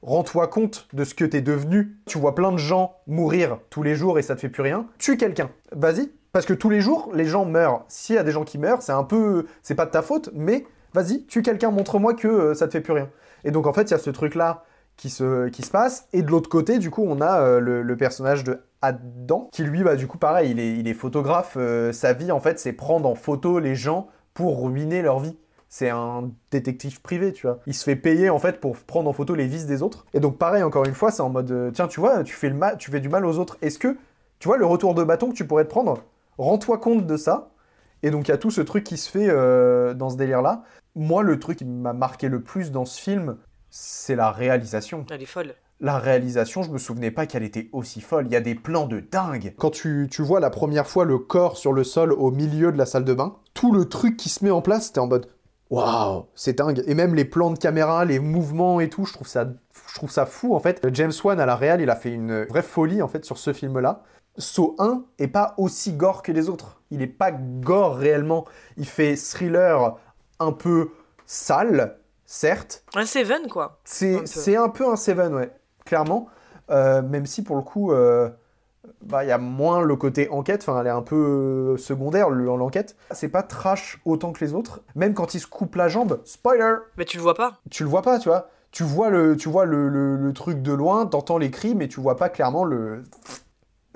rends-toi 0.04 0.48
compte 0.48 0.88
de 0.94 1.04
ce 1.04 1.16
que 1.16 1.26
t'es 1.26 1.42
devenu. 1.42 1.98
Tu 2.06 2.18
vois 2.18 2.36
plein 2.36 2.52
de 2.52 2.58
gens 2.58 2.98
mourir 3.08 3.60
tous 3.70 3.82
les 3.82 3.96
jours 3.96 4.20
et 4.20 4.22
ça 4.22 4.36
te 4.36 4.42
fait 4.42 4.50
plus 4.50 4.62
rien. 4.62 4.86
Tue 4.98 5.18
quelqu'un. 5.18 5.50
Vas-y, 5.72 6.12
parce 6.34 6.46
que 6.46 6.54
tous 6.54 6.70
les 6.70 6.82
jours, 6.82 7.10
les 7.14 7.26
gens 7.26 7.46
meurent. 7.46 7.86
S'il 7.88 8.16
y 8.16 8.20
a 8.20 8.24
des 8.24 8.32
gens 8.32 8.44
qui 8.44 8.58
meurent, 8.58 8.82
c'est 8.82 8.92
un 8.92 9.04
peu, 9.04 9.46
c'est 9.64 9.76
pas 9.76 9.86
de 9.86 9.92
ta 9.92 10.02
faute, 10.02 10.30
mais 10.34 10.66
vas-y, 10.94 11.26
tue 11.26 11.42
quelqu'un, 11.42 11.72
montre-moi 11.72 12.14
que 12.14 12.54
ça 12.54 12.68
te 12.68 12.74
fait 12.74 12.82
plus 12.82 12.94
rien. 12.94 13.10
Et 13.46 13.52
donc 13.52 13.68
en 13.68 13.74
fait, 13.74 13.84
il 13.84 13.92
y 13.92 13.96
a 13.96 14.00
ce 14.00 14.10
truc-là 14.10 14.66
qui 14.98 15.10
se, 15.10 15.48
qui 15.48 15.64
se 15.64 15.72
passe. 15.72 16.08
Et 16.12 16.22
de 16.22 16.30
l'autre 16.30 16.50
côté, 16.50 16.78
du 16.78 16.92
coup, 16.92 17.06
on 17.08 17.22
a 17.22 17.60
le 17.60 17.96
personnage 17.96 18.44
de 18.44 18.60
Adam, 18.82 19.49
qui 19.51 19.63
lui, 19.63 19.84
bah, 19.84 19.95
du 19.95 20.07
coup, 20.07 20.17
pareil, 20.17 20.51
il 20.51 20.59
est, 20.59 20.77
il 20.77 20.88
est 20.88 20.93
photographe. 20.93 21.55
euh, 21.57 21.91
sa 21.91 22.13
vie, 22.13 22.32
en 22.32 22.39
fait, 22.39 22.59
c'est 22.59 22.73
prendre 22.73 23.07
en 23.09 23.15
photo 23.15 23.59
les 23.59 23.75
gens 23.75 24.07
pour 24.34 24.63
ruiner 24.63 25.01
leur 25.01 25.19
vie. 25.19 25.38
C'est 25.67 25.89
un 25.89 26.32
détective 26.49 27.01
privé, 27.01 27.32
tu 27.32 27.45
vois. 27.45 27.59
Il 27.67 27.75
se 27.75 27.84
fait 27.84 27.95
payer, 27.95 28.30
en 28.30 28.39
fait, 28.39 28.59
pour 28.59 28.75
prendre 28.77 29.09
en 29.09 29.13
photo 29.13 29.36
les 29.36 29.45
vices 29.47 29.67
des 29.67 29.84
autres. 29.84 30.05
Et 30.13 30.19
donc, 30.19 30.38
pareil, 30.38 30.63
encore 30.63 30.86
une 30.86 30.95
fois, 30.95 31.11
c'est 31.11 31.21
en 31.21 31.30
mode, 31.30 31.51
euh, 31.51 31.71
tiens, 31.71 31.88
tu 31.88 31.99
vois, 31.99 32.23
tu 32.23 32.34
fais, 32.34 32.49
le 32.49 32.55
mal, 32.55 32.77
tu 32.77 32.89
fais 32.89 32.99
du 32.99 33.09
mal 33.09 33.25
aux 33.25 33.38
autres. 33.38 33.57
Est-ce 33.61 33.77
que, 33.77 33.95
tu 34.39 34.47
vois, 34.47 34.57
le 34.57 34.65
retour 34.65 34.95
de 34.95 35.03
bâton 35.03 35.30
que 35.30 35.36
tu 35.36 35.45
pourrais 35.45 35.65
te 35.65 35.69
prendre, 35.69 36.01
rends-toi 36.38 36.77
compte 36.80 37.05
de 37.05 37.17
ça. 37.17 37.51
Et 38.01 38.11
donc, 38.11 38.27
il 38.27 38.32
y 38.32 38.34
a 38.34 38.38
tout 38.38 38.49
ce 38.49 38.61
truc 38.61 38.84
qui 38.84 38.97
se 38.97 39.11
fait 39.11 39.27
euh, 39.30 39.93
dans 39.93 40.09
ce 40.09 40.15
délire-là. 40.15 40.63
Moi, 40.95 41.21
le 41.21 41.38
truc 41.38 41.57
qui 41.59 41.65
m'a 41.65 41.93
marqué 41.93 42.30
le 42.30 42.41
plus 42.41 42.71
dans 42.71 42.86
ce 42.86 42.99
film, 42.99 43.38
c'est 43.69 44.15
la 44.15 44.32
réalisation. 44.32 45.05
Elle 45.11 45.21
est 45.21 45.25
folle. 45.25 45.53
La 45.82 45.97
réalisation, 45.97 46.61
je 46.61 46.71
me 46.71 46.77
souvenais 46.77 47.11
pas 47.11 47.25
qu'elle 47.25 47.43
était 47.43 47.69
aussi 47.71 48.01
folle. 48.01 48.25
Il 48.27 48.34
y 48.34 48.36
a 48.36 48.41
des 48.41 48.55
plans 48.55 48.86
de 48.86 48.99
dingue. 48.99 49.53
Quand 49.57 49.69
tu, 49.69 50.07
tu 50.11 50.21
vois 50.21 50.41
la 50.41 50.49
première 50.49 50.88
fois 50.88 51.05
le 51.05 51.17
corps 51.17 51.55
sur 51.57 51.71
le 51.71 51.86
sol 51.86 52.11
au 52.11 52.32
milieu 52.32 52.71
de 52.71 52.77
la 52.77 52.86
salle 52.86 53.05
de 53.05 53.13
bain, 53.13 53.38
tout 53.53 53.71
le 53.71 53.86
truc 53.88 54.17
qui 54.17 54.27
se 54.27 54.43
met 54.43 54.51
en 54.51 54.61
place, 54.61 54.91
t'es 54.91 54.99
en 54.99 55.07
mode 55.07 55.27
waouh, 55.69 56.25
c'est 56.36 56.57
dingue. 56.57 56.84
Et 56.86 56.95
même 56.95 57.15
les 57.15 57.25
plans 57.25 57.51
de 57.51 57.57
caméra, 57.57 58.03
les 58.03 58.19
mouvements 58.19 58.80
et 58.82 58.89
tout, 58.89 59.05
je 59.05 59.13
trouve 59.13 59.27
ça, 59.27 59.45
je 59.89 59.95
trouve 59.95 60.11
ça 60.11 60.25
fou 60.25 60.53
en 60.55 60.59
fait. 60.59 60.86
James 60.91 61.13
Wan 61.23 61.39
à 61.39 61.45
la 61.45 61.55
réal, 61.55 61.80
il 61.80 61.89
a 61.89 61.95
fait 61.95 62.11
une 62.11 62.43
vraie 62.45 62.61
folie 62.63 63.01
en 63.01 63.07
fait 63.07 63.23
sur 63.23 63.38
ce 63.38 63.53
film-là. 63.53 64.03
Saw 64.38 64.75
1 64.80 65.03
est 65.17 65.27
pas 65.27 65.53
aussi 65.57 65.93
gore 65.93 66.23
que 66.23 66.32
les 66.32 66.49
autres. 66.49 66.82
Il 66.91 67.01
est 67.01 67.07
pas 67.07 67.32
gore 67.32 67.95
réellement. 67.95 68.45
Il 68.77 68.86
fait 68.86 69.15
thriller 69.15 69.95
un 70.39 70.51
peu 70.51 70.91
sale, 71.25 71.99
certes, 72.25 72.84
Un 72.95 73.05
Seven, 73.05 73.47
quoi. 73.49 73.80
c'est 73.84 74.15
Un 74.15 74.19
peu. 74.23 74.63
un 74.63 74.69
peu 74.69 74.89
un 74.89 74.95
Seven, 74.95 75.34
ouais, 75.36 75.51
clairement. 75.90 76.28
Euh, 76.70 77.02
même 77.02 77.26
si 77.26 77.44
pour 77.44 77.56
le 77.56 77.64
coup, 77.64 77.92
euh, 77.92 78.30
bah, 79.04 79.24
il 79.26 79.28
y 79.28 79.32
a 79.32 79.38
moins 79.40 79.82
le 79.82 79.96
côté 79.96 80.30
enquête, 80.30 80.62
enfin, 80.62 80.80
elle 80.80 80.88
est 80.88 80.92
un 80.92 81.02
peu 81.02 81.16
euh, 81.74 81.78
secondaire, 81.78 82.30
le- 82.30 82.46
l'enquête. 82.46 82.96
C'est 83.12 83.28
pas 83.30 83.42
trash 83.44 84.00
autant 84.06 84.32
que 84.32 84.44
les 84.46 84.54
autres. 84.54 84.82
Même 84.96 85.14
quand 85.16 85.34
il 85.34 85.40
se 85.40 85.48
coupe 85.48 85.76
la 85.76 85.88
jambe, 85.88 86.20
spoiler, 86.26 86.76
Mais 86.98 87.06
tu 87.06 87.18
le 87.18 87.24
vois 87.24 87.34
pas. 87.34 87.54
tu 87.72 87.84
le 87.84 87.90
vois 87.90 88.04
pas, 88.04 88.20
tu 88.20 88.30
vois. 88.30 88.50
Tu 88.72 88.84
vois 88.84 89.10
le, 89.10 89.36
tu 89.36 89.50
vois 89.50 89.66
le, 89.66 89.90
le- 89.90 90.16
le 90.16 90.34
truc 90.34 90.62
de 90.62 90.72
loin, 90.74 91.08
t'entends 91.08 91.40
les 91.40 91.50
cris, 91.50 91.74
mais 91.74 91.88
tu 91.88 92.00
vois 92.00 92.16
pas 92.18 92.30
clairement 92.30 92.64
le. 92.64 93.02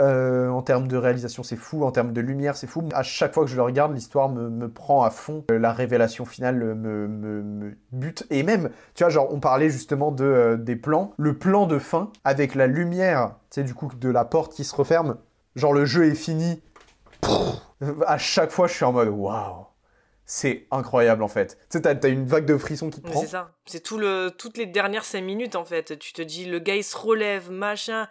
Euh, 0.01 0.49
en 0.49 0.63
termes 0.63 0.87
de 0.87 0.97
réalisation, 0.97 1.43
c'est 1.43 1.55
fou. 1.55 1.83
En 1.83 1.91
termes 1.91 2.13
de 2.13 2.21
lumière, 2.21 2.55
c'est 2.55 2.65
fou. 2.65 2.83
À 2.93 3.03
chaque 3.03 3.33
fois 3.33 3.43
que 3.43 3.49
je 3.51 3.55
le 3.55 3.61
regarde, 3.61 3.93
l'histoire 3.93 4.27
me, 4.29 4.49
me 4.49 4.67
prend 4.67 5.03
à 5.03 5.11
fond. 5.11 5.45
Euh, 5.51 5.59
La 5.59 5.71
révélation 5.71 6.25
finale 6.25 6.55
me, 6.55 6.73
me- 7.07 7.43
me 7.43 7.77
bute. 7.91 8.25
Et 8.31 8.41
même, 8.41 8.71
tu 8.95 9.03
vois, 9.03 9.09
genre, 9.11 9.31
on 9.31 9.39
parlait 9.39 9.69
justement 9.69 10.11
de, 10.11 10.23
euh, 10.23 10.57
des 10.57 10.75
plans. 10.75 11.13
Le 11.17 11.37
plan 11.37 11.67
de 11.67 11.77
fin, 11.77 12.11
avec 12.23 12.55
la 12.55 12.65
lumière, 12.65 13.35
tu 13.51 13.61
sais, 13.61 13.63
du 13.63 13.75
coup, 13.75 13.89
de 13.95 14.09
la 14.09 14.25
porte 14.25 14.53
qui 14.53 14.63
se 14.63 14.75
referme. 14.75 15.17
Genre, 15.55 15.73
le 15.73 15.85
jeu 15.85 16.05
est 16.07 16.15
fini. 16.15 16.63
Pff, 17.21 17.61
à 18.07 18.17
chaque 18.17 18.49
fois, 18.51 18.65
je 18.67 18.73
suis 18.73 18.85
en 18.85 18.93
mode 18.93 19.09
waouh. 19.09 19.67
C'est 20.25 20.67
incroyable 20.71 21.21
en 21.21 21.27
fait. 21.27 21.57
Tu 21.69 21.79
sais, 21.79 21.99
t'as 21.99 22.09
une 22.09 22.25
vague 22.25 22.45
de 22.45 22.57
frissons 22.57 22.89
qui 22.89 23.01
te 23.01 23.07
prend. 23.11 23.19
c'est 23.21 23.27
ça. 23.27 23.51
C'est 23.65 23.81
tout 23.83 23.97
le, 23.97 24.29
toutes 24.35 24.57
les 24.57 24.65
dernières 24.65 25.03
cinq 25.03 25.21
minutes, 25.21 25.55
en 25.57 25.65
fait. 25.65 25.99
Tu 25.99 26.13
te 26.13 26.21
dis, 26.21 26.45
le 26.45 26.59
gars, 26.59 26.75
il 26.77 26.83
se 26.83 26.97
relève, 26.97 27.51
machin. 27.51 28.07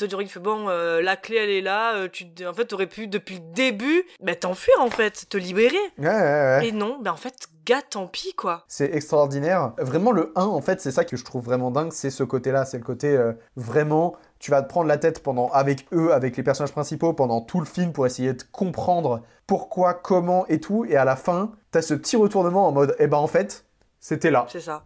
Il 0.00 0.08
te 0.08 0.26
fait, 0.26 0.40
bon, 0.40 0.68
euh, 0.68 1.00
la 1.00 1.16
clé, 1.16 1.36
elle 1.36 1.50
est 1.50 1.60
là. 1.60 1.94
euh, 1.96 2.08
tu, 2.08 2.26
en 2.46 2.52
fait, 2.52 2.66
t'aurais 2.66 2.86
pu, 2.86 3.06
depuis 3.06 3.36
le 3.36 3.52
début, 3.54 4.04
bah, 4.22 4.34
t'enfuir, 4.34 4.74
en 4.80 4.90
fait, 4.90 5.26
te 5.28 5.36
libérer. 5.36 5.76
Ouais, 5.98 6.06
ouais, 6.08 6.12
ouais. 6.12 6.68
Et 6.68 6.72
non, 6.72 6.98
bah, 7.00 7.12
en 7.12 7.16
fait, 7.16 7.34
gars, 7.64 7.82
tant 7.82 8.06
pis, 8.06 8.34
quoi. 8.34 8.64
C'est 8.68 8.92
extraordinaire. 8.94 9.72
Vraiment, 9.78 10.12
le 10.12 10.32
1, 10.36 10.44
en 10.44 10.60
fait, 10.60 10.80
c'est 10.80 10.90
ça 10.90 11.04
que 11.04 11.16
je 11.16 11.24
trouve 11.24 11.44
vraiment 11.44 11.70
dingue, 11.70 11.92
c'est 11.92 12.10
ce 12.10 12.24
côté-là. 12.24 12.64
C'est 12.64 12.78
le 12.78 12.84
côté 12.84 13.16
euh, 13.16 13.32
vraiment, 13.56 14.16
tu 14.38 14.50
vas 14.50 14.62
te 14.62 14.68
prendre 14.68 14.88
la 14.88 14.98
tête 14.98 15.22
pendant, 15.22 15.48
avec 15.50 15.86
eux, 15.92 16.12
avec 16.12 16.36
les 16.36 16.42
personnages 16.42 16.72
principaux, 16.72 17.12
pendant 17.12 17.40
tout 17.40 17.60
le 17.60 17.66
film 17.66 17.92
pour 17.92 18.06
essayer 18.06 18.32
de 18.32 18.42
comprendre 18.52 19.22
pourquoi, 19.46 19.94
comment 19.94 20.46
et 20.48 20.60
tout. 20.60 20.84
Et 20.86 20.96
à 20.96 21.04
la 21.04 21.16
fin, 21.16 21.52
t'as 21.70 21.82
ce 21.82 21.94
petit 21.94 22.16
retournement 22.16 22.66
en 22.66 22.72
mode, 22.72 22.96
eh 22.98 23.06
ben 23.06 23.18
en 23.18 23.26
fait, 23.26 23.64
c'était 24.00 24.30
là. 24.30 24.46
C'est 24.50 24.60
ça. 24.60 24.84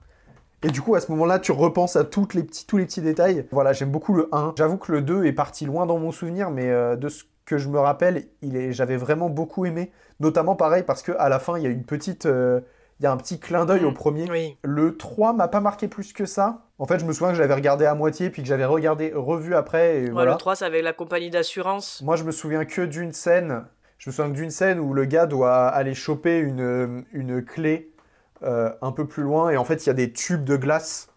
Et 0.63 0.69
du 0.69 0.81
coup, 0.81 0.95
à 0.97 1.01
ce 1.01 1.11
moment-là, 1.13 1.39
tu 1.39 1.53
repenses 1.53 1.95
à 1.97 2.05
toutes 2.05 2.35
les 2.35 2.43
petits, 2.43 2.67
tous 2.67 2.79
les 2.79 2.87
petits 2.87 3.01
détails. 3.01 3.47
Voilà, 3.53 3.73
j'aime 3.73 3.91
beaucoup 3.91 4.15
le 4.15 4.29
1. 4.33 4.55
J'avoue 4.57 4.77
que 4.77 4.91
le 4.91 5.03
2 5.03 5.25
est 5.25 5.33
parti 5.33 5.67
loin 5.67 5.87
dans 5.87 5.99
mon 5.99 6.11
souvenir, 6.11 6.51
mais 6.51 6.69
euh, 6.69 6.97
de 6.97 7.09
ce 7.09 7.25
que 7.45 7.59
je 7.59 7.69
me 7.69 7.79
rappelle, 7.79 8.25
il 8.43 8.57
est, 8.57 8.73
j'avais 8.73 8.97
vraiment 8.97 9.31
beaucoup 9.31 9.67
aimé. 9.67 9.93
Notamment 10.21 10.57
pareil 10.57 10.83
parce 10.83 11.03
que 11.03 11.13
à 11.19 11.29
la 11.29 11.39
fin, 11.39 11.57
il 11.59 11.63
y 11.63 11.67
a 11.67 11.71
une 11.71 11.85
petite, 11.85 12.27
euh, 12.27 12.61
il 12.99 13.05
y 13.05 13.07
a 13.07 13.13
un 13.13 13.17
petit 13.17 13.39
clin 13.39 13.67
d'œil 13.67 13.85
au 13.85 13.93
premier. 13.93 14.29
Oui. 14.29 14.57
Le 14.65 14.97
3 14.97 15.33
m'a 15.33 15.47
pas 15.47 15.61
marqué 15.61 15.87
plus 15.87 16.13
que 16.13 16.27
ça. 16.27 16.65
En 16.79 16.87
fait, 16.87 16.99
je 16.99 17.05
me 17.05 17.13
souviens 17.13 17.31
que 17.31 17.39
j'avais 17.39 17.55
regardé 17.55 17.87
à 17.87 17.95
moitié, 17.95 18.29
puis 18.31 18.43
que 18.43 18.49
j'avais 18.49 18.65
regardé, 18.65 19.13
revu 19.15 19.55
après, 19.55 19.99
et 19.99 20.05
Ouais, 20.07 20.11
voilà. 20.11 20.33
Le 20.33 20.39
3, 20.39 20.57
c'est 20.57 20.65
avec 20.65 20.83
la 20.83 20.93
compagnie 20.93 21.31
d'assurance. 21.31 22.03
Moi, 22.05 22.17
je 22.17 22.25
me 22.25 22.33
souviens 22.33 22.65
que 22.65 22.83
d'une 22.83 23.13
scène. 23.13 23.65
Je 23.99 24.11
me 24.11 24.15
souviens 24.15 24.33
d'une 24.33 24.51
scène 24.51 24.81
où 24.81 24.93
le 24.93 25.05
gars 25.05 25.27
doit 25.27 25.69
aller 25.69 25.95
choper 25.95 26.39
une, 26.39 27.05
une 27.13 27.45
clé 27.45 27.93
euh, 28.43 28.71
un 28.83 28.93
peu 28.93 29.07
plus 29.07 29.23
loin, 29.23 29.51
et 29.51 29.57
en 29.57 29.65
fait, 29.65 29.85
il 29.85 29.89
y 29.89 29.91
a 29.91 29.95
des 29.95 30.13
tubes 30.13 30.45
de 30.45 30.57
glace, 30.57 31.09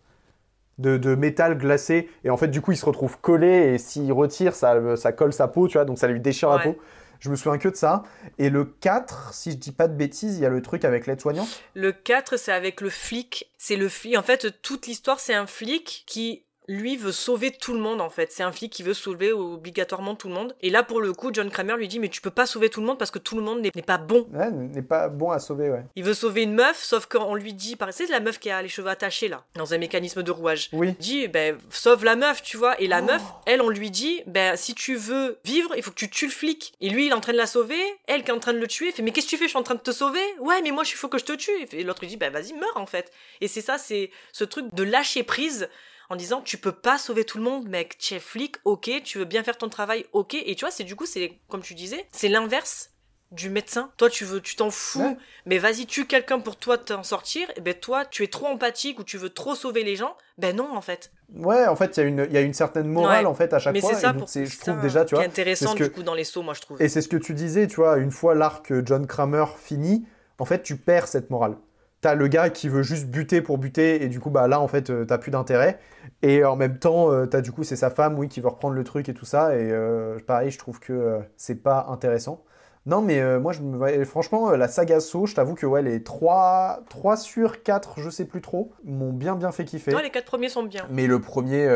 de, 0.78 0.98
de 0.98 1.16
métal 1.16 1.58
glacé, 1.58 2.10
et 2.24 2.30
en 2.30 2.38
fait, 2.38 2.48
du 2.48 2.62
coup, 2.62 2.72
il 2.72 2.78
se 2.78 2.86
retrouve 2.86 3.20
collé, 3.20 3.74
et 3.74 3.78
s'il 3.78 4.12
retire, 4.12 4.56
ça, 4.56 4.96
ça 4.96 5.12
colle 5.12 5.34
sa 5.34 5.48
peau, 5.48 5.68
tu 5.68 5.74
vois, 5.78 5.86
donc 5.86 5.98
ça 5.98 6.08
lui 6.08 6.20
déchire 6.20 6.50
la 6.50 6.60
peau. 6.60 6.78
Je 7.22 7.30
me 7.30 7.36
souviens 7.36 7.60
que 7.60 7.70
de 7.70 7.76
ça. 7.76 8.02
Et 8.40 8.50
le 8.50 8.66
4, 8.66 9.32
si 9.34 9.52
je 9.52 9.58
dis 9.58 9.72
pas 9.72 9.88
de 9.88 9.94
bêtises, 9.94 10.38
il 10.38 10.42
y 10.42 10.46
a 10.46 10.50
le 10.50 10.62
truc 10.64 10.84
avec 10.84 11.06
l'aide-soignante. 11.06 11.62
Le 11.76 11.92
4, 11.92 12.36
c'est 12.38 12.52
avec 12.52 12.82
le 12.82 12.90
flic. 12.90 13.52
C'est 13.60 13.76
le 13.76 13.90
flic. 13.90 14.18
En 14.18 14.24
fait, 14.24 14.60
toute 14.64 14.88
l'histoire, 14.88 15.20
c'est 15.20 15.36
un 15.36 15.46
flic 15.46 16.04
qui 16.08 16.46
lui 16.72 16.98
veut 16.98 17.12
sauver 17.12 17.52
tout 17.52 17.74
le 17.74 17.80
monde 17.80 18.02
en 18.02 18.10
fait. 18.10 18.32
C'est 18.32 18.44
un 18.44 18.52
flic 18.52 18.72
qui 18.72 18.84
veut 18.84 18.94
sauver 18.94 19.32
obligatoirement 19.32 20.16
tout 20.16 20.28
le 20.28 20.34
monde. 20.34 20.56
Et 20.62 20.70
là, 20.70 20.84
pour 20.84 21.02
le 21.02 21.14
coup, 21.14 21.30
John 21.34 21.50
Kramer 21.50 21.76
lui 21.78 21.88
dit 21.88 22.00
mais 22.00 22.10
tu 22.10 22.22
peux 22.22 22.32
pas 22.32 22.46
sauver 22.46 22.70
tout 22.70 22.82
le 22.82 22.88
monde 22.88 22.98
parce 22.98 23.12
que 23.12 23.20
tout 23.20 23.36
le 23.36 23.42
monde 23.42 23.62
n'est 23.62 23.72
pas 23.82 23.98
bon. 23.98 24.28
Ouais, 24.34 24.50
n'est 24.52 24.82
pas 24.82 25.10
bon 25.10 25.32
à 25.32 25.40
sauver, 25.40 25.70
ouais. 25.70 25.84
Il 25.96 26.04
veut 26.04 26.14
sauver 26.14 26.44
une 26.44 26.54
meuf, 26.54 26.82
sauf 26.82 27.06
qu'on 27.06 27.36
lui 27.36 27.54
dit, 27.54 27.76
par 27.76 27.92
c'est 27.92 28.08
la 28.08 28.20
meuf 28.20 28.40
qui 28.40 28.50
a 28.50 28.62
les 28.62 28.70
cheveux 28.70 28.90
attachés 28.90 29.28
là, 29.28 29.44
dans 29.56 29.74
un 29.74 29.78
mécanisme 29.78 30.24
de 30.24 30.32
rouage. 30.32 30.70
Oui. 30.74 30.90
Il 30.90 31.04
dit, 31.04 31.28
ben 31.28 31.58
sauve 31.70 32.06
la 32.06 32.16
meuf, 32.16 32.42
tu 32.42 32.58
vois. 32.58 32.80
Et 32.80 32.88
la 32.88 33.02
meuf, 33.02 33.22
elle, 33.46 33.62
on 33.62 33.70
lui 33.70 33.92
dit, 33.92 34.22
ben 34.28 34.56
si 34.56 34.74
tu 34.74 34.96
veux 34.96 35.40
vivre, 35.44 35.74
il 35.76 35.84
faut 35.84 35.92
que 35.92 35.96
tu 35.96 36.10
tues 36.10 36.26
le 36.26 36.32
flic. 36.32 36.74
Et 36.80 36.90
lui, 36.90 37.08
il 37.08 37.10
est 37.10 37.14
en 37.14 37.20
train 37.20 37.34
de 37.34 37.38
la 37.38 37.48
sauver, 37.48 37.82
elle 38.08 38.24
qui 38.24 38.32
est 38.32 38.34
en 38.34 38.40
train 38.40 38.54
de 38.54 38.60
le 38.60 38.68
tuer. 38.68 38.88
Il 38.88 38.94
fait, 38.94 39.04
mais 39.04 39.12
qu'est-ce 39.12 39.28
que 39.28 39.32
tu 39.32 39.38
fais? 39.38 39.46
Je 39.46 39.50
suis 39.50 39.60
en 39.60 39.64
train 39.64 39.76
de 39.76 39.82
te 39.82 39.92
sauver. 39.92 40.24
Ouais, 40.40 40.62
mais 40.62 40.72
moi, 40.72 40.84
il 40.86 40.96
faut 40.96 41.10
que 41.10 41.18
je 41.18 41.26
te 41.26 41.34
tue. 41.34 41.52
Et 41.74 41.84
l'autre 41.84 42.02
lui 42.02 42.08
dit, 42.08 42.18
ben 42.18 42.32
vas-y, 42.32 42.54
meurs 42.54 42.76
en 42.76 42.86
fait. 42.86 43.12
Et 43.42 43.48
c'est 43.48 43.62
ça, 43.62 43.78
c'est 43.78 44.12
ce 44.32 44.44
truc 44.44 44.74
de 44.74 44.84
lâcher 44.84 45.24
prise 45.24 45.70
en 46.12 46.16
disant 46.18 46.42
tu 46.42 46.58
peux 46.58 46.72
pas 46.74 46.98
sauver 46.98 47.24
tout 47.24 47.38
le 47.38 47.44
monde 47.46 47.68
mec 47.70 47.98
tu 47.98 48.14
es 48.16 48.20
flic 48.20 48.58
ok 48.66 48.90
tu 49.04 49.18
veux 49.18 49.26
bien 49.26 49.44
faire 49.44 49.58
ton 49.58 49.70
travail 49.70 50.06
ok 50.12 50.34
et 50.36 50.56
tu 50.56 50.66
vois 50.66 50.72
c'est 50.72 50.84
du 50.84 50.96
coup 50.96 51.06
c'est 51.06 51.40
comme 51.48 51.62
tu 51.62 51.74
disais 51.74 52.06
c'est 52.12 52.28
l'inverse 52.30 52.90
du 53.32 53.50
médecin. 53.50 53.92
Toi, 53.96 54.10
tu 54.10 54.26
veux, 54.26 54.42
tu 54.42 54.58
t'en 54.58 54.70
fous, 54.72 55.00
Ouais. 55.02 55.16
mais 55.46 55.58
vas-y, 55.58 55.86
tue 55.86 56.06
quelqu'un 56.06 56.42
pour 56.42 56.58
toi 56.58 56.78
t'en 56.78 57.02
sortir. 57.02 57.48
Et 57.56 57.62
ben 57.62 57.74
toi, 57.74 58.04
tu 58.04 58.26
es 58.26 58.28
trop 58.28 58.48
empathique 58.48 59.00
ou 59.00 59.06
tu 59.06 59.18
veux 59.18 59.30
trop 59.30 59.56
sauver 59.56 59.84
les 59.86 59.96
gens. 59.96 60.18
Ben 60.38 60.54
non, 60.54 60.76
en 60.76 60.82
fait. 60.82 61.14
Ouais, 61.34 61.66
en 61.66 61.78
fait, 61.78 61.96
il 61.96 62.00
y, 62.02 62.04
a 62.04 62.08
une- 62.08 62.28
il 62.30 62.34
y 62.34 62.38
a 62.38 62.42
une 62.42 62.54
certaine 62.54 62.90
morale 62.90 63.24
Ouais. 63.24 63.32
en 63.32 63.34
fait 63.34 63.54
à 63.54 63.60
chaque 63.60 63.72
mais 63.74 63.80
fois. 63.80 63.94
c'est 63.94 64.02
ça 64.02 64.14
pour 64.14 64.28
c'est- 64.28 64.46
je 64.46 64.60
trouve 64.60 64.82
déjà, 64.82 65.06
tu 65.06 65.16
vois. 65.16 65.24
intéressant 65.24 65.76
que- 65.76 65.86
du 65.86 65.92
coup 65.92 66.04
dans 66.04 66.14
les 66.14 66.26
sauts, 66.26 66.42
moi 66.42 66.54
je 66.54 66.60
trouve. 66.60 66.82
Et 66.82 66.90
c'est 66.90 67.02
ce 67.02 67.08
que 67.08 67.16
tu 67.16 67.34
disais, 67.34 67.68
tu 67.68 67.78
vois, 67.78 67.96
une 68.00 68.12
fois 68.12 68.36
l'arc 68.36 68.74
John 68.86 69.08
Kramer 69.08 69.46
fini, 69.58 70.06
en 70.38 70.44
fait, 70.44 70.62
tu 70.62 70.76
perds 70.76 71.08
cette 71.08 71.30
morale. 71.30 71.56
T'as 72.02 72.16
le 72.16 72.28
gars 72.28 72.50
qui 72.50 72.68
veut 72.68 72.82
juste 72.82 73.08
buter 73.08 73.42
pour 73.42 73.58
buter, 73.58 74.04
et 74.04 74.08
du 74.08 74.20
coup, 74.20 74.32
bah 74.32 74.48
là, 74.48 74.60
en 74.60 74.68
fait, 74.68 74.90
euh, 74.90 75.06
t'as 75.06 75.20
plus 75.20 75.32
d'intérêt. 75.32 75.80
Et 76.24 76.44
en 76.44 76.56
même 76.56 76.80
temps, 76.80 77.12
euh, 77.12 77.28
t'as 77.28 77.42
du 77.42 77.52
coup, 77.52 77.64
c'est 77.64 77.76
sa 77.76 77.92
femme, 77.92 78.18
oui, 78.18 78.28
qui 78.28 78.42
veut 78.42 78.48
reprendre 78.48 78.74
le 78.74 78.84
truc 78.84 79.08
et 79.08 79.14
tout 79.14 79.26
ça. 79.26 79.56
Et 79.56 79.72
euh, 79.72 80.18
pareil, 80.26 80.50
je 80.50 80.58
trouve 80.58 80.80
que 80.80 81.20
c'est 81.38 81.62
pas 81.62 81.86
intéressant. 81.90 82.44
Non, 82.88 83.02
mais 83.02 83.40
moi, 83.40 83.54
je 83.54 83.62
me... 83.62 84.06
franchement, 84.06 84.50
la 84.52 84.68
saga 84.68 85.00
Saw, 85.00 85.28
je 85.28 85.36
t'avoue 85.36 85.54
que 85.54 85.68
ouais, 85.68 85.84
les 85.84 86.02
3... 86.02 86.80
3 86.90 87.18
sur 87.18 87.62
4, 87.62 88.00
je 88.00 88.10
sais 88.10 88.26
plus 88.26 88.42
trop, 88.42 88.74
m'ont 88.84 89.14
bien 89.14 89.36
bien 89.36 89.52
fait 89.52 89.66
kiffer. 89.66 89.92
Toi, 89.92 90.02
les 90.02 90.10
quatre 90.10 90.26
premiers 90.26 90.50
sont 90.50 90.64
bien. 90.64 90.88
Mais 90.90 91.06
le 91.06 91.22
premier, 91.22 91.68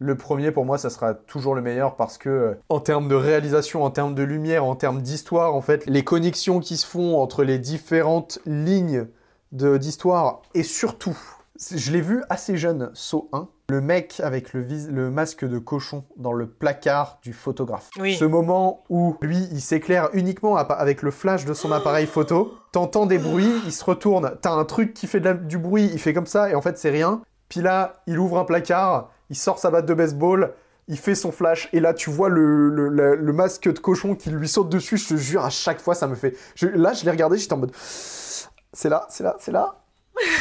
le 0.00 0.16
premier 0.16 0.52
pour 0.52 0.64
moi, 0.64 0.78
ça 0.78 0.90
sera 0.90 1.14
toujours 1.14 1.54
le 1.54 1.62
meilleur 1.62 1.96
parce 1.96 2.18
que 2.18 2.28
euh, 2.28 2.54
en 2.68 2.80
termes 2.80 3.08
de 3.08 3.14
réalisation, 3.14 3.82
en 3.82 3.90
termes 3.90 4.14
de 4.14 4.22
lumière, 4.22 4.64
en 4.64 4.76
termes 4.76 5.02
d'histoire, 5.02 5.54
en 5.54 5.60
fait, 5.60 5.84
les 5.86 6.04
connexions 6.04 6.60
qui 6.60 6.76
se 6.76 6.86
font 6.86 7.20
entre 7.20 7.42
les 7.42 7.58
différentes 7.58 8.38
lignes 8.46 9.06
d'histoire 9.52 10.42
et 10.54 10.62
surtout, 10.62 11.16
je 11.74 11.90
l'ai 11.92 12.00
vu 12.00 12.22
assez 12.28 12.56
jeune, 12.56 12.90
Saut 12.94 13.28
1. 13.32 13.48
Le 13.70 13.80
mec 13.82 14.20
avec 14.24 14.54
le, 14.54 14.62
vis- 14.62 14.88
le 14.90 15.10
masque 15.10 15.44
de 15.44 15.58
cochon 15.58 16.04
dans 16.16 16.32
le 16.32 16.46
placard 16.46 17.18
du 17.22 17.34
photographe. 17.34 17.90
Oui. 17.98 18.16
Ce 18.16 18.24
moment 18.24 18.84
où 18.88 19.16
lui, 19.20 19.46
il 19.52 19.60
s'éclaire 19.60 20.08
uniquement 20.14 20.56
avec 20.56 21.02
le 21.02 21.10
flash 21.10 21.44
de 21.44 21.52
son 21.52 21.70
appareil 21.72 22.06
photo. 22.06 22.54
T'entends 22.72 23.04
des 23.04 23.18
bruits, 23.18 23.52
il 23.66 23.72
se 23.72 23.84
retourne. 23.84 24.36
T'as 24.40 24.52
un 24.52 24.64
truc 24.64 24.94
qui 24.94 25.06
fait 25.06 25.20
de 25.20 25.26
la- 25.26 25.34
du 25.34 25.58
bruit, 25.58 25.90
il 25.92 25.98
fait 25.98 26.14
comme 26.14 26.26
ça, 26.26 26.48
et 26.48 26.54
en 26.54 26.62
fait, 26.62 26.78
c'est 26.78 26.88
rien. 26.90 27.20
Puis 27.50 27.60
là, 27.60 28.00
il 28.06 28.18
ouvre 28.18 28.38
un 28.38 28.44
placard, 28.44 29.10
il 29.28 29.36
sort 29.36 29.58
sa 29.58 29.70
batte 29.70 29.84
de 29.86 29.92
baseball, 29.94 30.54
il 30.86 30.96
fait 30.96 31.14
son 31.14 31.30
flash, 31.30 31.68
et 31.74 31.80
là, 31.80 31.92
tu 31.92 32.08
vois 32.08 32.30
le, 32.30 32.70
le- 32.70 32.88
le- 32.88 33.16
le 33.16 33.32
masque 33.34 33.64
de 33.70 33.78
cochon 33.78 34.14
qui 34.14 34.30
lui 34.30 34.48
saute 34.48 34.70
dessus. 34.70 34.96
Je 34.96 35.08
te 35.08 35.16
jure, 35.16 35.44
à 35.44 35.50
chaque 35.50 35.80
fois, 35.82 35.94
ça 35.94 36.06
me 36.06 36.14
fait. 36.14 36.34
je- 36.54 36.68
là, 36.68 36.94
je 36.94 37.04
l'ai 37.04 37.10
regardé, 37.10 37.36
j'étais 37.36 37.52
en 37.52 37.58
mode. 37.58 37.72
C'est 38.72 38.88
là, 38.88 39.06
c'est 39.10 39.24
là, 39.24 39.36
c'est 39.40 39.52
là. 39.52 39.74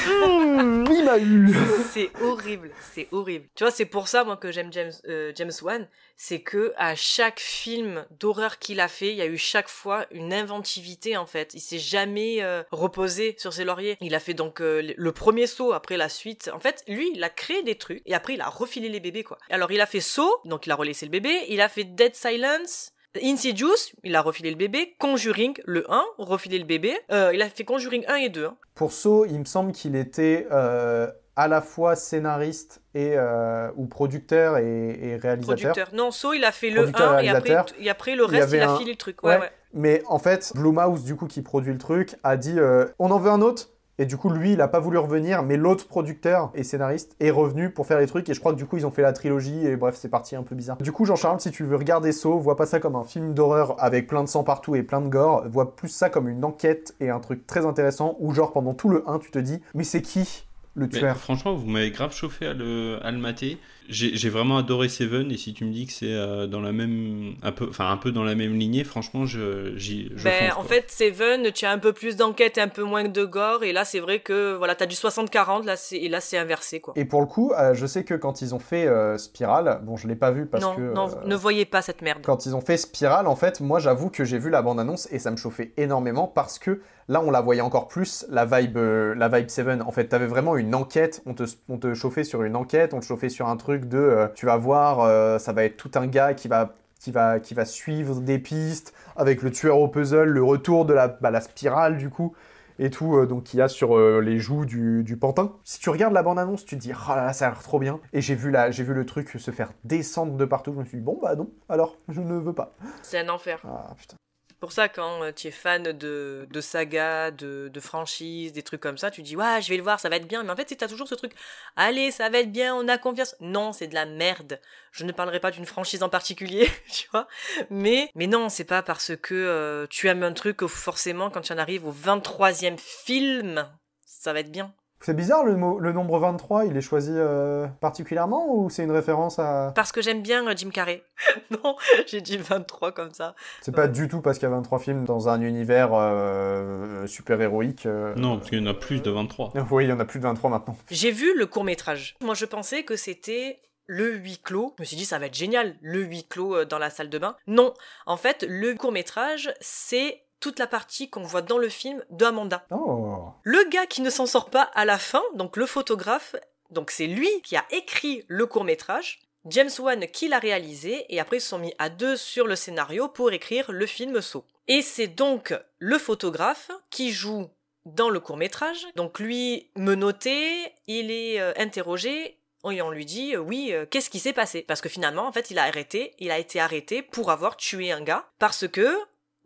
Mmh, 0.08 0.86
il 0.92 1.06
m'a 1.06 1.20
eu. 1.20 1.54
c'est 1.94 2.10
horrible, 2.22 2.72
c'est 2.94 3.08
horrible. 3.12 3.46
Tu 3.54 3.64
vois, 3.64 3.70
c'est 3.72 3.86
pour 3.86 4.08
ça 4.08 4.24
moi 4.24 4.36
que 4.36 4.52
j'aime 4.52 4.74
James 4.74 4.92
euh, 5.08 5.32
James 5.36 5.52
Wan, 5.62 5.88
c'est 6.16 6.42
que 6.42 6.74
à 6.78 6.96
chaque 6.96 7.40
film 7.40 8.06
d'horreur 8.20 8.58
qu'il 8.58 8.80
a 8.80 8.88
fait, 8.88 9.10
il 9.12 9.18
y 9.18 9.22
a 9.22 9.28
eu 9.28 9.38
chaque 9.38 9.70
fois 9.70 10.08
une 10.10 10.34
inventivité 10.34 11.16
en 11.16 11.28
fait. 11.28 11.54
Il 11.54 11.60
s'est 11.60 11.78
jamais 11.78 12.42
euh, 12.42 12.64
reposé 12.72 13.36
sur 13.38 13.54
ses 13.54 13.66
lauriers. 13.66 13.98
Il 14.02 14.16
a 14.16 14.20
fait 14.20 14.34
donc 14.34 14.62
euh, 14.62 14.94
le- 14.98 15.12
premier 15.12 15.46
saut, 15.46 15.74
après 15.74 15.98
la 15.98 16.10
suite. 16.10 16.50
En 16.54 16.60
fait, 16.60 16.84
lui, 16.88 17.12
il 17.14 17.24
a 17.24 17.30
créé 17.30 17.62
des 17.62 17.78
trucs 17.78 18.02
et 18.08 18.16
après 18.16 18.34
il 18.34 18.42
a 18.42 18.50
refilé 18.50 18.90
les 18.90 19.00
bébés 19.00 19.24
quoi. 19.24 19.38
Alors 19.52 19.72
il 19.72 19.80
a 19.82 19.86
fait 19.86 20.02
saut, 20.02 20.38
donc 20.46 20.66
il 20.66 20.72
a 20.72 20.76
relaissé 20.76 21.06
le 21.06 21.12
bébé. 21.12 21.46
Il 21.50 21.62
a 21.62 21.70
fait 21.70 21.84
Dead 21.84 22.16
Silence. 22.16 22.92
Insidious, 23.24 23.94
il 24.04 24.16
a 24.16 24.22
refilé 24.22 24.50
le 24.52 24.56
bébé. 24.58 24.96
Conjuring, 25.00 25.56
le 25.66 25.90
1, 25.92 26.04
refilé 26.18 26.60
le 26.60 26.66
bébé. 26.66 26.98
Euh, 27.12 27.32
il 27.34 27.42
a 27.42 27.50
fait 27.50 27.64
Conjuring 27.64 28.04
1 28.08 28.16
et 28.16 28.30
2. 28.30 28.46
hein. 28.46 28.58
Pour 28.76 28.92
So, 28.92 29.26
il 29.26 29.40
me 29.40 29.46
semble 29.46 29.72
qu'il 29.72 29.96
était 29.96 30.48
euh, 30.52 31.10
à 31.36 31.48
la 31.48 31.62
fois 31.62 31.96
scénariste 31.96 32.82
et 32.94 33.14
euh, 33.18 33.70
ou 33.76 33.88
producteur 33.88 34.58
et, 34.60 35.00
et 35.02 35.16
réalisateur. 35.18 35.56
Producteur. 35.74 35.90
Non, 35.94 36.12
So, 36.12 36.34
il 36.34 36.44
a 36.44 36.52
fait 36.52 36.70
le 36.70 36.76
Producteur 36.84 37.12
1 37.14 37.20
et 37.20 37.30
après, 37.30 37.50
réalisateur. 37.50 37.66
et 37.80 37.90
après 37.90 38.16
le 38.16 38.26
Il 38.26 38.34
y 38.36 38.40
reste, 38.40 38.52
il, 38.52 38.56
avait 38.58 38.64
a 38.66 38.72
un- 38.72 38.78
filé 38.78 38.92
le 38.92 38.98
truc. 38.98 39.24
Ouais, 39.24 39.40
ouais. 39.40 39.52
Mais 39.74 40.04
en 40.08 40.20
fait, 40.20 40.52
Blumhouse, 40.56 41.04
du 41.04 41.16
coup, 41.16 41.28
qui 41.28 41.42
produit 41.42 41.74
le 41.74 41.80
truc, 41.80 42.16
a 42.24 42.38
dit 42.38 42.58
euh, 42.60 42.86
on 43.00 43.10
en 43.12 43.20
veut 43.20 43.32
un 43.32 43.42
autre? 43.42 43.70
Et 44.00 44.06
du 44.06 44.16
coup, 44.18 44.30
lui, 44.30 44.54
il 44.54 44.62
a 44.62 44.68
pas 44.68 44.80
voulu 44.80 44.98
revenir, 45.00 45.42
mais 45.44 45.58
l'autre 45.58 45.88
producteur 45.88 46.52
et 46.54 46.64
scénariste 46.64 47.16
est 47.20 47.32
revenu 47.32 47.72
pour 47.72 47.88
faire 47.88 47.98
les 48.00 48.06
trucs. 48.08 48.30
Et 48.30 48.34
je 48.36 48.40
crois 48.40 48.54
que 48.54 48.58
du 48.58 48.66
coup, 48.66 48.78
ils 48.78 48.86
ont 48.86 48.92
fait 48.92 49.02
la 49.02 49.12
trilogie. 49.14 49.66
Et 49.66 49.76
bref, 49.76 49.96
c'est 49.98 50.10
parti 50.10 50.36
un 50.36 50.44
peu 50.44 50.54
bizarre. 50.56 50.78
Du 50.78 50.92
coup, 50.92 51.06
Jean-Charles, 51.06 51.40
si 51.40 51.50
tu 51.52 51.64
veux 51.64 51.76
regarder 51.76 52.12
Saw, 52.12 52.38
vois 52.40 52.56
pas 52.56 52.66
ça 52.68 52.80
comme 52.80 52.96
un 52.96 53.04
film 53.04 53.34
d'horreur 53.34 53.76
avec 53.84 54.08
plein 54.08 54.24
de 54.24 54.30
sang 54.30 54.44
partout 54.44 54.76
et 54.76 54.84
plein 54.84 55.02
de 55.02 55.08
gore. 55.10 55.48
Vois 55.50 55.76
plus 55.76 55.90
ça 55.90 56.10
comme 56.10 56.28
une 56.30 56.46
enquête 56.46 56.96
et 57.00 57.10
un 57.10 57.20
truc 57.20 57.48
très 57.48 57.66
intéressant 57.66 58.16
où, 58.20 58.34
genre, 58.34 58.54
pendant 58.54 58.74
tout 58.76 58.90
le 58.90 59.04
1, 59.10 59.18
tu 59.20 59.32
te 59.32 59.40
dis 59.40 59.62
mais 59.74 59.84
c'est 59.84 60.02
qui 60.04 60.48
le 60.76 60.88
Mais 60.92 61.00
tueur? 61.00 61.18
franchement, 61.18 61.56
vous 61.56 61.66
m'avez 61.68 61.92
grave 61.92 62.14
chauffé 62.14 62.46
à 62.48 62.54
le, 62.54 63.00
à 63.04 63.12
le 63.12 63.18
mater. 63.18 63.60
J'ai 63.90 64.30
vraiment 64.30 64.58
adoré 64.58 64.90
Seven 64.90 65.32
et 65.32 65.38
si 65.38 65.54
tu 65.54 65.64
me 65.66 65.72
dis 65.72 65.88
que 65.88 65.94
c'est 65.94 66.12
euh, 66.14 66.46
dans 66.48 66.60
la 66.62 66.72
même, 66.72 67.36
un 67.42 67.52
peu, 67.52 67.68
enfin 67.70 67.90
un 67.90 67.98
peu 67.98 68.12
dans 68.12 68.24
la 68.24 68.36
même 68.36 68.54
lignée, 68.56 68.84
franchement, 68.84 69.26
je, 69.26 69.76
j'y, 69.78 70.12
je 70.16 70.24
Ben, 70.26 70.50
fonce, 70.50 70.52
en 70.52 70.56
quoi. 70.62 70.64
fait, 70.66 70.92
Seven, 70.92 71.52
tu 71.54 71.66
as 71.66 71.72
un 71.72 71.78
peu 71.80 71.94
plus 71.94 72.16
d'enquête 72.18 72.58
et 72.58 72.62
un 72.62 72.68
peu 72.68 72.84
moins 72.84 73.06
de 73.06 73.24
gore. 73.26 73.64
Et 73.64 73.72
là, 73.74 73.86
c'est 73.86 74.00
vrai 74.00 74.20
que 74.20 74.56
voilà, 74.56 74.76
t'as 74.76 74.86
du 74.86 74.96
60-40, 74.96 75.66
là, 75.66 75.76
c'est- 75.76 75.98
et 75.98 76.10
là, 76.10 76.20
c'est 76.22 76.38
inversé, 76.38 76.80
quoi. 76.80 76.94
Et 76.98 77.06
pour 77.06 77.22
le 77.22 77.28
coup, 77.28 77.54
euh, 77.54 77.74
je 77.74 77.86
sais 77.86 78.04
que 78.04 78.14
quand 78.14 78.42
ils 78.42 78.54
ont 78.54 78.60
fait 78.60 78.88
euh, 78.88 79.18
Spiral, 79.18 79.80
bon, 79.84 79.96
je 79.98 80.08
l'ai 80.08 80.16
pas 80.16 80.32
vu 80.32 80.46
parce 80.48 80.64
non, 80.64 80.76
que. 80.76 80.94
non, 80.94 81.10
euh, 81.10 81.26
ne 81.28 81.36
voyez 81.36 81.66
pas 81.66 81.82
cette 81.82 82.02
merde. 82.02 82.24
Quand 82.26 82.46
ils 82.46 82.56
ont 82.56 82.62
fait 82.62 82.78
Spiral, 82.78 83.28
en 83.28 83.36
fait, 83.36 83.62
moi 83.62 83.80
j'avoue 83.80 84.10
que 84.10 84.26
j'ai 84.26 84.38
vu 84.38 84.50
la 84.50 84.62
bande-annonce 84.62 85.08
et 85.12 85.20
ça 85.20 85.32
me 85.32 85.38
chauffait 85.38 85.72
énormément 85.78 86.28
parce 86.28 86.60
que 86.60 86.82
là 87.10 87.22
on 87.24 87.32
la 87.32 87.40
voyait 87.42 87.62
encore 87.62 87.88
plus, 87.88 88.26
la 88.30 88.46
vibe, 88.46 88.78
euh, 88.78 89.16
la 89.16 89.30
vibe 89.30 89.50
Seven. 89.50 89.82
En 89.82 89.92
fait, 89.92 90.08
t'avais 90.10 90.28
vraiment 90.28 90.58
une 90.58 90.76
enquête, 90.76 91.22
on 91.26 91.34
te, 91.34 91.44
on 91.70 91.78
te 91.78 91.94
chauffait 91.94 92.24
sur 92.26 92.44
une 92.44 92.56
enquête, 92.56 92.94
on 92.94 93.00
te 93.00 93.06
chauffait 93.06 93.30
sur 93.30 93.48
un 93.48 93.56
truc 93.56 93.77
de 93.86 93.98
euh, 93.98 94.28
tu 94.34 94.46
vas 94.46 94.58
voir, 94.58 95.02
euh, 95.02 95.38
ça 95.40 95.54
va 95.54 95.64
être 95.64 95.78
tout 95.78 95.92
un 95.96 96.08
gars 96.08 96.34
qui 96.34 96.48
va, 96.48 96.74
qui, 97.00 97.12
va, 97.12 97.40
qui 97.40 97.54
va 97.54 97.66
suivre 97.66 98.20
des 98.22 98.40
pistes 98.40 98.94
avec 99.16 99.42
le 99.42 99.52
tueur 99.52 99.78
au 99.80 99.88
puzzle, 99.88 100.30
le 100.30 100.44
retour 100.44 100.86
de 100.86 100.94
la, 100.94 101.08
bah, 101.08 101.32
la 101.32 101.42
spirale 101.42 101.98
du 101.98 102.10
coup. 102.10 102.36
Et 102.80 102.92
tout, 102.92 103.16
euh, 103.18 103.26
donc 103.26 103.46
qu'il 103.46 103.58
y 103.58 103.62
a 103.64 103.68
sur 103.68 103.98
euh, 103.98 104.22
les 104.22 104.38
joues 104.38 104.66
du, 104.66 105.04
du 105.04 105.18
pantin. 105.18 105.54
Si 105.64 105.80
tu 105.80 105.90
regardes 105.90 106.14
la 106.14 106.22
bande-annonce, 106.22 106.64
tu 106.64 106.76
te 106.78 106.82
dis, 106.82 106.92
oh 106.94 107.10
là 107.16 107.26
là, 107.26 107.34
ça 107.34 107.48
a 107.48 107.50
l'air 107.50 107.64
trop 107.64 107.80
bien. 107.80 108.00
Et 108.14 108.22
j'ai 108.22 108.36
vu, 108.36 108.52
la- 108.52 108.70
j'ai 108.70 108.84
vu 108.84 108.94
le 108.94 109.04
truc 109.04 109.30
se 109.30 109.50
faire 109.50 109.72
descendre 109.84 110.34
de 110.38 110.46
partout. 110.46 110.74
Je 110.74 110.80
me 110.80 110.86
suis 110.86 110.98
dit, 111.00 111.04
bon 111.04 111.18
bah 111.20 111.36
non, 111.36 111.50
alors, 111.70 111.98
je 112.08 112.22
ne 112.22 112.36
veux 112.38 112.54
pas. 112.54 112.76
C'est 113.02 113.18
un 113.20 113.30
enfer. 113.30 113.60
Ah 113.68 113.96
putain. 113.98 114.16
Pour 114.60 114.72
ça, 114.72 114.90
quand 114.90 115.24
euh, 115.24 115.32
tu 115.32 115.48
es 115.48 115.52
fan 115.52 115.84
de, 115.84 116.48
saga, 116.62 117.30
de, 117.30 117.80
franchise, 117.80 118.54
des 118.54 118.64
trucs 118.64 118.82
comme 118.82 118.98
ça, 118.98 119.12
tu 119.12 119.22
dis, 119.22 119.36
ouais, 119.36 119.62
je 119.62 119.70
vais 119.70 119.78
le 119.78 119.84
voir, 119.84 120.00
ça 120.00 120.10
va 120.10 120.16
être 120.16 120.28
bien. 120.28 120.44
Mais 120.44 120.50
en 120.50 120.56
fait, 120.56 120.66
t'as 120.76 120.88
toujours 120.88 121.08
ce 121.08 121.14
truc, 121.14 121.34
allez, 121.76 122.10
ça 122.10 122.30
va 122.30 122.40
être 122.40 122.52
bien, 122.52 122.76
on 122.76 122.88
a 122.88 122.98
confiance. 122.98 123.36
Non, 123.40 123.72
c'est 123.72 123.88
de 123.88 123.94
la 123.94 124.06
merde. 124.06 124.60
Je 124.92 125.04
ne 125.04 125.12
parlerai 125.12 125.40
pas 125.40 125.52
d'une 125.52 125.68
franchise 125.68 126.02
en 126.02 126.10
particulier, 126.10 126.68
tu 126.92 127.08
vois. 127.12 127.28
Mais, 127.70 128.10
mais 128.16 128.26
non, 128.26 128.50
c'est 128.50 128.64
pas 128.64 128.82
parce 128.82 129.16
que 129.16 129.36
euh, 129.36 129.86
tu 129.90 130.08
aimes 130.08 130.24
un 130.24 130.34
truc 130.34 130.58
que 130.58 130.68
forcément, 130.68 131.30
quand 131.30 131.42
tu 131.42 131.54
en 131.54 131.58
arrives 131.60 131.86
au 131.86 131.94
23e 131.94 132.78
film, 132.80 133.70
ça 134.06 134.34
va 134.34 134.40
être 134.40 134.52
bien. 134.52 134.74
C'est 135.08 135.14
bizarre 135.14 135.46
le, 135.46 135.56
mot- 135.56 135.80
le 135.80 135.94
nombre 135.94 136.20
23, 136.20 136.66
il 136.66 136.76
est 136.76 136.82
choisi 136.82 137.14
euh, 137.14 137.66
particulièrement 137.80 138.46
ou 138.54 138.70
c'est 138.70 138.84
une 138.84 138.92
référence 138.92 139.40
à. 139.40 139.72
Parce 139.74 139.94
que 139.94 140.02
j'aime 140.02 140.22
bien 140.22 140.46
euh, 140.46 140.54
Jim 140.54 140.70
Carrey. 140.70 141.02
non, 141.50 141.78
j'ai 142.08 142.20
dit 142.20 142.36
23 142.36 142.92
comme 142.92 143.14
ça. 143.14 143.34
C'est 143.62 143.74
pas 143.74 143.88
du 143.88 144.10
tout 144.10 144.20
parce 144.20 144.38
qu'il 144.38 144.50
y 144.50 144.52
a 144.52 144.56
23 144.56 144.80
films 144.80 145.06
dans 145.06 145.30
un 145.30 145.40
univers 145.40 145.92
euh, 145.94 147.08
super-héroïque. 147.08 147.86
euh, 147.86 148.14
Non, 148.18 148.36
parce 148.38 148.50
qu'il 148.50 148.60
y 148.60 148.62
en 148.62 148.70
a 148.70 148.74
plus 148.74 149.02
de 149.02 149.10
23. 149.10 149.54
Oui, 149.72 149.86
il 149.86 149.90
y 149.90 149.94
en 149.94 150.00
a 150.02 150.04
plus 150.04 150.20
de 150.20 150.26
23 150.26 150.50
maintenant. 150.50 150.76
J'ai 150.92 151.12
vu 151.12 151.38
le 151.38 151.46
court 151.46 151.64
métrage. 151.64 152.18
Moi, 152.22 152.36
je 152.36 152.44
pensais 152.44 152.84
que 152.84 152.98
c'était 152.98 153.62
le 153.86 154.14
huis 154.14 154.42
clos. 154.44 154.74
Je 154.78 154.82
me 154.84 154.86
suis 154.86 154.98
dit, 154.98 155.06
ça 155.06 155.20
va 155.20 155.28
être 155.28 155.36
génial, 155.36 155.78
le 155.82 156.02
huis 156.04 156.26
clos 156.28 156.54
euh, 156.54 156.66
dans 156.66 156.80
la 156.80 156.90
salle 156.90 157.10
de 157.10 157.18
bain. 157.18 157.38
Non, 157.48 157.74
en 158.08 158.18
fait, 158.18 158.46
le 158.46 158.74
court 158.74 158.92
métrage, 158.92 159.54
c'est 159.62 160.20
toute 160.40 160.60
la 160.60 160.68
partie 160.68 161.10
qu'on 161.10 161.24
voit 161.24 161.42
dans 161.42 161.58
le 161.58 161.70
film 161.70 162.04
d'Amanda. 162.10 162.66
Oh 162.72 163.30
Le 163.44 163.70
gars 163.70 163.88
qui 163.88 164.02
ne 164.02 164.10
s'en 164.10 164.26
sort 164.26 164.50
pas 164.50 164.64
à 164.74 164.86
la 164.86 164.98
fin, 164.98 165.24
donc 165.36 165.58
le 165.58 165.66
photographe, 165.66 166.36
donc 166.70 166.92
c'est 166.92 167.08
lui 167.08 167.30
qui 167.44 167.56
a 167.56 167.66
écrit 167.72 168.24
le 168.28 168.46
court 168.46 168.64
métrage. 168.64 169.20
James 169.46 169.70
Wan 169.80 170.06
qui 170.08 170.28
l'a 170.28 170.40
réalisé 170.40 171.06
et 171.10 171.20
après 171.20 171.38
ils 171.38 171.42
se 171.42 171.50
sont 171.50 171.60
mis 171.60 171.74
à 171.80 171.90
deux 171.90 172.18
sur 172.18 172.48
le 172.48 172.56
scénario 172.56 173.08
pour 173.08 173.32
écrire 173.32 173.72
le 173.72 173.86
film 173.86 174.22
Saw. 174.22 174.44
Et 174.68 174.82
c'est 174.82 175.08
donc 175.08 175.54
le 175.80 175.98
photographe 175.98 176.70
qui 176.90 177.12
joue 177.12 177.50
dans 177.86 178.10
le 178.10 178.20
court 178.20 178.38
métrage. 178.38 178.86
Donc 178.96 179.20
lui 179.20 179.70
menotté, 179.76 180.74
il 180.88 181.12
est 181.12 181.40
euh, 181.40 181.54
interrogé 181.58 182.38
Et 182.70 182.82
on 182.82 182.92
lui 182.92 183.06
dit 183.06 183.36
euh, 183.36 183.40
oui, 183.40 183.70
euh, 183.72 183.86
qu'est-ce 183.90 184.10
qui 184.10 184.20
s'est 184.20 184.34
passé? 184.34 184.62
Parce 184.62 184.82
que 184.82 184.90
finalement, 184.90 185.26
en 185.26 185.32
fait, 185.32 185.52
il 185.52 185.60
a 185.60 185.64
arrêté, 185.64 186.14
il 186.20 186.32
a 186.32 186.38
été 186.38 186.60
arrêté 186.60 187.02
pour 187.02 187.32
avoir 187.32 187.56
tué 187.56 187.92
un 187.92 188.02
gars 188.02 188.26
parce 188.40 188.68
que 188.68 188.98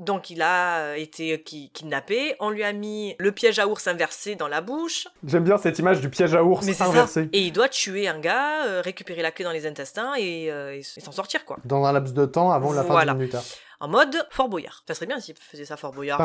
donc 0.02 0.30
il 0.30 0.42
a 0.42 0.80
euh, 0.80 0.96
été 0.96 1.42
ki- 1.42 1.70
kidnappé, 1.74 2.36
on 2.40 2.50
lui 2.50 2.64
a 2.64 2.74
mis 2.74 3.16
le 3.20 3.32
piège 3.32 3.60
à 3.60 3.68
ours 3.68 3.88
inversé 3.88 4.36
dans 4.36 4.48
la 4.48 4.60
bouche. 4.62 5.08
J'aime 5.26 5.44
bien 5.46 5.58
cette 5.58 5.80
image 5.80 6.02
du 6.02 6.10
piège 6.10 6.36
à 6.36 6.44
ours 6.44 6.66
Mais 6.66 6.74
c'est 6.74 6.80
ça. 6.80 6.90
inversé. 6.90 7.30
Et 7.34 7.40
il 7.42 7.52
doit 7.52 7.70
tuer 7.70 8.08
un 8.08 8.20
gars, 8.20 8.66
euh, 8.66 8.82
récupérer 8.84 9.22
la 9.22 9.32
clé 9.32 9.46
dans 9.46 9.52
les 9.52 9.66
intestins 9.66 10.14
et, 10.18 10.52
euh, 10.52 10.82
s'en 10.84 11.12
sortir 11.12 11.46
quoi. 11.46 11.58
Dans 11.66 11.86
un 11.86 11.92
laps 11.94 12.14
de 12.14 12.26
temps 12.26 12.52
avant 12.52 12.74
la 12.74 12.84
fin 12.84 12.90
Voilà. 12.90 13.14
du 13.14 13.20
minuteur. 13.20 13.44
En 13.80 13.88
mode 13.88 14.16
Fort 14.30 14.48
Boyard. 14.50 14.84
Ça 14.88 14.94
serait 14.94 15.08
bien 15.08 15.20
s'il 15.20 15.34
faisait 15.36 15.66
ça 15.66 15.76
Fort 15.78 15.92
Boyard. 15.92 16.20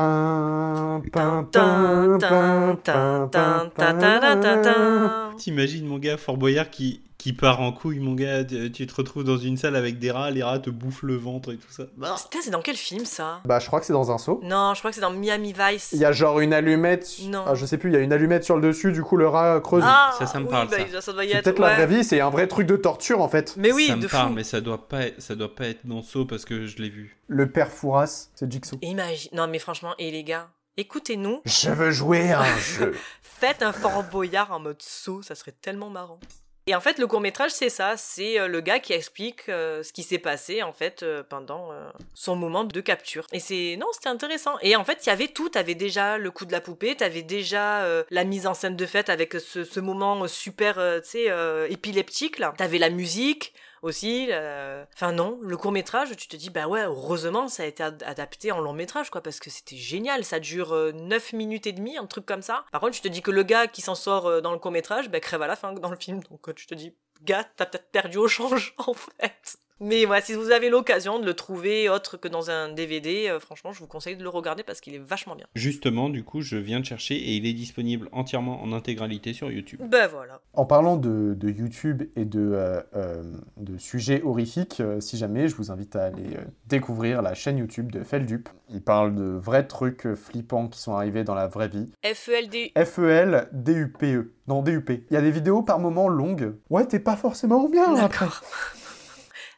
T'imagines 5.39 5.87
mon 5.87 5.99
gars 5.99 6.16
Fort 6.16 6.37
Boyard 6.37 6.70
qui, 6.70 7.03
qui 7.27 7.33
part 7.33 7.61
en 7.61 7.72
couille, 7.72 7.99
mon 7.99 8.14
gars, 8.14 8.45
tu 8.45 8.87
te 8.87 8.95
retrouves 8.95 9.24
dans 9.24 9.37
une 9.37 9.57
salle 9.57 9.74
avec 9.74 9.99
des 9.99 10.12
rats, 10.12 10.31
les 10.31 10.45
rats 10.45 10.61
te 10.61 10.70
bouffent 10.70 11.03
le 11.03 11.16
ventre 11.16 11.53
et 11.53 11.57
tout 11.57 11.72
ça. 11.72 11.87
Putain, 11.87 12.39
c'est 12.41 12.51
dans 12.53 12.62
quel 12.62 12.77
film 12.77 13.05
ça? 13.05 13.41
Bah, 13.45 13.59
je 13.59 13.66
crois 13.66 13.81
que 13.81 13.87
c'est 13.87 13.93
dans 13.93 14.12
un 14.12 14.18
seau. 14.18 14.39
Non, 14.45 14.74
je 14.74 14.79
crois 14.79 14.93
que 14.93 14.95
c'est 14.95 15.01
dans 15.01 15.11
Miami 15.11 15.53
Vice. 15.53 15.91
Il 15.93 15.99
y 15.99 16.05
a 16.05 16.12
genre 16.12 16.39
une 16.39 16.53
allumette. 16.53 17.16
Non. 17.24 17.43
Ah, 17.45 17.57
je 17.57 17.66
sais 17.66 17.79
plus, 17.79 17.91
il 17.91 17.95
y 17.95 17.97
a 17.97 18.01
une 18.01 18.12
allumette 18.12 18.45
sur 18.45 18.55
le 18.57 18.62
dessus, 18.68 18.93
du 18.93 19.03
coup 19.03 19.16
le 19.16 19.27
rat 19.27 19.59
creuse. 19.61 19.83
Ah, 19.85 20.14
Ça, 20.16 20.27
ça 20.29 20.39
me 20.39 20.45
oui, 20.45 20.51
parle, 20.53 20.68
bah, 20.68 20.77
ça. 20.93 21.01
ça 21.01 21.12
doit 21.12 21.24
y 21.24 21.31
c'est 21.31 21.35
être. 21.39 21.45
peut-être 21.45 21.59
la 21.59 21.74
vraie 21.74 21.87
vie, 21.89 22.05
c'est 22.05 22.20
un 22.20 22.31
vrai 22.31 22.47
truc 22.47 22.68
de 22.68 22.77
torture 22.77 23.20
en 23.20 23.29
fait. 23.29 23.57
Mais 23.57 23.72
oui, 23.72 23.89
ça 23.89 23.97
de 23.97 24.03
me 24.05 24.09
parle, 24.09 24.29
fou. 24.29 24.35
mais 24.35 24.45
ça 24.45 24.61
doit 24.61 24.87
pas, 24.87 25.07
être- 25.07 25.20
ça 25.20 25.35
doit 25.35 25.53
pas 25.53 25.66
être 25.66 25.85
dans 25.85 26.03
Saw 26.03 26.27
parce 26.27 26.45
que 26.45 26.66
je 26.66 26.77
l'ai 26.79 26.91
vu. 26.91 27.18
Le 27.27 27.51
père 27.51 27.72
Fouras, 27.72 28.29
c'est 28.37 28.49
Jigsaw. 28.49 28.79
Imagine. 28.83 29.31
Non, 29.35 29.49
mais 29.49 29.59
franchement, 29.59 29.95
et 29.99 30.12
les 30.12 30.22
gars, 30.22 30.49
écoutez-nous. 30.77 31.41
Je 31.45 31.70
veux 31.70 31.91
jouer 31.91 32.31
à 32.31 32.43
un 32.43 32.59
jeu. 32.59 32.95
Faites 33.20 33.62
un 33.62 33.72
Fort 33.72 34.05
Boyard 34.05 34.53
en 34.53 34.61
mode 34.61 34.81
saut, 34.81 35.22
ça 35.22 35.35
serait 35.35 35.55
tellement 35.61 35.91
marrant. 35.91 36.20
Et 36.69 36.75
en 36.75 36.81
fait, 36.81 36.99
le 36.99 37.07
court 37.07 37.21
métrage, 37.21 37.53
c'est 37.53 37.69
ça, 37.69 37.97
c'est 37.97 38.41
euh, 38.41 38.49
le 38.49 38.61
gars 38.61 38.81
qui 38.81 38.93
explique 38.93 39.49
euh, 39.49 39.85
ce 39.85 39.93
qui 39.93 40.03
s'est 40.03 40.19
passé 40.19 40.64
en 40.64 40.73
fait 40.73 41.05
euh, 41.05 41.23
pendant 41.23 41.71
son 42.12 42.35
moment 42.35 42.64
de 42.64 42.81
capture. 42.81 43.25
Et 43.33 43.39
c'est 43.39 43.77
non, 43.79 43.87
c'était 43.93 44.09
intéressant. 44.09 44.57
Et 44.62 44.75
en 44.75 44.85
fait, 44.85 45.07
il 45.07 45.09
y 45.09 45.12
avait 45.12 45.29
tout. 45.29 45.49
T'avais 45.49 45.77
déjà 45.77 46.19
le 46.19 46.31
coup 46.33 46.45
de 46.45 46.51
la 46.51 46.61
poupée, 46.61 46.97
t'avais 46.97 47.23
déjà 47.23 47.87
la 48.11 48.25
mise 48.25 48.47
en 48.47 48.55
scène 48.55 48.77
de 48.77 48.87
fête 48.87 49.09
avec 49.09 49.35
ce, 49.35 49.62
ce 49.62 49.81
moment 49.81 50.27
super, 50.27 50.75
tu 51.03 51.09
sais, 51.09 51.67
épileptique 51.71 52.39
là. 52.39 52.53
T'avais 52.57 52.79
la 52.79 52.91
musique 52.91 53.55
aussi. 53.87 54.28
euh, 54.30 54.84
Enfin 54.95 55.12
non, 55.12 55.39
le 55.43 55.57
court 55.57 55.72
métrage, 55.72 56.14
tu 56.16 56.28
te 56.28 56.37
dis 56.37 56.51
bah 56.51 56.66
ouais, 56.68 56.82
heureusement 56.84 57.49
ça 57.49 57.62
a 57.62 57.66
été 57.66 57.82
ad- 57.82 58.03
adapté 58.07 58.53
en 58.53 58.61
long 58.61 58.72
métrage 58.72 59.11
quoi, 59.11 59.22
parce 59.22 59.41
que 59.41 59.49
c'était 59.51 59.76
génial. 59.76 60.24
Ça 60.24 60.41
dure 60.41 60.72
euh, 60.74 60.93
9 60.93 61.32
minutes 61.32 61.66
et 61.66 61.72
demie, 61.72 61.97
un 61.97 62.07
truc 62.07 62.26
comme 62.26 62.43
ça. 62.43 62.64
Par 62.72 62.80
contre, 62.80 62.95
tu 62.95 63.01
te 63.01 63.09
dis 63.09 63.22
que 63.22 63.30
le 63.30 63.43
gars 63.43 63.66
qui 63.66 63.80
s'en 63.82 63.95
sort 63.95 64.26
euh, 64.26 64.41
dans 64.41 64.53
le 64.53 64.59
court 64.59 64.70
métrage, 64.72 65.09
bah 65.09 65.20
crève 65.20 65.43
à 65.43 65.47
la 65.47 65.57
fin 65.57 65.72
dans 65.72 65.91
le 65.91 65.97
film. 65.97 66.20
Donc 66.30 66.49
euh, 66.49 66.53
tu 66.55 66.66
te 66.66 66.74
dis, 66.74 66.95
gars, 67.22 67.45
t'as 67.57 67.66
peut-être 67.66 67.91
perdu 67.91 68.18
au 68.18 68.28
change 68.28 68.74
en 68.87 68.95
fait. 68.95 69.57
Mais 69.81 70.07
voilà, 70.07 70.22
si 70.22 70.33
vous 70.33 70.51
avez 70.53 70.70
l'occasion 70.70 71.18
de 71.18 71.27
le 71.27 71.35
trouver 71.35 71.91
autre 71.91 72.16
que 72.16 72.29
dans 72.29 72.51
un 72.51 72.70
DVD, 72.70 73.29
euh, 73.29 73.39
franchement, 73.41 73.72
je 73.72 73.81
vous 73.81 73.87
conseille 73.87 74.16
de 74.16 74.22
le 74.22 74.29
regarder 74.31 74.62
parce 74.62 74.81
qu'il 74.81 74.95
est 74.95 74.99
vachement 74.99 75.37
bien. 75.37 75.47
Justement, 75.55 76.09
du 76.09 76.24
coup, 76.24 76.41
je 76.41 76.57
viens 76.57 76.81
de 76.81 76.87
chercher 76.87 77.14
et 77.14 77.37
il 77.37 77.47
est 77.47 77.53
disponible 77.53 78.09
entièrement 78.12 78.62
en 78.62 78.72
intégralité 78.72 79.35
sur 79.35 79.51
YouTube. 79.51 79.83
Ben 79.85 80.07
voilà. 80.07 80.41
En 80.55 80.64
parlant 80.64 80.97
de, 80.97 81.35
de 81.35 81.51
YouTube 81.51 82.05
et 82.16 82.24
de, 82.24 82.53
euh, 82.55 82.81
euh, 82.95 83.22
de 83.59 83.77
sujets 83.77 84.22
horrifiques, 84.22 84.81
euh, 84.81 85.01
si 85.01 85.18
jamais, 85.18 85.49
je 85.49 85.57
vous 85.57 85.70
invite 85.70 85.95
à 85.95 86.05
aller 86.05 86.39
découvrir 86.66 87.20
la 87.20 87.35
chaîne 87.35 87.59
YouTube 87.59 87.93
de 87.93 88.03
Feldup. 88.03 88.49
Il 88.70 88.83
parle 88.83 89.14
de 89.14 89.24
vrais 89.24 89.66
trucs 89.66 90.09
flippants 90.14 90.68
qui 90.68 90.81
sont 90.81 90.95
arrivés 90.95 91.22
dans 91.22 91.35
la 91.35 91.49
vraie 91.49 91.68
vie. 91.68 91.93
E 92.05 92.14
FELD. 92.14 92.72
F-E-L-D-U-P-E. 92.77 94.33
Non, 94.49 94.62
D-U-P. 94.62 95.05
Il 95.11 95.14
y 95.14 95.16
a 95.16 95.20
des 95.20 95.31
vidéos 95.31 95.62
par 95.62 95.79
moments 95.79 96.09
longues. 96.09 96.55
Ouais, 96.70 96.87
t'es 96.87 96.99
pas 96.99 97.16
forcément 97.16 97.68
bien 97.68 97.95
après. 97.97 98.24
D'accord. 98.24 98.43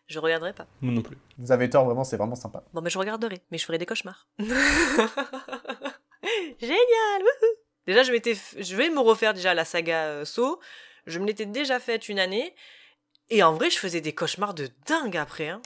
Je 0.08 0.18
regarderai 0.18 0.52
pas. 0.52 0.66
Moi 0.80 0.92
non 0.92 1.02
plus. 1.02 1.16
Vous 1.38 1.52
avez 1.52 1.70
tort, 1.70 1.84
vraiment, 1.84 2.02
c'est 2.04 2.16
vraiment 2.16 2.34
sympa. 2.34 2.64
Bon, 2.72 2.80
mais 2.80 2.90
je 2.90 2.98
regarderai, 2.98 3.40
mais 3.50 3.58
je 3.58 3.64
ferai 3.64 3.78
des 3.78 3.86
cauchemars. 3.86 4.26
Génial 6.60 7.22
wouhou 7.22 7.54
Déjà, 7.86 8.02
je, 8.02 8.12
m'étais 8.12 8.32
f- 8.34 8.54
je 8.62 8.76
vais 8.76 8.90
me 8.90 9.00
refaire 9.00 9.32
déjà 9.34 9.54
la 9.54 9.64
saga 9.64 10.04
euh, 10.06 10.24
Saw. 10.24 10.58
Je 11.06 11.18
me 11.18 11.26
l'étais 11.26 11.46
déjà 11.46 11.80
faite 11.80 12.08
une 12.08 12.18
année. 12.18 12.54
Et 13.30 13.42
en 13.42 13.54
vrai, 13.54 13.70
je 13.70 13.78
faisais 13.78 14.00
des 14.02 14.14
cauchemars 14.14 14.52
de 14.54 14.68
dingue 14.86 15.16
après. 15.16 15.48
hein. 15.48 15.62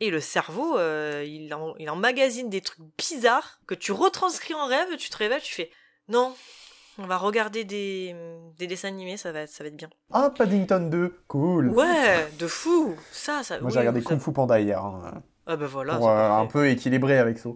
Et 0.00 0.10
le 0.10 0.20
cerveau, 0.20 0.78
euh, 0.78 1.24
il, 1.26 1.52
en, 1.54 1.74
il 1.78 1.90
emmagasine 1.90 2.48
des 2.48 2.60
trucs 2.60 2.78
bizarres 2.96 3.58
que 3.66 3.74
tu 3.74 3.90
retranscris 3.90 4.54
en 4.54 4.66
rêve, 4.66 4.96
tu 4.96 5.10
te 5.10 5.16
réveilles, 5.16 5.42
tu 5.42 5.54
fais 5.54 5.70
non, 6.08 6.34
on 6.98 7.06
va 7.06 7.16
regarder 7.16 7.64
des, 7.64 8.14
des 8.58 8.66
dessins 8.66 8.88
animés, 8.88 9.16
ça 9.16 9.32
va, 9.32 9.40
être- 9.42 9.50
ça 9.50 9.62
va 9.64 9.68
être 9.68 9.76
bien. 9.76 9.88
Ah, 10.12 10.30
Paddington 10.36 10.88
2, 10.90 11.14
cool. 11.28 11.70
Ouais, 11.70 12.28
de 12.38 12.46
fou 12.46 12.94
Ça, 13.12 13.42
ça. 13.42 13.58
Moi, 13.60 13.66
oui, 13.68 13.72
j'ai 13.72 13.78
regardé 13.80 14.00
ça- 14.00 14.08
Kung 14.08 14.20
Fu 14.20 14.32
Panda 14.32 14.60
hier. 14.60 14.82
hein, 14.84 15.22
Ah 15.46 15.56
ben 15.56 15.66
voilà. 15.66 15.96
pour 15.96 16.08
euh, 16.10 16.30
un 16.30 16.46
peu 16.46 16.68
équilibrer 16.68 17.18
avec 17.18 17.38
ça. 17.38 17.50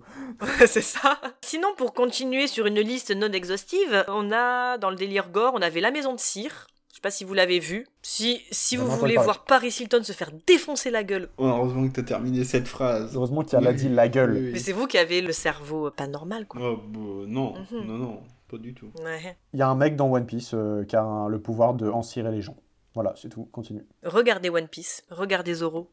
c'est 0.66 0.80
ça. 0.80 1.18
Sinon, 1.42 1.68
pour 1.76 1.92
continuer 1.92 2.46
sur 2.46 2.66
une 2.66 2.80
liste 2.80 3.10
non 3.14 3.30
exhaustive, 3.32 4.04
on 4.08 4.30
a 4.32 4.78
dans 4.78 4.90
le 4.90 4.96
délire 4.96 5.28
gore, 5.30 5.52
on 5.54 5.62
avait 5.62 5.80
La 5.80 5.90
Maison 5.90 6.14
de 6.14 6.20
Cire. 6.20 6.66
Je 6.90 6.96
sais 6.96 7.00
pas 7.00 7.10
si 7.10 7.24
vous 7.24 7.32
l'avez 7.34 7.58
vu. 7.58 7.86
Si, 8.02 8.42
si 8.50 8.76
vous 8.76 8.86
voulez 8.86 9.14
parler. 9.14 9.24
voir 9.24 9.44
Paris 9.44 9.74
Hilton 9.80 10.02
se 10.04 10.12
faire 10.12 10.30
défoncer 10.46 10.90
la 10.90 11.02
gueule, 11.02 11.30
heureusement 11.38 11.88
que 11.88 11.94
t'as 11.94 12.02
terminé 12.02 12.44
cette 12.44 12.68
phrase. 12.68 13.16
Heureusement 13.16 13.42
qu'il 13.42 13.54
y 13.54 13.56
a 13.56 13.60
l'a 13.60 13.72
dit 13.72 13.88
la 13.88 14.08
gueule. 14.08 14.50
mais 14.52 14.58
c'est 14.58 14.72
vous 14.72 14.86
qui 14.86 14.98
avez 14.98 15.20
le 15.22 15.32
cerveau 15.32 15.90
pas 15.90 16.06
normal, 16.06 16.46
quoi. 16.46 16.60
Oh, 16.62 16.76
bah, 16.76 16.98
non, 17.26 17.54
Mhm. 17.70 17.86
non, 17.86 17.94
non, 17.98 18.22
pas 18.52 18.58
du 18.58 18.74
tout. 18.74 18.92
Ouais. 19.02 19.36
Il 19.52 19.58
y 19.58 19.62
a 19.62 19.68
un 19.68 19.74
mec 19.74 19.96
dans 19.96 20.10
One 20.12 20.26
Piece 20.26 20.52
euh, 20.54 20.84
qui 20.84 20.94
a 20.96 21.02
un- 21.02 21.28
le 21.28 21.40
pouvoir 21.40 21.74
de 21.74 21.88
encirer 21.90 22.30
les 22.30 22.40
gens. 22.42 22.56
Voilà, 22.94 23.14
c'est 23.16 23.28
tout. 23.30 23.46
Continue. 23.46 23.84
Regardez 24.04 24.50
One 24.50 24.68
Piece, 24.68 25.02
regardez 25.10 25.54
Zoro. 25.54 25.90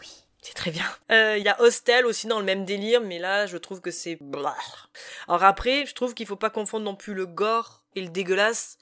Oui. 0.00 0.08
C'est 0.42 0.54
très 0.54 0.70
bien. 0.70 0.84
Euh, 1.12 1.36
Il 1.38 1.44
y 1.44 1.48
a 1.48 1.60
Hostel 1.62 2.04
aussi 2.06 2.26
dans 2.26 2.38
le 2.40 2.44
même 2.44 2.64
délire, 2.64 3.00
mais 3.00 3.18
là, 3.18 3.46
je 3.46 3.56
trouve 3.56 3.80
que 3.80 3.90
c'est... 3.90 4.18
Alors 5.28 5.44
après, 5.44 5.86
je 5.86 5.94
trouve 5.94 6.14
qu'il 6.14 6.26
faut 6.26 6.36
pas 6.36 6.50
confondre 6.50 6.84
non 6.84 6.96
plus 6.96 7.14
le 7.14 7.26
gore 7.26 7.84
et 7.94 8.00
le 8.02 8.08
dégueulasse. 8.08 8.78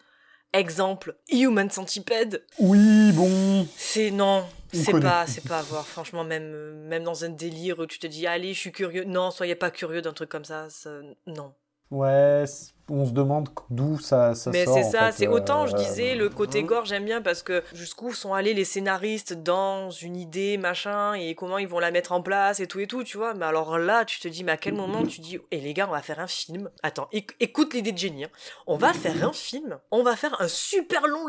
Exemple, 0.54 1.14
Human 1.30 1.68
Centipede. 1.68 2.42
Oui, 2.58 3.12
bon. 3.12 3.66
C'est 3.76 4.10
non, 4.10 4.46
On 4.72 4.78
c'est 4.78 4.98
pas, 4.98 5.26
c'est 5.26 5.46
pas 5.46 5.58
à 5.58 5.62
voir. 5.62 5.86
Franchement, 5.86 6.24
même, 6.24 6.50
euh, 6.54 6.88
même 6.88 7.02
dans 7.04 7.22
un 7.24 7.28
délire 7.28 7.78
où 7.80 7.86
tu 7.86 7.98
te 7.98 8.06
dis, 8.06 8.26
allez, 8.26 8.54
je 8.54 8.58
suis 8.60 8.72
curieux. 8.72 9.04
Non, 9.04 9.30
soyez 9.30 9.56
pas 9.56 9.70
curieux 9.70 10.00
d'un 10.00 10.14
truc 10.14 10.30
comme 10.30 10.46
ça. 10.46 10.70
ça- 10.70 11.00
non. 11.26 11.52
Ouais, 11.90 12.44
on 12.90 13.06
se 13.06 13.12
demande 13.12 13.48
d'où 13.70 13.98
ça, 13.98 14.34
ça 14.34 14.50
Mais 14.50 14.64
sort. 14.64 14.74
c'est 14.74 14.84
en 14.84 14.90
ça, 14.90 15.06
fait, 15.06 15.12
c'est 15.12 15.26
autant, 15.28 15.66
je 15.66 15.74
euh, 15.74 15.78
disais, 15.78 16.14
le 16.14 16.28
côté 16.28 16.62
gore, 16.62 16.84
j'aime 16.84 17.04
bien 17.04 17.20
parce 17.22 17.42
que 17.42 17.62
jusqu'où 17.74 18.12
sont 18.12 18.34
allés 18.34 18.54
les 18.54 18.64
scénaristes 18.64 19.34
dans 19.34 19.90
une 19.90 20.16
idée, 20.16 20.56
machin, 20.58 21.14
et 21.14 21.34
comment 21.34 21.58
ils 21.58 21.68
vont 21.68 21.78
la 21.78 21.90
mettre 21.90 22.12
en 22.12 22.22
place 22.22 22.60
et 22.60 22.66
tout 22.66 22.80
et 22.80 22.86
tout, 22.86 23.04
tu 23.04 23.16
vois. 23.16 23.34
Mais 23.34 23.44
alors 23.46 23.78
là, 23.78 24.04
tu 24.04 24.20
te 24.20 24.28
dis, 24.28 24.44
mais 24.44 24.52
à 24.52 24.56
quel 24.56 24.74
moment 24.74 25.04
tu 25.06 25.20
dis, 25.20 25.38
et 25.50 25.60
les 25.60 25.74
gars, 25.74 25.86
on 25.88 25.92
va 25.92 26.02
faire 26.02 26.20
un 26.20 26.26
film. 26.26 26.70
Attends, 26.82 27.08
éc- 27.12 27.34
écoute 27.40 27.74
l'idée 27.74 27.92
de 27.92 27.98
génie. 27.98 28.24
hein. 28.24 28.30
On 28.66 28.76
va 28.76 28.92
faire 28.92 29.24
un 29.26 29.32
film, 29.32 29.78
on 29.90 30.02
va 30.02 30.16
faire 30.16 30.40
un 30.40 30.48
super 30.48 31.06
long 31.06 31.26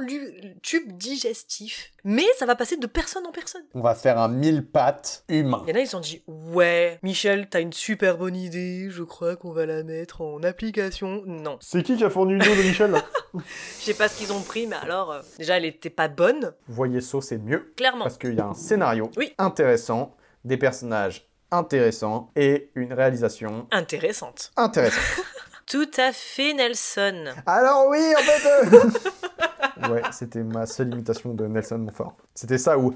tube 0.61 0.91
digestif, 0.97 1.91
mais 2.03 2.25
ça 2.37 2.45
va 2.45 2.55
passer 2.55 2.77
de 2.77 2.87
personne 2.87 3.25
en 3.25 3.31
personne. 3.31 3.63
On 3.73 3.81
va 3.81 3.95
faire 3.95 4.17
un 4.19 4.27
mille 4.29 4.65
pattes 4.65 5.23
humain. 5.27 5.63
Il 5.67 5.71
y 5.71 5.73
en 5.73 5.75
a, 5.75 5.79
ils 5.81 5.85
se 5.85 5.91
sont 5.91 5.99
dit, 5.99 6.21
ouais, 6.27 6.99
Michel, 7.03 7.47
t'as 7.49 7.61
une 7.61 7.73
super 7.73 8.17
bonne 8.17 8.35
idée, 8.35 8.87
je 8.89 9.03
crois 9.03 9.35
qu'on 9.35 9.51
va 9.51 9.65
la 9.65 9.83
mettre 9.83 10.21
en 10.21 10.41
application. 10.43 11.23
Non. 11.25 11.48
C'est 11.59 11.83
qui 11.83 11.95
qui 11.97 12.03
a 12.03 12.09
fourni 12.09 12.33
l'idée 12.33 12.55
de 12.55 12.61
Michel 12.63 12.91
là 12.91 13.01
Je 13.79 13.83
sais 13.85 13.93
pas 13.93 14.07
ce 14.07 14.17
qu'ils 14.17 14.31
ont 14.33 14.41
pris, 14.41 14.67
mais 14.67 14.75
alors, 14.81 15.11
euh, 15.11 15.21
déjà, 15.37 15.57
elle 15.57 15.65
était 15.65 15.89
pas 15.89 16.07
bonne. 16.07 16.53
Voyez 16.67 17.01
ça, 17.01 17.19
c'est 17.21 17.37
mieux. 17.37 17.73
Clairement. 17.77 18.03
Parce 18.05 18.17
qu'il 18.17 18.33
y 18.33 18.39
a 18.39 18.45
un 18.47 18.53
scénario 18.53 19.09
Oui. 19.17 19.33
intéressant, 19.37 20.15
des 20.45 20.57
personnages 20.57 21.27
intéressants 21.51 22.31
et 22.35 22.71
une 22.75 22.93
réalisation 22.93 23.67
Intéressante. 23.71 24.51
intéressante. 24.55 25.03
Tout 25.65 25.89
à 25.97 26.11
fait, 26.13 26.53
Nelson. 26.53 27.25
Alors 27.45 27.87
oui, 27.89 28.13
en 28.17 28.21
fait... 28.21 28.47
euh, 28.47 28.89
ouais, 29.89 30.01
c'était 30.11 30.43
ma 30.43 30.65
seule 30.65 30.89
imitation 30.93 31.33
de 31.33 31.45
Nelson 31.47 31.77
Montfort. 31.79 32.15
C'était 32.33 32.57
ça 32.57 32.77
où... 32.77 32.95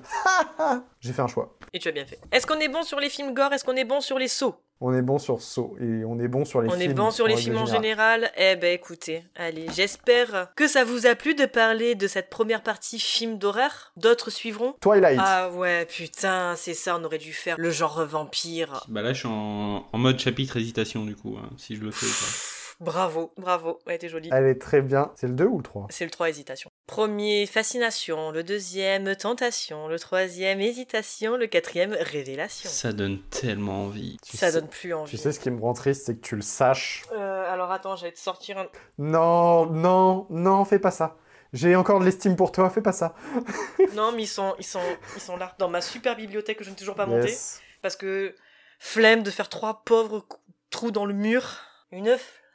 J'ai 1.00 1.14
fait 1.14 1.22
un 1.22 1.28
choix. 1.28 1.56
Et 1.74 1.80
tu 1.80 1.88
as 1.88 1.92
bien 1.92 2.06
fait. 2.06 2.20
Est-ce 2.32 2.46
qu'on 2.48 2.60
est 2.60 2.70
bon 2.70 2.84
sur 2.84 3.00
les 3.00 3.10
films 3.10 3.34
gore? 3.34 3.52
Est-ce 3.54 3.64
qu'on 3.66 3.76
est 3.76 3.84
bon 3.86 4.00
sur 4.02 4.18
les 4.20 4.28
sauts? 4.28 4.56
On 4.86 4.94
est 4.94 5.02
bon 5.02 5.18
sur 5.18 5.42
Saw 5.42 5.78
et 5.80 6.04
on 6.04 6.20
est 6.20 6.28
bon 6.28 6.44
sur 6.44 6.62
les 6.62 6.68
On 6.68 6.72
films. 6.78 6.92
est 6.92 6.94
bon 6.94 7.10
sur 7.10 7.26
les 7.26 7.38
films 7.38 7.56
en 7.58 7.66
général 7.66 8.30
Eh 8.36 8.58
ben 8.58 8.74
écoutez, 8.74 9.24
allez, 9.38 9.68
j'espère 9.74 10.52
que 10.58 10.68
ça 10.68 10.84
vous 10.84 11.06
a 11.08 11.16
plu 11.16 11.36
de 11.36 11.46
parler 11.46 11.96
de 11.96 12.06
cette 12.06 12.30
première 12.30 12.62
partie 12.64 13.00
film 13.00 13.38
d'horreur. 13.38 13.94
D'autres 13.96 14.30
suivront 14.30 14.76
Twilight. 14.82 15.20
Ah 15.24 15.52
ouais, 15.52 15.86
putain, 15.86 16.56
c'est 16.58 16.74
ça, 16.74 16.98
on 17.00 17.04
aurait 17.06 17.18
dû 17.18 17.32
faire 17.32 17.56
le 17.58 17.70
genre 17.72 18.04
vampire. 18.06 18.84
Bah 18.90 19.02
là, 19.02 19.14
je 19.14 19.20
suis 19.20 19.28
en, 19.30 19.86
en 19.90 19.98
mode 19.98 20.20
chapitre 20.20 20.58
hésitation, 20.58 21.06
du 21.06 21.16
coup, 21.16 21.38
hein, 21.42 21.50
si 21.58 21.78
je 21.78 21.82
le 21.82 21.92
fais 21.92 22.06
ou 22.06 22.10
pas. 22.10 22.53
Bravo, 22.84 23.32
bravo, 23.38 23.80
ouais, 23.88 23.98
t'es 23.98 24.10
jolie. 24.10 24.30
Elle 24.34 24.46
est 24.46 24.60
très 24.60 24.82
bien. 24.82 25.12
C'est 25.16 25.28
le 25.28 25.34
2 25.34 25.46
ou 25.46 25.58
le 25.58 25.64
3 25.64 25.88
C'est 25.90 26.04
le 26.04 26.12
3 26.12 26.28
hésitation. 26.28 26.70
Premier 26.86 27.46
fascination, 27.46 28.32
le 28.32 28.44
deuxième 28.44 29.16
tentation, 29.16 29.88
le 29.88 29.98
troisième 29.98 30.60
hésitation, 30.60 31.38
le 31.38 31.48
quatrième 31.48 31.96
révélation. 31.98 32.70
Ça 32.70 32.92
donne 32.92 33.22
tellement 33.30 33.86
envie. 33.86 34.18
Ça 34.24 34.52
sais- 34.52 34.60
donne 34.60 34.68
plus 34.68 34.94
envie. 34.94 35.12
Tu 35.12 35.18
sais 35.18 35.32
ce 35.32 35.40
qui 35.40 35.50
me 35.50 35.62
rend 35.62 35.72
triste, 35.74 36.06
c'est 36.06 36.16
que 36.16 36.22
tu 36.22 36.36
le 36.36 36.42
saches. 36.42 37.04
Euh, 37.14 37.50
alors 37.50 37.72
attends, 37.72 37.96
j'allais 37.96 38.12
te 38.12 38.20
sortir 38.20 38.58
un. 38.58 38.68
Non, 38.98 39.66
non, 39.68 40.28
non, 40.30 40.66
fais 40.66 40.80
pas 40.80 40.92
ça. 40.92 41.16
J'ai 41.54 41.78
encore 41.78 42.02
de 42.02 42.06
l'estime 42.06 42.36
pour 42.36 42.52
toi, 42.52 42.70
fais 42.70 42.82
pas 42.82 42.92
ça. 42.92 43.16
non, 43.94 44.12
mais 44.12 44.24
ils 44.24 44.28
sont, 44.28 44.56
ils, 44.60 44.66
sont, 44.66 44.82
ils 45.16 45.22
sont 45.22 45.38
là, 45.38 45.56
dans 45.58 45.70
ma 45.70 45.80
super 45.80 46.18
bibliothèque 46.18 46.58
que 46.58 46.66
je 46.66 46.70
n'ai 46.70 46.76
toujours 46.76 46.96
pas 46.96 47.06
montée. 47.06 47.30
Yes. 47.30 47.62
Parce 47.82 47.96
que 47.96 48.36
flemme 48.80 49.24
de 49.24 49.32
faire 49.32 49.48
trois 49.48 49.84
pauvres 49.86 50.26
trous 50.70 50.92
dans 50.92 51.06
le 51.06 51.14
mur. 51.14 51.60
Une 51.92 52.08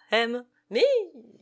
flemme. 0.08 0.44
Mais 0.70 0.82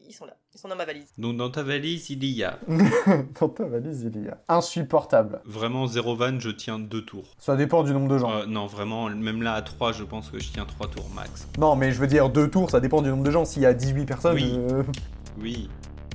ils 0.09 0.13
sont 0.13 0.25
là, 0.25 0.37
ils 0.55 0.61
sont 0.61 0.69
dans 0.69 0.77
ma 0.77 0.85
valise. 0.85 1.09
Donc 1.19 1.37
dans 1.37 1.51
ta 1.51 1.65
valise, 1.65 2.11
il 2.11 2.25
y 2.25 2.45
a 2.45 2.61
Dans 3.41 3.49
ta 3.49 3.65
valise, 3.65 4.03
il 4.15 4.25
y 4.25 4.29
a. 4.29 4.39
Insupportable. 4.49 5.41
vraiment 5.45 5.89
zéro 5.89 6.15
van, 6.15 6.39
je 6.39 6.51
tiens 6.51 6.79
deux 6.79 7.05
tours. 7.05 7.35
Ça 7.39 7.57
dépend 7.57 7.83
du 7.83 7.93
nombre 7.93 8.09
de 8.09 8.19
gens. 8.19 8.31
Euh, 8.33 8.47
non, 8.47 8.67
vraiment, 8.67 9.09
même 9.11 9.43
là 9.43 9.55
à 9.55 9.63
3, 9.63 9.91
je 9.93 10.05
pense 10.05 10.31
que 10.31 10.39
je 10.39 10.49
tiens 10.53 10.65
3 10.65 10.89
tours 10.91 11.09
max. 11.15 11.49
Non, 11.59 11.75
mais 11.75 11.91
je 11.91 11.99
veux 11.99 12.07
dire, 12.07 12.31
deux 12.31 12.49
tours, 12.49 12.71
ça 12.71 12.79
dépend 12.79 13.03
du 13.03 13.09
nombre 13.09 13.25
de 13.25 13.31
gens. 13.33 13.45
S'il 13.45 13.63
y 13.63 13.67
a 13.67 13.75
18 13.75 14.05
personnes. 14.07 14.35
Oui. 14.35 14.55
euh, 14.57 14.83
Oui. 15.41 15.69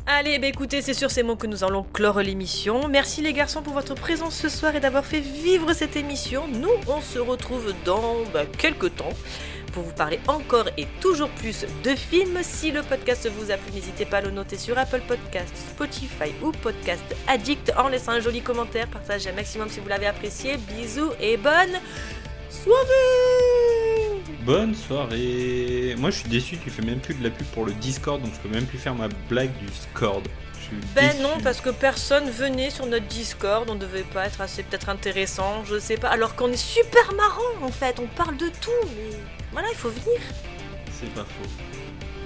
Allez, 0.08 0.40
bah 0.40 0.48
écoutez, 0.48 0.82
c'est 0.82 0.96
sur 0.96 1.12
ces 1.12 1.22
mots 1.22 1.36
que 1.36 1.46
nous 1.46 1.64
allons 1.64 1.84
clore 1.84 2.22
l'émission. 2.22 2.88
Merci 2.88 3.22
les 3.22 3.34
garçons 3.34 3.62
pour 3.62 3.74
votre 3.74 3.94
présence 3.94 4.36
ce 4.36 4.50
soir 4.50 4.76
et 4.76 4.80
d'avoir 4.80 5.06
fait 5.06 5.20
vivre 5.20 5.74
cette 5.74 5.96
émission. 5.96 6.44
Nous, 6.48 6.72
on 6.88 7.02
se 7.02 7.20
retrouve 7.20 7.74
dans 7.86 8.16
bah, 8.34 8.46
quelques 8.58 8.96
temps 8.96 9.14
pour 9.72 9.84
vous 9.84 9.94
parler 9.94 10.20
encore 10.28 10.68
et 10.78 10.88
toujours 11.00 11.30
plus 11.30 11.66
de 11.84 11.96
films. 11.96 12.40
Si 12.42 12.72
le 12.72 12.82
podcast 12.84 13.30
vous 13.30 13.52
a 13.52 13.58
plu, 13.58 13.72
n'hésitez 13.74 14.06
pas 14.06 14.18
à 14.18 14.22
le 14.22 14.32
noter 14.32 14.58
sur 14.58 14.78
Apple 14.78 15.02
Podcast, 15.08 15.56
Spotify 15.56 16.32
ou 16.44 16.52
Podcast 16.52 17.04
Addict 17.28 17.74
en 17.78 17.88
laissant 17.88 18.12
un 18.12 18.20
joli 18.20 18.42
commentaire. 18.42 18.88
Partagez 18.88 19.30
un 19.30 19.34
maximum 19.34 19.70
si 19.70 19.80
vous 19.80 19.90
l'avez 19.90 20.08
apprécié. 20.08 20.58
Bisous 20.58 21.12
et 21.20 21.38
bonne 21.38 21.80
soirée 22.50 24.22
Bonne 24.46 24.74
soirée. 24.74 25.96
Moi, 26.00 26.10
je 26.10 26.18
suis 26.18 26.30
déçu, 26.30 26.58
tu 26.58 26.70
fais 26.70 26.82
même 26.82 27.00
plus 27.00 27.14
de 27.14 27.24
la 27.24 27.30
pub 27.30 27.46
pour 27.48 27.66
le 27.66 27.74
Discord, 27.74 28.22
donc 28.22 28.34
je 28.34 28.40
peux 28.40 28.54
même 28.54 28.66
plus 28.66 28.80
faire 28.80 28.96
ma 28.96 29.08
blague 29.30 29.56
du 29.60 29.68
Scord. 29.68 30.24
Ben 30.96 31.12
déçu. 31.12 31.22
non, 31.22 31.40
parce 31.44 31.62
que 31.62 31.70
personne 31.70 32.30
venait 32.30 32.70
sur 32.70 32.86
notre 32.86 33.06
Discord, 33.08 33.70
on 33.70 33.76
devait 33.76 34.04
pas 34.04 34.26
être 34.26 34.42
assez 34.42 34.64
peut-être 34.64 34.90
intéressant, 34.90 35.64
je 35.66 35.80
sais 35.80 35.98
pas. 35.98 36.10
Alors 36.10 36.36
qu'on 36.36 36.52
est 36.52 36.58
super 36.58 37.14
marrant 37.14 37.66
en 37.66 37.72
fait, 37.72 38.00
on 38.00 38.08
parle 38.08 38.38
de 38.38 38.48
tout, 38.62 38.72
mais 38.96 39.18
voilà, 39.52 39.68
il 39.70 39.78
faut 39.78 39.90
venir. 39.90 40.20
C'est 41.00 41.14
pas 41.14 41.22
faux. 41.26 41.50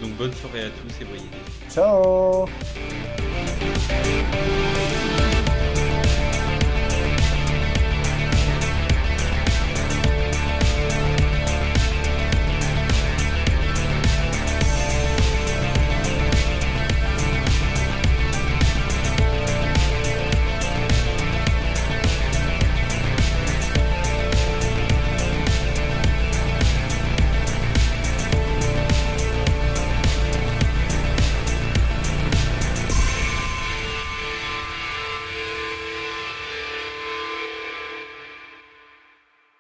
Donc 0.02 0.12
bonne 0.14 0.34
soirée 0.34 0.66
à 0.66 0.70
tous 0.70 1.02
et 1.02 1.06
voyez 1.06 1.30
Ciao 1.70 2.48